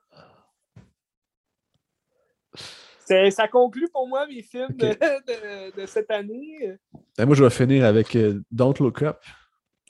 C'est- 3.04 3.30
Ça 3.30 3.48
conclut 3.48 3.88
pour 3.90 4.06
moi 4.08 4.26
mes 4.26 4.42
films 4.42 4.72
de, 4.76 4.86
de- 4.88 5.80
de 5.80 5.86
cette 5.86 6.10
année. 6.10 6.76
Ben, 7.18 7.26
moi, 7.26 7.34
je 7.34 7.44
vais 7.44 7.50
finir 7.50 7.84
avec 7.84 8.14
euh, 8.16 8.40
Don't 8.50 8.74
Look 8.78 9.02
Up. 9.02 9.18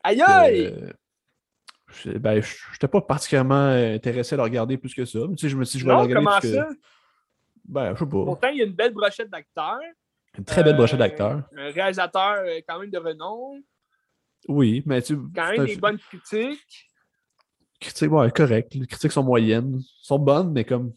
Aïe 0.03 0.21
aïe! 0.23 0.67
euh, 0.67 0.91
je 2.05 2.11
ben, 2.13 2.37
n'étais 2.73 2.89
pas 2.89 3.01
particulièrement 3.03 3.69
euh, 3.69 3.95
intéressé 3.95 4.35
à 4.35 4.39
le 4.39 4.43
regarder 4.43 4.79
plus 4.79 4.95
que 4.95 5.05
ça. 5.05 5.19
Mais, 5.29 5.37
tu 5.37 5.43
sais, 5.43 5.49
je 5.51 5.57
me 5.57 5.65
suis 5.65 5.77
dit, 5.79 5.81
je 5.81 5.85
vais 5.87 5.93
le 5.93 5.99
regarder 5.99 6.25
comment 6.25 6.41
que. 6.41 6.79
Ben, 7.65 7.95
je 7.95 7.99
sais 8.01 8.05
pas. 8.07 8.25
Pourtant, 8.25 8.49
il 8.49 8.59
y 8.59 8.63
a 8.63 8.65
une 8.65 8.73
belle 8.73 8.93
brochette 8.93 9.31
d'acteurs. 9.31 9.79
Une 10.39 10.45
très 10.45 10.63
belle 10.65 10.77
brochette 10.77 10.97
Euh, 11.01 11.05
d'acteurs. 11.05 11.43
Un 11.57 11.71
réalisateur 11.71 12.37
euh, 12.47 12.61
quand 12.67 12.79
même 12.81 12.91
de 12.91 12.99
renom. 12.99 13.61
Oui, 14.49 14.83
mais 14.87 15.03
tu 15.03 15.17
Quand 15.35 15.53
même 15.53 15.67
des 15.67 15.77
bonnes 15.77 15.99
critiques. 15.99 16.89
critiques, 17.81 18.11
ouais, 18.11 18.31
correct. 18.31 18.75
Les 18.75 18.87
critiques 18.87 19.13
sont 19.13 19.23
moyennes. 19.25 19.81
sont 20.01 20.19
bonnes, 20.19 20.53
mais 20.53 20.65
comme 20.65 20.93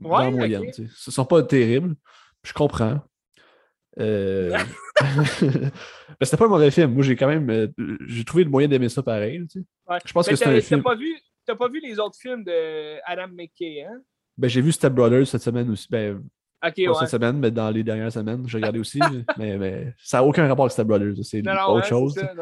dans 0.00 0.10
Ouais, 0.10 0.24
la 0.24 0.30
moyenne. 0.30 0.66
tu 0.72 0.86
sais. 0.86 0.92
Ce 0.94 1.10
sont 1.10 1.24
pas 1.24 1.42
terribles. 1.42 1.94
Je 2.42 2.52
comprends. 2.52 3.00
Euh... 4.00 4.56
mais 5.42 6.22
c'était 6.22 6.36
pas 6.36 6.46
un 6.46 6.48
mauvais 6.48 6.70
film. 6.70 6.92
Moi, 6.94 7.02
j'ai 7.04 7.16
quand 7.16 7.28
même. 7.28 7.48
euh, 7.50 7.68
J'ai 8.06 8.24
trouvé 8.24 8.44
le 8.44 8.50
moyen 8.50 8.68
d'aimer 8.68 8.88
ça 8.88 9.02
pareil. 9.02 9.40
tu 9.46 9.60
sais. 9.60 9.66
Ouais. 9.88 9.98
Je 10.04 10.12
pense 10.12 10.26
Mais 10.26 10.32
que 10.32 10.36
c'est 10.38 10.46
un 10.46 10.52
t'as 10.54 10.60
film. 10.60 10.82
Pas 10.82 10.94
vu, 10.96 11.14
t'as 11.46 11.54
pas 11.54 11.68
vu 11.68 11.80
les 11.80 11.98
autres 11.98 12.16
films 12.18 12.44
de 12.44 12.96
Adam 13.04 13.28
McKay, 13.28 13.82
hein? 13.82 14.00
Ben, 14.36 14.48
j'ai 14.48 14.60
vu 14.62 14.72
Step 14.72 14.92
Brothers 14.92 15.26
cette 15.28 15.42
semaine 15.42 15.70
aussi. 15.70 15.86
Ben, 15.90 16.20
Pas 16.70 16.82
ouais. 16.92 16.94
cette 17.00 17.10
semaine, 17.10 17.38
mais 17.38 17.50
dans 17.50 17.70
les 17.70 17.82
dernières 17.82 18.12
semaines, 18.12 18.46
j'ai 18.48 18.58
regardé 18.58 18.78
aussi. 18.78 19.00
mais, 19.38 19.58
mais 19.58 19.94
ça 19.98 20.18
n'a 20.18 20.24
aucun 20.24 20.46
rapport 20.48 20.64
avec 20.64 20.72
Step 20.72 20.86
Brothers. 20.86 21.14
C'est 21.22 21.40
autre 21.40 21.74
ouais, 21.76 21.82
chose. 21.84 22.14
ça. 22.14 22.32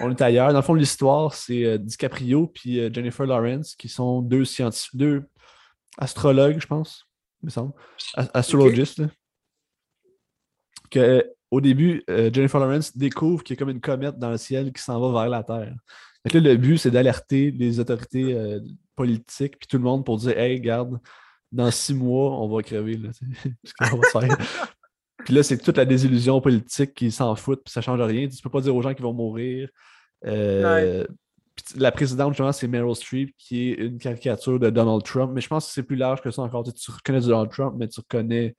On 0.00 0.10
est 0.10 0.20
ailleurs. 0.20 0.48
Dans 0.48 0.58
le 0.58 0.62
fond, 0.62 0.74
l'histoire, 0.74 1.32
c'est 1.32 1.64
euh, 1.64 1.78
DiCaprio 1.78 2.48
puis 2.48 2.80
euh, 2.80 2.90
Jennifer 2.92 3.24
Lawrence 3.24 3.76
qui 3.76 3.88
sont 3.88 4.20
deux 4.20 4.44
scientifiques, 4.44 4.96
deux 4.96 5.22
astrologues, 5.98 6.60
je 6.60 6.66
pense, 6.66 7.06
il 7.42 7.46
me 7.46 7.50
semble. 7.50 7.72
Astrologistes. 8.34 9.02
Que, 10.90 10.98
euh, 10.98 11.22
au 11.50 11.60
début, 11.60 12.02
euh, 12.10 12.30
Jennifer 12.32 12.60
Lawrence 12.60 12.96
découvre 12.96 13.42
qu'il 13.42 13.54
y 13.54 13.56
a 13.56 13.58
comme 13.58 13.70
une 13.70 13.80
comète 13.80 14.18
dans 14.18 14.30
le 14.30 14.36
ciel 14.36 14.72
qui 14.72 14.82
s'en 14.82 15.00
va 15.00 15.20
vers 15.20 15.30
la 15.30 15.42
Terre. 15.42 15.74
Donc 16.24 16.34
là, 16.34 16.40
le 16.40 16.56
but, 16.56 16.78
c'est 16.78 16.90
d'alerter 16.90 17.50
les 17.52 17.78
autorités 17.78 18.34
euh, 18.34 18.60
politiques 18.94 19.58
puis 19.58 19.68
tout 19.68 19.78
le 19.78 19.84
monde 19.84 20.04
pour 20.04 20.16
dire 20.18 20.36
Hey, 20.36 20.60
garde, 20.60 20.98
dans 21.56 21.70
six 21.70 21.94
mois, 21.94 22.38
on 22.40 22.48
va 22.54 22.62
crever. 22.62 22.96
Là, 22.96 23.08
qu'on 23.90 23.96
va 23.96 24.02
se 24.02 24.18
faire? 24.18 24.38
Puis 25.24 25.34
là, 25.34 25.42
c'est 25.42 25.58
toute 25.58 25.76
la 25.76 25.84
désillusion 25.84 26.40
politique 26.40 26.94
qui 26.94 27.10
s'en 27.10 27.34
foutent, 27.34 27.64
puis 27.64 27.72
ça 27.72 27.80
change 27.80 28.00
rien. 28.00 28.28
Tu 28.28 28.40
peux 28.42 28.50
pas 28.50 28.60
dire 28.60 28.76
aux 28.76 28.82
gens 28.82 28.94
qu'ils 28.94 29.04
vont 29.04 29.14
mourir. 29.14 29.68
Euh, 30.24 31.04
puis 31.56 31.80
La 31.80 31.90
présidente, 31.90 32.32
justement, 32.32 32.52
c'est 32.52 32.68
Meryl 32.68 32.94
Streep, 32.94 33.34
qui 33.38 33.70
est 33.70 33.74
une 33.74 33.98
caricature 33.98 34.60
de 34.60 34.70
Donald 34.70 35.02
Trump. 35.02 35.32
Mais 35.34 35.40
je 35.40 35.48
pense 35.48 35.66
que 35.66 35.72
c'est 35.72 35.82
plus 35.82 35.96
large 35.96 36.20
que 36.20 36.30
ça 36.30 36.42
encore. 36.42 36.62
Tu, 36.62 36.70
sais, 36.70 36.76
tu 36.76 36.90
reconnais 36.90 37.20
Donald 37.20 37.50
Trump, 37.50 37.74
mais 37.78 37.88
tu 37.88 38.00
reconnais 38.00 38.54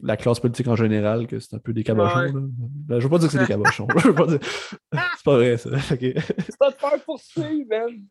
la 0.00 0.16
classe 0.16 0.40
politique 0.40 0.68
en 0.68 0.76
général, 0.76 1.26
que 1.26 1.38
c'est 1.38 1.54
un 1.54 1.58
peu 1.58 1.72
des 1.72 1.84
cabochons. 1.84 2.18
Ouais. 2.18 2.32
là. 2.32 2.32
Ben, 2.34 2.98
je 2.98 3.04
veux 3.04 3.10
pas 3.10 3.18
dire 3.18 3.28
que 3.28 3.32
c'est 3.32 3.38
des 3.38 3.46
cabochons. 3.46 3.86
je 3.96 4.08
veux 4.08 4.14
pas 4.14 4.26
dire... 4.26 4.40
C'est 4.92 5.24
pas 5.24 5.36
vrai, 5.36 5.56
ça. 5.56 5.70
C'est 5.80 6.58
pas 6.58 6.70
de 6.70 6.76
faire 6.76 7.04
poursuivre, 7.04 7.68
man. 7.70 8.04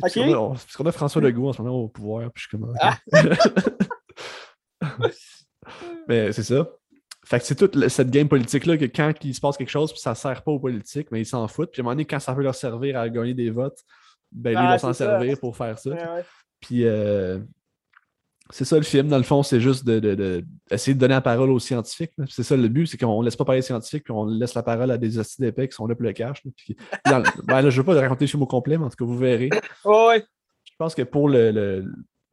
Parce 0.00 0.14
qu'on 0.14 0.32
a, 0.32 0.36
on- 0.36 0.50
parce 0.50 0.76
qu'on 0.76 0.86
a 0.86 0.92
François 0.92 1.22
Legault 1.22 1.48
en 1.48 1.52
ce 1.52 1.62
moment 1.62 1.74
au 1.76 1.88
pouvoir, 1.88 2.30
puis 2.32 2.42
je 2.44 2.48
suis 2.48 2.58
comme. 2.58 2.74
Ah. 2.80 2.98
mais 6.08 6.32
c'est 6.32 6.42
ça. 6.42 6.68
Fait 7.26 7.40
que 7.40 7.46
c'est 7.46 7.54
toute 7.54 7.88
cette 7.88 8.10
game 8.10 8.28
politique-là 8.28 8.76
que 8.76 8.84
quand 8.84 9.12
il 9.22 9.34
se 9.34 9.40
passe 9.40 9.56
quelque 9.56 9.70
chose, 9.70 9.92
puis 9.92 10.00
ça 10.00 10.14
sert 10.14 10.42
pas 10.42 10.52
aux 10.52 10.58
politiques, 10.60 11.10
mais 11.10 11.22
ils 11.22 11.26
s'en 11.26 11.48
foutent. 11.48 11.70
Puis 11.72 11.80
à 11.80 11.82
un 11.82 11.84
moment 11.84 11.94
donné, 11.94 12.04
quand 12.04 12.20
ça 12.20 12.34
peut 12.34 12.42
leur 12.42 12.54
servir 12.54 12.98
à 12.98 13.08
gagner 13.08 13.32
des 13.32 13.50
votes, 13.50 13.78
ben 14.30 14.50
lui, 14.50 14.58
Ah, 14.58 14.62
ils 14.62 14.72
vont 14.72 14.78
s'en 14.78 14.92
servir 14.92 15.38
pour 15.40 15.56
faire 15.56 15.78
ça. 15.78 15.90
Ouais, 15.90 15.96
ouais. 15.96 16.24
Puis 16.60 16.84
euh, 16.84 17.38
c'est 18.50 18.64
ça 18.64 18.76
le 18.76 18.82
film, 18.82 19.08
dans 19.08 19.16
le 19.16 19.22
fond, 19.24 19.42
c'est 19.42 19.60
juste 19.60 19.84
de, 19.86 19.98
de- 20.00 20.14
de- 20.14 20.44
essayer 20.70 20.94
de 20.94 20.98
donner 21.00 21.14
la 21.14 21.20
parole 21.20 21.50
aux 21.50 21.58
scientifiques. 21.58 22.12
C'est 22.28 22.42
ça 22.42 22.56
le 22.56 22.68
but, 22.68 22.86
c'est 22.86 22.98
qu'on 22.98 23.22
laisse 23.22 23.36
pas 23.36 23.44
parler 23.44 23.60
aux 23.60 23.64
scientifiques, 23.64 24.04
puis 24.04 24.12
on 24.12 24.26
laisse 24.26 24.54
la 24.54 24.62
parole 24.62 24.90
à 24.90 24.98
des 24.98 25.18
hosties 25.18 25.40
d'épais 25.40 25.66
qui 25.68 25.74
sont 25.74 25.86
là 25.86 25.94
pour 25.94 26.04
le 26.04 26.12
cash. 26.12 26.44
là. 26.44 26.50
Puis, 26.56 26.76
dans 27.10 27.18
le- 27.18 27.24
ben 27.44 27.62
là, 27.62 27.70
je 27.70 27.76
veux 27.80 27.84
pas 27.84 27.94
raconter 27.98 28.24
le 28.26 28.30
film 28.30 28.42
au 28.42 28.46
complet, 28.46 28.76
mais 28.78 28.84
en 28.84 28.90
tout 28.90 28.96
cas, 28.96 29.04
vous 29.04 29.16
verrez. 29.18 29.50
Ouais. 29.84 30.24
Je 30.64 30.72
pense 30.78 30.94
que 30.94 31.02
pour 31.02 31.28
le, 31.28 31.50
le- 31.52 31.84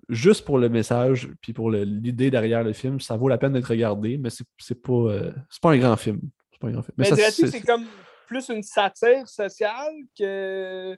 juste 0.10 0.44
pour 0.46 0.58
le 0.58 0.68
message, 0.68 1.30
puis 1.42 1.54
pour 1.54 1.72
l'idée 1.72 2.30
derrière 2.32 2.64
le 2.64 2.74
film, 2.74 3.00
ça 3.00 3.16
vaut 3.16 3.30
la 3.30 3.38
peine 3.38 3.54
d'être 3.54 3.68
regardé, 3.70 4.18
mais 4.18 4.30
c'est 4.30 4.82
pas, 4.82 4.92
euh, 4.94 5.32
c'est 5.50 5.62
pas 5.62 5.72
un 5.72 5.78
grand 5.78 5.96
film. 5.96 6.20
C'est 6.52 6.60
pas 6.60 6.68
un 6.68 6.72
grand 6.72 6.82
film. 6.82 6.96
Mais 6.98 7.06
c'est 7.06 7.62
comme 7.62 7.86
plus 8.28 8.50
une 8.50 8.64
satire 8.64 9.28
sociale 9.28 9.94
que. 10.18 10.98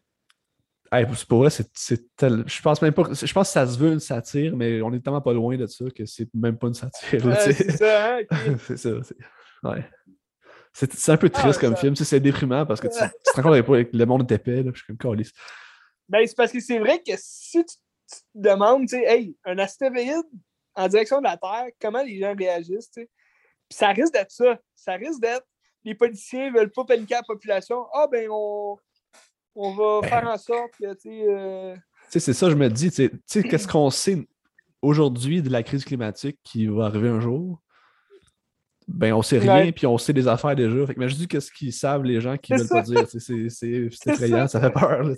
Hey, 0.94 1.06
pour 1.28 1.40
vrai, 1.40 1.50
c'est 1.50 2.16
tel- 2.16 2.44
Je 2.46 2.62
pense 2.62 2.82
même 2.82 2.94
pas. 2.94 3.04
que- 3.06 3.14
Je 3.16 3.34
pense 3.34 3.48
que 3.48 3.54
ça 3.54 3.66
se 3.68 3.78
veut 3.80 3.94
une 3.94 4.00
satire, 4.00 4.56
mais 4.56 4.82
on 4.82 4.94
est 4.94 5.00
tellement 5.00 5.22
pas 5.22 5.34
loin 5.34 5.58
de 5.58 5.66
ça 5.66 5.86
que 5.96 6.06
c'est 6.06 6.28
même 6.36 6.58
pas 6.58 6.68
une 6.68 6.74
satire. 6.74 7.26
Ouais, 7.26 7.36
sais. 7.36 7.54
c'est 7.54 7.78
ça, 7.78 8.16
hein? 8.16 8.20
ok. 8.22 8.28
c'est 8.68 8.78
ça. 8.78 8.90
c'est- 9.04 9.18
Ouais. 9.64 9.84
C'est 10.74 11.10
un 11.12 11.18
peu 11.18 11.30
triste 11.30 11.60
Ah, 11.60 11.62
comme 11.62 11.76
ça- 11.76 11.82
film. 11.82 11.96
C'est 11.96 12.20
déprimant 12.20 12.66
parce 12.66 12.82
que 12.82 12.88
tu, 12.88 12.94
tu 13.26 13.32
te 13.34 13.42
rends 13.42 13.44
compte 13.62 13.88
le 13.94 14.06
monde 14.06 14.30
est 14.32 14.36
épais. 14.36 14.64
Là, 14.64 14.72
je 14.74 14.78
suis 14.84 14.88
comme 14.88 14.98
câlisse. 14.98 15.32
Ben, 16.10 16.26
c'est 16.28 16.36
parce 16.36 16.52
que 16.52 16.60
c'est 16.60 16.80
vrai 16.80 17.00
que 17.00 17.14
si 17.18 17.64
tu, 17.64 17.76
tu 17.76 18.18
te 18.20 18.24
demandes, 18.36 18.82
tu 18.88 18.98
sais, 18.98 19.04
hey, 19.06 19.38
un 19.46 19.58
astéroïde 19.60 20.26
en 20.76 20.88
direction 20.88 21.20
de 21.20 21.24
la 21.24 21.38
Terre, 21.38 21.68
comment 21.80 22.04
les 22.04 22.20
gens 22.20 22.36
réagissent, 22.36 22.92
tu 22.92 23.02
sais? 23.02 23.10
Ça 23.70 23.90
risque 23.90 24.14
d'être 24.14 24.32
ça. 24.32 24.60
Ça 24.76 24.94
risque 24.94 25.22
d'être 25.22 25.46
les 25.86 25.96
policiers 25.96 26.50
veulent 26.50 26.72
pas 26.72 26.86
paniquer 26.86 27.16
la 27.16 27.24
population. 27.24 27.86
Ah, 27.94 28.08
ben, 28.12 28.28
on, 28.32 28.78
on 29.56 29.74
va 29.76 30.02
Ben. 30.02 30.08
faire 30.10 30.28
en 30.30 30.38
sorte 30.38 30.72
que, 30.80 30.94
tu 30.94 31.10
sais. 31.10 31.26
euh, 31.30 31.76
Tu 31.76 31.82
sais, 32.10 32.20
c'est 32.20 32.34
ça, 32.34 32.50
je 32.50 32.56
me 32.56 32.70
dis, 32.70 32.92
tu 32.92 33.10
sais- 33.26 33.44
qu'est-ce 33.44 33.68
qu'on 33.68 33.90
sait 33.90 34.28
aujourd'hui 34.82 35.42
de 35.42 35.50
la 35.50 35.64
crise 35.64 35.86
climatique 35.86 36.38
qui 36.44 36.68
va 36.68 36.86
arriver 36.86 37.10
un 37.10 37.20
jour? 37.20 37.60
Ben, 38.88 39.14
on 39.14 39.22
sait 39.22 39.40
rien, 39.40 39.72
puis 39.72 39.88
on 39.88 39.98
sait 39.98 40.12
des 40.12 40.28
affaires 40.28 40.56
déjà. 40.58 40.86
Fait 40.86 40.94
que, 40.96 41.00
mais 41.00 41.08
je 41.08 41.16
dis 41.16 41.28
qu'est-ce 41.28 41.50
qu'ils 41.52 41.72
savent, 41.72 42.04
les 42.04 42.20
gens 42.20 42.36
qui 42.38 42.52
veulent 42.54 42.68
ça. 42.68 42.76
pas 42.76 42.82
dire. 42.82 43.08
C'est 43.50 44.12
effrayant, 44.12 44.48
ça. 44.48 44.60
ça. 44.60 44.62
fait 44.62 44.72
peur. 44.74 45.04
là, 45.04 45.16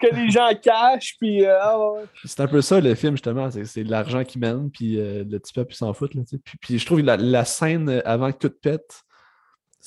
que 0.00 0.14
les 0.16 0.30
gens 0.30 0.48
cachent, 0.60 1.16
puis. 1.20 1.44
euh, 1.44 1.54
ah, 1.60 1.78
ouais. 1.92 2.04
Puis 2.14 2.28
C'est 2.28 2.40
un 2.40 2.46
peu 2.48 2.62
ça, 2.62 2.80
le 2.80 2.94
film, 2.94 3.12
justement. 3.14 3.50
C'est 3.50 3.84
l'argent 3.84 4.24
qui 4.24 4.38
mène, 4.38 4.70
puis 4.70 4.98
euh, 4.98 5.22
le 5.22 5.38
petit 5.38 5.52
peuple, 5.52 5.74
il 5.74 5.76
s'en 5.76 5.92
fout. 5.92 6.14
Là, 6.14 6.22
puis, 6.42 6.56
puis 6.60 6.78
je 6.78 6.86
trouve 6.86 7.00
la, 7.00 7.18
la 7.18 7.44
scène 7.44 8.00
avant 8.06 8.32
que 8.32 8.38
tout 8.48 8.54
pète, 8.60 9.02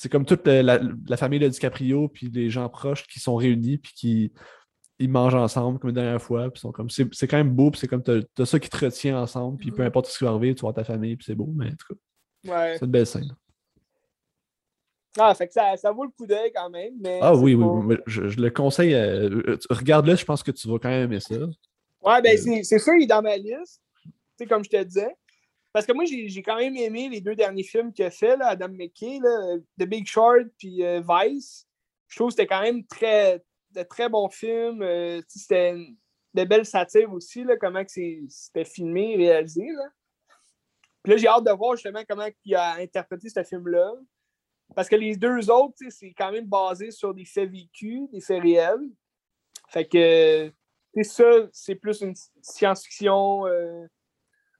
c'est 0.00 0.08
comme 0.08 0.24
toute 0.24 0.46
la, 0.46 0.78
la 1.08 1.16
famille 1.16 1.40
de 1.40 1.48
DiCaprio, 1.48 2.06
puis 2.08 2.30
les 2.32 2.50
gens 2.50 2.68
proches 2.68 3.04
qui 3.08 3.18
sont 3.18 3.34
réunis, 3.34 3.78
puis 3.78 3.92
qui 3.94 4.32
ils 5.00 5.08
mangent 5.10 5.34
ensemble 5.34 5.80
comme 5.80 5.90
la 5.90 6.02
dernière 6.02 6.22
fois. 6.22 6.50
Puis 6.50 6.60
sont 6.60 6.70
comme 6.70 6.88
c'est 6.88 7.12
c'est 7.12 7.26
quand 7.26 7.36
même 7.36 7.50
beau, 7.50 7.72
puis 7.72 7.80
c'est 7.80 7.88
comme 7.88 8.02
t'as 8.04 8.20
as 8.38 8.46
ça 8.46 8.60
qui 8.60 8.68
te 8.68 8.76
retient 8.84 9.20
ensemble, 9.20 9.58
puis 9.58 9.72
peu 9.72 9.82
importe 9.82 10.06
ce 10.06 10.16
qui 10.18 10.22
va 10.22 10.30
arriver, 10.30 10.54
tu 10.54 10.60
avoir 10.60 10.74
ta 10.74 10.84
famille, 10.84 11.16
puis 11.16 11.24
c'est 11.24 11.34
beau. 11.34 11.48
Mais 11.52 11.66
en 11.66 11.70
tout 11.70 11.94
cas, 11.94 12.52
Ouais. 12.52 12.76
c'est 12.78 12.84
une 12.84 12.92
belle 12.92 13.06
scène. 13.08 13.34
Ah, 15.18 15.34
fait 15.34 15.48
que 15.48 15.52
ça, 15.52 15.76
ça 15.76 15.90
vaut 15.90 16.04
le 16.04 16.10
coup 16.10 16.26
d'œil 16.26 16.52
quand 16.54 16.70
même. 16.70 16.92
Mais 17.00 17.18
Ah 17.20 17.34
oui, 17.34 17.54
oui, 17.54 17.64
pas- 17.64 17.70
oui, 17.70 17.86
mais 17.88 17.96
je, 18.06 18.28
je 18.28 18.40
le 18.40 18.50
conseille. 18.50 18.94
euh, 18.94 19.28
euh, 19.48 19.58
Regarde-le, 19.70 20.14
je 20.14 20.24
pense 20.24 20.44
que 20.44 20.52
tu 20.52 20.68
vas 20.68 20.78
quand 20.78 20.90
même 20.90 21.04
aimer 21.10 21.18
ça. 21.18 21.34
Ouais, 21.34 22.22
ben 22.22 22.36
Euh. 22.36 22.40
c'est- 22.40 22.62
c'est 22.62 22.78
sûr, 22.78 22.92
il 22.94 23.02
est 23.02 23.06
dans 23.06 23.22
ma 23.22 23.36
liste. 23.36 23.82
Tu 24.04 24.10
sais, 24.38 24.46
comme 24.46 24.62
je 24.62 24.70
te 24.70 24.80
disais. 24.84 25.16
Parce 25.78 25.86
que 25.86 25.92
moi, 25.92 26.06
j'ai 26.06 26.42
quand 26.42 26.56
même 26.56 26.74
aimé 26.74 27.08
les 27.08 27.20
deux 27.20 27.36
derniers 27.36 27.62
films 27.62 27.92
qu'il 27.92 28.04
a 28.04 28.10
fait, 28.10 28.36
là, 28.36 28.48
Adam 28.48 28.66
McKay, 28.66 29.20
là, 29.22 29.58
The 29.78 29.84
Big 29.84 30.08
Short 30.08 30.48
puis 30.58 30.82
euh, 30.82 31.00
Vice. 31.08 31.68
Je 32.08 32.16
trouve 32.16 32.30
que 32.30 32.32
c'était 32.32 32.48
quand 32.48 32.62
même 32.62 32.84
très, 32.84 33.44
de 33.70 33.84
très 33.84 34.08
bons 34.08 34.28
films. 34.28 34.82
euh, 34.82 35.22
c'était 35.28 35.76
de 36.34 36.42
belles 36.42 36.66
satires 36.66 37.12
aussi, 37.12 37.44
là, 37.44 37.56
comment 37.56 37.84
c'était 37.86 38.64
filmé, 38.64 39.14
réalisé. 39.14 39.68
Là. 39.68 39.88
Puis 41.04 41.12
là, 41.12 41.16
j'ai 41.16 41.28
hâte 41.28 41.44
de 41.44 41.52
voir 41.52 41.76
justement 41.76 42.02
comment 42.08 42.26
il 42.44 42.56
a 42.56 42.72
interprété 42.72 43.28
ce 43.28 43.44
film-là. 43.44 43.92
Parce 44.74 44.88
que 44.88 44.96
les 44.96 45.14
deux 45.14 45.48
autres, 45.48 45.76
c'est 45.90 46.12
quand 46.12 46.32
même 46.32 46.46
basé 46.46 46.90
sur 46.90 47.14
des 47.14 47.24
faits 47.24 47.52
vécus, 47.52 48.10
des 48.10 48.20
faits 48.20 48.42
réels. 48.42 48.90
Fait 49.68 49.86
que 49.86 50.52
ça, 51.04 51.48
c'est 51.52 51.76
plus 51.76 52.00
une 52.00 52.16
science-fiction. 52.42 53.46
euh, 53.46 53.86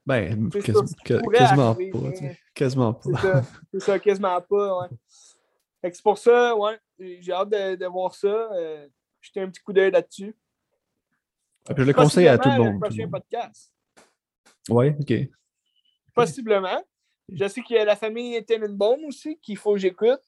Ben, 0.09 0.49
que- 0.51 1.31
quasiment 1.37 1.71
arriver, 1.71 1.91
pas. 1.91 1.99
mais- 1.99 2.13
tu 2.13 2.19
sais, 2.19 2.39
Quasiment 2.55 2.95
pas. 2.95 3.01
c'est 3.05 3.17
ça. 3.21 3.43
C'est 3.73 3.81
ça, 3.81 3.99
quasiment 3.99 4.41
pas, 4.41 4.81
ouais. 4.81 4.89
Fait 5.83 5.91
que 5.91 5.97
c'est 5.97 6.03
pour 6.03 6.17
ça, 6.19 6.57
ouais. 6.57 6.79
J'ai 6.99 7.33
hâte 7.33 7.51
de, 7.51 7.77
de 7.77 7.87
voir 7.87 8.15
ça. 8.15 8.27
Euh, 8.27 8.89
jeter 9.21 9.41
un 9.41 9.51
petit 9.51 9.61
coup 9.61 9.73
d'œil 9.73 9.91
là-dessus. 9.91 10.35
Ah, 11.69 11.75
je 11.77 11.83
le 11.83 11.93
conseille 11.93 12.27
à 12.29 12.39
tout 12.39 12.49
le 12.49 12.57
monde. 12.57 12.75
le 12.75 12.79
prochain 12.81 13.09
podcast. 13.09 13.73
Ouais, 14.71 14.97
ok. 14.99 15.13
Possiblement. 16.15 16.83
Je 17.31 17.47
sais 17.47 17.61
qu'il 17.61 17.77
y 17.77 17.79
a 17.79 17.85
la 17.85 17.97
famille 17.97 18.43
Tenenbaum 18.45 19.05
aussi 19.05 19.39
qu'il 19.41 19.57
faut 19.59 19.73
que 19.75 19.79
j'écoute 19.79 20.21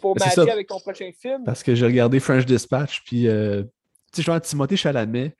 pour 0.00 0.14
Ben, 0.14 0.26
matcher 0.26 0.50
avec 0.50 0.68
ton 0.68 0.78
prochain 0.78 1.10
film. 1.18 1.42
Parce 1.44 1.62
que 1.62 1.74
j'ai 1.74 1.86
regardé 1.86 2.20
French 2.20 2.44
Dispatch, 2.44 3.02
puis 3.04 3.26
euh, 3.26 3.62
tu 4.12 4.16
sais, 4.16 4.22
genre 4.22 4.40
Timothée 4.40 4.76
Chalamet, 4.76 5.34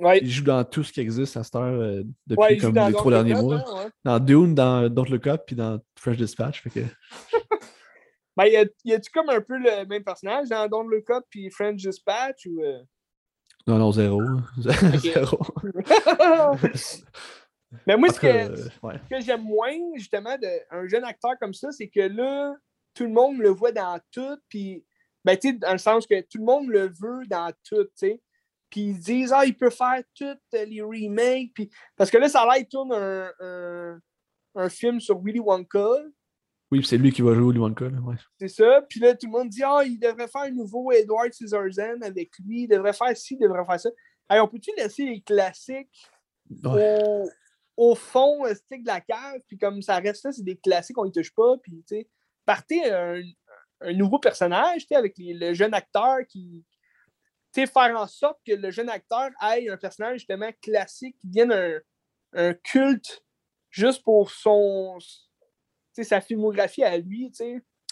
Ouais. 0.00 0.18
il 0.22 0.30
joue 0.30 0.44
dans 0.44 0.64
tout 0.64 0.82
ce 0.82 0.92
qui 0.92 1.00
existe 1.00 1.36
à 1.36 1.42
cette 1.44 1.54
heure 1.56 1.80
euh, 1.80 2.02
depuis 2.26 2.40
Ouais, 2.40 2.56
comme 2.56 2.74
les 2.74 2.92
trois 2.92 3.12
derniers 3.12 3.34
mois. 3.34 3.56
hein, 3.56 3.84
ouais. 3.84 3.90
Dans 4.04 4.18
Dune, 4.18 4.54
dans 4.54 4.88
Don't 4.88 5.08
Look 5.10 5.26
Up, 5.26 5.42
puis 5.46 5.54
dans 5.56 5.78
French 5.98 6.16
Dispatch. 6.16 6.62
Fait 6.62 6.70
que... 6.70 6.80
Ben, 8.36 8.46
y 8.46 8.56
a- 8.56 8.64
y 8.84 8.92
a-tu 8.94 9.10
comme 9.10 9.28
un 9.28 9.40
peu 9.40 9.58
le 9.58 9.84
même 9.86 10.02
personnage 10.04 10.48
dans 10.48 10.66
Don't 10.68 10.88
Look 10.88 11.10
Up 11.10 11.24
puis 11.28 11.50
French 11.50 11.76
Dispatch 11.82 12.46
ou. 12.46 12.62
euh? 12.62 12.78
Non, 13.66 13.76
non, 13.76 13.92
zéro. 13.92 14.20
zéro. 14.96 15.38
Mais 17.86 17.96
moi, 17.96 18.08
ce 18.12 18.18
que, 18.20 18.26
euh, 18.26 18.98
que 19.10 19.20
j'aime 19.20 19.42
moins, 19.42 19.74
justement, 19.96 20.36
d'un 20.38 20.88
jeune 20.88 21.04
acteur 21.04 21.32
comme 21.40 21.54
ça, 21.54 21.70
c'est 21.70 21.88
que 21.88 22.00
là, 22.00 22.54
tout 22.94 23.04
le 23.04 23.10
monde 23.10 23.38
le 23.38 23.50
voit 23.50 23.72
dans 23.72 23.98
tout, 24.12 24.36
puis, 24.48 24.84
ben, 25.24 25.36
tu 25.36 25.50
sais, 25.50 25.54
dans 25.54 25.72
le 25.72 25.78
sens 25.78 26.06
que 26.06 26.20
tout 26.22 26.38
le 26.38 26.44
monde 26.44 26.68
le 26.68 26.86
veut 26.88 27.26
dans 27.28 27.52
tout, 27.68 27.84
tu 27.84 27.90
sais. 27.94 28.20
Puis 28.70 28.80
ils 28.82 28.98
disent, 28.98 29.32
ah, 29.34 29.44
il 29.44 29.56
peut 29.56 29.70
faire 29.70 30.00
toutes 30.14 30.38
les 30.52 30.80
remakes, 30.80 31.52
puis... 31.54 31.70
Parce 31.96 32.10
que 32.10 32.18
là, 32.18 32.28
ça 32.28 32.42
a 32.42 32.54
l'air, 32.56 32.66
tourne 32.68 32.92
un, 32.92 33.30
un, 33.40 34.00
un 34.54 34.68
film 34.68 35.00
sur 35.00 35.20
Willy 35.20 35.40
Wonka, 35.40 35.88
Oui, 36.70 36.78
puis 36.78 36.86
c'est 36.86 36.96
lui 36.98 37.10
qui 37.12 37.22
va 37.22 37.34
jouer 37.34 37.46
Willy 37.48 37.58
Wonka. 37.58 37.86
Ouais. 37.86 38.14
C'est 38.38 38.48
ça. 38.48 38.82
Puis 38.88 39.00
là, 39.00 39.14
tout 39.16 39.26
le 39.26 39.32
monde 39.32 39.48
dit 39.48 39.62
Ah, 39.64 39.82
il 39.84 39.98
devrait 39.98 40.28
faire 40.28 40.42
un 40.42 40.50
nouveau 40.50 40.92
Edward 40.92 41.32
Scissorhands 41.32 42.00
avec 42.02 42.30
lui. 42.38 42.62
Il 42.62 42.68
devrait 42.68 42.92
faire 42.92 43.16
ci, 43.16 43.34
il 43.34 43.42
devrait 43.42 43.64
faire 43.66 43.80
ça. 43.80 43.90
Hey, 44.30 44.38
on 44.40 44.46
peut-tu 44.46 44.70
laisser 44.76 45.04
les 45.04 45.20
classiques 45.20 46.08
Ouais. 46.64 47.02
au, 47.04 47.28
au 47.76 47.94
fond 47.96 48.44
euh, 48.46 48.54
stick 48.54 48.82
de 48.82 48.86
la 48.88 49.00
cave? 49.00 49.40
Puis 49.48 49.58
comme 49.58 49.82
ça 49.82 49.96
reste 49.98 50.24
là, 50.24 50.32
c'est 50.32 50.44
des 50.44 50.56
classiques, 50.56 50.98
on 50.98 51.04
ne 51.04 51.10
touche 51.10 51.34
pas. 51.34 51.56
Puis, 51.62 51.82
tu 51.88 51.96
sais, 51.96 52.08
partez 52.46 52.88
un, 52.92 53.20
un 53.80 53.92
nouveau 53.94 54.18
personnage, 54.20 54.82
tu 54.82 54.86
sais, 54.88 54.94
avec 54.96 55.16
les- 55.18 55.34
le 55.34 55.54
jeune 55.54 55.74
acteur 55.74 56.18
qui. 56.28 56.64
Faire 57.54 57.96
en 57.98 58.06
sorte 58.06 58.38
que 58.46 58.52
le 58.52 58.70
jeune 58.70 58.88
acteur 58.88 59.30
ait 59.54 59.68
un 59.68 59.76
personnage 59.76 60.18
justement 60.18 60.50
classique, 60.62 61.16
qui 61.20 61.26
devienne 61.28 61.52
un, 61.52 61.80
un 62.32 62.54
culte 62.54 63.24
juste 63.70 64.02
pour 64.04 64.30
son. 64.30 64.98
Sa 66.02 66.20
filmographie 66.22 66.82
à 66.82 66.96
lui. 66.96 67.30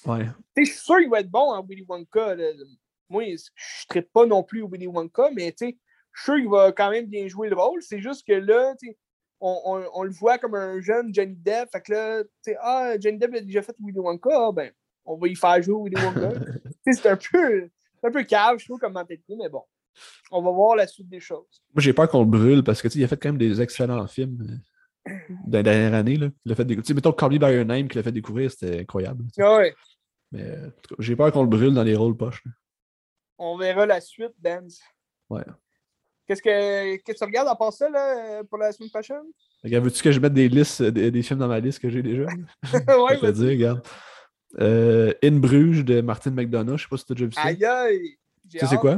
Ouais. 0.06 0.24
Je 0.56 0.64
suis 0.64 0.74
sûr 0.78 0.98
qu'il 0.98 1.10
va 1.10 1.20
être 1.20 1.30
bon 1.30 1.52
en 1.52 1.62
Willy 1.62 1.84
Wonka. 1.86 2.34
là. 2.36 2.52
Moi, 3.10 3.24
je 3.24 3.32
ne 3.32 3.86
traite 3.88 4.10
pas 4.12 4.24
non 4.24 4.42
plus 4.42 4.64
Willy 4.66 4.86
Wonka, 4.86 5.30
mais 5.34 5.54
je 5.60 5.66
suis 5.66 5.78
sûr 6.24 6.36
qu'il 6.36 6.48
va 6.48 6.72
quand 6.72 6.90
même 6.90 7.04
bien 7.06 7.26
jouer 7.28 7.50
le 7.50 7.56
rôle. 7.56 7.82
C'est 7.82 7.98
juste 8.00 8.26
que 8.26 8.32
là, 8.32 8.74
on, 9.40 9.60
on- 9.64 9.90
on 9.92 10.02
le 10.04 10.10
voit 10.10 10.38
comme 10.38 10.54
un 10.54 10.80
jeune 10.80 11.12
Johnny 11.14 11.34
Depp. 11.36 11.68
Fait 11.70 11.82
que 11.82 11.92
là, 11.92 12.22
ah, 12.62 12.94
Johnny 12.98 13.18
Depp 13.18 13.34
a 13.34 13.40
déjà 13.40 13.60
fait 13.60 13.76
Willy 13.80 13.98
Wonka, 13.98 14.30
ah, 14.32 14.52
ben, 14.52 14.72
on 15.04 15.18
va 15.18 15.28
y 15.28 15.34
faire 15.34 15.60
jouer 15.62 15.90
Willy 15.90 16.02
Wonka. 16.02 16.30
C'est 16.90 17.06
un 17.10 17.16
peu, 17.18 17.68
un 18.02 18.10
peu 18.10 18.24
cave, 18.24 18.58
je 18.58 18.64
trouve, 18.66 18.78
comme 18.78 18.92
mentalité, 18.92 19.34
mais 19.36 19.48
bon. 19.48 19.62
On 20.30 20.42
va 20.42 20.50
voir 20.50 20.76
la 20.76 20.86
suite 20.86 21.08
des 21.08 21.20
choses. 21.20 21.62
Moi, 21.74 21.82
j'ai 21.82 21.92
peur 21.92 22.08
qu'on 22.08 22.20
le 22.20 22.26
brûle 22.30 22.62
parce 22.62 22.80
que, 22.80 22.88
tu 22.88 22.94
sais, 22.94 22.98
il 23.00 23.04
a 23.04 23.08
fait 23.08 23.16
quand 23.16 23.30
même 23.30 23.38
des 23.38 23.60
excellents 23.60 24.06
films 24.06 24.60
euh, 25.08 25.12
dans 25.46 25.58
les 25.58 25.62
dernières 25.64 25.94
années. 25.94 26.16
Là. 26.16 26.28
Il 26.44 26.52
a 26.52 26.54
fait 26.54 26.64
des... 26.64 26.76
Tu 26.76 26.82
sais, 26.84 26.94
mettons 26.94 27.12
Call 27.12 27.32
Me 27.32 27.38
By 27.38 27.52
Your 27.52 27.64
Name 27.64 27.88
qu'il 27.88 27.98
a 27.98 28.02
fait 28.02 28.12
découvrir, 28.12 28.50
c'était 28.50 28.80
incroyable. 28.80 29.24
tu 29.24 29.30
sais. 29.34 29.42
Ah 29.42 29.56
ouais, 29.56 29.74
Mais 30.30 30.42
euh, 30.42 30.68
en 30.68 30.94
j'ai 31.00 31.16
peur 31.16 31.32
qu'on 31.32 31.42
le 31.42 31.48
brûle 31.48 31.74
dans 31.74 31.82
les 31.82 31.96
rôles 31.96 32.16
poches. 32.16 32.44
là. 32.44 32.52
on 33.38 33.56
verra 33.56 33.86
la 33.86 34.00
suite, 34.00 34.34
Ben. 34.38 34.66
Ouais. 35.30 35.42
Qu'est-ce 36.28 36.42
que, 36.42 36.96
qu'est-ce 36.96 37.14
que 37.14 37.18
tu 37.18 37.24
regardes 37.24 37.48
à 37.48 37.56
part 37.56 37.72
ça 37.72 37.88
là, 37.88 38.44
pour 38.44 38.58
la 38.58 38.70
semaine 38.70 38.90
prochaine? 38.90 39.24
Regarde, 39.64 39.84
veux-tu 39.84 40.02
que 40.02 40.12
je 40.12 40.20
mette 40.20 40.34
des 40.34 40.48
listes, 40.48 40.82
des, 40.82 41.10
des 41.10 41.22
films 41.22 41.40
dans 41.40 41.48
ma 41.48 41.58
liste 41.58 41.78
que 41.80 41.88
j'ai 41.88 42.02
déjà? 42.02 42.24
ouais, 42.62 43.16
Je 43.16 43.20
vais 43.20 43.32
te 43.32 43.36
dire, 43.38 43.48
regarde. 43.48 43.82
Euh, 44.60 45.12
In 45.22 45.38
Bruges 45.38 45.84
de 45.84 46.00
Martin 46.00 46.30
McDonough, 46.30 46.78
je 46.78 46.82
sais 46.84 46.88
pas 46.88 46.96
si 46.96 47.04
tu 47.04 47.12
as 47.12 47.14
déjà 47.14 47.26
vu 47.26 47.32
ça. 47.32 47.42
Aïe 47.42 47.64
aïe! 47.64 48.18
Tu 48.50 48.58
sais 48.58 48.66
c'est 48.66 48.76
quoi? 48.78 48.96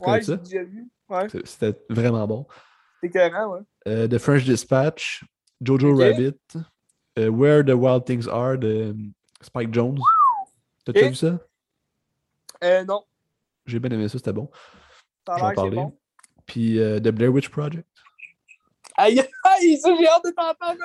Ouais, 0.00 0.22
j'ai 0.22 0.36
déjà 0.38 0.64
vu. 0.64 0.88
Ouais, 1.08 1.26
C'était 1.44 1.78
vraiment 1.90 2.26
bon. 2.26 2.46
c'est 3.00 3.08
écœurant, 3.08 3.54
ouais. 3.54 3.60
Euh, 3.86 4.08
The 4.08 4.18
French 4.18 4.44
Dispatch, 4.44 5.24
Jojo. 5.60 5.94
Rabbit, 5.96 6.34
euh, 7.18 7.28
Where 7.28 7.62
the 7.64 7.74
Wild 7.74 8.04
Things 8.06 8.26
Are 8.28 8.56
de 8.56 8.66
euh, 8.68 8.94
Spike 9.42 9.74
Jones. 9.74 9.98
T'as 10.84 10.92
déjà 10.92 11.08
vu 11.08 11.14
ça? 11.16 11.38
Euh, 12.64 12.84
non, 12.84 13.04
J'ai 13.66 13.78
bien 13.78 13.90
aimé 13.90 14.08
ça, 14.08 14.16
c'était 14.18 14.32
bon. 14.32 14.50
ça 15.26 15.34
a 15.34 15.36
Je 15.36 15.42
vais 15.42 15.46
en 15.46 15.48
l'air 15.48 15.54
que 15.54 15.60
c'est 15.60 15.62
parler. 15.76 15.76
bon. 15.76 15.98
Puis 16.46 16.78
euh, 16.78 16.98
The 16.98 17.08
Blair 17.08 17.32
Witch 17.32 17.48
Project. 17.50 17.86
Aïe 18.96 19.20
aïe! 19.20 19.80
J'ai 19.82 20.06
hâte 20.08 20.24
de 20.24 20.30
t'entendre. 20.30 20.78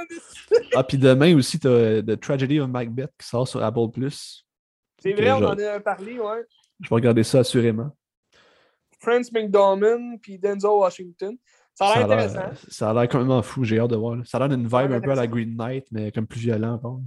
Ah, 0.75 0.83
puis 0.83 0.97
demain 0.97 1.35
aussi, 1.35 1.59
t'as 1.59 1.69
euh, 1.69 2.01
The 2.01 2.19
Tragedy 2.19 2.59
of 2.59 2.69
Macbeth 2.69 3.11
qui 3.19 3.27
sort 3.27 3.47
sur 3.47 3.63
Apple+. 3.63 3.87
C'est 4.99 5.13
vrai, 5.13 5.31
on 5.31 5.43
en 5.43 5.57
a 5.57 5.79
parlé, 5.79 6.19
ouais. 6.19 6.45
Je 6.81 6.89
vais 6.89 6.95
regarder 6.95 7.23
ça 7.23 7.39
assurément. 7.39 7.91
Franz 8.99 9.29
McDormand 9.31 10.17
puis 10.21 10.37
Denzel 10.39 10.69
Washington. 10.71 11.37
Ça 11.75 11.85
a 11.89 11.95
l'air 11.95 12.05
intéressant. 12.05 12.67
ça 12.69 12.89
a 12.89 12.93
l'air 12.93 13.07
complètement 13.07 13.41
fou, 13.43 13.63
j'ai 13.63 13.79
hâte 13.79 13.91
de 13.91 13.95
voir. 13.95 14.15
là. 14.15 14.23
Ça 14.25 14.37
a 14.37 14.39
l'air 14.47 14.57
d'une 14.57 14.65
vibe 14.65 14.91
un 14.91 14.99
peu 15.01 15.11
à 15.11 15.15
la. 15.15 15.27
Green 15.27 15.55
Knight, 15.55 15.85
mais 15.91 16.11
comme 16.11 16.25
plus 16.25 16.39
violent 16.39 16.73
encore. 16.73 17.01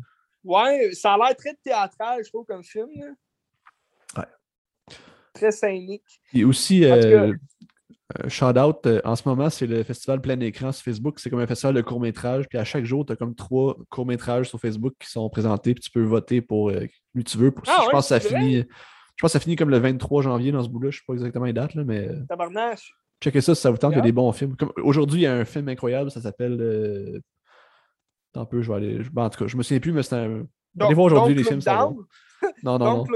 Ouais, 0.44 0.90
ça 0.92 1.14
a 1.14 1.18
l'air 1.18 1.36
très 1.36 1.54
théâtral, 1.54 2.22
je 2.24 2.28
trouve, 2.30 2.46
comme 2.46 2.62
film. 2.62 2.88
là. 2.94 3.06
Ouais. 4.16 4.96
Très 5.34 5.50
scénique. 5.50 6.20
Et 6.32 6.44
aussi, 6.44 6.84
euh, 6.84 7.30
euh, 7.30 7.34
shout 8.28 8.58
out, 8.58 8.86
euh, 8.86 9.00
en 9.04 9.16
ce 9.16 9.28
moment, 9.28 9.50
c'est 9.50 9.66
le 9.66 9.82
festival 9.82 10.20
plein 10.20 10.38
écran 10.40 10.72
sur 10.72 10.84
Facebook. 10.84 11.18
C'est 11.18 11.30
comme 11.30 11.40
un 11.40 11.46
festival 11.46 11.74
de 11.74 11.80
court-métrage. 11.80 12.48
Puis 12.48 12.58
à 12.58 12.64
chaque 12.64 12.84
jour, 12.84 13.04
tu 13.06 13.12
as 13.12 13.16
comme 13.16 13.34
trois 13.34 13.76
courts-métrages 13.88 14.48
sur 14.48 14.60
Facebook 14.60 14.94
qui 14.98 15.10
sont 15.10 15.28
présentés. 15.30 15.74
Puis 15.74 15.82
tu 15.84 15.90
peux 15.90 16.02
voter 16.02 16.40
pour 16.40 16.70
euh, 16.70 16.86
lui 17.14 17.24
tu 17.24 17.38
veux. 17.38 17.50
Pour, 17.50 17.64
Ah 17.68 17.76
je 17.78 17.86
ouais, 17.86 17.92
pense 17.92 18.08
que 18.08 18.18
ça 18.18 18.20
finit. 18.20 18.56
Je 18.56 19.22
pense 19.22 19.30
que 19.30 19.38
ça 19.38 19.40
finit 19.40 19.56
comme 19.56 19.70
le 19.70 19.78
23 19.78 20.22
janvier 20.22 20.50
dans 20.52 20.62
ce 20.62 20.68
bout-là. 20.68 20.90
Je 20.90 20.98
sais 20.98 21.04
pas 21.06 21.12
exactement 21.14 21.44
les 21.44 21.52
dates, 21.52 21.74
là, 21.74 21.84
mais 21.84 22.08
euh, 22.08 22.24
Tabarnache. 22.28 22.92
checkez 23.22 23.40
ça 23.40 23.54
si 23.54 23.60
ça 23.60 23.70
vous 23.70 23.76
tente. 23.76 23.92
Il 23.92 23.96
y 23.96 24.00
a 24.00 24.02
des 24.02 24.12
bons 24.12 24.32
films. 24.32 24.56
Aujourd'hui, 24.82 25.20
il 25.20 25.24
y 25.24 25.26
a 25.26 25.34
un 25.34 25.44
film 25.44 25.68
incroyable. 25.68 26.10
Ça 26.10 26.20
s'appelle. 26.20 26.58
Euh... 26.60 27.20
Un 28.34 28.44
peu, 28.44 28.62
je 28.62 28.70
vais 28.70 28.76
aller. 28.76 29.00
ben, 29.12 29.24
en 29.24 29.30
tout 29.30 29.40
cas, 29.44 29.48
je 29.48 29.56
me 29.56 29.62
souviens 29.62 29.80
plus, 29.80 29.92
mais 29.92 30.02
c'est 30.02 30.16
un. 30.16 30.44
Allez 30.78 30.94
voir 30.94 31.06
aujourd'hui, 31.06 31.34
les 31.34 31.44
films, 31.44 31.60
ça 31.60 31.74
va. 31.74 31.90
Non, 32.62 32.78
non, 32.78 32.78
non. 32.78 33.04
Donc, 33.04 33.08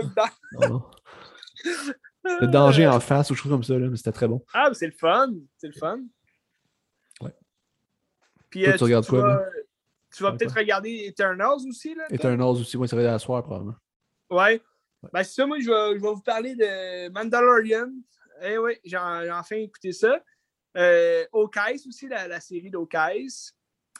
non, 0.60 0.68
non. 0.68 0.82
Le 2.40 2.46
danger 2.46 2.86
en 2.86 3.00
face 3.00 3.30
ou 3.30 3.34
chose 3.34 3.50
comme 3.52 3.62
ça, 3.62 3.78
là, 3.78 3.88
mais 3.88 3.96
c'était 3.96 4.12
très 4.12 4.28
bon. 4.28 4.42
Ah, 4.54 4.66
mais 4.68 4.74
c'est 4.74 4.86
le 4.86 4.92
fun. 4.92 5.32
C'est 5.58 5.66
le 5.68 5.72
fun. 5.74 6.00
Ouais. 7.20 7.34
Puis, 8.50 8.64
Toi, 8.64 8.72
euh, 8.72 8.76
tu 8.76 8.84
regardes 8.84 9.06
quoi, 9.06 9.20
vas, 9.20 9.28
là? 9.28 9.46
tu 10.14 10.22
vas 10.22 10.30
Ouais, 10.30 10.36
peut-être 10.38 10.54
regarder 10.56 11.04
Eternals 11.06 11.58
aussi, 11.68 11.94
là? 11.94 12.04
Eternals 12.10 12.46
aussi, 12.60 12.76
moi, 12.78 12.86
ça 12.88 12.96
va 12.96 13.02
être 13.02 13.08
à 13.08 13.12
la 13.12 13.18
soirée, 13.18 13.42
probablement. 13.42 13.76
Ouais. 14.30 14.60
Ben, 15.12 15.22
c'est 15.22 15.34
ça, 15.34 15.46
moi, 15.46 15.58
je 15.60 15.68
vais, 15.68 15.98
je 15.98 16.02
vais 16.02 16.08
vous 16.14 16.22
parler 16.22 16.54
de 16.54 17.08
Mandalorian. 17.10 17.90
Eh 18.42 18.56
oui, 18.58 18.72
j'ai 18.84 18.96
enfin 18.98 19.56
écouté 19.56 19.92
ça. 19.92 20.18
Euh, 20.76 21.24
Hawkeyes 21.32 21.86
aussi, 21.86 22.08
la, 22.08 22.26
la 22.26 22.40
série 22.40 22.70
d'Hawkeyes. 22.70 23.52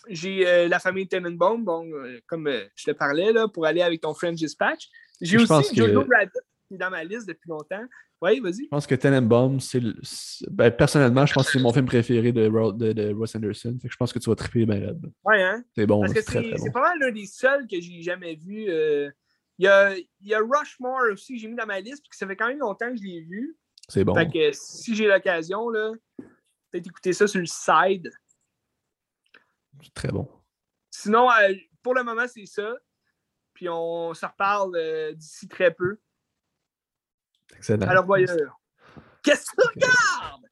J'ai 0.09 0.47
euh, 0.47 0.69
la 0.69 0.79
famille 0.79 1.07
Tenenbaum, 1.09 1.65
bon, 1.65 1.91
euh, 1.93 2.21
comme 2.27 2.47
euh, 2.49 2.65
je 2.75 2.85
te 2.85 2.91
parlais, 2.91 3.33
là, 3.33 3.49
pour 3.49 3.65
aller 3.65 3.81
avec 3.81 4.01
ton 4.01 4.13
French 4.13 4.37
Dispatch. 4.37 4.89
J'ai 5.21 5.39
aussi 5.39 5.71
que- 5.75 5.77
Jojo 5.77 6.05
Rabbit, 6.11 6.31
qui 6.69 6.75
est 6.75 6.79
dans 6.79 6.91
ma 6.91 7.05
liste 7.05 7.29
depuis 7.29 7.49
longtemps. 7.49 7.85
Oui, 8.23 8.41
vas-y. 8.41 8.65
Je 8.65 8.69
pense 8.71 8.87
que 8.87 8.95
Tenenbaum, 8.95 9.61
c'est. 9.61 9.81
le- 9.81 9.95
Ben, 10.51 10.71
personnellement, 10.71 11.27
je 11.27 11.35
pense 11.35 11.47
que 11.47 11.53
c'est 11.53 11.63
mon 11.63 11.73
film 11.73 11.85
préféré 11.87 12.33
de, 12.33 12.49
Ro- 12.49 12.73
de, 12.73 12.93
de 12.93 13.13
Ross 13.13 13.35
Anderson. 13.37 13.77
Fait 13.83 13.89
que 13.89 13.93
je 13.93 13.97
pense 13.99 14.13
que 14.13 14.19
tu 14.19 14.31
vas 14.31 14.37
triper 14.37 14.65
bien 14.65 14.87
raide. 14.87 15.13
Ouais, 15.25 15.43
hein? 15.43 15.63
C'est 15.77 15.87
bon, 15.87 16.01
Parce 16.01 16.15
que 16.15 16.23
c'est 16.23 16.57
bon. 16.57 16.71
pas 16.73 16.81
mal 16.81 16.99
l'un 17.01 17.11
des 17.13 17.27
seuls 17.27 17.67
que 17.67 17.79
j'ai 17.81 18.01
jamais 18.03 18.35
vu. 18.37 18.67
euh, 18.69 19.11
Il 19.59 19.65
y, 19.67 19.69
a, 19.69 19.97
il 19.97 20.07
y 20.23 20.35
a 20.35 20.39
Rushmore 20.41 21.13
aussi 21.13 21.35
que 21.35 21.41
j'ai 21.41 21.49
mis 21.49 21.57
dans 21.57 21.67
ma 21.67 21.81
liste, 21.81 22.03
puis 22.03 22.11
que 22.11 22.17
ça 22.17 22.27
fait 22.27 22.37
quand 22.37 22.49
même 22.49 22.59
longtemps 22.59 22.91
que 22.91 22.97
je 22.97 23.03
l'ai 23.03 23.21
vu. 23.21 23.57
C'est 23.89 24.05
bon. 24.05 24.15
Fait 24.15 24.29
que 24.31 24.53
si 24.53 24.95
j'ai 24.95 25.07
l'occasion, 25.07 25.69
là, 25.69 25.93
peut-être 26.71 26.87
écouter 26.87 27.13
ça 27.13 27.27
sur 27.27 27.41
le 27.41 27.47
side. 27.47 28.11
C'est 29.83 29.93
très 29.95 30.09
bon. 30.09 30.29
Sinon, 30.91 31.29
euh, 31.31 31.55
pour 31.83 31.95
le 31.95 32.03
moment, 32.05 32.27
c'est 32.27 32.47
ça. 32.47 32.75
Puis 33.53 33.69
on 33.69 34.15
se 34.15 34.25
reparle 34.25 34.75
euh, 34.77 35.13
d'ici 35.13 35.47
très 35.47 35.73
peu. 35.73 35.99
Alors, 37.89 38.05
voyeur. 38.05 38.61
Qu'est-ce 39.23 39.45
que 39.47 39.63
tu 39.63 39.69
regardes? 39.75 40.44